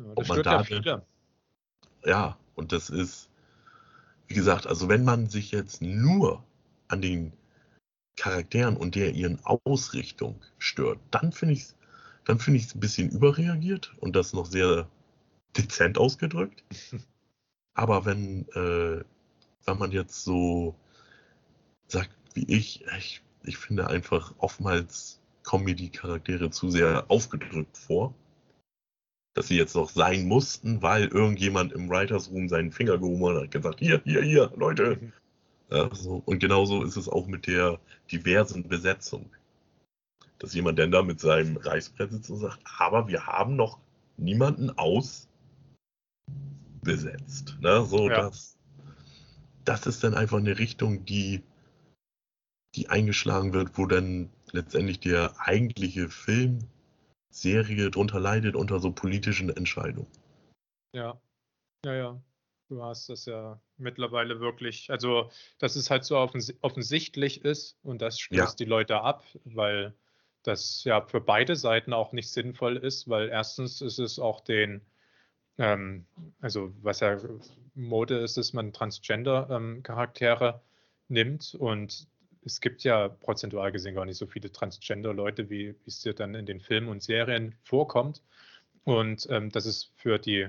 [0.00, 1.02] Ja, ob man da, ja,
[2.04, 3.28] ja, und das ist,
[4.28, 6.44] wie gesagt, also wenn man sich jetzt nur
[6.86, 7.32] an den
[8.16, 11.74] Charakteren und der ihren Ausrichtung stört, dann finde ich es
[12.24, 14.86] dann finde ich es ein bisschen überreagiert und das noch sehr
[15.56, 16.62] dezent ausgedrückt.
[17.74, 19.02] Aber wenn, äh,
[19.68, 20.74] wenn man jetzt so
[21.86, 27.76] sagt wie ich, ich, ich finde einfach oftmals kommen mir die Charaktere zu sehr aufgedrückt
[27.76, 28.14] vor,
[29.34, 33.42] dass sie jetzt noch sein mussten, weil irgendjemand im Writers Room seinen Finger gehoben hat
[33.42, 34.98] und gesagt, hier, hier, hier, Leute.
[35.00, 35.12] Mhm.
[35.70, 36.22] Ja, so.
[36.24, 37.78] Und genauso ist es auch mit der
[38.10, 39.30] diversen Besetzung
[40.38, 43.78] dass jemand denn da mit seinem Reißbrett sitzt und sagt, aber wir haben noch
[44.16, 45.26] niemanden ausbesetzt.
[47.60, 47.84] Ne?
[47.84, 48.22] So, ja.
[48.22, 48.57] das,
[49.68, 51.42] das ist dann einfach eine Richtung, die,
[52.74, 56.60] die eingeschlagen wird, wo dann letztendlich der eigentliche Film,
[57.30, 60.10] Serie drunter leidet unter so politischen Entscheidungen.
[60.92, 61.20] Ja,
[61.84, 62.22] ja, ja.
[62.70, 68.02] Du hast das ja mittlerweile wirklich, also dass es halt so offens offensichtlich ist und
[68.02, 68.64] das stößt ja.
[68.64, 69.94] die Leute ab, weil
[70.42, 74.82] das ja für beide Seiten auch nicht sinnvoll ist, weil erstens ist es auch den,
[75.58, 76.06] ähm,
[76.40, 77.16] also was ja
[77.74, 80.60] Mode ist, dass man Transgender-Charaktere ähm,
[81.08, 82.06] nimmt und
[82.44, 86.46] es gibt ja prozentual gesehen gar nicht so viele Transgender-Leute, wie es dir dann in
[86.46, 88.22] den Filmen und Serien vorkommt.
[88.84, 90.48] Und ähm, das ist für die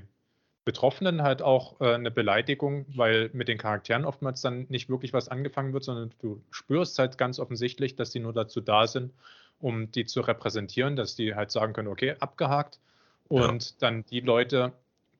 [0.64, 5.28] Betroffenen halt auch äh, eine Beleidigung, weil mit den Charakteren oftmals dann nicht wirklich was
[5.28, 9.12] angefangen wird, sondern du spürst halt ganz offensichtlich, dass die nur dazu da sind,
[9.60, 12.80] um die zu repräsentieren, dass die halt sagen können, okay, abgehakt.
[13.28, 13.76] Und ja.
[13.80, 14.74] dann die Leute,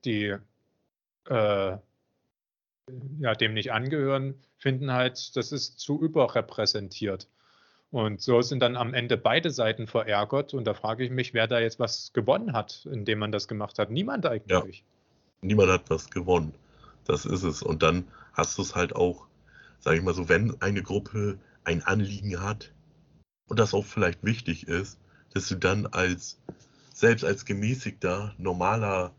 [0.04, 0.36] die
[1.26, 1.76] äh,
[3.20, 7.28] ja, dem nicht angehören, finden halt, das ist zu überrepräsentiert.
[7.90, 10.54] Und so sind dann am Ende beide Seiten verärgert.
[10.54, 13.78] Und da frage ich mich, wer da jetzt was gewonnen hat, indem man das gemacht
[13.78, 13.90] hat.
[13.90, 14.78] Niemand eigentlich.
[14.78, 14.84] Ja,
[15.42, 16.54] niemand hat was gewonnen.
[17.04, 17.62] Das ist es.
[17.62, 19.26] Und dann hast du es halt auch,
[19.80, 22.72] sage ich mal so, wenn eine Gruppe ein Anliegen hat
[23.48, 24.98] und das auch vielleicht wichtig ist,
[25.34, 26.38] dass du dann als,
[26.94, 29.12] selbst als gemäßigter, normaler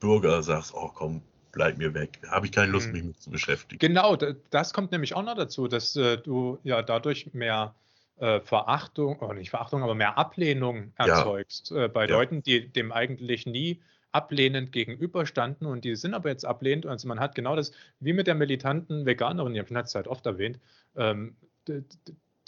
[0.00, 2.20] Bürger sagst, oh komm, bleib mir weg.
[2.28, 2.92] Habe ich keine Lust, mhm.
[2.92, 3.78] mich mit zu beschäftigen.
[3.78, 4.16] Genau,
[4.50, 7.74] das kommt nämlich auch noch dazu, dass äh, du ja dadurch mehr
[8.18, 11.84] äh, Verachtung, oder oh, nicht Verachtung, aber mehr Ablehnung erzeugst ja.
[11.84, 12.16] äh, bei ja.
[12.16, 13.80] Leuten, die dem eigentlich nie
[14.12, 16.86] ablehnend gegenüberstanden und die sind aber jetzt ablehnend.
[16.86, 20.24] Also man hat genau das, wie mit der militanten Veganerin, ich habe es halt oft
[20.24, 20.58] erwähnt,
[20.96, 21.36] ähm,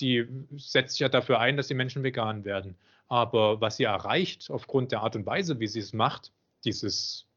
[0.00, 0.26] die
[0.56, 2.76] setzt sich ja dafür ein, dass die Menschen vegan werden.
[3.08, 6.32] Aber was sie erreicht aufgrund der Art und Weise, wie sie es macht,
[6.64, 7.27] dieses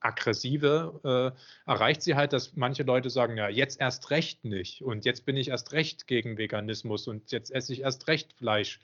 [0.00, 5.04] aggressive, äh, erreicht sie halt, dass manche Leute sagen, ja, jetzt erst recht nicht und
[5.04, 8.80] jetzt bin ich erst recht gegen Veganismus und jetzt esse ich erst recht Fleisch.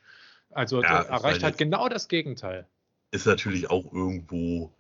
[0.51, 2.67] Also ja, erreicht halt genau das Gegenteil.
[3.11, 4.73] Ist natürlich auch irgendwo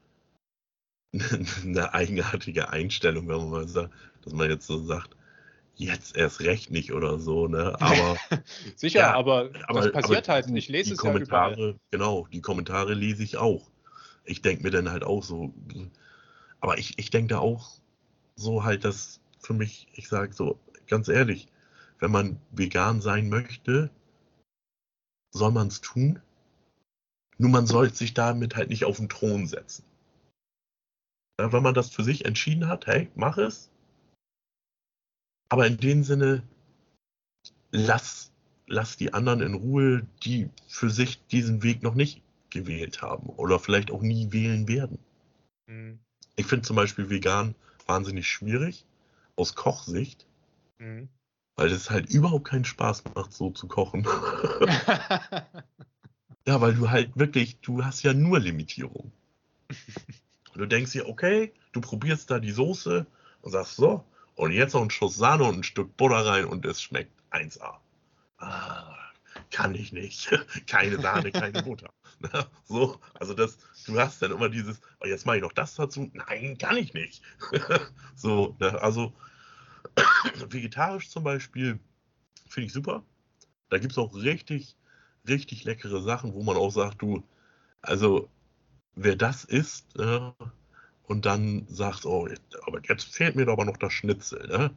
[1.65, 3.93] eine eigenartige Einstellung, wenn man mal sagt,
[4.23, 5.17] dass man jetzt so sagt,
[5.75, 7.75] jetzt erst recht nicht oder so, ne?
[7.81, 8.17] Aber
[8.77, 10.51] sicher, ja, aber, aber das passiert aber halt.
[10.57, 11.81] Ich lese die es Kommentare, ja überall.
[11.91, 13.71] Genau, die Kommentare lese ich auch.
[14.25, 15.53] Ich denke mir dann halt auch so,
[16.62, 17.80] aber ich, ich denke da auch
[18.36, 21.48] so halt, dass für mich, ich sage so, ganz ehrlich,
[21.98, 23.90] wenn man vegan sein möchte,
[25.32, 26.22] soll man es tun.
[27.36, 29.84] Nur man sollte sich damit halt nicht auf den Thron setzen.
[31.40, 33.70] Ja, wenn man das für sich entschieden hat, hey, mach es.
[35.48, 36.44] Aber in dem Sinne,
[37.72, 38.30] lass,
[38.68, 43.59] lass die anderen in Ruhe, die für sich diesen Weg noch nicht gewählt haben oder
[43.59, 44.98] vielleicht auch nie wählen werden.
[45.66, 45.98] Mhm.
[46.37, 47.55] Ich finde zum Beispiel vegan
[47.87, 48.87] wahnsinnig schwierig
[49.37, 50.27] aus Kochsicht,
[50.79, 51.09] mhm.
[51.57, 54.05] weil es halt überhaupt keinen Spaß macht, so zu kochen.
[56.47, 59.13] ja, weil du halt wirklich, du hast ja nur Limitierung.
[60.55, 63.07] du denkst dir, okay, du probierst da die Soße
[63.43, 64.05] und sagst so,
[64.35, 67.77] und jetzt noch ein Schuss Sahne und ein Stück Butter rein und es schmeckt 1A.
[68.39, 68.97] Ah,
[69.51, 70.31] kann ich nicht.
[70.67, 71.93] keine Sahne, keine Butter.
[72.65, 76.11] so, also das, du hast dann immer dieses, oh, jetzt mache ich noch das dazu.
[76.12, 77.23] Nein, kann ich nicht.
[78.15, 79.12] so, ne, also
[80.49, 81.78] vegetarisch zum Beispiel
[82.49, 83.05] finde ich super.
[83.70, 84.77] Da gibt es auch richtig,
[85.27, 87.23] richtig leckere Sachen, wo man auch sagt, du,
[87.81, 88.28] also
[88.94, 90.31] wer das isst äh,
[91.05, 92.28] und dann sagt, oh,
[92.66, 94.70] aber jetzt fehlt mir doch aber noch das Schnitzel, ne?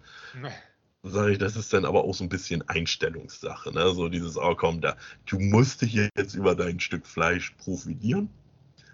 [1.11, 3.72] Sage ich, das ist dann aber auch so ein bisschen Einstellungssache.
[3.72, 3.94] Ne?
[3.94, 8.30] So dieses, oh komm, da, du musst dich jetzt über dein Stück Fleisch profitieren.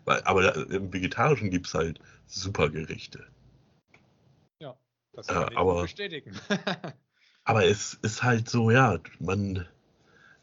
[0.06, 3.26] Weil, aber im Vegetarischen gibt es halt super Gerichte.
[4.60, 4.78] Ja,
[5.14, 6.36] das kann äh, aber, bestätigen.
[7.44, 9.68] aber es ist halt so, ja, man,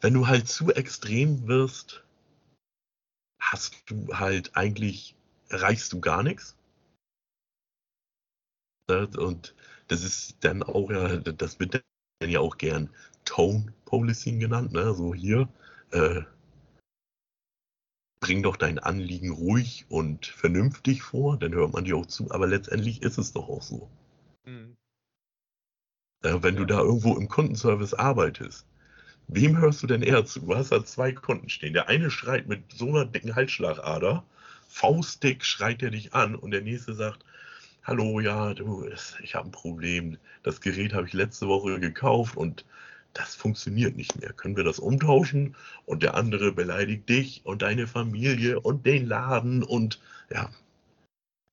[0.01, 2.03] wenn du halt zu extrem wirst,
[3.39, 5.15] hast du halt eigentlich,
[5.49, 6.55] erreichst du gar nichts.
[8.87, 9.07] Ne?
[9.17, 9.53] Und
[9.89, 11.83] das ist dann auch ja, das wird
[12.19, 12.89] dann ja auch gern
[13.25, 14.93] Tone Policing genannt, ne?
[14.93, 15.49] So hier,
[15.91, 16.21] äh,
[18.21, 22.47] bring doch dein Anliegen ruhig und vernünftig vor, dann hört man dir auch zu, aber
[22.47, 23.89] letztendlich ist es doch auch so.
[24.45, 24.77] Mhm.
[26.23, 28.67] Äh, wenn du da irgendwo im Kundenservice arbeitest,
[29.27, 30.41] wem hörst du denn eher zu?
[30.41, 31.73] Du hast da zwei Kunden stehen.
[31.73, 34.23] Der eine schreit mit so einer dicken Halsschlagader,
[34.67, 37.23] faustdick schreit er dich an und der nächste sagt,
[37.89, 38.87] hallo, ja, du,
[39.23, 40.19] ich habe ein Problem.
[40.43, 42.63] Das Gerät habe ich letzte Woche gekauft und
[43.13, 44.31] das funktioniert nicht mehr.
[44.31, 45.55] Können wir das umtauschen?
[45.87, 49.99] Und der andere beleidigt dich und deine Familie und den Laden und
[50.29, 50.51] ja,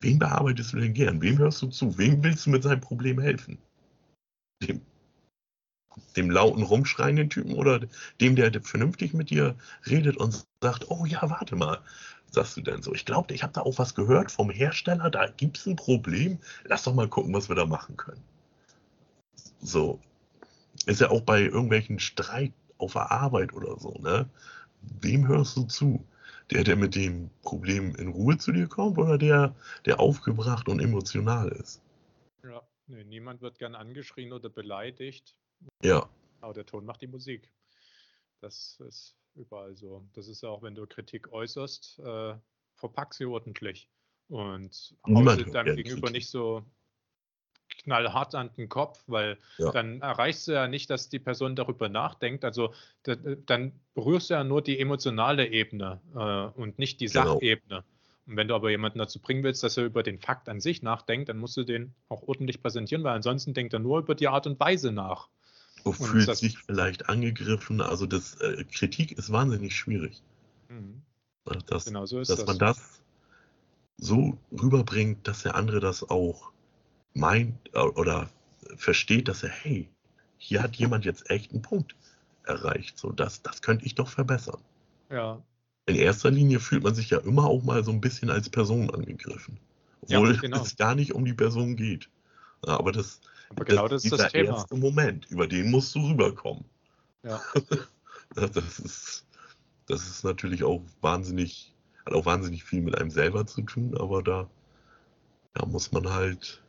[0.02, 1.22] wen bearbeitest du denn gern?
[1.22, 1.96] Wem hörst du zu?
[1.96, 3.56] Wem willst du mit seinem Problem helfen?
[4.62, 4.82] Dem,
[6.16, 7.80] dem lauten, rumschreienden Typen oder
[8.20, 9.56] dem, der vernünftig mit dir
[9.86, 11.80] redet und sagt, oh ja, warte mal,
[12.36, 12.94] sagst du denn so?
[12.94, 16.38] Ich glaube, ich habe da auch was gehört vom Hersteller, da gibt es ein Problem.
[16.64, 18.22] Lass doch mal gucken, was wir da machen können.
[19.60, 19.98] So.
[20.86, 24.28] Ist ja auch bei irgendwelchen Streit auf der Arbeit oder so, ne?
[25.00, 26.04] Wem hörst du zu?
[26.52, 29.54] Der, der mit dem Problem in Ruhe zu dir kommt oder der,
[29.84, 31.80] der aufgebracht und emotional ist?
[32.44, 35.34] Ja, nee, niemand wird gern angeschrien oder beleidigt.
[35.82, 36.08] Ja.
[36.40, 37.50] Aber der Ton macht die Musik.
[38.40, 40.04] Das ist überall so.
[40.14, 42.34] Das ist ja auch, wenn du Kritik äußerst, äh,
[42.74, 43.88] verpack sie ordentlich.
[44.28, 46.64] Und haust deinem Gegenüber nicht so
[47.82, 49.70] knallhart an den Kopf, weil ja.
[49.70, 52.44] dann erreichst du ja nicht, dass die Person darüber nachdenkt.
[52.44, 52.72] Also
[53.04, 57.34] dann berührst du ja nur die emotionale Ebene äh, und nicht die genau.
[57.34, 57.84] Sachebene.
[58.26, 60.82] Und wenn du aber jemanden dazu bringen willst, dass er über den Fakt an sich
[60.82, 64.26] nachdenkt, dann musst du den auch ordentlich präsentieren, weil ansonsten denkt er nur über die
[64.26, 65.28] Art und Weise nach.
[65.90, 67.80] Und fühlt sich vielleicht angegriffen.
[67.80, 70.22] Also das äh, Kritik ist wahnsinnig schwierig.
[70.68, 71.02] Mhm.
[71.66, 72.46] Das, genau so ist dass das.
[72.46, 73.00] man das
[73.98, 76.50] so rüberbringt, dass der andere das auch
[77.14, 78.28] meint äh, oder
[78.76, 79.88] versteht, dass er, hey,
[80.38, 81.94] hier hat jemand jetzt echt einen Punkt
[82.44, 82.98] erreicht.
[82.98, 84.60] So, das, das könnte ich doch verbessern.
[85.10, 85.42] Ja.
[85.86, 88.90] In erster Linie fühlt man sich ja immer auch mal so ein bisschen als Person
[88.90, 89.58] angegriffen.
[90.02, 90.62] Obwohl ja, genau.
[90.62, 92.08] es gar nicht um die Person geht.
[92.62, 94.56] Aber das, aber genau das, das ist das Thema.
[94.56, 96.64] erste Moment, über den musst du rüberkommen.
[97.22, 97.40] Ja.
[98.34, 99.26] das, ist,
[99.86, 101.74] das ist natürlich auch wahnsinnig,
[102.04, 104.50] hat auch wahnsinnig viel mit einem selber zu tun, aber da,
[105.54, 106.62] da muss man halt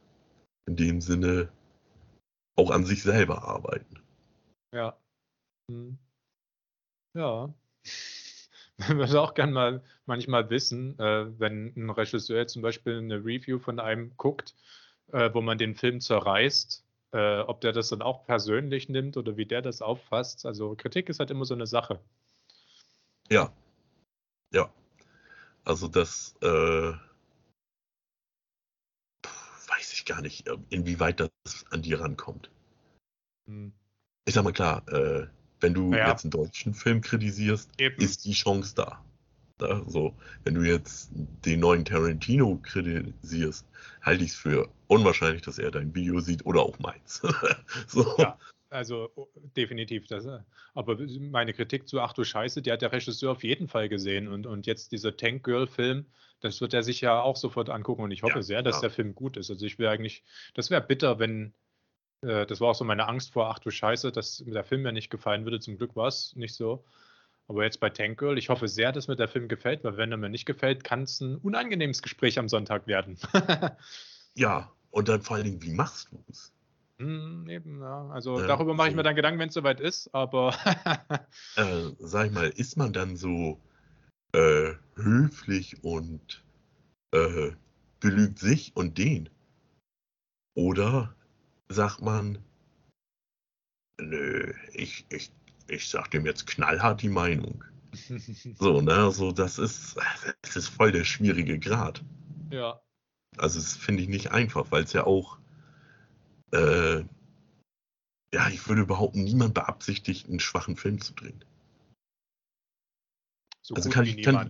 [0.67, 1.49] in dem Sinne
[2.55, 3.99] auch an sich selber arbeiten.
[4.73, 4.97] Ja.
[5.69, 5.97] Hm.
[7.15, 7.53] Ja.
[8.79, 13.57] Ich würde auch gerne mal manchmal wissen, äh, wenn ein Regisseur zum Beispiel eine Review
[13.57, 14.53] von einem guckt,
[15.11, 19.37] äh, wo man den Film zerreißt, äh, ob der das dann auch persönlich nimmt oder
[19.37, 20.45] wie der das auffasst.
[20.45, 21.99] Also Kritik ist halt immer so eine Sache.
[23.29, 23.51] Ja.
[24.53, 24.71] Ja.
[25.63, 26.93] Also das äh,
[29.67, 31.31] weiß ich gar nicht, äh, inwieweit das
[31.69, 32.49] an die rankommt.
[33.47, 33.73] Hm.
[34.25, 35.27] Ich sag mal klar, äh,
[35.59, 36.09] wenn du ja.
[36.09, 38.01] jetzt einen deutschen Film kritisierst, Eben.
[38.01, 39.03] ist die Chance da.
[39.59, 40.13] Also,
[40.43, 43.65] wenn du jetzt den neuen Tarantino kritisierst,
[44.01, 47.21] halte ich es für unwahrscheinlich, dass er dein Video sieht oder auch meins.
[47.87, 48.15] so.
[48.17, 48.37] Ja,
[48.69, 50.07] also oh, definitiv.
[50.07, 50.39] Das, äh,
[50.73, 54.27] aber meine Kritik zu Ach du Scheiße, die hat der Regisseur auf jeden Fall gesehen.
[54.27, 56.05] Und, und jetzt dieser Tank Girl-Film,
[56.41, 58.03] das wird er sich ja auch sofort angucken.
[58.03, 58.81] Und ich hoffe ja, sehr, dass ja.
[58.81, 59.49] der Film gut ist.
[59.49, 60.23] Also ich will eigentlich,
[60.53, 61.53] das wäre bitter, wenn,
[62.21, 64.85] äh, das war auch so meine Angst vor Ach du Scheiße, dass mir der Film
[64.85, 65.59] ja nicht gefallen würde.
[65.59, 66.83] Zum Glück war es nicht so.
[67.47, 70.11] Aber jetzt bei Tank Girl, ich hoffe sehr, dass mir der Film gefällt, weil wenn
[70.11, 73.17] er mir nicht gefällt, kann es ein unangenehmes Gespräch am Sonntag werden.
[74.35, 76.51] ja, und dann vor allen Dingen, wie machst du es?
[76.97, 78.09] Mm, eben, ja.
[78.09, 80.55] Also äh, darüber mache so, ich mir dann Gedanken, wenn es soweit ist, aber.
[81.55, 83.61] äh, sag ich mal, ist man dann so
[84.31, 86.43] äh, höflich und
[87.11, 87.51] äh,
[87.99, 89.29] belügt sich und den?
[90.55, 91.15] Oder
[91.69, 92.39] sagt man,
[94.01, 95.31] nö, ich, ich
[95.67, 97.63] ich sag dem jetzt knallhart die Meinung.
[98.57, 99.95] so, ne, so das ist,
[100.41, 102.03] das ist voll der schwierige Grad.
[102.49, 102.81] Ja.
[103.37, 105.37] Also das finde ich nicht einfach, weil es ja auch,
[106.51, 107.03] äh,
[108.33, 111.43] ja, ich würde behaupten, niemand beabsichtigt, einen schwachen Film zu drehen.
[113.61, 114.49] So also kann ich, kann,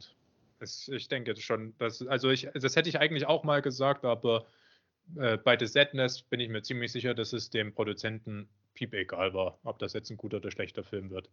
[0.60, 4.48] es, ich denke schon, dass, also ich, das hätte ich eigentlich auch mal gesagt, aber
[5.16, 9.34] äh, bei The Sadness bin ich mir ziemlich sicher, dass es dem Produzenten piep egal
[9.34, 11.30] war, ob das jetzt ein guter oder schlechter Film wird.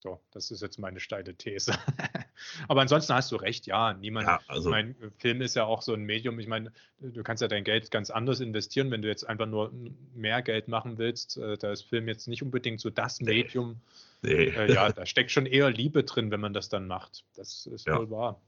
[0.00, 1.72] So, das ist jetzt meine steile These.
[2.68, 3.94] Aber ansonsten hast du recht, ja.
[3.94, 6.38] Niemand, ja, also, mein Film ist ja auch so ein Medium.
[6.38, 9.72] Ich meine, du kannst ja dein Geld ganz anders investieren, wenn du jetzt einfach nur
[10.14, 11.36] mehr Geld machen willst.
[11.36, 13.80] Äh, da ist Film jetzt nicht unbedingt so das Medium.
[14.22, 14.48] Nee.
[14.48, 17.24] Äh, ja, da steckt schon eher Liebe drin, wenn man das dann macht.
[17.34, 17.98] Das ist ja.
[17.98, 18.40] wohl wahr.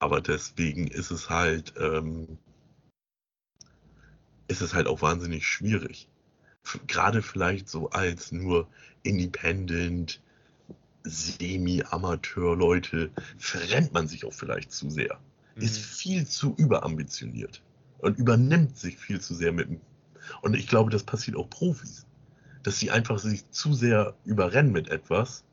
[0.00, 2.38] Aber deswegen ist es halt, ähm,
[4.46, 6.08] ist es halt auch wahnsinnig schwierig
[6.86, 8.68] gerade vielleicht so als nur
[9.02, 10.20] Independent,
[11.04, 15.18] Semi-Amateur-Leute, verrennt man sich auch vielleicht zu sehr.
[15.54, 15.62] Mhm.
[15.62, 17.62] Ist viel zu überambitioniert
[17.98, 19.68] und übernimmt sich viel zu sehr mit.
[20.42, 22.06] Und ich glaube, das passiert auch Profis,
[22.62, 25.44] dass sie einfach sich zu sehr überrennen mit etwas,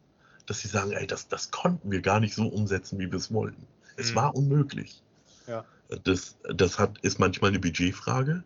[0.45, 3.33] dass sie sagen, ey, das, das konnten wir gar nicht so umsetzen, wie wir es
[3.33, 3.65] wollten.
[3.97, 4.15] Es mhm.
[4.15, 5.01] war unmöglich.
[5.47, 5.65] Ja.
[6.03, 8.43] Das, das hat, ist manchmal eine Budgetfrage,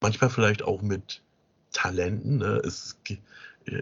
[0.00, 1.22] manchmal vielleicht auch mit
[1.72, 2.38] Talenten.
[2.38, 2.60] Ne?
[2.64, 2.96] Es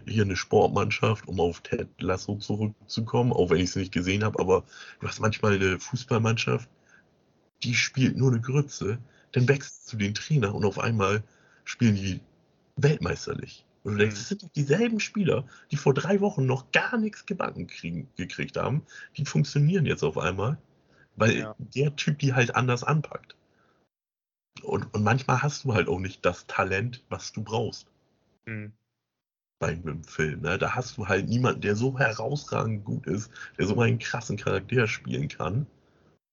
[0.05, 4.39] hier eine Sportmannschaft, um auf Ted Lasso zurückzukommen, auch wenn ich es nicht gesehen habe,
[4.39, 4.63] aber
[4.99, 6.69] du hast manchmal eine Fußballmannschaft,
[7.63, 8.99] die spielt nur eine Grütze,
[9.31, 11.23] dann wechselst du den Trainer und auf einmal
[11.65, 12.21] spielen die
[12.75, 13.65] weltmeisterlich.
[13.83, 14.19] Und du denkst, mhm.
[14.19, 18.83] das sind dieselben Spieler, die vor drei Wochen noch gar nichts gebacken kriegen, gekriegt haben,
[19.17, 20.57] die funktionieren jetzt auf einmal,
[21.15, 21.55] weil ja.
[21.57, 23.35] der Typ die halt anders anpackt.
[24.61, 27.87] Und, und manchmal hast du halt auch nicht das Talent, was du brauchst.
[28.45, 28.71] Mhm.
[29.63, 30.41] Bei einem Film.
[30.41, 30.57] Ne?
[30.57, 34.89] Da hast du halt niemanden, der so herausragend gut ist, der so einen krassen Charakter
[34.89, 35.67] spielen kann.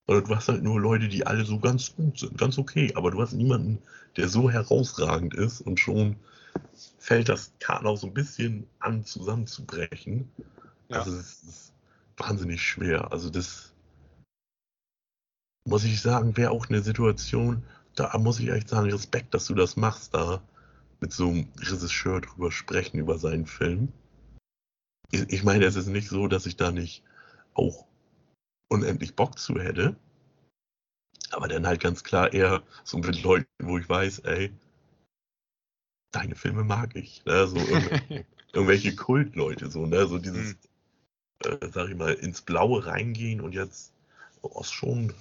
[0.09, 2.93] Oder du hast halt nur Leute, die alle so ganz gut sind, ganz okay.
[2.97, 3.79] Aber du hast niemanden,
[4.17, 6.17] der so herausragend ist und schon
[6.99, 10.29] fällt das Karten auch so ein bisschen an, zusammenzubrechen.
[10.89, 10.99] Ja.
[10.99, 11.73] Also es ist
[12.17, 13.13] wahnsinnig schwer.
[13.13, 13.73] Also das
[15.69, 17.63] muss ich sagen, wäre auch eine Situation,
[17.95, 20.43] da muss ich echt sagen, Respekt, dass du das machst, da
[21.01, 23.93] mit so einem Regisseur drüber sprechen, über seinen Film.
[25.11, 27.03] Ich, meine, es ist nicht so, dass ich da nicht
[27.55, 27.87] auch
[28.69, 29.97] unendlich Bock zu hätte.
[31.33, 34.53] Aber dann halt ganz klar eher so mit Leuten, wo ich weiß, ey,
[36.13, 37.25] deine Filme mag ich.
[37.25, 37.47] Ne?
[37.47, 40.07] So irgendwelche, irgendwelche Kultleute, so, ne?
[40.07, 40.57] So dieses,
[41.45, 41.61] hm.
[41.61, 43.93] äh, sag ich mal, ins Blaue reingehen und jetzt
[44.43, 45.13] oh, ist schon,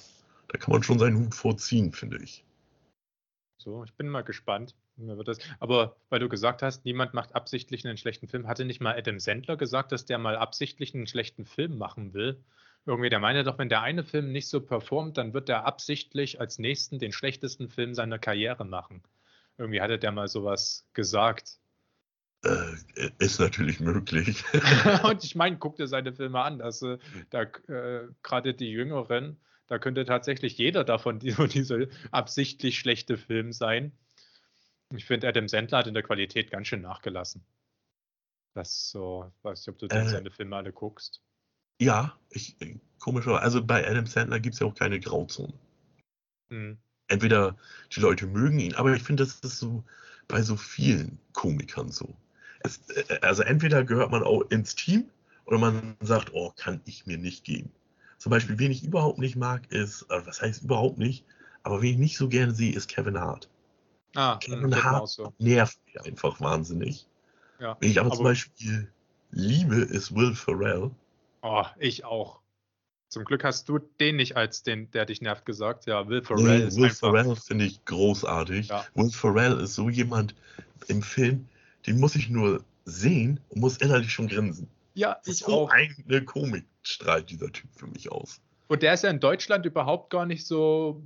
[0.50, 2.44] da kann man schon seinen Hut vorziehen, finde ich.
[3.58, 4.76] So, ich bin mal gespannt.
[5.60, 9.20] Aber weil du gesagt hast, niemand macht absichtlich einen schlechten Film, hatte nicht mal Adam
[9.20, 12.44] Sandler gesagt, dass der mal absichtlich einen schlechten Film machen will?
[12.86, 16.40] Irgendwie, der meinte doch, wenn der eine Film nicht so performt, dann wird er absichtlich
[16.40, 19.04] als nächsten den schlechtesten Film seiner Karriere machen.
[19.58, 21.60] Irgendwie hatte der mal sowas gesagt.
[22.44, 24.44] Äh, ist natürlich möglich.
[25.04, 26.62] und ich meine, guck dir seine Filme an.
[26.62, 26.98] Also,
[27.30, 33.52] da äh, gerade die Jüngeren, da könnte tatsächlich jeder davon die, diese absichtlich schlechte Film
[33.52, 33.92] sein.
[34.96, 37.44] Ich finde, Adam Sandler hat in der Qualität ganz schön nachgelassen.
[38.56, 41.22] Das so, weiß nicht, ob du äh, seine Filme alle guckst.
[41.80, 42.58] Ja, ich,
[43.00, 45.54] komischer, also bei Adam Sandler gibt es ja auch keine Grauzone.
[46.50, 46.78] Hm.
[47.08, 47.58] Entweder
[47.96, 49.84] die Leute mögen ihn, aber ich finde, das ist so
[50.28, 52.16] bei so vielen Komikern so.
[52.62, 55.10] Es, äh, also entweder gehört man auch ins Team
[55.46, 57.72] oder man sagt, oh, kann ich mir nicht geben.
[58.18, 61.26] Zum Beispiel, wen ich überhaupt nicht mag, ist, äh, was heißt überhaupt nicht,
[61.64, 63.50] aber wen ich nicht so gerne sehe, ist Kevin Hart.
[64.16, 65.34] Ah, Kevin Hart so.
[65.38, 67.08] nervt mich einfach wahnsinnig.
[67.60, 68.92] Ja, Wen ich aber, aber, zum Beispiel
[69.32, 70.92] liebe, ist Will Ferrell.
[71.42, 72.40] Oh, ich auch.
[73.10, 75.88] Zum Glück hast du den nicht als den, der dich nervt, gesagt.
[75.88, 78.68] Ja, Will Ferrell nee, ist Will Ferrell finde ich großartig.
[78.68, 78.86] Ja.
[78.94, 80.36] Will Ferrell ist so jemand
[80.88, 81.48] im Film,
[81.88, 84.68] den muss ich nur sehen und muss innerlich schon grinsen.
[84.94, 85.72] Ja, ich so auch.
[85.72, 88.42] eine Komik strahlt dieser Typ für mich aus.
[88.68, 91.02] Und der ist ja in Deutschland überhaupt gar nicht so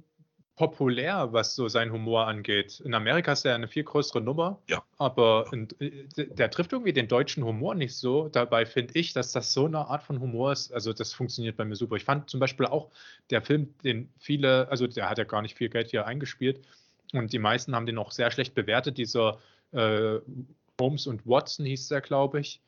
[0.55, 2.79] populär, was so sein Humor angeht.
[2.85, 4.83] In Amerika ist er eine viel größere Nummer, ja.
[4.97, 8.29] aber in, äh, der trifft irgendwie den deutschen Humor nicht so.
[8.29, 10.71] Dabei finde ich, dass das so eine Art von Humor ist.
[10.71, 11.95] Also das funktioniert bei mir super.
[11.95, 12.91] Ich fand zum Beispiel auch
[13.31, 16.61] der Film, den viele, also der hat ja gar nicht viel Geld hier eingespielt
[17.13, 18.97] und die meisten haben den auch sehr schlecht bewertet.
[18.99, 19.39] Dieser
[19.71, 20.19] äh,
[20.79, 22.61] Holmes und Watson hieß der, glaube ich.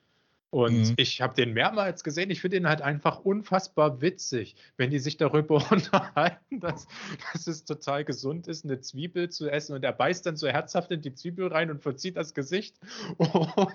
[0.55, 0.93] Und mhm.
[0.95, 2.29] ich habe den mehrmals gesehen.
[2.29, 6.87] Ich finde ihn halt einfach unfassbar witzig, wenn die sich darüber unterhalten, dass,
[7.33, 9.75] dass es total gesund ist, eine Zwiebel zu essen.
[9.75, 12.79] Und er beißt dann so herzhaft in die Zwiebel rein und verzieht das Gesicht.
[13.17, 13.73] Und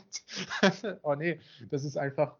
[1.03, 1.39] oh nee,
[1.69, 2.37] das ist einfach,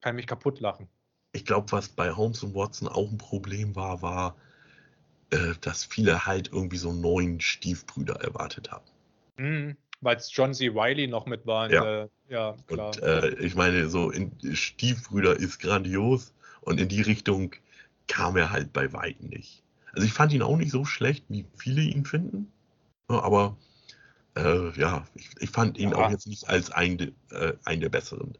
[0.00, 0.88] kann mich kaputt lachen.
[1.32, 4.36] Ich glaube, was bei Holmes und Watson auch ein Problem war, war,
[5.28, 8.86] äh, dass viele halt irgendwie so neuen Stiefbrüder erwartet haben.
[9.36, 10.74] Mhm weil es John C.
[10.74, 11.70] Wiley noch mit war.
[11.70, 12.88] Ja, der, ja klar.
[12.88, 17.54] Und, äh, ich meine, so in, Stiefbrüder ist grandios und in die Richtung
[18.06, 19.62] kam er halt bei Weitem nicht.
[19.92, 22.52] Also ich fand ihn auch nicht so schlecht, wie viele ihn finden,
[23.08, 23.56] aber
[24.36, 25.96] äh, ja, ich, ich, fand ihn ja.
[25.96, 28.36] auch jetzt nicht als äh, ein der besseren.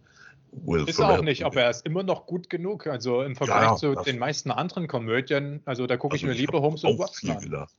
[0.50, 2.86] Will ist auch nicht, aber er ist immer noch gut genug.
[2.86, 6.38] Also im Vergleich ja, zu den meisten anderen Komödien, also da gucke also ich mir
[6.38, 7.40] lieber Holmes und Watson an.
[7.40, 7.74] Gedacht.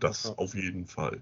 [0.00, 0.34] Das ja.
[0.36, 1.20] auf jeden Fall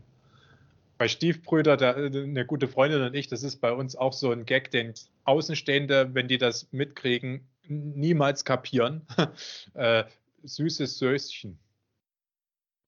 [0.98, 4.44] bei Stiefbrüder, der, eine gute Freundin und ich, das ist bei uns auch so ein
[4.44, 4.94] Gag, den
[5.24, 9.06] Außenstehende, wenn die das mitkriegen, niemals kapieren.
[9.74, 10.04] äh,
[10.42, 11.58] süßes Söschen.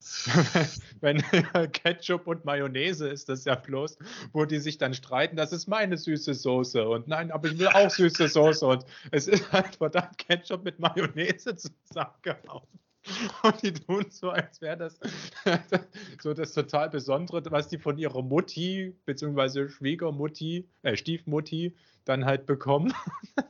[1.00, 1.22] wenn
[1.72, 3.98] Ketchup und Mayonnaise ist das ja bloß,
[4.32, 7.68] wo die sich dann streiten, das ist meine süße Soße und nein, aber ich will
[7.68, 12.66] auch süße Soße und es ist halt verdammt Ketchup mit Mayonnaise zusammengehauen.
[13.42, 14.98] Und die tun so, als wäre das
[16.22, 19.68] so das total Besondere, was die von ihrer Mutti bzw.
[19.68, 21.74] Schwiegermutti, äh, Stiefmutti
[22.04, 22.92] dann halt bekommen.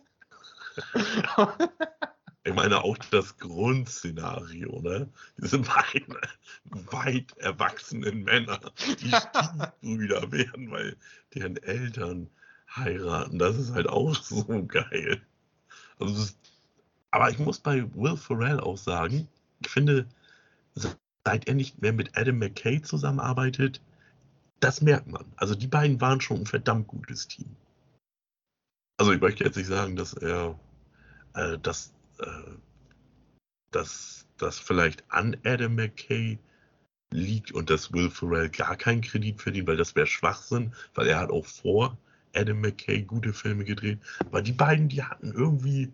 [2.43, 5.09] Ich meine auch das Grundszenario, ne?
[5.37, 6.17] Diese beiden
[6.91, 10.97] weit erwachsenen Männer, die Stiefbrüder werden, weil
[11.35, 12.31] deren Eltern
[12.75, 13.39] heiraten.
[13.39, 15.21] Das ist halt auch so geil.
[15.99, 16.39] Also ist,
[17.11, 19.29] aber ich muss bei Will Ferrell auch sagen,
[19.69, 20.07] finde,
[20.75, 23.81] seit er nicht mehr mit Adam McKay zusammenarbeitet,
[24.61, 25.25] das merkt man.
[25.37, 27.57] Also die beiden waren schon ein verdammt gutes Team.
[28.99, 30.59] Also ich möchte jetzt nicht sagen, dass er,
[31.35, 32.27] äh, dass, äh,
[33.71, 36.39] dass das vielleicht an Adam McKay
[37.13, 41.19] liegt und dass Will Ferrell gar keinen Kredit verdient, weil das wäre Schwachsinn, weil er
[41.19, 41.97] hat auch vor
[42.35, 43.99] Adam McKay gute Filme gedreht.
[44.21, 45.93] Aber die beiden, die hatten irgendwie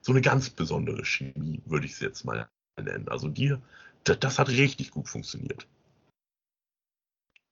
[0.00, 2.48] so eine ganz besondere Chemie, würde ich es jetzt mal
[2.80, 3.08] nennen.
[3.08, 3.56] Also die,
[4.04, 5.66] das, das hat richtig gut funktioniert.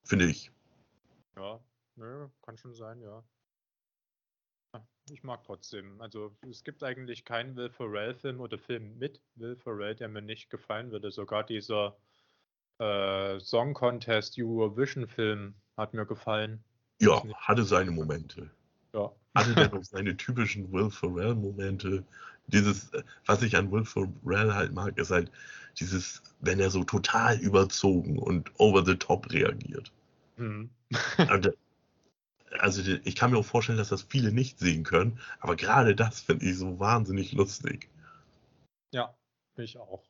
[0.05, 0.51] Finde ich.
[1.37, 1.61] Ja,
[1.97, 3.23] ne, kann schon sein, ja.
[5.11, 6.01] Ich mag trotzdem.
[6.01, 10.51] Also es gibt eigentlich keinen Will Ferrell-Film oder Film mit Will Ferrell, der mir nicht
[10.51, 11.11] gefallen würde.
[11.11, 11.97] Sogar dieser
[12.79, 16.63] äh, Song Contest Eurovision-Film hat mir gefallen.
[17.01, 18.51] Ja, hatte seine Momente.
[18.93, 19.13] Ja.
[19.35, 22.05] Hatte der noch seine typischen Will Ferrell-Momente,
[22.51, 22.91] dieses,
[23.27, 25.31] was ich an Will Ferrell halt mag, ist halt
[25.79, 29.93] dieses, wenn er so total überzogen und over the top reagiert.
[30.37, 30.71] Mhm.
[32.59, 36.21] also ich kann mir auch vorstellen, dass das viele nicht sehen können, aber gerade das
[36.21, 37.89] finde ich so wahnsinnig lustig.
[38.93, 39.15] Ja,
[39.57, 40.03] ich auch.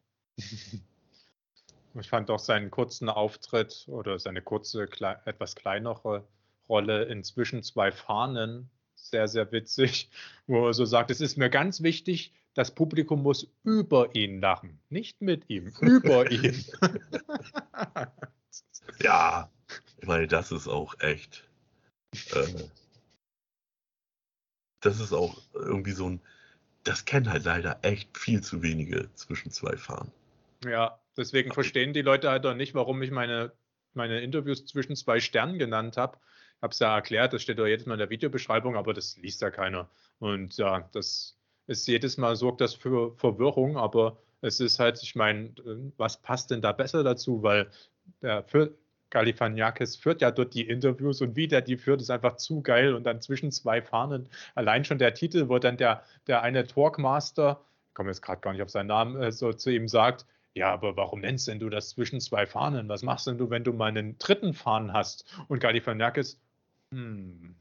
[1.94, 4.88] ich fand auch seinen kurzen Auftritt oder seine kurze,
[5.24, 6.26] etwas kleinere
[6.68, 8.70] Rolle inzwischen zwei Fahnen
[9.08, 10.10] sehr, sehr witzig,
[10.46, 14.80] wo er so sagt, es ist mir ganz wichtig, das Publikum muss über ihn lachen,
[14.88, 16.64] nicht mit ihm, über ihn.
[19.00, 19.50] ja,
[20.00, 21.48] ich meine, das ist auch echt.
[22.32, 22.68] Äh,
[24.80, 26.20] das ist auch irgendwie so ein.
[26.82, 30.10] Das kennen halt leider echt viel zu wenige zwischen zwei Fahren.
[30.64, 33.52] Ja, deswegen verstehen die Leute halt auch nicht, warum ich meine,
[33.92, 36.18] meine Interviews zwischen zwei Sternen genannt habe.
[36.62, 39.40] Habe es ja erklärt, das steht doch jedes Mal in der Videobeschreibung, aber das liest
[39.42, 39.88] ja keiner.
[40.18, 45.14] Und ja, das ist jedes Mal sorgt das für Verwirrung, aber es ist halt, ich
[45.14, 45.54] meine,
[45.96, 47.42] was passt denn da besser dazu?
[47.42, 47.70] Weil
[48.22, 48.74] der für
[49.10, 52.94] Galifaniakis führt ja dort die Interviews und wie der die führt, ist einfach zu geil
[52.94, 54.28] und dann zwischen zwei Fahnen.
[54.54, 58.52] Allein schon der Titel, wo dann der, der eine Talkmaster, ich komme jetzt gerade gar
[58.52, 61.68] nicht auf seinen Namen, äh, so zu ihm sagt, ja, aber warum nennst denn du
[61.68, 62.88] das zwischen zwei Fahnen?
[62.88, 65.24] Was machst denn du, wenn du mal einen dritten Fahnen hast?
[65.48, 66.40] Und Galifaniakis,
[66.92, 67.54] hm.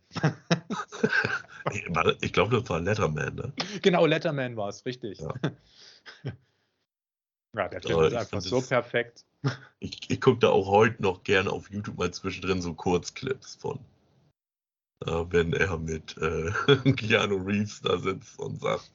[2.22, 3.54] ich glaube, das war Letterman, ne?
[3.82, 5.20] Genau, Letterman war es, richtig.
[5.20, 5.34] Ja,
[7.56, 9.26] ja der Film ist einfach so perfekt.
[9.80, 13.80] Ich, ich gucke da auch heute noch gerne auf YouTube mal zwischendrin so Kurzclips von.
[15.06, 16.52] Äh, wenn er mit äh,
[16.94, 18.92] Keanu Reeves da sitzt und sagt,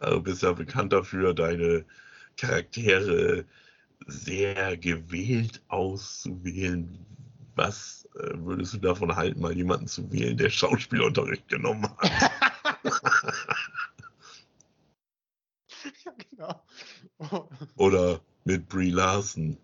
[0.00, 1.84] äh, du bist ja bekannt dafür, deine
[2.36, 3.44] Charaktere
[4.06, 7.04] sehr gewählt auszuwählen,
[7.58, 12.30] was äh, würdest du davon halten, mal jemanden zu wählen, der Schauspielunterricht genommen hat?
[16.04, 16.64] ja, genau.
[17.76, 19.58] Oder mit Brie Larson.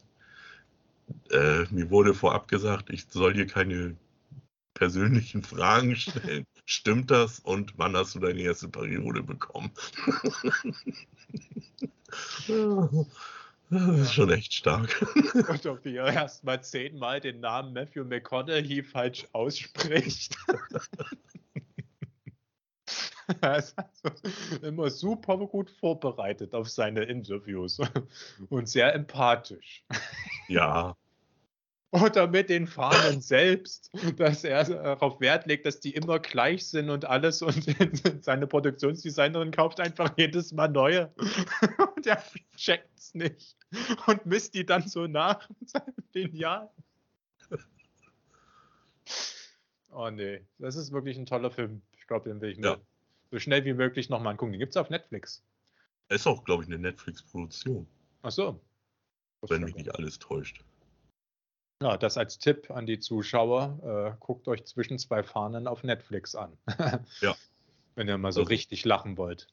[1.31, 3.97] Äh, mir wurde vorab gesagt, ich soll dir keine
[4.75, 6.45] persönlichen Fragen stellen.
[6.67, 7.39] Stimmt das?
[7.41, 9.71] Und wann hast du deine erste Periode bekommen?
[13.71, 15.05] Das ist schon echt stark.
[15.49, 20.37] Und ob ihr erst mal zehnmal den Namen Matthew McConaughey falsch ausspricht.
[23.41, 24.11] er ist also
[24.63, 27.81] immer super gut vorbereitet auf seine Interviews
[28.51, 29.85] und sehr empathisch.
[30.49, 30.97] Ja,
[31.95, 36.91] oder mit den Fahnen selbst, dass er darauf Wert legt, dass die immer gleich sind
[36.91, 37.65] und alles und
[38.25, 41.13] seine Produktionsdesignerin kauft einfach jedes Mal neue
[41.97, 42.23] und er
[42.57, 43.57] checkt es nicht
[44.09, 45.49] und misst die dann so nach
[46.13, 46.69] Genial.
[49.91, 51.81] Oh nee, das ist wirklich ein toller Film.
[51.97, 52.81] Ich glaube, den will ich mir ja.
[53.31, 54.53] so schnell wie möglich nochmal angucken.
[54.53, 55.45] Den gibt es auf Netflix.
[56.09, 57.87] Ist auch, glaube ich, eine Netflix-Produktion.
[58.23, 58.61] Ach so.
[59.43, 60.65] Wenn mich nicht alles täuscht.
[61.83, 64.15] Ja, das als Tipp an die Zuschauer.
[64.15, 66.57] Äh, guckt euch zwischen zwei Fahnen auf Netflix an.
[67.21, 67.35] ja.
[67.95, 69.49] Wenn ihr mal so also, richtig lachen wollt.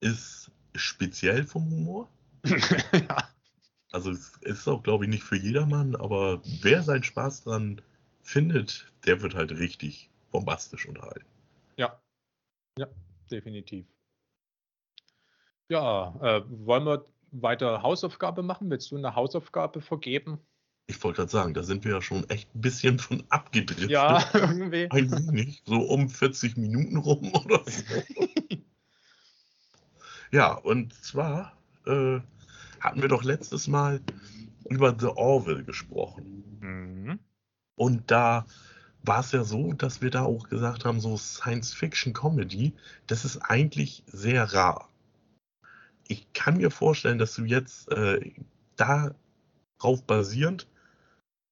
[0.00, 2.08] Ist speziell vom Humor.
[2.44, 3.28] ja.
[3.92, 7.82] Also es ist auch, glaube ich, nicht für jedermann, aber wer seinen Spaß dran
[8.22, 11.26] findet, der wird halt richtig bombastisch unterhalten.
[11.76, 12.00] Ja,
[12.78, 12.86] ja,
[13.30, 13.86] definitiv.
[15.68, 18.70] Ja, äh, wollen wir weiter Hausaufgabe machen?
[18.70, 20.40] Willst du eine Hausaufgabe vergeben?
[20.86, 23.90] Ich wollte gerade sagen, da sind wir ja schon echt ein bisschen von abgedriftet.
[23.90, 24.90] Ja, irgendwie.
[24.90, 28.02] Ein wenig, so um 40 Minuten rum oder so.
[30.30, 31.56] ja, und zwar
[31.86, 32.20] äh,
[32.80, 34.00] hatten wir doch letztes Mal
[34.68, 36.58] über The Orville gesprochen.
[36.60, 37.18] Mhm.
[37.76, 38.46] Und da
[39.02, 42.74] war es ja so, dass wir da auch gesagt haben, so Science-Fiction-Comedy,
[43.06, 44.88] das ist eigentlich sehr rar.
[46.06, 48.32] Ich kann mir vorstellen, dass du jetzt äh,
[48.76, 50.68] darauf basierend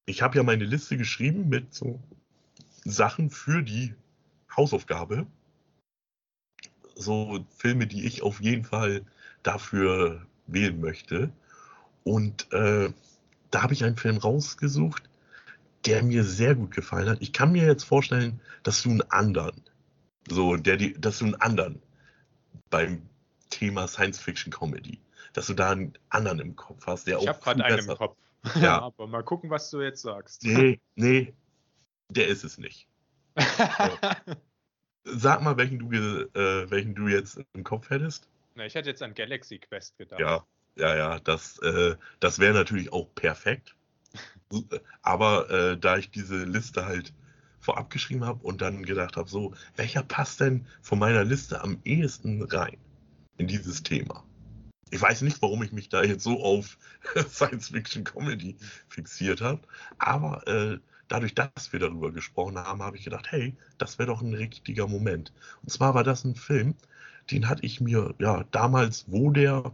[0.05, 1.99] ich habe ja meine Liste geschrieben mit so
[2.83, 3.93] Sachen für die
[4.55, 5.27] Hausaufgabe.
[6.95, 9.05] So Filme, die ich auf jeden Fall
[9.43, 11.31] dafür wählen möchte.
[12.03, 12.91] Und äh,
[13.51, 15.09] da habe ich einen Film rausgesucht,
[15.85, 17.21] der mir sehr gut gefallen hat.
[17.21, 19.61] Ich kann mir jetzt vorstellen, dass du einen anderen,
[20.27, 21.81] so der die, dass du einen anderen
[22.69, 23.01] beim
[23.49, 24.99] Thema Science Fiction Comedy,
[25.33, 27.23] dass du da einen anderen im Kopf hast, der ich auch.
[27.23, 28.15] Ich habe gerade einen im Kopf.
[28.55, 28.81] Ja.
[28.81, 30.43] Aber mal gucken, was du jetzt sagst.
[30.43, 31.33] Nee, nee,
[32.09, 32.87] der ist es nicht.
[35.03, 38.27] Sag mal, welchen du, äh, welchen du jetzt im Kopf hättest.
[38.55, 40.19] Na, ich hätte jetzt an Galaxy Quest gedacht.
[40.19, 40.45] Ja,
[40.75, 43.75] ja, ja, das, äh, das wäre natürlich auch perfekt.
[45.01, 47.13] Aber äh, da ich diese Liste halt
[47.59, 51.79] vorab geschrieben habe und dann gedacht habe, so, welcher passt denn von meiner Liste am
[51.83, 52.77] ehesten rein
[53.37, 54.23] in dieses Thema?
[54.91, 56.77] Ich weiß nicht, warum ich mich da jetzt so auf
[57.15, 58.57] Science-Fiction-Comedy
[58.89, 59.61] fixiert habe,
[59.97, 64.21] aber äh, dadurch, dass wir darüber gesprochen haben, habe ich gedacht, hey, das wäre doch
[64.21, 65.33] ein richtiger Moment.
[65.63, 66.75] Und zwar war das ein Film,
[67.31, 69.71] den hatte ich mir ja damals, wo der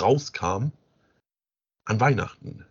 [0.00, 0.72] rauskam,
[1.84, 2.64] an Weihnachten.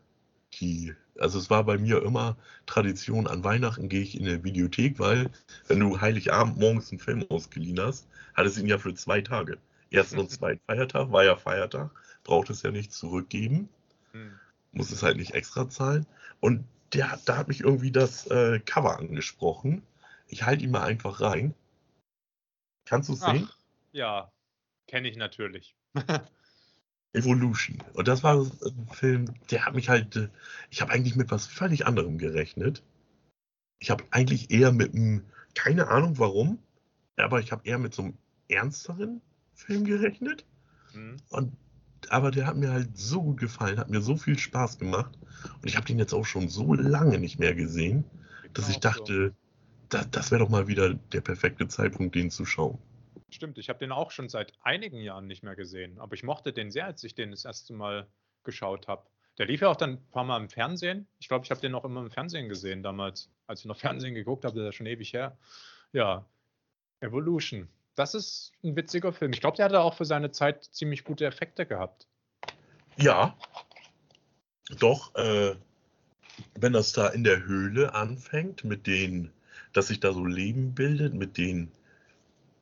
[0.60, 5.00] Die, also es war bei mir immer Tradition, an Weihnachten gehe ich in eine Videothek,
[5.00, 5.30] weil
[5.68, 9.58] wenn du Heiligabend morgens einen Film ausgeliehen hast, hat es ihn ja für zwei Tage
[9.92, 11.92] ersten und zweiten Feiertag, war ja Feiertag,
[12.24, 13.70] braucht es ja nicht zurückgeben,
[14.12, 14.40] hm.
[14.72, 16.06] muss es halt nicht extra zahlen.
[16.40, 19.84] Und der, da hat mich irgendwie das äh, Cover angesprochen.
[20.28, 21.54] Ich halte ihn mal einfach rein.
[22.86, 23.50] Kannst du es sehen?
[23.92, 24.32] Ja,
[24.88, 25.76] kenne ich natürlich.
[27.14, 27.84] Evolution.
[27.94, 30.30] Und das war ein Film, der hat mich halt, äh,
[30.70, 32.84] ich habe eigentlich mit was völlig anderem gerechnet.
[33.80, 35.26] Ich habe eigentlich eher mit einem,
[35.56, 36.60] keine Ahnung warum,
[37.18, 38.18] aber ich habe eher mit so einem
[38.48, 39.22] ernsteren
[39.60, 40.46] Film gerechnet.
[40.94, 41.18] Mhm.
[41.30, 41.54] Und,
[42.10, 45.18] aber der hat mir halt so gut gefallen, hat mir so viel Spaß gemacht.
[45.62, 48.04] Und ich habe den jetzt auch schon so lange nicht mehr gesehen,
[48.54, 49.36] dass ich dachte, so.
[49.90, 52.80] da, das wäre doch mal wieder der perfekte Zeitpunkt, den zu schauen.
[53.30, 56.00] Stimmt, ich habe den auch schon seit einigen Jahren nicht mehr gesehen.
[56.00, 58.08] Aber ich mochte den sehr, als ich den das erste Mal
[58.44, 59.06] geschaut habe.
[59.38, 61.08] Der lief ja auch dann ein paar Mal im Fernsehen.
[61.20, 63.30] Ich glaube, ich habe den auch immer im Fernsehen gesehen damals.
[63.46, 65.38] Als ich noch Fernsehen geguckt habe, das ist schon ewig her.
[65.94, 66.26] Ja,
[67.02, 67.70] Evolution
[68.00, 69.34] das ist ein witziger Film.
[69.34, 72.08] Ich glaube, der hatte auch für seine Zeit ziemlich gute Effekte gehabt.
[72.96, 73.38] Ja.
[74.80, 75.56] Doch, äh,
[76.56, 79.34] wenn das da in der Höhle anfängt, mit den,
[79.74, 81.74] dass sich da so Leben bildet, mit den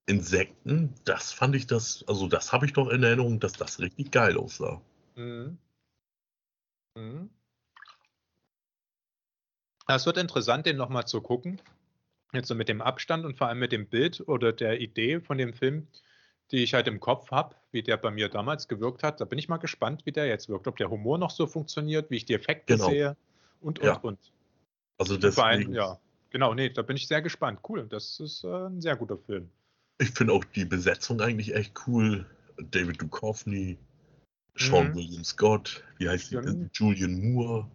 [0.07, 4.09] Insekten, das fand ich das, also das habe ich doch in Erinnerung, dass das richtig
[4.09, 4.81] geil aussah.
[5.15, 5.59] Mhm.
[6.95, 7.29] Mhm.
[9.85, 11.61] Es wird interessant, den nochmal zu gucken.
[12.33, 15.37] Jetzt so mit dem Abstand und vor allem mit dem Bild oder der Idee von
[15.37, 15.87] dem Film,
[16.51, 19.21] die ich halt im Kopf habe, wie der bei mir damals gewirkt hat.
[19.21, 20.67] Da bin ich mal gespannt, wie der jetzt wirkt.
[20.67, 22.89] Ob der Humor noch so funktioniert, wie ich die Effekte genau.
[22.89, 23.17] sehe
[23.61, 23.97] und, und, ja.
[23.97, 24.19] und.
[24.97, 25.73] Also deswegen.
[25.73, 25.99] ja,
[26.29, 27.59] genau, nee, da bin ich sehr gespannt.
[27.67, 29.49] Cool, das ist äh, ein sehr guter Film.
[29.99, 32.25] Ich finde auch die Besetzung eigentlich echt cool.
[32.71, 33.77] David Duchovny,
[34.55, 34.95] Sean mhm.
[34.95, 36.69] William Scott, wie heißt die?
[36.73, 37.69] Julian Moore.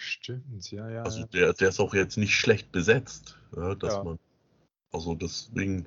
[0.00, 1.02] Stimmt, ja, ja.
[1.02, 4.02] Also der, der ist auch jetzt nicht schlecht besetzt, ja, dass ja.
[4.02, 4.18] man.
[4.92, 5.84] Also deswegen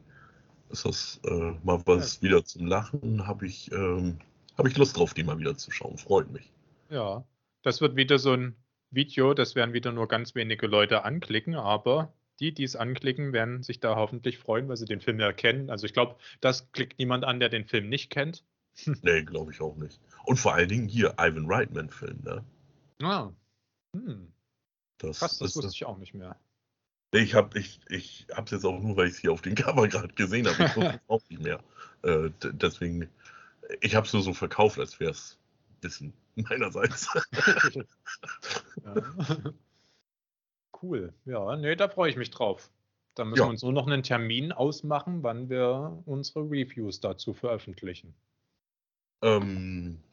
[0.70, 2.22] ist das äh, mal was ja.
[2.22, 3.26] wieder zum Lachen.
[3.26, 4.20] Habe ich, ähm,
[4.56, 5.98] hab ich Lust drauf, die mal wieder zu schauen.
[5.98, 6.52] Freut mich.
[6.92, 7.26] Ja,
[7.64, 8.56] das wird wieder so ein
[8.92, 13.64] Video, das werden wieder nur ganz wenige Leute anklicken, aber die, die es anklicken, werden
[13.64, 15.72] sich da hoffentlich freuen, weil sie den Film erkennen.
[15.72, 18.44] Also ich glaube, das klickt niemand an, der den Film nicht kennt.
[19.02, 20.00] nee, glaube ich auch nicht.
[20.26, 22.44] Und vor allen Dingen hier Ivan Reitman-Film, ne?
[23.02, 23.32] Ah,
[23.96, 24.32] hm.
[24.98, 26.38] Das Krass, das wusste ich auch nicht mehr.
[27.12, 29.88] Ich habe ich, ich es jetzt auch nur, weil ich es hier auf dem Cover
[29.88, 30.64] gerade gesehen habe.
[30.64, 31.64] Ich wusste es auch nicht mehr.
[32.04, 33.10] Äh, deswegen,
[33.82, 35.38] ich habe es nur so verkauft, als wäre es
[35.82, 37.08] Wissen meinerseits.
[38.84, 38.96] ja.
[40.82, 41.14] Cool.
[41.24, 42.70] Ja, nee, da freue ich mich drauf.
[43.16, 43.46] Da müssen ja.
[43.46, 48.14] wir uns nur noch einen Termin ausmachen, wann wir unsere Reviews dazu veröffentlichen.
[49.22, 50.04] Ähm,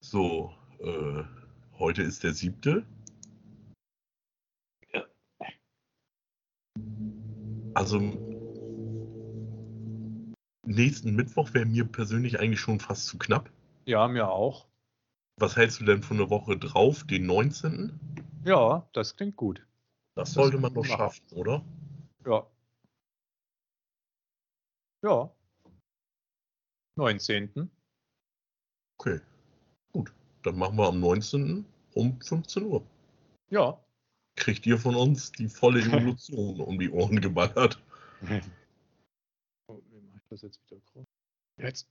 [0.00, 1.24] so, äh,
[1.78, 2.86] Heute ist der siebte.
[4.92, 5.04] Ja.
[7.74, 7.98] Also
[10.66, 13.50] nächsten Mittwoch wäre mir persönlich eigentlich schon fast zu knapp.
[13.86, 14.66] Ja, mir auch.
[15.36, 17.98] Was hältst du denn von eine Woche drauf, den 19.?
[18.44, 19.66] Ja, das klingt gut.
[20.14, 21.64] Das, das sollte man doch schaffen, oder?
[22.24, 22.46] Ja.
[25.02, 25.30] Ja.
[26.96, 27.68] 19.
[28.98, 29.20] Okay.
[30.44, 31.64] Dann machen wir am 19.
[31.94, 32.86] um 15 Uhr.
[33.48, 33.80] Ja.
[34.36, 37.82] Kriegt ihr von uns die volle Evolution um die Ohren geballert.
[39.66, 41.06] Oh, wie mache ich das jetzt wieder groß?
[41.56, 41.88] Jetzt.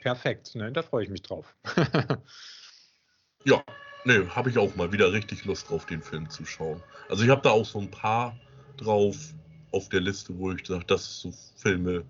[0.00, 0.70] Perfekt, ne?
[0.70, 1.52] da freue ich mich drauf.
[3.44, 3.64] ja,
[4.04, 6.80] ne, habe ich auch mal wieder richtig Lust drauf, den Film zu schauen.
[7.08, 8.38] Also ich habe da auch so ein paar
[8.76, 9.34] drauf
[9.72, 12.04] auf der Liste, wo ich sage, das sind so Filme,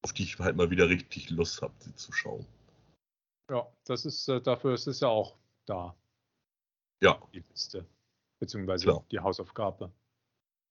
[0.00, 2.46] auf die ich halt mal wieder richtig Lust habe, sie zu schauen.
[3.50, 5.36] Ja, das ist, äh, dafür ist es ja auch
[5.66, 5.94] da.
[7.00, 7.20] Ja.
[7.32, 7.86] Die Liste.
[8.38, 9.04] Beziehungsweise Klar.
[9.10, 9.92] die Hausaufgabe.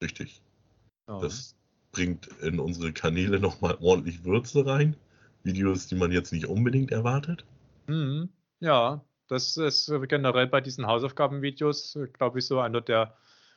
[0.01, 0.41] Richtig.
[1.07, 1.19] Ja.
[1.19, 1.55] Das
[1.91, 4.95] bringt in unsere Kanäle nochmal ordentlich Würze rein.
[5.43, 7.45] Videos, die man jetzt nicht unbedingt erwartet.
[7.87, 8.29] Mhm.
[8.59, 13.15] Ja, das ist generell bei diesen Hausaufgabenvideos, glaube ich, so einer der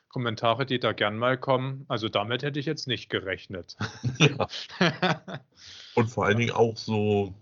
[0.09, 1.85] Kommentare, die da gern mal kommen.
[1.89, 3.77] Also damit hätte ich jetzt nicht gerechnet.
[4.19, 4.49] Ja.
[5.95, 7.35] Und vor allen Dingen auch so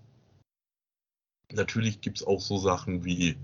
[1.52, 3.36] natürlich gibt es auch so Sachen wie,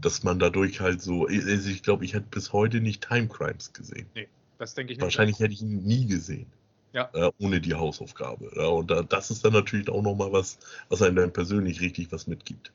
[0.00, 3.72] dass man dadurch halt so, also ich glaube, ich hätte bis heute nicht Time Crimes
[3.72, 4.06] gesehen.
[4.14, 4.28] Nee,
[4.58, 5.04] das denke ich nicht.
[5.04, 6.46] Wahrscheinlich hätte ich ihn nie gesehen.
[6.92, 7.10] Ja.
[7.12, 8.50] Äh, ohne die Hausaufgabe.
[8.56, 10.58] Ja, und da, das ist dann natürlich auch nochmal was,
[10.88, 12.72] was einem dann persönlich richtig was mitgibt.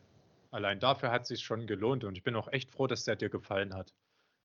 [0.51, 3.15] Allein dafür hat es sich schon gelohnt und ich bin auch echt froh, dass der
[3.15, 3.93] dir gefallen hat.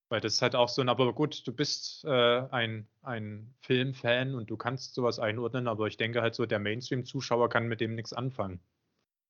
[0.08, 4.36] Weil das ist halt auch so ein, aber gut, du bist äh, ein, ein Filmfan
[4.36, 7.96] und du kannst sowas einordnen, aber ich denke halt so, der Mainstream-Zuschauer kann mit dem
[7.96, 8.60] nichts anfangen.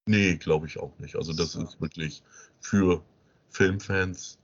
[0.07, 1.17] Nee, glaube ich auch nicht.
[1.17, 1.63] Also das So.
[1.63, 2.23] ist wirklich
[2.61, 3.03] für
[3.51, 4.39] Filmfans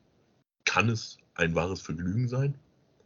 [0.64, 2.54] kann es ein wahres Vergnügen sein.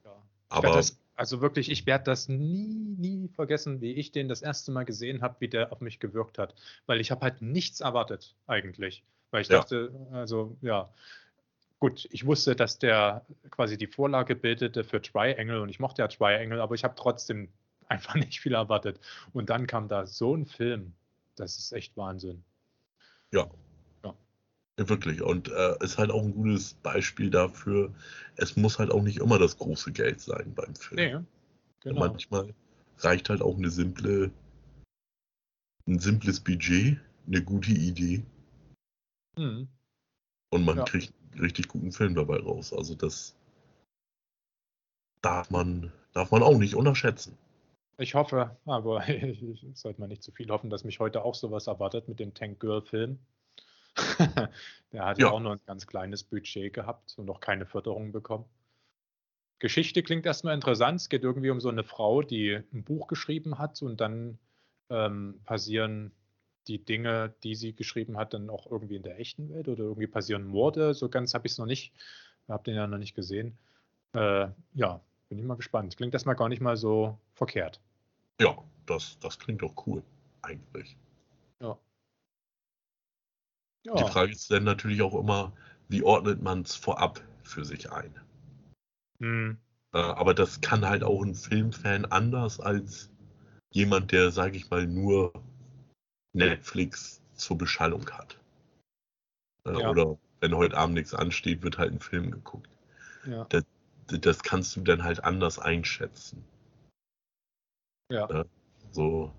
[0.05, 0.16] Ja.
[0.49, 4.73] Aber das, also wirklich, ich werde das nie, nie vergessen, wie ich den das erste
[4.73, 6.55] Mal gesehen habe, wie der auf mich gewirkt hat.
[6.87, 9.03] Weil ich habe halt nichts erwartet, eigentlich.
[9.31, 9.59] Weil ich Ja.
[9.59, 10.89] dachte, also ja,
[11.78, 16.09] gut, ich wusste, dass der quasi die Vorlage bildete für Triangle und ich mochte ja
[16.09, 17.49] Triangle, aber ich habe trotzdem
[17.89, 18.99] einfach nicht viel erwartet.
[19.33, 20.95] Und dann kam da so ein Film.
[21.37, 22.43] Das ist echt Wahnsinn.
[23.33, 23.49] ja.
[24.05, 24.15] Ja.
[24.79, 25.23] Wirklich.
[25.23, 27.95] Und äh, ist halt auch ein gutes Beispiel dafür,
[28.37, 30.97] es muss halt auch nicht immer das große Geld sein beim Film.
[31.23, 31.27] Nee,
[31.81, 32.01] genau.
[32.01, 32.55] Manchmal
[32.99, 34.31] reicht halt auch eine simple,
[35.87, 38.23] ein simples Budget, eine gute Idee
[39.39, 39.69] Hm.
[40.51, 40.85] und man Ja.
[40.85, 42.73] kriegt einen richtig guten Film dabei raus.
[42.73, 43.35] Also das
[45.23, 47.37] darf man, darf man auch nicht unterschätzen.
[47.98, 51.35] Ich hoffe, aber ich, ich sollte mal nicht zu viel hoffen, dass mich heute auch
[51.35, 53.18] sowas erwartet mit dem Tank Girl Film.
[54.93, 55.31] Der hat ja Ja.
[55.31, 58.47] auch nur ein ganz kleines Budget gehabt und noch keine Förderung bekommen.
[59.59, 61.01] Geschichte klingt erstmal interessant.
[61.01, 64.39] Es geht irgendwie um so eine Frau, die ein Buch geschrieben hat und dann
[64.90, 66.12] ähm, passieren
[66.68, 70.06] die Dinge, die sie geschrieben hat, dann auch irgendwie in der echten Welt oder irgendwie
[70.09, 70.94] passieren Morde.
[70.94, 71.94] So ganz habe ich es noch nicht,
[72.48, 73.59] habe den ja noch nicht gesehen.
[74.14, 75.97] Äh, ja, bin ich mal gespannt.
[75.97, 77.81] Klingt erstmal gar nicht mal so verkehrt.
[78.41, 78.57] Ja,
[78.87, 80.03] das, das klingt doch cool,
[80.43, 80.97] eigentlich.
[81.61, 81.79] Ja.
[83.85, 85.53] Die Frage ist dann natürlich auch immer,
[85.89, 88.15] wie ordnet man es vorab für sich ein?
[89.21, 89.59] Hm,
[89.95, 93.11] Äh, aber das kann halt auch ein Filmfan anders als
[93.73, 95.33] jemand, der, sage ich mal, nur
[96.35, 98.39] Netflix zur Beschallung hat.
[99.65, 99.91] Äh, Ja.
[99.91, 102.69] Oder wenn heute Abend nichts ansteht, wird halt ein Film geguckt.
[103.25, 103.63] ja, D-
[104.21, 106.45] Das kannst du dann halt anders einschätzen.
[108.11, 108.45] Ja.
[108.93, 109.33] So,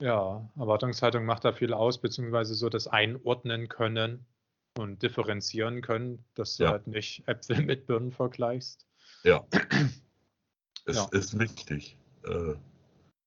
[0.00, 4.24] Ja, Erwartungshaltung macht da viel aus, beziehungsweise so das Einordnen können
[4.78, 6.70] und differenzieren können, dass du Ja.
[6.70, 8.86] halt nicht Äpfel mit Birnen vergleichst.
[9.24, 9.46] ja.
[10.86, 11.08] Es Ja.
[11.12, 11.98] ist wichtig.
[12.24, 12.54] Äh,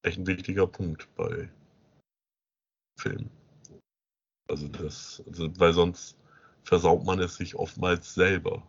[0.02, 1.48] echt ein wichtiger Punkt bei
[3.00, 3.30] Filmen.
[4.50, 6.18] Also das, also, weil sonst
[6.64, 8.68] versaut man es sich oftmals selber.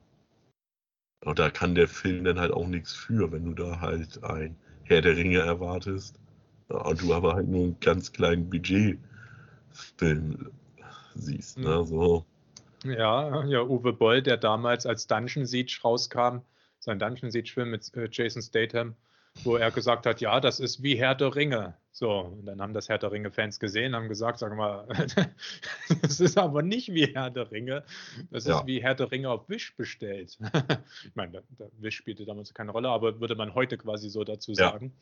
[1.25, 4.55] Und da kann der Film dann halt auch nichts für, wenn du da halt ein
[4.85, 6.19] Herr der Ringe erwartest
[6.69, 10.51] und du aber halt nur einen ganz kleinen Budgetfilm
[11.15, 11.59] siehst.
[11.59, 11.79] Ne?
[11.79, 11.85] Mhm.
[11.85, 12.25] So,
[12.85, 16.39] Ja, ja, Uwe Boll, der damals als Dungeon Siege rauskam,
[16.81, 18.95] sein Dungeon Siege-Film mit äh, Jason Statham,
[19.43, 21.75] wo er gesagt hat, ja, das ist wie Herr der Ringe.
[21.91, 24.87] So, und dann haben das Herr der Ringe-Fans gesehen, haben gesagt, sag mal,
[26.03, 27.85] das ist aber nicht wie Herr der Ringe,
[28.31, 28.61] das Ja.
[28.61, 30.39] ist wie Herr der Ringe auf Wish bestellt.
[31.05, 34.53] ich meine, der, Wish spielte damals keine Rolle, aber würde man heute quasi so dazu
[34.53, 34.71] Ja.
[34.71, 34.93] sagen.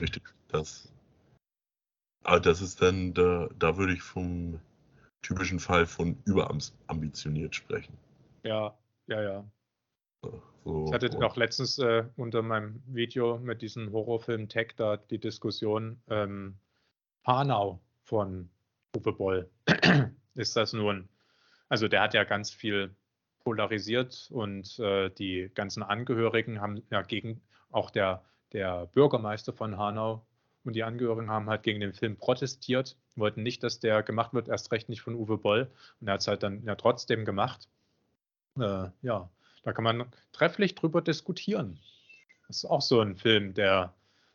[0.00, 0.22] richtig.
[0.48, 0.92] Das,
[2.22, 4.60] aber das ist dann, da, da würde ich vom
[5.22, 7.96] typischen Fall von überambitioniert sprechen.
[8.44, 8.76] Ja,
[9.06, 9.44] ja, ja.
[10.64, 15.18] So, Ich hatte auch letztens äh, unter meinem Video mit diesem Horrorfilm Tech da die
[15.18, 16.56] Diskussion ähm,
[17.26, 18.48] Hanau von
[18.96, 19.50] Uwe Boll.
[20.34, 21.08] Ist das nun,
[21.68, 22.94] also der hat ja ganz viel
[23.44, 30.24] polarisiert und äh, die ganzen Angehörigen haben ja gegen, auch der, der Bürgermeister von Hanau
[30.64, 34.48] und die Angehörigen haben halt gegen den Film protestiert, wollten nicht, dass der gemacht wird,
[34.48, 35.70] erst recht nicht von Uwe Boll.
[36.00, 37.68] Und er hat es halt dann ja trotzdem gemacht.
[38.58, 39.28] Äh, ja,
[39.64, 41.80] da kann man trefflich drüber diskutieren.
[42.46, 43.94] Das ist auch so ein Film, der,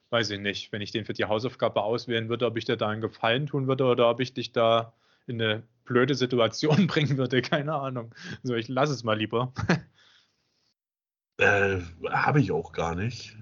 [0.10, 2.90] weiß ich nicht, wenn ich den für die Hausaufgabe auswählen würde, ob ich dir da
[2.90, 4.94] einen Gefallen tun würde oder ob ich dich da
[5.28, 8.14] in eine blöde Situation bringen würde, keine Ahnung.
[8.44, 9.54] So, ich lasse es mal lieber.
[11.40, 11.80] Äh,
[12.10, 13.38] Habe ich auch gar nicht.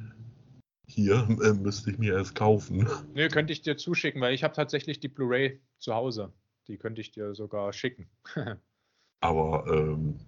[0.86, 2.88] Hier äh, müsste ich mir erst kaufen.
[3.16, 6.32] Nö, könnte ich dir zuschicken, weil ich habe tatsächlich die Blu-ray zu Hause.
[6.68, 8.08] Die könnte ich dir sogar schicken.
[9.20, 10.20] Aber ähm,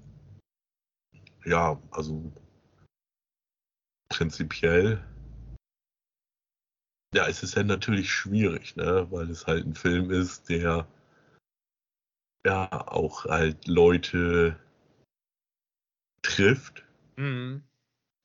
[1.50, 2.32] ja, also
[4.10, 5.04] prinzipiell,
[7.16, 10.88] ja, es ist ja natürlich schwierig, ne, weil es halt ein Film ist, der
[12.46, 14.60] ja auch halt Leute
[16.22, 16.86] trifft,
[17.18, 17.64] Mhm.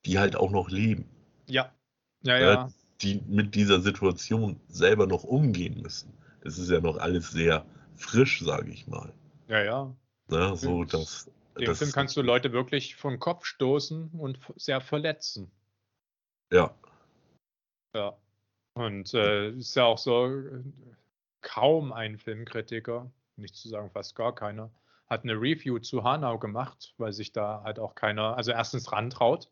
[0.05, 1.09] die halt auch noch leben,
[1.47, 1.75] Ja,
[2.23, 2.53] ja, Ja.
[2.53, 2.73] ja.
[3.01, 6.13] die mit dieser Situation selber noch umgehen müssen.
[6.43, 9.13] Es ist ja noch alles sehr frisch, sage ich mal.
[9.49, 9.97] Ja, ja.
[10.29, 10.93] Ne, so Das-
[11.27, 15.51] dass Den das Film kannst du Leute wirklich vom Kopf stoßen und sehr verletzen.
[16.53, 16.75] Ja.
[17.95, 18.17] Ja.
[18.75, 20.63] Und äh, ist ja auch so, äh,
[21.43, 24.71] kaum ein Filmkritiker, nicht zu sagen fast gar keiner,
[25.07, 29.49] hat eine Review zu Hanau gemacht, weil sich da halt auch keiner, also erstens rantraut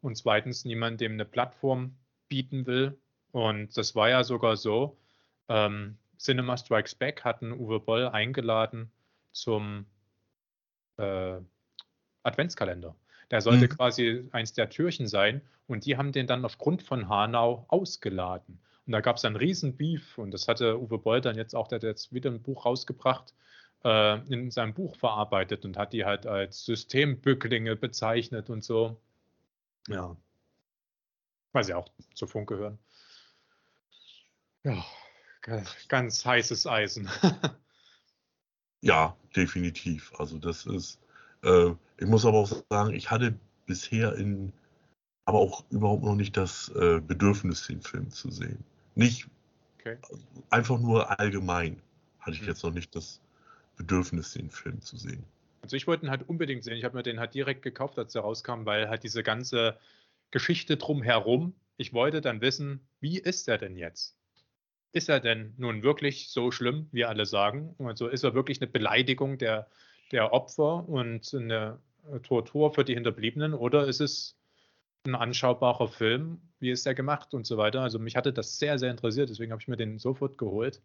[0.00, 1.96] und zweitens niemand dem eine Plattform
[2.28, 2.98] bieten will.
[3.32, 4.96] Und das war ja sogar so,
[5.48, 8.90] ähm, Cinema Strikes Back hatten Uwe Boll eingeladen
[9.32, 9.86] zum
[10.96, 11.40] äh,
[12.22, 12.94] Adventskalender.
[13.30, 13.68] Der sollte mhm.
[13.70, 18.60] quasi eins der Türchen sein und die haben den dann aufgrund von Hanau ausgeladen.
[18.86, 21.68] Und da gab es einen riesen Beef und das hatte Uwe Boll dann jetzt auch,
[21.68, 23.34] der hat jetzt wieder ein Buch rausgebracht,
[23.82, 29.00] äh, in seinem Buch verarbeitet und hat die halt als Systembücklinge bezeichnet und so.
[29.88, 30.16] Ja.
[31.52, 32.78] Weil sie auch zu Funk gehören.
[34.64, 34.84] Ja,
[35.88, 37.08] ganz heißes Eisen.
[38.84, 40.12] ja, definitiv.
[40.18, 40.98] Also das ist,
[41.42, 43.34] äh, ich muss aber auch sagen, ich hatte
[43.66, 44.52] bisher in,
[45.24, 48.62] aber auch überhaupt noch nicht das äh, Bedürfnis, den Film zu sehen.
[48.94, 49.26] Nicht
[49.78, 49.96] okay.
[50.50, 51.80] einfach nur allgemein
[52.20, 52.48] hatte ich hm.
[52.48, 53.20] jetzt noch nicht das
[53.76, 55.24] Bedürfnis, den Film zu sehen.
[55.62, 56.76] Also ich wollte ihn halt unbedingt sehen.
[56.76, 59.78] Ich habe mir den halt direkt gekauft, als er rauskam, weil halt diese ganze
[60.30, 64.14] Geschichte drumherum, ich wollte dann wissen, wie ist er denn jetzt?
[64.94, 67.74] Ist er denn nun wirklich so schlimm, wie alle sagen?
[67.80, 69.66] Also ist er wirklich eine Beleidigung der,
[70.12, 71.80] der Opfer und eine
[72.22, 74.36] Tortur für die Hinterbliebenen oder ist es
[75.04, 76.40] ein anschaubarer Film?
[76.60, 77.80] Wie ist er gemacht und so weiter?
[77.80, 80.80] Also mich hatte das sehr, sehr interessiert, deswegen habe ich mir den sofort geholt.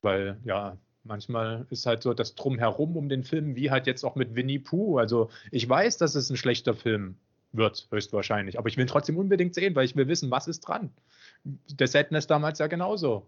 [0.00, 4.14] Weil ja, manchmal ist halt so das Drumherum um den Film, wie halt jetzt auch
[4.14, 4.96] mit Winnie Pooh.
[4.96, 7.18] Also ich weiß, dass es ein schlechter Film
[7.52, 8.58] wird, höchstwahrscheinlich.
[8.58, 10.90] Aber ich will ihn trotzdem unbedingt sehen, weil ich will wissen, was ist dran.
[11.44, 13.26] Der Sadness damals ja genauso.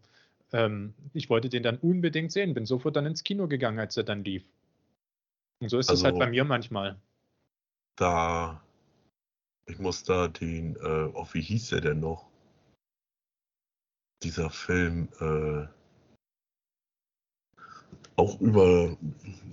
[0.52, 4.04] Ähm, ich wollte den dann unbedingt sehen, bin sofort dann ins Kino gegangen, als er
[4.04, 4.44] dann lief.
[5.60, 6.96] Und so ist es halt also, bei mir manchmal.
[7.96, 8.62] Da,
[9.66, 12.28] ich muss da den, äh, oh, wie hieß der denn noch?
[14.22, 15.66] Dieser Film, äh,
[18.16, 18.96] auch über,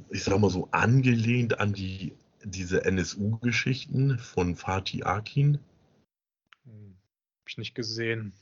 [0.09, 5.59] ich sag mal so, angelehnt an die, diese NSU-Geschichten von Fatih Akin.
[6.65, 6.97] Hm,
[7.39, 8.33] hab ich nicht gesehen.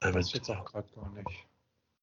[0.00, 1.46] Äh, Weiß ich jetzt auch gerade gar nicht.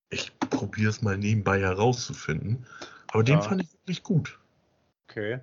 [0.09, 2.65] Ich probiere es mal nebenbei herauszufinden.
[3.07, 3.35] Aber ja.
[3.35, 4.39] den fand ich wirklich gut.
[5.07, 5.39] Okay.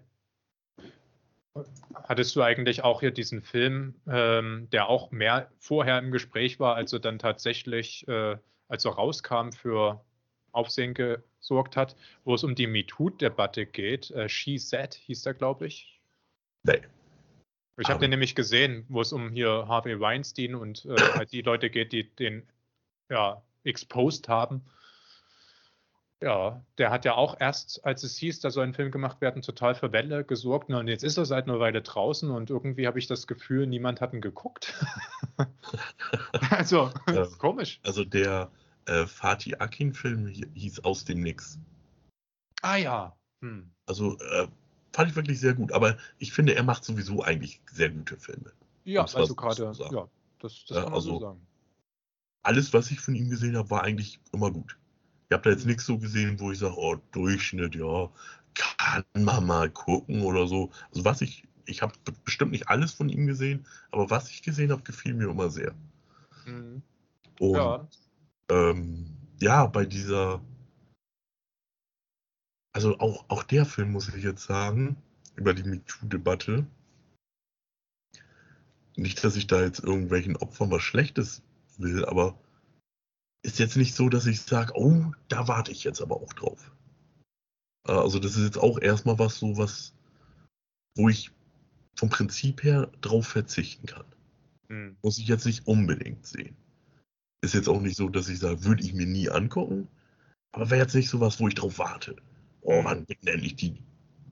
[1.94, 6.74] Hattest du eigentlich auch hier diesen Film, ähm, der auch mehr vorher im Gespräch war,
[6.76, 8.36] als er dann tatsächlich, äh,
[8.68, 10.05] als er rauskam, für
[10.56, 14.10] Aufsehen gesorgt hat, wo es um die MeToo-Debatte geht?
[14.10, 16.01] Äh, She Said hieß der, glaube ich.
[16.62, 16.80] Nee.
[17.78, 21.43] Ich habe den nämlich gesehen, wo es um hier Harvey Weinstein und äh, halt die
[21.43, 22.43] Leute geht, die den
[23.10, 24.62] ja, exposed haben.
[26.22, 29.43] Ja, der hat ja auch erst, als es hieß, da soll ein Film gemacht werden,
[29.43, 30.70] total für Welle gesorgt.
[30.70, 34.01] Und jetzt ist er seit einer Weile draußen und irgendwie habe ich das Gefühl, niemand
[34.01, 34.72] hat ihn geguckt.
[36.51, 37.80] also, ja, komisch.
[37.85, 38.51] Also der
[38.87, 41.59] äh, Fatih Akin-Film hieß Aus dem Nix.
[42.63, 43.16] Ah ja.
[43.43, 43.71] Hm.
[43.87, 44.48] Also äh,
[44.93, 45.73] fand ich wirklich sehr gut.
[45.73, 48.53] Aber ich finde, er macht sowieso eigentlich sehr gute Filme.
[48.85, 50.09] Ja, also gerade, ja,
[50.39, 51.47] das, das kann man also, so sagen.
[52.43, 54.79] Alles, was ich von ihm gesehen habe, war eigentlich immer gut.
[55.29, 58.09] Ich habe da jetzt nichts so gesehen, wo ich sage, oh, Durchschnitt, ja,
[58.55, 60.71] kann man mal gucken oder so.
[60.90, 61.93] Also was ich, ich habe
[62.24, 65.74] bestimmt nicht alles von ihm gesehen, aber was ich gesehen habe, gefiel mir immer sehr.
[66.47, 66.82] Mhm.
[67.40, 67.89] Und ja.
[68.50, 70.40] Ähm, ja, bei dieser,
[72.72, 74.96] also auch, auch der Film, muss ich jetzt sagen,
[75.34, 76.66] über die MeToo-Debatte.
[78.96, 81.42] Nicht, dass ich da jetzt irgendwelchen Opfern was Schlechtes
[81.76, 82.38] will, aber
[83.42, 86.72] ist jetzt nicht so, dass ich sage, oh, da warte ich jetzt aber auch drauf.
[87.86, 89.94] Äh, also das ist jetzt auch erstmal was so was,
[90.96, 91.30] wo ich
[91.94, 94.04] vom Prinzip her drauf verzichten kann.
[94.68, 94.96] Hm.
[95.02, 96.56] Muss ich jetzt nicht unbedingt sehen.
[97.43, 99.89] Ist jetzt auch nicht so, dass ich sage, würde ich mir nie angucken,
[100.53, 102.16] aber wäre jetzt nicht so was, wo ich drauf warte.
[102.63, 103.79] Oh, wann wird endlich die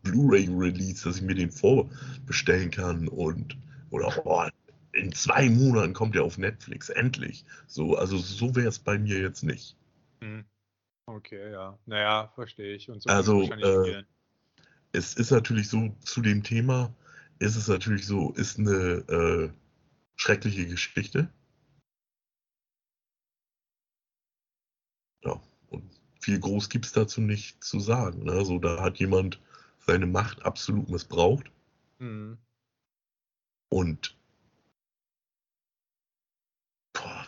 [0.02, 3.56] Blu-ray-Release, dass ich mir den vorbestellen kann und
[3.90, 4.48] oder oh,
[4.92, 7.44] in zwei Monaten kommt er auf Netflix, endlich.
[7.66, 9.76] So, also so wäre es bei mir jetzt nicht.
[10.20, 10.44] Hm.
[11.06, 11.78] Okay, ja.
[11.86, 12.86] Naja, verstehe ich.
[12.86, 14.04] So also, äh,
[14.92, 16.94] es ist natürlich so, zu dem Thema
[17.38, 19.50] ist es natürlich so, ist eine äh,
[20.16, 21.28] schreckliche Geschichte.
[25.24, 25.84] Ja, und
[26.24, 28.24] viel groß gibt es dazu nicht zu sagen.
[28.24, 28.32] Ne?
[28.32, 29.40] Also, da hat jemand
[29.86, 31.50] seine Macht absolut missbraucht.
[31.98, 32.38] Mhm.
[33.68, 34.16] Und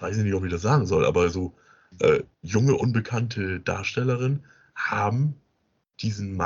[0.00, 1.54] weiß ich nicht, ob ich das sagen soll, aber so
[2.00, 4.44] äh, junge, unbekannte Darstellerinnen
[4.74, 5.40] haben
[6.00, 6.36] diesen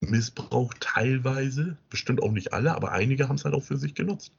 [0.00, 4.32] Machtmissbrauch teilweise, bestimmt auch nicht alle, aber einige haben es halt auch für sich genutzt.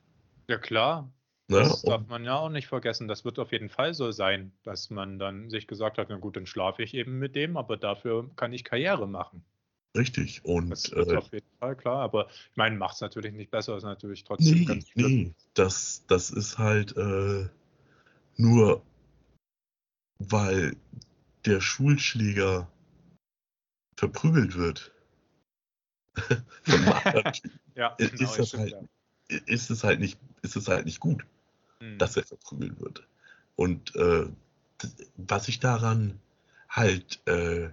[0.47, 1.11] Ja, klar.
[1.51, 1.57] Ne?
[1.57, 3.09] Das darf man ja auch nicht vergessen.
[3.09, 6.37] Das wird auf jeden Fall so sein, dass man dann sich gesagt hat, na gut,
[6.37, 9.43] dann schlafe ich eben mit dem, aber dafür kann ich Karriere machen.
[9.97, 10.41] richtig.
[10.45, 13.51] Das Und ist äh, auf jeden Fall klar, aber ich meine, macht es natürlich nicht
[13.51, 15.11] besser, ist natürlich trotzdem nee, ganz schlimm.
[15.11, 17.49] nee, das, das ist halt äh,
[18.37, 18.81] nur,
[20.19, 20.77] weil
[21.45, 22.71] der Schulschläger
[23.97, 24.93] verprügelt wird
[27.75, 28.89] Ja, ist genau, das stimmt, halt,
[29.47, 31.25] ist es halt nicht, ist es halt nicht gut.
[31.81, 31.87] Ja.
[31.87, 31.97] Hm.
[31.97, 33.07] dass er verprügelt wird.
[33.55, 34.27] Und äh,
[35.17, 36.19] was ich daran
[36.69, 37.69] halt äh,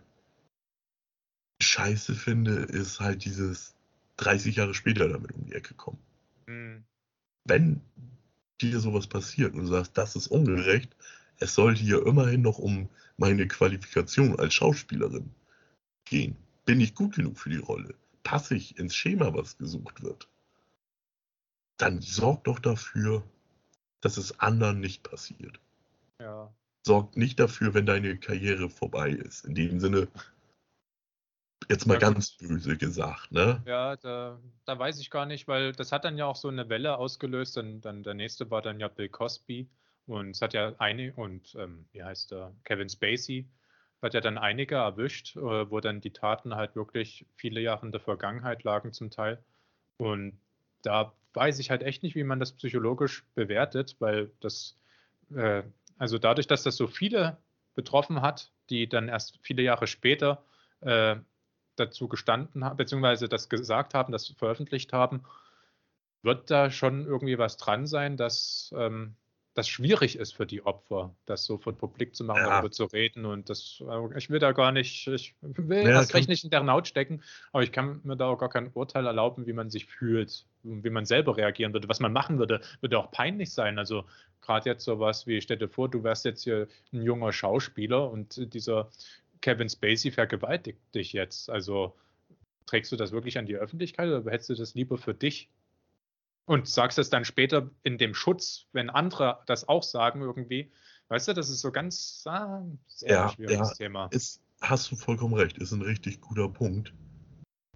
[1.63, 3.75] scheiße finde, ist halt dieses
[4.17, 5.99] 30 Jahre später damit um die Ecke kommen.
[6.47, 6.85] Hm.
[7.45, 7.81] Wenn
[8.61, 10.95] dir sowas passiert und du sagst, das ist ungerecht,
[11.39, 15.31] es sollte hier immerhin noch um meine Qualifikation als Schauspielerin
[16.05, 16.37] gehen.
[16.65, 17.95] Bin ich gut genug für die Rolle?
[18.25, 20.29] Passe ich ins Schema, was gesucht wird?
[21.77, 23.23] Dann sorg doch dafür,
[24.01, 25.61] dass es anderen nicht passiert.
[26.21, 26.53] Ja.
[26.87, 29.45] Sorgt nicht dafür, wenn deine Karriere vorbei ist.
[29.45, 30.09] In dem Sinne,
[31.69, 33.63] jetzt mal Ja, ganz böse gesagt, ne?
[33.67, 36.69] Ja, da, da weiß ich gar nicht, weil das hat dann ja auch so eine
[36.69, 37.57] Welle ausgelöst.
[37.57, 39.69] Dann, dann der nächste war dann ja Bill Cosby
[40.07, 43.47] und es hat ja einige und ähm, wie heißt der Kevin Spacey
[44.01, 47.93] hat ja dann einige erwischt, äh, wo dann die Taten halt wirklich viele Jahre in
[47.93, 49.43] der Vergangenheit lagen zum Teil.
[49.97, 50.39] Und
[50.83, 54.77] da weiß ich halt echt nicht, wie man das psychologisch bewertet, weil das,
[55.35, 55.63] äh,
[55.97, 57.39] also dadurch, dass das so viele
[57.75, 60.45] betroffen hat, die dann erst viele Jahre später
[60.81, 61.17] äh,
[61.77, 65.23] dazu gestanden haben, beziehungsweise das gesagt haben, das veröffentlicht haben,
[66.23, 69.15] wird da schon irgendwie was dran sein, dass ähm,
[69.59, 72.49] das schwierig ist für die Opfer, das so vor Publik zu machen, Ja.
[72.51, 73.25] darüber zu reden.
[73.27, 76.51] Und das, äh, ich will da gar nicht, ich will Ja, kann- recht nicht in
[76.51, 77.23] deren Haut stecken,
[77.53, 80.91] aber ich kann mir da auch gar kein Urteil erlauben, wie man sich fühlt, wie
[80.91, 82.61] man selber reagieren würde, was man machen würde.
[82.81, 83.79] Würde auch peinlich sein.
[83.79, 84.05] Also
[84.41, 88.55] gerade jetzt sowas wie, stell dir vor, du wärst jetzt hier ein junger Schauspieler und
[88.55, 88.91] dieser
[89.41, 91.51] Kevin Spacey vergewaltigt dich jetzt.
[91.51, 91.95] Also
[92.67, 95.49] trägst du das wirklich an die Öffentlichkeit oder behältst du das lieber für dich?
[96.49, 100.73] Und sagst es dann später in dem Schutz, wenn andere das auch sagen irgendwie.
[101.09, 103.75] Weißt du, das ist so ganz ah, sehr Ja, schwieriges ja.
[103.75, 104.07] Thema.
[104.13, 106.95] Ist, hast du vollkommen recht, ist ein richtig guter Punkt.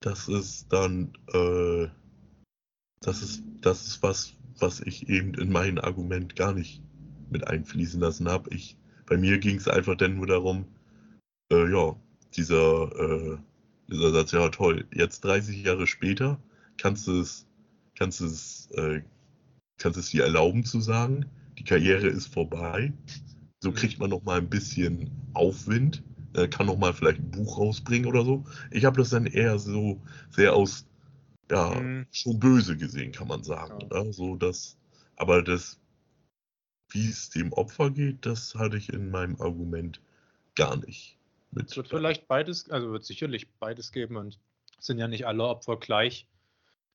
[0.01, 1.89] Das ist dann, äh,
[3.01, 6.83] das ist, das ist was, was ich eben in mein Argument gar nicht
[7.29, 8.55] mit einfließen lassen habe.
[8.55, 10.65] Ich, bei mir ging es einfach dann nur darum,
[11.53, 11.95] äh, ja,
[12.35, 13.39] dieser, äh,
[13.91, 16.43] dieser Satz, ja toll, jetzt 30 Jahre später
[16.79, 17.47] kannst du es,
[18.03, 19.01] kannst du es, äh,
[19.79, 21.25] kannst es dir erlauben zu sagen,
[21.57, 22.93] die Karriere ist vorbei.
[23.63, 23.75] So Mhm.
[23.77, 26.03] kriegt man noch mal ein bisschen Aufwind,
[26.35, 28.45] äh, kann noch mal vielleicht ein Buch rausbringen oder so.
[28.73, 30.01] Ich habe das dann eher so
[30.31, 30.85] sehr aus,
[31.49, 32.07] ja, Mhm.
[32.11, 33.89] schon böse gesehen, kann man sagen.
[33.93, 34.03] Ja.
[34.03, 34.13] Ne?
[34.13, 34.77] So das,
[35.15, 35.79] aber das,
[36.91, 40.01] wie es dem Opfer geht, das hatte ich in meinem Argument
[40.57, 41.17] gar nicht
[41.53, 41.71] mit.
[41.71, 44.41] Es wird vielleicht beides, also wird sicherlich beides geben und
[44.81, 46.27] es sind ja nicht alle Opfer gleich.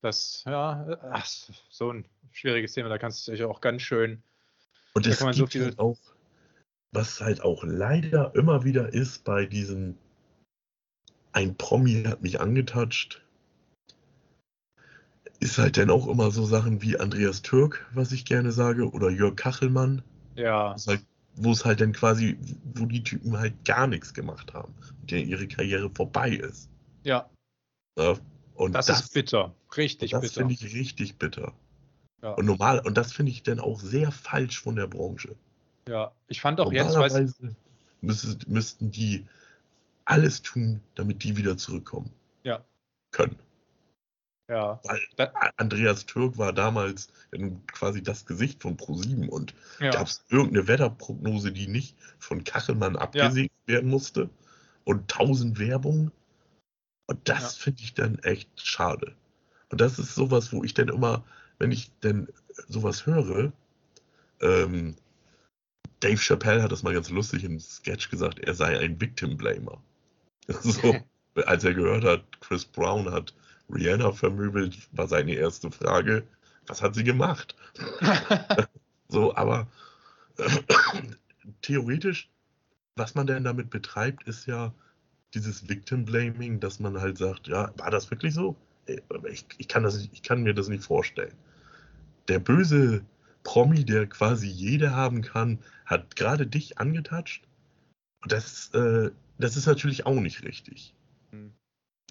[0.01, 1.25] Das, ja, äh, ach,
[1.69, 4.21] so ein schwieriges Thema, da kannst du dich auch ganz schön.
[4.93, 5.97] Und es man so gibt viel- halt auch,
[6.91, 9.97] was halt auch leider immer wieder ist bei diesen,
[11.33, 13.21] ein Promi hat mich angetatscht,
[15.39, 19.09] ist halt dann auch immer so Sachen wie Andreas Türk, was ich gerne sage, oder
[19.09, 20.01] Jörg Kachelmann,
[20.35, 22.37] Ja, wo es halt, wo es halt dann quasi,
[22.73, 26.69] wo die Typen halt gar nichts gemacht haben, und denen ihre Karriere vorbei ist.
[27.03, 27.29] ja,
[27.97, 28.19] Ne?
[28.57, 29.53] Und das, das, ist bitter.
[29.77, 30.33] Richtig das bitter.
[30.41, 31.53] finde ich richtig bitter.
[32.23, 32.31] Ja.
[32.33, 35.35] Und normal, und das finde ich dann auch sehr falsch von der Branche.
[35.87, 37.35] Ja, ich fand auch jetzt, weiß,
[38.01, 39.25] müssten die
[40.05, 42.11] alles tun, damit die wieder zurückkommen
[42.43, 42.63] Ja.
[43.11, 43.37] können.
[44.49, 49.91] ja, Weil Da- Andreas Türk war damals ja quasi das Gesicht von ProSieben und ja,
[49.91, 54.29] gab es irgendeine Wetterprognose, die nicht von Kachelmann abgesägt werden musste
[54.83, 56.11] und tausend Werbungen.
[57.07, 57.63] Und das Ja.
[57.63, 59.15] finde ich dann echt schade.
[59.69, 61.23] Und das ist sowas, wo ich dann immer,
[61.57, 62.27] wenn ich denn
[62.67, 63.51] sowas höre,
[64.41, 64.95] ähm,
[65.99, 69.81] Dave Chappelle hat das mal ganz lustig im Sketch gesagt, er sei ein Victim Blamer.
[70.61, 70.95] So,
[71.45, 73.33] als er gehört hat, Chris Brown hat
[73.69, 76.23] Rihanna vermöbelt, war seine erste Frage,
[76.67, 77.55] was hat sie gemacht?
[79.09, 79.67] So, aber
[81.61, 82.29] theoretisch,
[82.97, 84.73] was man denn damit betreibt, ist ja
[85.37, 88.55] dieses Victim Blaming, dass man halt sagt, ja, war das wirklich so?
[89.29, 91.33] Ich, ich, kann, das nicht, ich kann mir das nicht vorstellen.
[92.27, 93.03] Der böse
[93.43, 97.43] Promi, der quasi jede haben kann, hat gerade dich angetatscht.
[98.23, 100.93] Und das, äh, das ist natürlich auch nicht richtig.
[101.31, 101.53] Hm.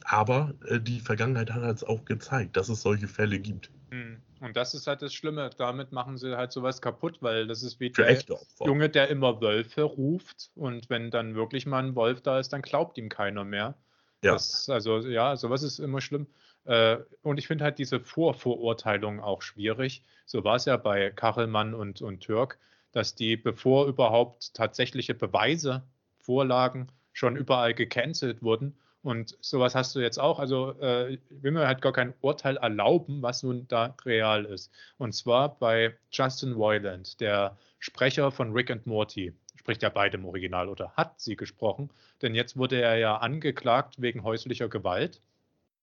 [0.05, 3.71] Aber äh, die Vergangenheit hat es auch gezeigt, dass es solche Fälle gibt.
[3.91, 4.19] Hm.
[4.41, 5.51] Und das ist halt das Schlimme.
[5.57, 8.19] Damit machen sie halt sowas kaputt, weil das ist wie der.
[8.61, 12.63] Junge, der immer Wölfe ruft und wenn dann wirklich mal ein Wolf da ist, dann
[12.63, 13.75] glaubt ihm keiner mehr.
[14.23, 14.33] Ja.
[14.33, 16.27] Das, also ja, sowas ist immer schlimm.
[16.65, 20.03] Äh, und ich finde halt diese Vorverurteilung auch schwierig.
[20.27, 22.59] So war es ja bei Kachelmann und, und Türk,
[22.93, 25.85] dass die, bevor überhaupt tatsächliche Beweise
[26.19, 28.77] vorlagen, schon überall gecancelt wurden.
[29.07, 30.41] Und sowas hast du jetzt auch.
[30.41, 34.73] Also äh, ich will mir halt gar kein Urteil erlauben, was nun da real ist.
[34.99, 39.33] Und zwar bei Justin Roiland, der Sprecher von Rick and Morty.
[39.55, 41.89] Spricht ja beide im Original oder hat sie gesprochen.
[42.21, 45.21] Denn jetzt wurde er ja angeklagt wegen häuslicher Gewalt.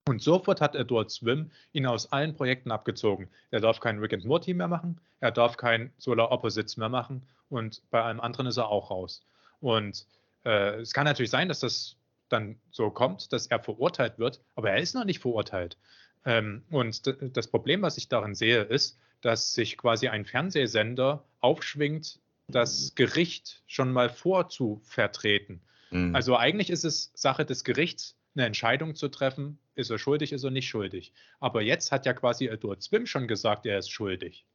[0.06, 3.30] Und sofort hat Adult Swim ihn aus allen Projekten abgezogen.
[3.52, 7.24] Er darf kein Rick and Morty mehr machen, er darf kein Solar Opposites mehr machen
[7.50, 9.24] und bei allem anderen ist er auch raus.
[9.62, 10.06] Und
[10.44, 11.96] äh, es kann natürlich sein, dass das
[12.34, 15.78] dann so kommt, dass er verurteilt wird, aber er ist noch nicht verurteilt.
[16.26, 17.02] Ähm, und
[17.38, 23.64] das Problem, was ich darin sehe, ist, dass sich quasi ein Fernsehsender aufschwingt, das Gericht
[23.68, 25.62] schon mal vorzuvertreten.
[25.92, 26.14] Mhm.
[26.16, 30.44] Also eigentlich ist es Sache des Gerichts, eine Entscheidung zu treffen, ist er schuldig, ist
[30.44, 31.14] er nicht schuldig.
[31.40, 34.46] Aber jetzt hat ja quasi Edward Swim schon gesagt, er ist schuldig.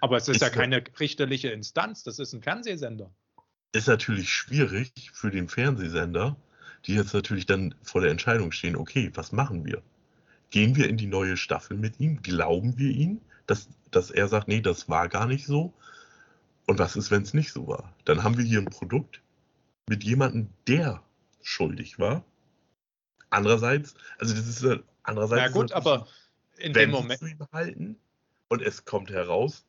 [0.00, 3.10] Aber es ist, Ist ja keine richterliche Instanz, das ist ein Fernsehsender.
[3.72, 6.36] ist natürlich schwierig für den Fernsehsender,
[6.86, 9.82] die jetzt natürlich dann vor der Entscheidung stehen, okay, was machen wir?
[10.50, 12.22] Gehen wir in die neue Staffel mit ihm?
[12.22, 15.74] Glauben wir ihm, dass, dass er sagt, nee, das war gar nicht so?
[16.66, 17.92] Und was ist, wenn es nicht so war?
[18.04, 19.20] Dann haben wir hier ein Produkt
[19.88, 21.02] mit jemandem, der
[21.42, 22.24] schuldig war.
[23.30, 25.40] Andererseits, also das ist andererseits.
[25.40, 26.06] Na ist gut, aber
[26.56, 27.18] in dem Moment.
[27.18, 27.96] zu ihm halten
[28.48, 29.66] und es kommt heraus,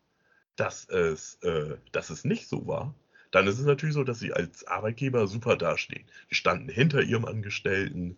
[0.55, 2.93] dass es, äh, dass es nicht so war,
[3.35, 6.05] dann ist es natürlich so, dass sie als Arbeitgeber super dastehen.
[6.31, 8.17] Die standen hinter ihrem Angestellten.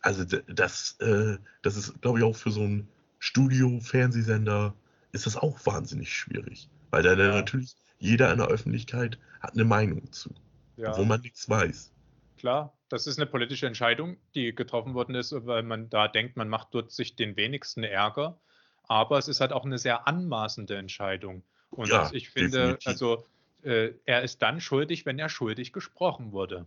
[0.00, 2.88] Also das, äh, das ist, glaube ich, auch für so einen
[3.20, 4.74] Studio-Fernsehsender
[5.12, 6.68] ist das auch wahnsinnig schwierig.
[6.90, 7.34] Weil da Ja.
[7.36, 10.34] natürlich jeder in der Öffentlichkeit hat eine Meinung zu,
[10.76, 10.96] Ja.
[10.96, 11.92] wo man nichts weiß.
[12.36, 16.48] Klar, das ist eine politische Entscheidung, die getroffen worden ist, weil man da denkt, man
[16.48, 18.40] macht dort sich den wenigsten Ärger.
[18.88, 21.44] Aber es ist halt auch eine sehr anmaßende Entscheidung.
[21.70, 22.86] Und Ja, ich finde, definitiv.
[22.86, 23.26] also
[23.66, 26.66] äh, er ist dann schuldig, wenn er schuldig gesprochen wurde.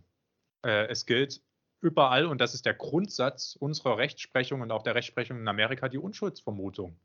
[0.64, 1.40] Äh, es gilt
[1.80, 5.98] überall, und das ist der Grundsatz unserer Rechtsprechung und auch der Rechtsprechung in Amerika, die
[5.98, 6.96] Unschuldsvermutung.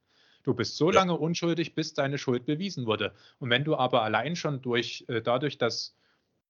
[0.43, 0.95] Du bist so Ja.
[0.99, 3.13] lange unschuldig, bis deine Schuld bewiesen wurde.
[3.39, 5.95] Und wenn du aber allein schon durch, äh, dadurch, dass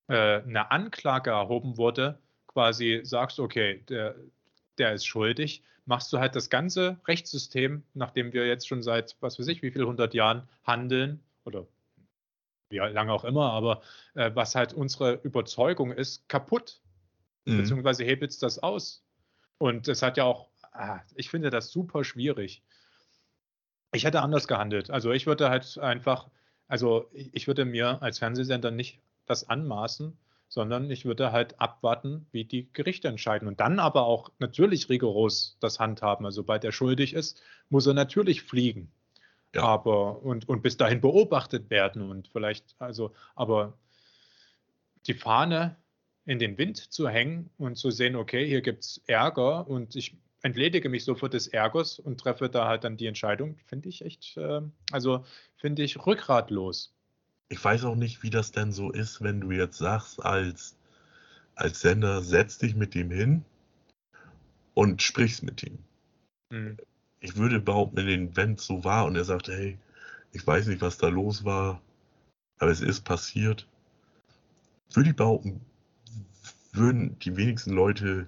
[0.08, 4.16] äh, eine Anklage erhoben wurde, quasi sagst, okay, der,
[4.78, 9.40] der ist schuldig, machst du halt das ganze Rechtssystem, nachdem wir jetzt schon seit, was
[9.40, 11.68] weiß ich, wie viel hundert Jahren handeln oder
[12.70, 13.82] wie lange auch immer, aber
[14.16, 16.82] äh, was halt unsere Überzeugung ist, kaputt,
[17.46, 17.58] Mhm.
[17.58, 19.04] beziehungsweise hebelst das aus.
[19.60, 22.64] Und es hat ja auch, ah, ich finde das super schwierig.
[23.94, 24.90] Ich hätte anders gehandelt.
[24.92, 26.30] Also ich würde halt einfach,
[26.68, 30.18] also ich ich würde mir als Fernsehsender nicht das anmaßen,
[30.50, 35.58] sondern ich würde halt abwarten, wie die Gerichte entscheiden und dann aber auch natürlich rigoros
[35.62, 36.26] das handhaben.
[36.26, 38.92] Also sobald er schuldig ist, muss er natürlich fliegen.
[39.56, 39.64] Ja.
[39.64, 43.78] Aber und, und bis dahin beobachtet werden und vielleicht, also, aber
[45.08, 45.78] die Fahne
[46.26, 50.18] in den Wind zu hängen und zu sehen, okay, hier gibt es Ärger und ich
[50.42, 54.36] entledige mich sofort des Ärgers und treffe da halt dann die Entscheidung, finde ich echt,
[54.38, 54.62] äh,
[54.92, 55.26] also
[55.56, 56.94] finde ich rückgratlos.
[57.48, 60.76] Ich weiß auch nicht, wie das denn so ist, wenn du jetzt sagst, als,
[61.56, 63.46] als Sender, setz dich mit dem hin
[64.74, 65.78] und sprichst mit ihm.
[66.52, 66.78] Hm.
[67.26, 69.80] Ich würde behaupten, wenn es so war und er sagt, hey,
[70.32, 71.82] ich weiß nicht, was da los war,
[72.60, 73.68] aber es ist passiert,
[74.94, 75.60] würde ich behaupten,
[76.72, 78.28] würden die wenigsten Leute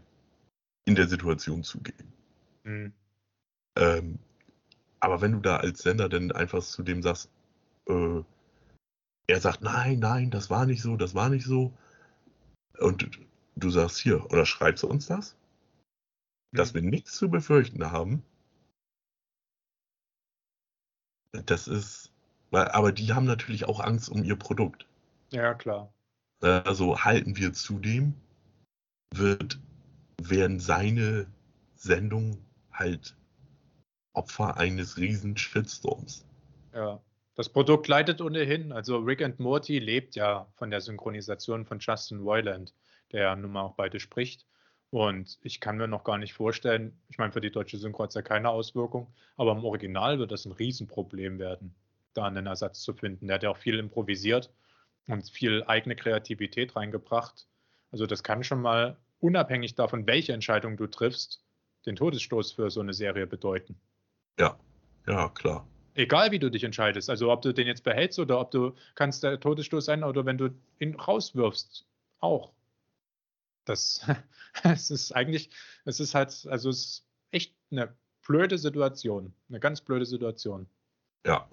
[0.85, 2.11] in der Situation zugeben.
[2.64, 2.92] Hm.
[3.76, 4.17] Ähm,
[5.00, 7.30] aber wenn du da als Sender dann einfach zu dem sagst,
[7.85, 8.24] äh,
[9.27, 11.72] er sagt, nein, nein, das war nicht so, das war nicht so,
[12.80, 13.11] und
[13.56, 15.35] du sagst hier, oder schreibst du uns das,
[16.51, 18.24] dass wir nichts zu befürchten haben,
[21.45, 22.11] das ist,
[22.51, 24.85] aber die haben natürlich auch Angst um ihr Produkt.
[25.32, 25.91] Ja, klar.
[26.41, 28.14] Also halten wir zudem,
[29.14, 29.59] wird,
[30.22, 31.27] werden seine
[31.75, 32.38] Sendungen
[32.72, 33.16] halt
[34.14, 36.25] Opfer eines riesen Shitstorms.
[36.74, 37.01] Ja.
[37.35, 38.72] Das Produkt leidet ohnehin.
[38.72, 42.74] Also Rick and Morty lebt ja von der Synchronisation von Justin Roiland,
[43.11, 44.48] der ja nun mal auch beide spricht.
[44.90, 48.09] Und ich kann mir noch gar nicht vorstellen, ich meine, für die deutsche Synchro hat
[48.09, 51.75] es ja keine Auswirkung, aber im Original wird das ein Riesenproblem werden,
[52.14, 53.27] da einen Ersatz zu finden.
[53.27, 54.51] Der hat ja auch viel improvisiert
[55.07, 57.48] und viel eigene Kreativität reingebracht.
[57.91, 61.43] Also das kann schon mal, unabhängig davon, welche Entscheidung du triffst,
[61.85, 63.80] den Todesstoß für so eine Serie bedeuten.
[64.40, 64.57] Ja,
[65.07, 65.67] Ja, klar.
[65.95, 67.09] Egal wie du dich entscheidest.
[67.09, 70.38] Also ob du den jetzt behältst oder ob du kannst der Todesstoß sein oder wenn
[70.38, 70.49] du
[70.80, 71.88] ihn rauswirfst.
[72.19, 72.53] Auch.
[73.68, 74.06] Das
[74.64, 75.50] es ist eigentlich,
[75.86, 79.34] es ist halt, also es ist echt eine blöde Situation.
[79.50, 80.68] Eine ganz blöde Situation.
[81.26, 81.50] Ja.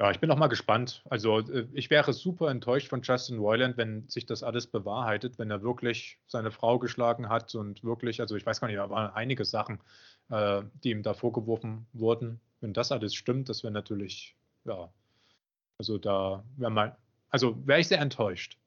[0.00, 1.02] Ja, ich bin auch mal gespannt.
[1.10, 5.50] Also äh, ich wäre super enttäuscht von Justin Roiland, wenn sich das alles bewahrheitet, wenn
[5.50, 9.12] er wirklich seine Frau geschlagen hat und wirklich, also ich weiß gar nicht, da waren
[9.12, 9.78] einige Sachen,
[10.30, 12.40] äh, die ihm da vorgeworfen wurden.
[12.62, 14.90] Wenn das alles stimmt, das wäre natürlich, ja,
[15.76, 16.96] also da wäre mal,
[17.28, 18.58] also wäre ich sehr enttäuscht,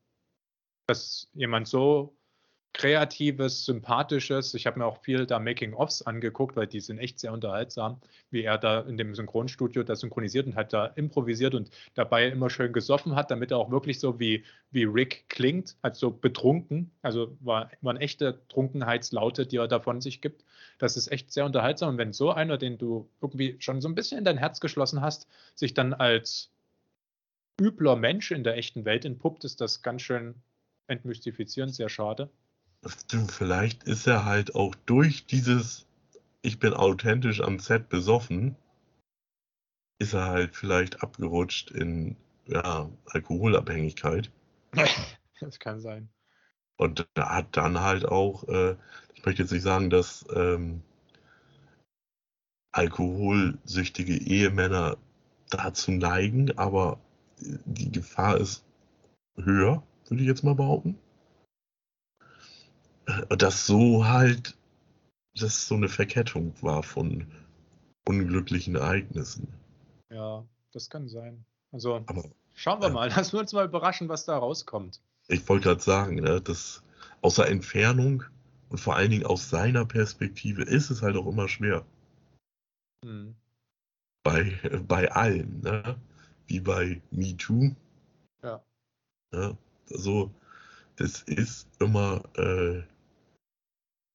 [0.87, 2.15] dass jemand so
[2.73, 4.53] kreatives, sympathisches.
[4.55, 8.41] Ich habe mir auch viel da Making-ofs angeguckt, weil die sind echt sehr unterhaltsam, wie
[8.41, 12.73] er da in dem Synchronstudio da synchronisiert und hat da improvisiert und dabei immer schön
[12.73, 16.91] gesoffen hat, damit er auch wirklich so wie, wie Rick klingt, also betrunken.
[17.03, 20.43] Also war, waren echte Trunkenheitslaute, die er da von sich gibt.
[20.79, 21.89] Das ist echt sehr unterhaltsam.
[21.89, 25.01] Und wenn so einer, den du irgendwie schon so ein bisschen in dein Herz geschlossen
[25.01, 26.49] hast, sich dann als
[27.61, 30.33] übler Mensch in der echten Welt entpuppt, ist das ganz schön
[30.87, 32.29] entmystifizierend, sehr schade.
[32.85, 35.85] Stimmt, vielleicht ist er halt auch durch dieses
[36.41, 38.55] Ich bin authentisch am Set besoffen,
[39.99, 44.31] ist er halt vielleicht abgerutscht in ja, Alkoholabhängigkeit.
[45.39, 46.07] Das kann sein.
[46.77, 48.77] Und da hat dann halt auch, äh,
[49.13, 50.81] ich möchte jetzt nicht sagen, dass ähm,
[52.71, 54.97] alkoholsüchtige Ehemänner
[55.49, 56.99] dazu neigen, aber
[57.39, 58.63] die Gefahr ist
[59.35, 60.97] höher, würde ich jetzt mal behaupten.
[63.05, 64.57] Äh, dass so halt,
[65.35, 67.27] das so eine Verkettung war von
[68.05, 69.47] unglücklichen Ereignissen.
[70.09, 71.45] Ja, das kann sein.
[71.71, 72.23] Also Aber,
[72.53, 73.09] schauen wir äh, mal.
[73.15, 75.01] Lass uns mal überraschen, was da rauskommt.
[75.27, 76.83] Ich wollte gerade sagen, ne, dass
[77.21, 78.23] aus der Entfernung
[78.69, 81.85] und vor allen Dingen aus seiner Perspektive ist es halt auch immer schwer.
[83.05, 83.35] Hm.
[84.23, 85.95] Bei, bei allen, ne?
[86.47, 87.75] wie bei MeToo.
[88.41, 88.63] Ja.
[89.31, 89.57] Ne?
[89.91, 90.31] Also,
[90.95, 92.83] das ist immer äh,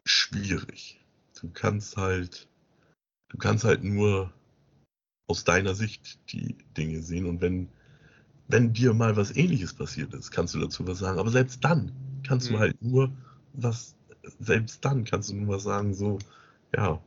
[0.06, 1.00] schwierig.
[1.40, 2.48] Du kannst halt,
[3.28, 4.32] du kannst halt nur
[5.28, 7.68] aus deiner Sicht die Dinge sehen und wenn,
[8.48, 11.18] wenn dir mal was ähnliches passiert ist, kannst du dazu was sagen.
[11.18, 11.92] Aber selbst dann
[12.26, 12.54] kannst Mhm.
[12.54, 13.12] du halt nur
[13.52, 13.94] was,
[14.40, 16.18] selbst dann kannst du nur was sagen, so,
[16.74, 17.02] ja,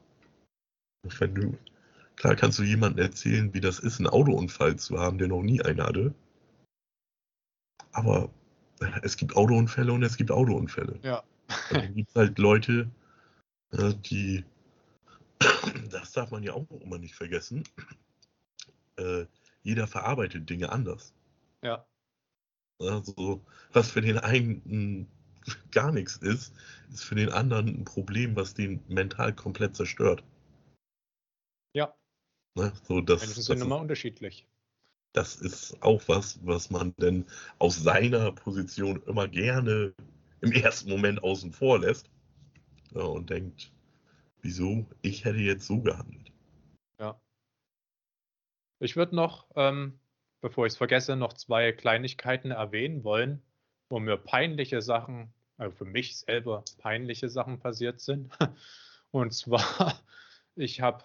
[1.20, 1.58] wenn du,
[2.16, 5.62] klar kannst du jemandem erzählen, wie das ist, einen Autounfall zu haben, der noch nie
[5.62, 6.14] einen hatte.
[7.92, 8.30] Aber
[9.02, 11.00] es gibt Autounfälle und es gibt Autounfälle.
[11.04, 11.24] Ja.
[11.72, 12.90] Dann gibt es halt Leute,
[13.72, 14.44] äh, die,
[15.90, 17.64] das darf man ja auch immer nicht vergessen,
[18.98, 19.26] äh,
[19.64, 21.14] jeder verarbeitet Dinge anders.
[21.62, 21.86] Ja.
[22.80, 23.42] Also,
[23.74, 25.08] was für den einen
[25.72, 26.54] gar nichts ist,
[26.92, 30.24] ist für den anderen ein Problem, was den mental komplett zerstört.
[31.74, 31.94] Ja.
[32.56, 32.72] Ne?
[32.84, 34.48] So, das, Menschen das, sind ist, immer unterschiedlich.
[35.14, 37.26] Das ist auch was, was man denn
[37.60, 39.94] aus seiner Position immer gerne
[40.42, 42.10] im ersten Moment außen vor lässt
[42.94, 43.72] ja, und denkt,
[44.42, 46.32] wieso, ich hätte jetzt so gehandelt.
[47.00, 47.20] Ja.
[48.80, 50.00] Ich würde noch, ähm,
[50.42, 53.42] bevor ich es vergesse, noch zwei Kleinigkeiten erwähnen wollen,
[53.90, 58.32] wo mir peinliche Sachen, also für mich selber peinliche Sachen passiert sind.
[59.12, 60.02] Und zwar,
[60.56, 61.04] ich habe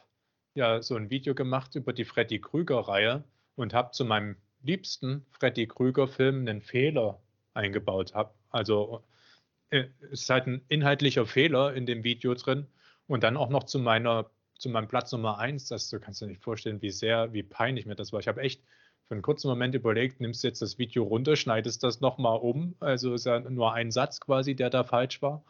[0.55, 3.25] ja so ein Video gemacht über die Freddy Krüger-Reihe
[3.57, 7.20] und habe zu meinem liebsten Freddy Krüger-Film einen Fehler
[7.55, 8.15] eingebaut.
[8.15, 9.02] Hab, also
[9.70, 12.67] äh, es ist halt ein inhaltlicher Fehler in dem Video drin
[13.07, 16.26] und dann auch noch zu meiner zu meinem Platz Nummer eins, das du kannst dir
[16.26, 18.20] nicht vorstellen, wie sehr, wie peinlich mir das war.
[18.20, 18.62] Ich habe echt
[19.07, 22.75] für einen kurzen Moment überlegt, nimmst jetzt das Video runter, schneidest das nochmal um.
[22.81, 25.44] Also ist ja nur ein Satz quasi, der da falsch war.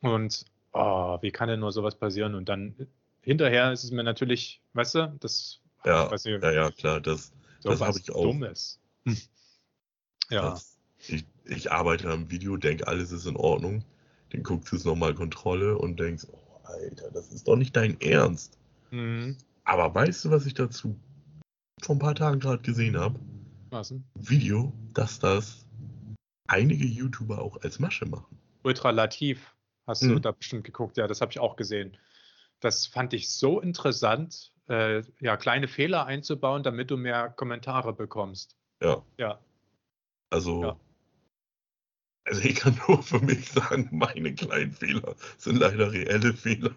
[0.00, 2.34] Und oh, wie kann denn nur sowas passieren?
[2.34, 2.74] Und dann
[3.20, 7.32] hinterher ist es mir natürlich, weißt du, das Ja, weiß ich, ja, ja, klar, das,
[7.60, 8.22] so das habe ich auch.
[8.22, 8.78] Dummes.
[10.30, 10.78] Ja, Das,
[11.08, 13.84] ich, ich arbeite am Video, denke, alles ist in Ordnung.
[14.30, 18.00] Dann guckst du es nochmal Kontrolle und denkst, oh, Alter, das ist doch nicht dein
[18.00, 18.56] Ernst.
[18.90, 19.36] mhm.
[19.64, 20.96] Aber weißt du, was ich dazu
[21.82, 23.18] vor ein paar Tagen gerade gesehen habe?
[23.70, 24.04] was denn?
[24.14, 25.66] Video, dass das
[26.48, 28.36] einige YouTuber auch als Masche machen.
[28.62, 29.54] Ultralativ
[29.86, 30.22] hast du Mhm.
[30.22, 31.96] da bestimmt geguckt, ja, das habe ich auch gesehen.
[32.60, 38.56] Das fand ich so interessant, äh, ja, kleine Fehler einzubauen, damit du mehr Kommentare bekommst.
[38.82, 39.38] Ja, Ja,
[40.30, 40.80] also, Ja.
[42.24, 46.72] also ich kann nur für mich sagen, meine kleinen Fehler sind leider reelle Fehler.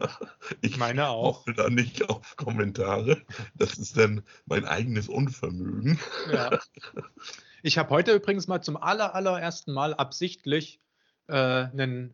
[0.62, 1.40] Ich meine auch.
[1.40, 3.22] hoffe da nicht auf Kommentare.
[3.54, 6.00] Das ist dann mein eigenes Unvermögen.
[6.32, 6.60] Ja.
[7.62, 10.82] Ich habe heute übrigens mal zum aller, allerersten Mal absichtlich
[11.28, 12.14] äh, einen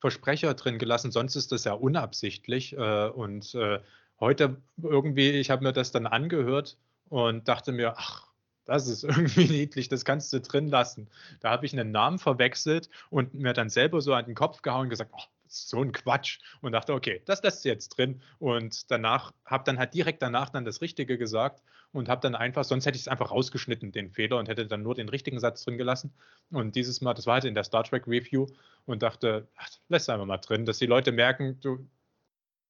[0.00, 2.72] Versprecher drin gelassen, sonst ist das ja unabsichtlich.
[2.76, 3.80] Äh, und äh,
[4.20, 8.28] heute irgendwie, ich habe mir das dann angehört und dachte mir, ach,
[8.64, 11.08] das ist irgendwie niedlich, das kannst du drin lassen.
[11.40, 14.82] Da habe ich einen Namen verwechselt und mir dann selber so an den Kopf gehauen
[14.82, 16.38] und gesagt, oh, so ein Quatsch.
[16.60, 18.22] Und dachte, okay, das lässt du jetzt drin.
[18.38, 22.64] Und danach habe dann halt direkt danach dann das Richtige gesagt und habe dann einfach,
[22.64, 25.64] sonst hätte ich es einfach rausgeschnitten, den Fehler, und hätte dann nur den richtigen Satz
[25.64, 26.12] drin gelassen.
[26.50, 28.46] Und dieses Mal, das war halt in der Star Trek Review
[28.86, 31.84] und dachte, ach, lässt einfach mal drin, dass die Leute merken, du,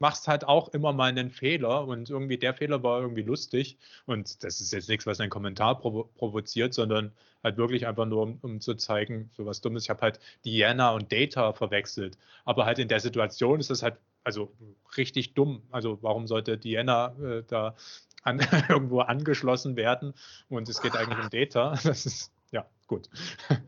[0.00, 4.42] machst halt auch immer mal einen Fehler und irgendwie der Fehler war irgendwie lustig und
[4.42, 7.12] das ist jetzt nichts, was einen Kommentar provo provoziert, sondern
[7.44, 9.84] halt wirklich einfach nur, um, um zu zeigen, so was Dummes.
[9.84, 13.96] Ich habe halt Diana und Data verwechselt, aber halt in der Situation ist das halt
[14.24, 14.52] also
[14.96, 15.62] richtig dumm.
[15.70, 17.74] Also warum sollte Diana äh, da
[18.22, 20.14] an, irgendwo angeschlossen werden
[20.48, 21.74] und es geht eigentlich um Data?
[21.84, 23.08] Das ist ja gut.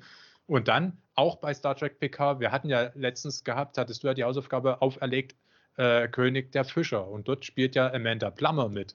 [0.46, 4.14] Und dann auch bei Star Trek PK, wir hatten ja letztens gehabt, hattest du ja
[4.14, 5.36] die Hausaufgabe auferlegt,
[5.76, 7.06] äh, König der Fischer.
[7.08, 8.94] Und dort spielt ja Amanda Plummer mit,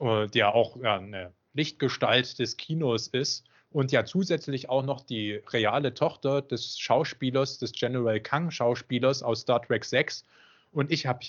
[0.00, 5.02] äh, die ja auch ja, eine Lichtgestalt des Kinos ist und ja zusätzlich auch noch
[5.02, 10.24] die reale Tochter des Schauspielers, des General Kang Schauspielers aus Star Trek 6.
[10.72, 11.26] Und ich habe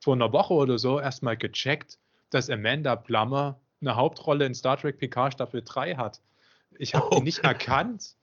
[0.00, 1.98] vor einer Woche oder so erstmal gecheckt,
[2.30, 6.20] dass Amanda Plummer eine Hauptrolle in Star Trek PK Staffel 3 hat.
[6.78, 7.16] Ich habe okay.
[7.16, 8.14] die nicht erkannt.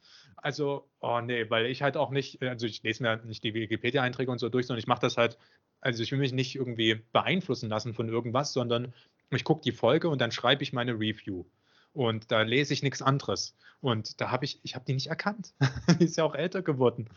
[0.46, 4.32] Also, oh nee, weil ich halt auch nicht, also ich lese mir nicht die Wikipedia-Einträge
[4.32, 5.38] und so durch, sondern ich mache das halt
[5.86, 8.92] also ich will mich nicht irgendwie beeinflussen lassen von irgendwas, sondern
[9.30, 11.46] ich gucke die Folge und dann schreibe ich meine Review.
[11.94, 13.56] Und da lese ich nichts anderes.
[13.82, 15.54] Und da habe ich, ich habe die nicht erkannt.
[16.00, 17.08] die ist ja auch älter geworden.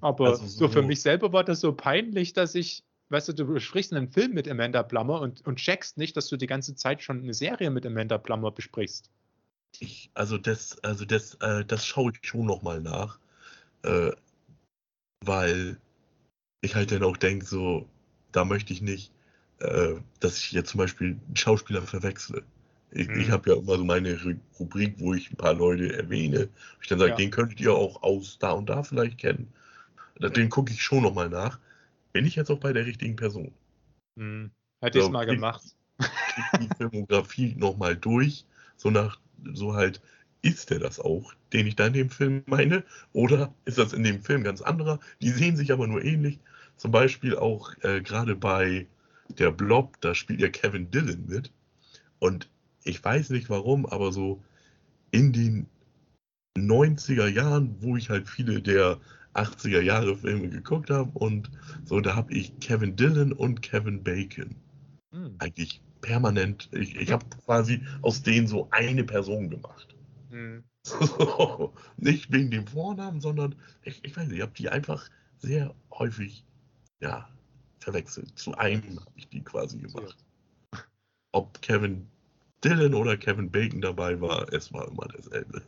[0.00, 3.32] Aber also so, so, für mich selber war das so peinlich, dass ich, weißt du,
[3.34, 6.74] du besprichst einen Film mit Amanda Plummer und, und checkst nicht, dass du die ganze
[6.74, 9.10] Zeit schon eine Serie mit Amanda Plummer besprichst.
[9.80, 13.18] Ich, also das, also das, äh, das schaue ich schon nochmal nach.
[13.82, 14.12] Äh,
[15.24, 15.78] weil
[16.60, 17.88] ich halt dann auch denke, so,
[18.32, 19.12] da möchte ich nicht,
[19.58, 22.42] äh, dass ich jetzt zum Beispiel einen Schauspieler verwechsle.
[22.90, 23.20] Ich, mhm.
[23.20, 24.18] ich habe ja immer so meine
[24.58, 26.48] Rubrik, wo ich ein paar Leute erwähne.
[26.80, 27.16] Ich dann sage, ja.
[27.16, 29.52] den könntet ihr auch aus da und da vielleicht kennen.
[30.18, 31.58] Den gucke ich schon nochmal nach.
[32.12, 33.52] Bin ich jetzt auch bei der richtigen Person?
[34.14, 34.52] Mhm.
[34.80, 35.62] Hätte ich es mal gemacht.
[36.60, 38.44] die Filmografie nochmal durch,
[38.76, 39.18] so nach,
[39.52, 40.00] so halt,
[40.42, 42.84] ist der das auch, den ich da in dem Film meine?
[43.12, 45.00] Oder ist das in dem Film ganz anderer?
[45.22, 46.38] Die sehen sich aber nur ähnlich.
[46.76, 48.86] Zum Beispiel auch äh, gerade bei
[49.38, 51.50] der Blob, da spielt ja Kevin Dillon mit.
[52.18, 52.50] Und
[52.84, 54.42] ich weiß nicht warum, aber so
[55.10, 55.66] in den
[56.58, 59.00] 90er Jahren, wo ich halt viele der
[59.34, 61.50] 80er Jahre Filme geguckt habe und
[61.84, 64.54] so, da habe ich Kevin Dillon und Kevin Bacon
[65.12, 65.34] hm.
[65.38, 69.96] eigentlich permanent, ich, ich habe quasi aus denen so eine Person gemacht.
[70.28, 70.62] Hm.
[71.96, 75.08] nicht wegen dem Vornamen, sondern ich, ich weiß nicht, ich habe die einfach
[75.38, 76.44] sehr häufig
[77.00, 77.26] ja,
[77.80, 78.38] verwechselt.
[78.38, 80.16] Zu einem habe ich die quasi gemacht.
[81.32, 82.06] Ob Kevin
[82.62, 85.62] Dillon oder Kevin Bacon dabei war, es war immer dasselbe.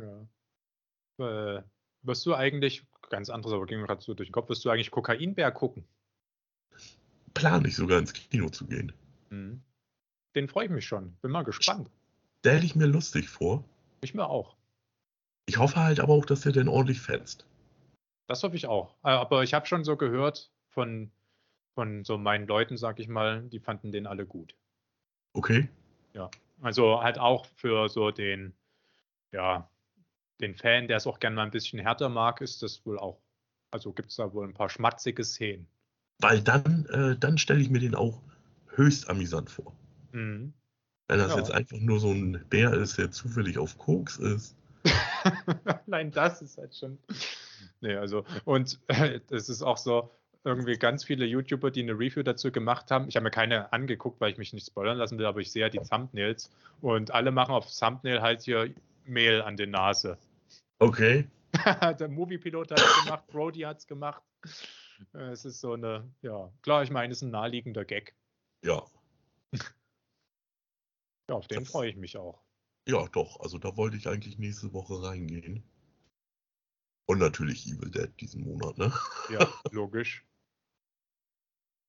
[0.00, 0.26] Ja.
[1.18, 1.62] Äh,
[2.02, 4.70] wirst du eigentlich, ganz anderes, aber ging mir gerade so durch den Kopf, wirst du
[4.70, 5.86] eigentlich Kokainbär gucken?
[7.34, 8.92] Plane ich sogar ins Kino zu gehen.
[9.30, 9.62] Mhm.
[10.34, 11.14] Den freue ich mich schon.
[11.22, 11.90] Bin mal gespannt.
[12.40, 13.64] Stell ich mir lustig vor.
[14.00, 14.56] Ich mir auch.
[15.46, 17.46] Ich hoffe halt aber auch, dass der denn ordentlich fetzt.
[18.26, 18.94] Das hoffe ich auch.
[19.04, 21.10] Äh, aber ich habe schon so gehört von,
[21.74, 24.54] von so meinen Leuten, sag ich mal, die fanden den alle gut.
[25.34, 25.68] Okay.
[26.14, 26.30] Ja.
[26.60, 28.54] Also halt auch für so den,
[29.32, 29.68] ja,
[30.40, 33.20] den Fan, der es auch gerne mal ein bisschen härter mag, ist das wohl auch.
[33.70, 35.66] Also gibt es da wohl ein paar schmatzige Szenen.
[36.20, 38.20] Weil dann, äh, dann stelle ich mir den auch
[38.68, 39.72] höchst amüsant vor.
[40.12, 40.52] Mhm.
[41.08, 41.38] Wenn das ja.
[41.38, 44.56] jetzt einfach nur so ein Bär ist, der zufällig auf Koks ist.
[45.86, 46.98] Nein, das ist halt schon.
[47.80, 50.10] Nee, also, und äh, es ist auch so,
[50.44, 53.08] irgendwie ganz viele YouTuber, die eine Review dazu gemacht haben.
[53.08, 55.62] Ich habe mir keine angeguckt, weil ich mich nicht spoilern lassen will, aber ich sehe
[55.62, 56.50] ja die Thumbnails
[56.82, 58.70] und alle machen auf Thumbnail halt hier
[59.06, 60.18] Mehl an der Nase.
[60.78, 61.26] Okay.
[61.98, 64.22] der Moviepilot hat es gemacht, Brody hat es gemacht.
[65.12, 68.14] Es ist so eine, ja, klar, ich meine, es ist ein naheliegender Gag.
[68.64, 68.84] Ja.
[71.26, 72.44] Ja, auf den freue ich mich auch.
[72.86, 73.40] Ja, doch.
[73.40, 75.64] Also da wollte ich eigentlich nächste Woche reingehen.
[77.06, 78.92] Und natürlich Evil Dead diesen Monat, ne?
[79.30, 80.26] Ja, logisch.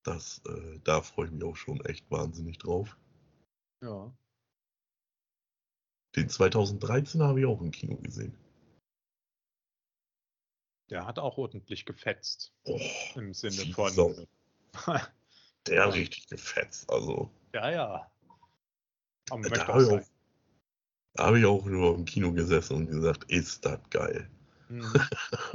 [0.03, 2.97] Das, äh, da freue ich mich auch schon echt wahnsinnig drauf.
[3.81, 4.15] Ja.
[6.15, 8.37] Den 2013 habe ich auch im Kino gesehen.
[10.89, 12.51] Der hat auch ordentlich gefetzt.
[12.65, 12.79] Oh,
[13.15, 14.27] Im Sinne von.
[15.67, 17.31] Der hat richtig gefetzt, also.
[17.53, 18.11] Ja, ja.
[19.31, 23.79] Aber da habe ich, hab ich, auch nur im Kino gesessen und gesagt, ist das
[23.89, 24.29] geil.
[24.69, 24.93] Mhm.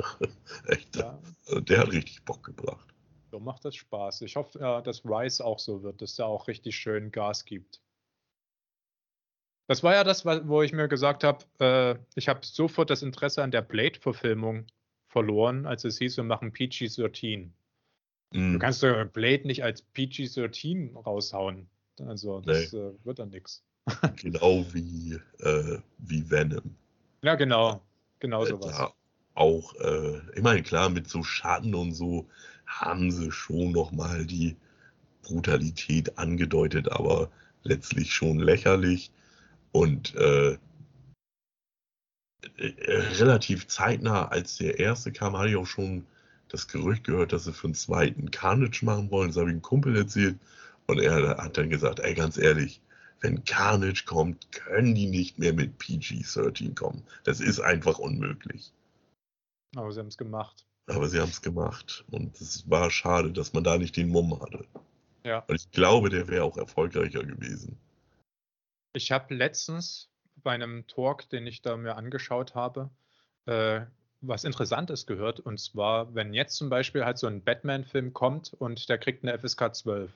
[0.67, 1.17] Echt, ja.
[1.47, 2.93] Also der hat richtig Bock gebracht.
[3.31, 4.23] So macht das Spaß.
[4.23, 7.81] Ich hoffe, ja, dass Rise auch so wird, dass er auch richtig schön Gas gibt.
[9.69, 13.45] Das war ja das, wo ich mir gesagt habe, äh, ich habe sofort das Interesse
[13.45, 14.67] an der Blade-Verfilmung
[15.11, 17.49] verloren, als es hieß, wir machen PG-13.
[18.33, 18.53] Mm.
[18.53, 21.69] Du kannst doch Blade nicht als PG-13 raushauen.
[22.07, 22.79] Also das nee.
[22.79, 23.63] äh, wird dann nichts.
[24.17, 26.77] Genau wie, äh, wie Venom.
[27.23, 27.83] Ja, genau.
[28.21, 28.77] Genau sowas.
[28.77, 28.93] Da
[29.35, 32.27] auch, äh, ich meine, klar, mit so Schatten und so
[32.67, 34.57] haben sie schon nochmal die
[35.23, 37.31] Brutalität angedeutet, aber
[37.63, 39.11] letztlich schon lächerlich.
[39.73, 40.59] Und äh, äh,
[42.59, 46.07] relativ zeitnah, als der erste kam, hatte ich auch schon
[46.49, 49.29] das Gerücht gehört, dass sie für einen zweiten Carnage machen wollen.
[49.29, 50.39] Das habe ich einem Kumpel erzählt.
[50.87, 52.81] Und er hat dann gesagt, ey, ganz ehrlich,
[53.21, 57.05] wenn Carnage kommt, können die nicht mehr mit PG-13 kommen.
[57.25, 58.73] Das ist einfach unmöglich.
[59.77, 60.67] Aber sie haben es gemacht.
[60.87, 62.05] Aber sie haben es gemacht.
[62.11, 64.67] Und es war schade, dass man da nicht den Mumm hatte.
[65.23, 65.45] Ja.
[65.47, 67.79] Und ich glaube, der wäre auch erfolgreicher gewesen.
[68.95, 70.10] Ich habe letztens
[70.43, 72.91] bei einem Talk, den ich da mir angeschaut habe,
[73.47, 73.83] äh,
[74.21, 75.41] was Interessantes gehört.
[75.41, 79.39] Und zwar, wenn jetzt zum Beispiel halt so ein Batman-Film kommt und der kriegt eine
[79.39, 80.13] FSK 12,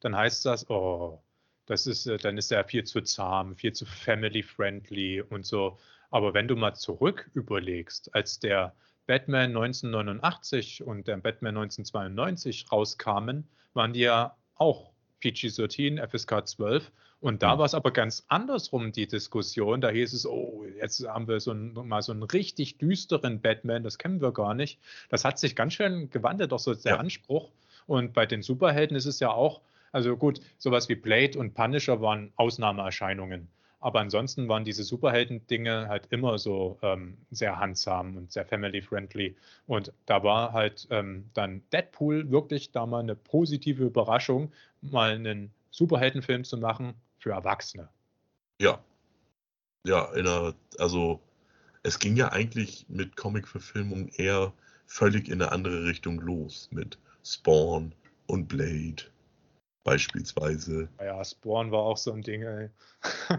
[0.00, 1.20] dann heißt das, oh,
[1.66, 5.78] das ist, äh, dann ist er viel zu zahm, viel zu family-friendly und so.
[6.10, 8.74] Aber wenn du mal zurück überlegst, als der
[9.06, 16.92] Batman 1989 und der Batman 1992 rauskamen, waren die ja auch PG-13, FSK 12.
[17.20, 17.58] Und da mhm.
[17.58, 19.80] war es aber ganz andersrum, die Diskussion.
[19.80, 23.82] Da hieß es, oh, jetzt haben wir so ein, mal so einen richtig düsteren Batman,
[23.82, 24.78] das kennen wir gar nicht.
[25.08, 26.98] Das hat sich ganz schön gewandelt, auch so der ja.
[26.98, 27.50] Anspruch.
[27.86, 32.00] Und bei den Superhelden ist es ja auch, also gut, sowas wie Blade und Punisher
[32.00, 33.48] waren Ausnahmeerscheinungen.
[33.80, 39.36] Aber ansonsten waren diese Superhelden-Dinge halt immer so ähm, sehr handsam und sehr family-friendly.
[39.66, 45.52] Und da war halt ähm, dann Deadpool wirklich da mal eine positive Überraschung, mal einen
[45.70, 47.88] Superheldenfilm zu machen für Erwachsene.
[48.60, 48.82] Ja.
[49.86, 51.20] Ja, einer, also
[51.82, 54.52] es ging ja eigentlich mit Comic-Verfilmung eher
[54.86, 56.68] völlig in eine andere Richtung los.
[56.72, 57.94] Mit Spawn
[58.26, 59.04] und Blade
[59.84, 60.88] beispielsweise.
[61.00, 62.70] Ja, Spawn war auch so ein Ding, ey.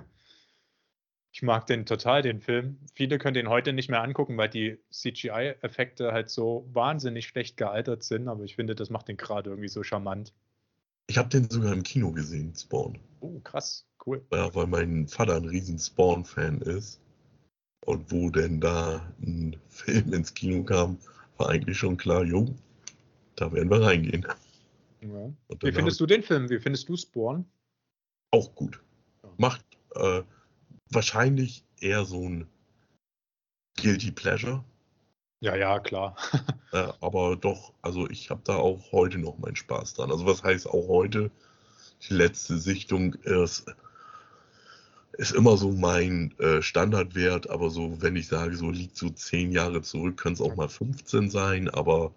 [1.32, 2.80] Ich mag den total, den Film.
[2.96, 8.04] Viele können den heute nicht mehr angucken, weil die CGI-Effekte halt so wahnsinnig schlecht gealtert
[8.04, 10.34] sind, aber ich finde, das macht den gerade irgendwie so charmant.
[11.10, 13.00] Ich habe den sogar im Kino gesehen, Spawn.
[13.22, 14.24] Oh, krass, cool.
[14.32, 17.02] Ja, weil mein Vater ein riesen Spawn-Fan ist.
[17.84, 21.00] Und wo denn da ein Film ins Kino kam,
[21.38, 22.54] war eigentlich schon klar, jo,
[23.36, 24.24] da werden wir reingehen.
[25.02, 25.34] Ja.
[25.62, 26.48] Wie findest du den Film?
[26.48, 27.44] Wie findest du Spawn?
[28.30, 28.80] Auch gut.
[29.38, 29.66] Macht
[29.96, 30.22] äh,
[30.92, 32.48] wahrscheinlich eher so ein
[33.82, 34.64] Guilty Pleasure.
[35.42, 36.16] Ja, ja, klar.
[36.74, 40.12] äh, aber doch, also ich habe da auch heute noch meinen Spaß dran.
[40.12, 41.32] Also was heißt auch heute?
[42.10, 43.66] Die letzte Sichtung ist,
[45.14, 49.52] ist immer so mein äh, Standardwert, aber so, wenn ich sage, so liegt so zehn
[49.52, 52.14] Jahre zurück, können es auch mal 15 sein, aber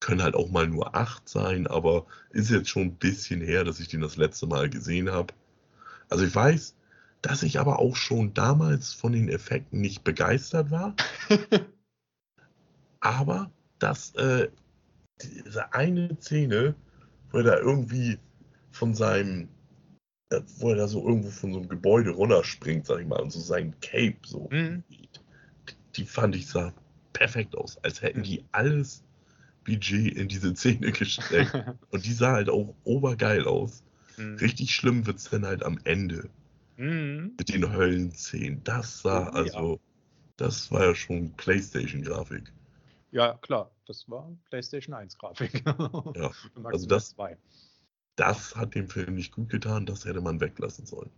[0.00, 3.80] können halt auch mal nur acht sein, aber ist jetzt schon ein bisschen her, dass
[3.80, 5.34] ich den das letzte Mal gesehen habe.
[6.08, 6.74] Also ich weiß,
[7.22, 10.94] dass ich aber auch schon damals von den Effekten nicht begeistert war.
[13.00, 14.48] aber dass äh,
[15.22, 16.74] diese eine Szene,
[17.30, 18.18] wo er da irgendwie
[18.70, 19.48] von seinem,
[20.30, 23.30] äh, wo er da so irgendwo von so einem Gebäude runterspringt, sag ich mal, und
[23.30, 24.84] so sein Cape so, mhm.
[24.90, 25.08] die,
[25.96, 26.72] die fand ich sah
[27.12, 29.02] perfekt aus, als hätten die alles
[29.64, 31.52] Budget in diese Szene gesteckt.
[31.90, 33.82] und die sah halt auch obergeil aus.
[34.16, 34.36] Mhm.
[34.36, 36.28] Richtig schlimm wird es dann halt am Ende.
[36.76, 37.34] Mhm.
[37.36, 38.62] Mit den Höllenszenen.
[38.64, 39.80] Das sah, oh, also, ja.
[40.36, 42.52] das war ja schon Playstation-Grafik.
[43.10, 45.64] Ja, klar, das war PlayStation 1-Grafik.
[46.16, 46.30] ja,
[46.64, 47.16] also das,
[48.16, 51.10] das hat dem Film nicht gut getan, das hätte man weglassen sollen.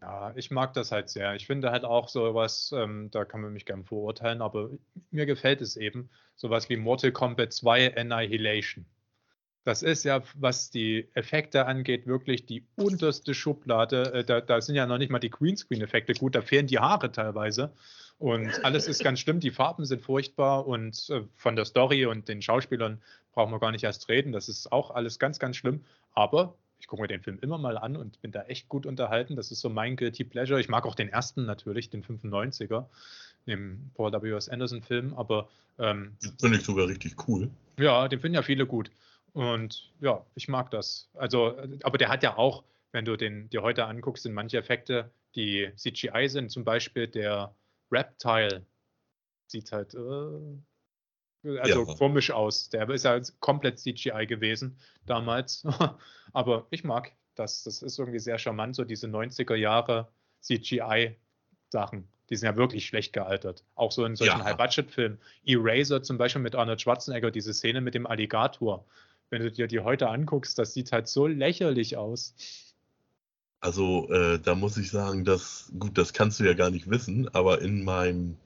[0.00, 1.34] Ja, ich mag das halt sehr.
[1.34, 4.70] Ich finde halt auch sowas, ähm, da kann man mich gern verurteilen, aber
[5.10, 8.86] mir gefällt es eben, sowas wie Mortal Kombat 2 Annihilation.
[9.64, 14.12] Das ist ja, was die Effekte angeht, wirklich die unterste Schublade.
[14.12, 17.10] Äh, da, da, sind ja noch nicht mal die Greenscreen-Effekte gut, da fehlen die Haare
[17.10, 17.72] teilweise.
[18.18, 22.28] Und alles ist ganz schlimm, die Farben sind furchtbar und äh, von der Story und
[22.28, 24.32] den Schauspielern brauchen wir gar nicht erst reden.
[24.32, 25.84] Das ist auch alles ganz, ganz schlimm.
[26.14, 29.36] Aber ich gucke mir den Film immer mal an und bin da echt gut unterhalten.
[29.36, 30.60] Das ist so mein Guilty Pleasure.
[30.60, 32.86] Ich mag auch den ersten natürlich, den 95er,
[33.46, 34.48] den Paul W.S.
[34.48, 35.48] Anderson-Film, aber.
[35.78, 37.50] Ähm, den finde ich sogar richtig cool.
[37.78, 38.90] Ja, den finden ja viele gut.
[39.34, 41.10] Und ja, ich mag das.
[41.14, 45.10] Also, aber der hat ja auch, wenn du den dir heute anguckst, sind manche Effekte,
[45.34, 47.54] die CGI sind, zum Beispiel der
[47.90, 48.64] Reptile
[49.48, 51.94] sieht halt, äh, also Ja.
[51.94, 52.68] komisch aus.
[52.70, 55.64] Der ist ja komplett CGI gewesen damals.
[56.32, 57.62] Aber ich mag das.
[57.62, 60.08] Das ist irgendwie sehr charmant, so diese 90er Jahre
[60.40, 62.08] CGI-Sachen.
[62.28, 63.62] Die sind ja wirklich schlecht gealtert.
[63.76, 64.44] Auch so in solchen Ja.
[64.44, 65.20] High-Budget-Filmen.
[65.44, 68.84] Eraser zum Beispiel mit Arnold Schwarzenegger, diese Szene mit dem Alligator.
[69.30, 72.34] Wenn du dir die heute anguckst, das sieht halt so lächerlich aus.
[73.60, 77.28] Also, äh, da muss ich sagen, dass, gut, das kannst du ja gar nicht wissen,
[77.34, 78.36] aber in meinem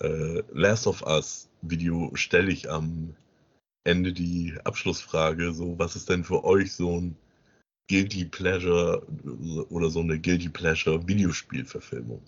[0.00, 3.14] äh, Last of Us Video stelle ich am
[3.84, 7.16] Ende die Abschlussfrage, so, was ist denn für euch so ein
[7.88, 9.02] Guilty Pleasure
[9.70, 12.20] oder so eine Guilty Pleasure Videospielverfilmung?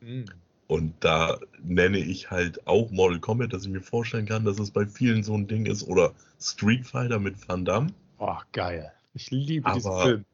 [0.00, 0.24] Hm.
[0.68, 4.70] Und da nenne ich halt auch Mortal Kombat, dass ich mir vorstellen kann, dass es
[4.70, 5.82] bei vielen so ein Ding ist.
[5.82, 7.92] Oder Street Fighter mit Van Damme.
[8.18, 8.92] Oh, geil.
[9.14, 10.24] Ich liebe diesen Aber- Film.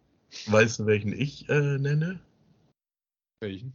[0.47, 2.21] Weißt du, welchen ich äh, nenne?
[3.41, 3.73] Welchen?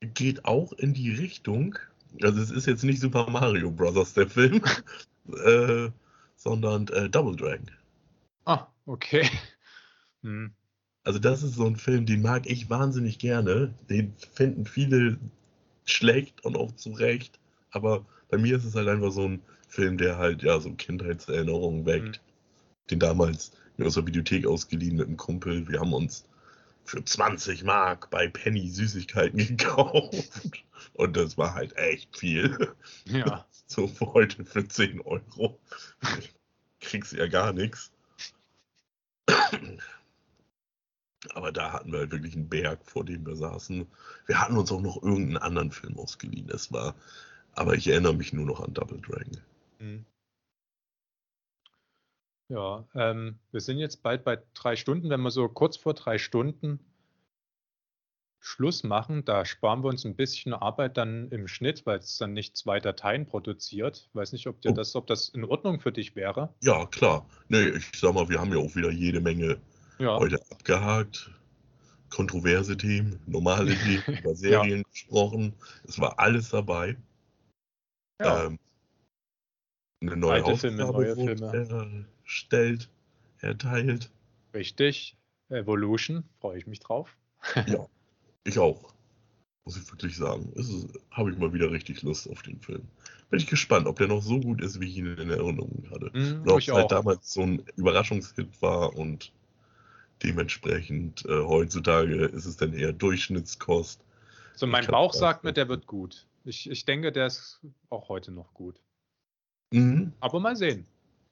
[0.00, 1.78] Geht auch in die Richtung.
[2.22, 4.14] Also es ist jetzt nicht Super Mario Bros.
[4.14, 4.62] der Film,
[5.44, 5.90] äh,
[6.36, 7.70] sondern äh, Double Dragon.
[8.44, 9.28] Ah, okay.
[10.22, 10.52] Hm.
[11.04, 13.72] Also das ist so ein Film, den mag ich wahnsinnig gerne.
[13.88, 15.16] Den finden viele
[15.84, 17.38] schlecht und auch zu Recht.
[17.70, 21.86] Aber bei mir ist es halt einfach so ein Film, der halt ja so Kindheitserinnerungen
[21.86, 22.20] weckt.
[22.90, 25.66] Den damals mir aus der Videothek ausgeliehen mit einem Kumpel.
[25.68, 26.24] Wir haben uns
[26.84, 30.64] für 20 Mark bei Penny Süßigkeiten gekauft.
[30.94, 32.74] Und das war halt echt viel.
[33.04, 33.44] Ja.
[33.70, 35.60] So für heute für 10 Euro.
[36.80, 37.92] Kriegst du ja gar nichts.
[41.34, 43.86] Aber da hatten wir halt wirklich einen Berg, vor dem wir saßen.
[44.24, 46.48] Wir hatten uns auch noch irgendeinen anderen Film ausgeliehen.
[46.48, 46.94] Es war,
[47.52, 49.36] aber ich erinnere mich nur noch an Double Dragon.
[49.80, 50.06] Hm.
[52.48, 55.10] Ja, ähm, wir sind jetzt bald bei drei Stunden.
[55.10, 56.80] Wenn wir so kurz vor drei Stunden
[58.40, 62.32] Schluss machen, da sparen wir uns ein bisschen Arbeit dann im Schnitt, weil es dann
[62.32, 64.08] nicht zwei Dateien produziert.
[64.14, 64.74] Weiß nicht, ob dir Oh.
[64.74, 66.54] das, ob das in Ordnung für dich wäre.
[66.62, 67.26] Ja, klar.
[67.48, 69.60] Nee, ich sag mal, wir haben ja auch wieder jede Menge
[69.98, 71.30] Ja, heute abgehakt.
[72.10, 73.74] Kontroverse Themen, normale
[74.06, 75.52] Themen, über Serien gesprochen.
[75.86, 76.96] Es war alles dabei.
[78.20, 78.46] ja.
[78.46, 78.58] Ähm,
[80.00, 82.90] eine neue Alte Filme, neue wurde erstellt,
[83.40, 84.10] erteilt.
[84.54, 85.16] richtig.
[85.48, 87.16] Evolution, freue ich mich drauf.
[87.66, 87.86] Ja,
[88.44, 88.92] ich auch.
[89.64, 90.52] Muss ich wirklich sagen.
[91.10, 92.86] Habe ich mal wieder richtig Lust auf den Film.
[93.30, 96.12] Bin ich gespannt, ob der noch so gut ist, wie ich ihn in Erinnerung hatte.
[96.12, 96.88] Hm, Oder ob es halt auch.
[96.88, 99.32] damals so ein Überraschungshit war und
[100.22, 104.04] dementsprechend äh, heutzutage ist es dann eher Durchschnittskost.
[104.54, 106.26] So, mein Bauch sagt mir, der wird gut.
[106.44, 108.82] Ich, ich denke, der ist auch heute noch gut.
[109.72, 110.12] Mhm.
[110.20, 110.86] Aber mal sehen.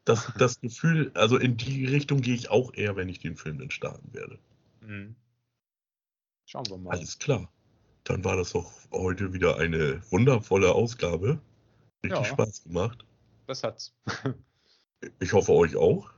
[0.07, 3.59] Das, das Gefühl, also in die Richtung gehe ich auch eher, wenn ich den Film
[3.59, 4.39] dann starten werde.
[4.81, 5.17] Hm.
[6.47, 6.93] Schauen wir mal.
[6.93, 7.52] Alles klar.
[8.05, 11.41] Dann war das doch heute wieder eine wundervolle Ausgabe.
[12.05, 12.25] Richtig Ja.
[12.25, 13.05] Spaß gemacht.
[13.47, 13.94] Das hat's.
[15.20, 16.10] Ich hoffe euch auch.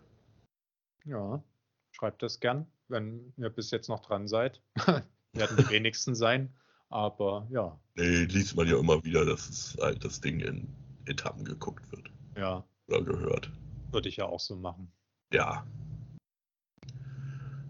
[1.04, 1.42] Ja,
[1.90, 4.62] schreibt das gern, wenn ihr bis jetzt noch dran seid.
[5.32, 6.54] Werden die wenigsten sein,
[6.88, 10.68] aber ja, Nee, liest man ja immer wieder, dass es halt das Ding in
[11.06, 13.50] Etappen geguckt wird ja, oder gehört.
[13.92, 14.90] Würde ich ja auch so machen.
[15.32, 15.66] Ja.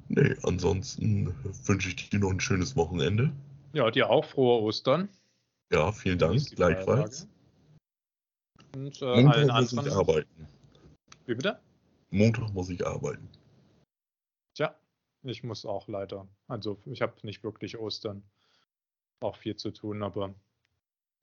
[0.08, 1.34] Nee, ansonsten
[1.66, 3.32] wünsche ich dir noch ein schönes Wochenende.
[3.72, 5.08] Ja, dir auch frohe Ostern.
[5.70, 6.44] Ja, vielen Dank.
[6.56, 7.26] Gleichfalls.
[7.26, 7.38] Feiertage.
[8.74, 10.48] Und äh, allen Montag muss ich arbeiten.
[11.26, 11.60] Wie bitte?
[12.10, 13.28] Montag muss ich arbeiten.
[14.54, 14.74] Tja,
[15.22, 16.26] ich muss auch leider.
[16.46, 18.22] Also ich habe nicht wirklich Ostern.
[19.20, 20.34] Auch viel zu tun, aber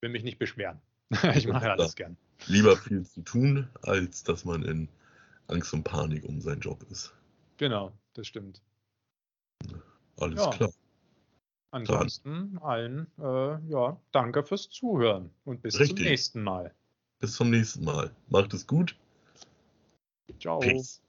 [0.02, 0.82] will mich nicht beschweren.
[1.36, 2.18] ich mache alles gern.
[2.48, 4.90] Lieber viel zu tun, als dass man in
[5.48, 7.14] Angst und Panik um seinen Job ist.
[7.58, 8.62] Genau, das stimmt.
[10.18, 10.50] Alles Ja.
[10.52, 10.72] klar.
[11.72, 15.98] Ansonsten allen, äh, ja, danke fürs Zuhören und bis Richtig.
[15.98, 16.74] zum nächsten Mal.
[17.20, 18.16] Bis zum nächsten Mal.
[18.30, 18.96] Macht es gut.
[20.40, 20.60] Ciao.
[20.60, 21.02] Peace.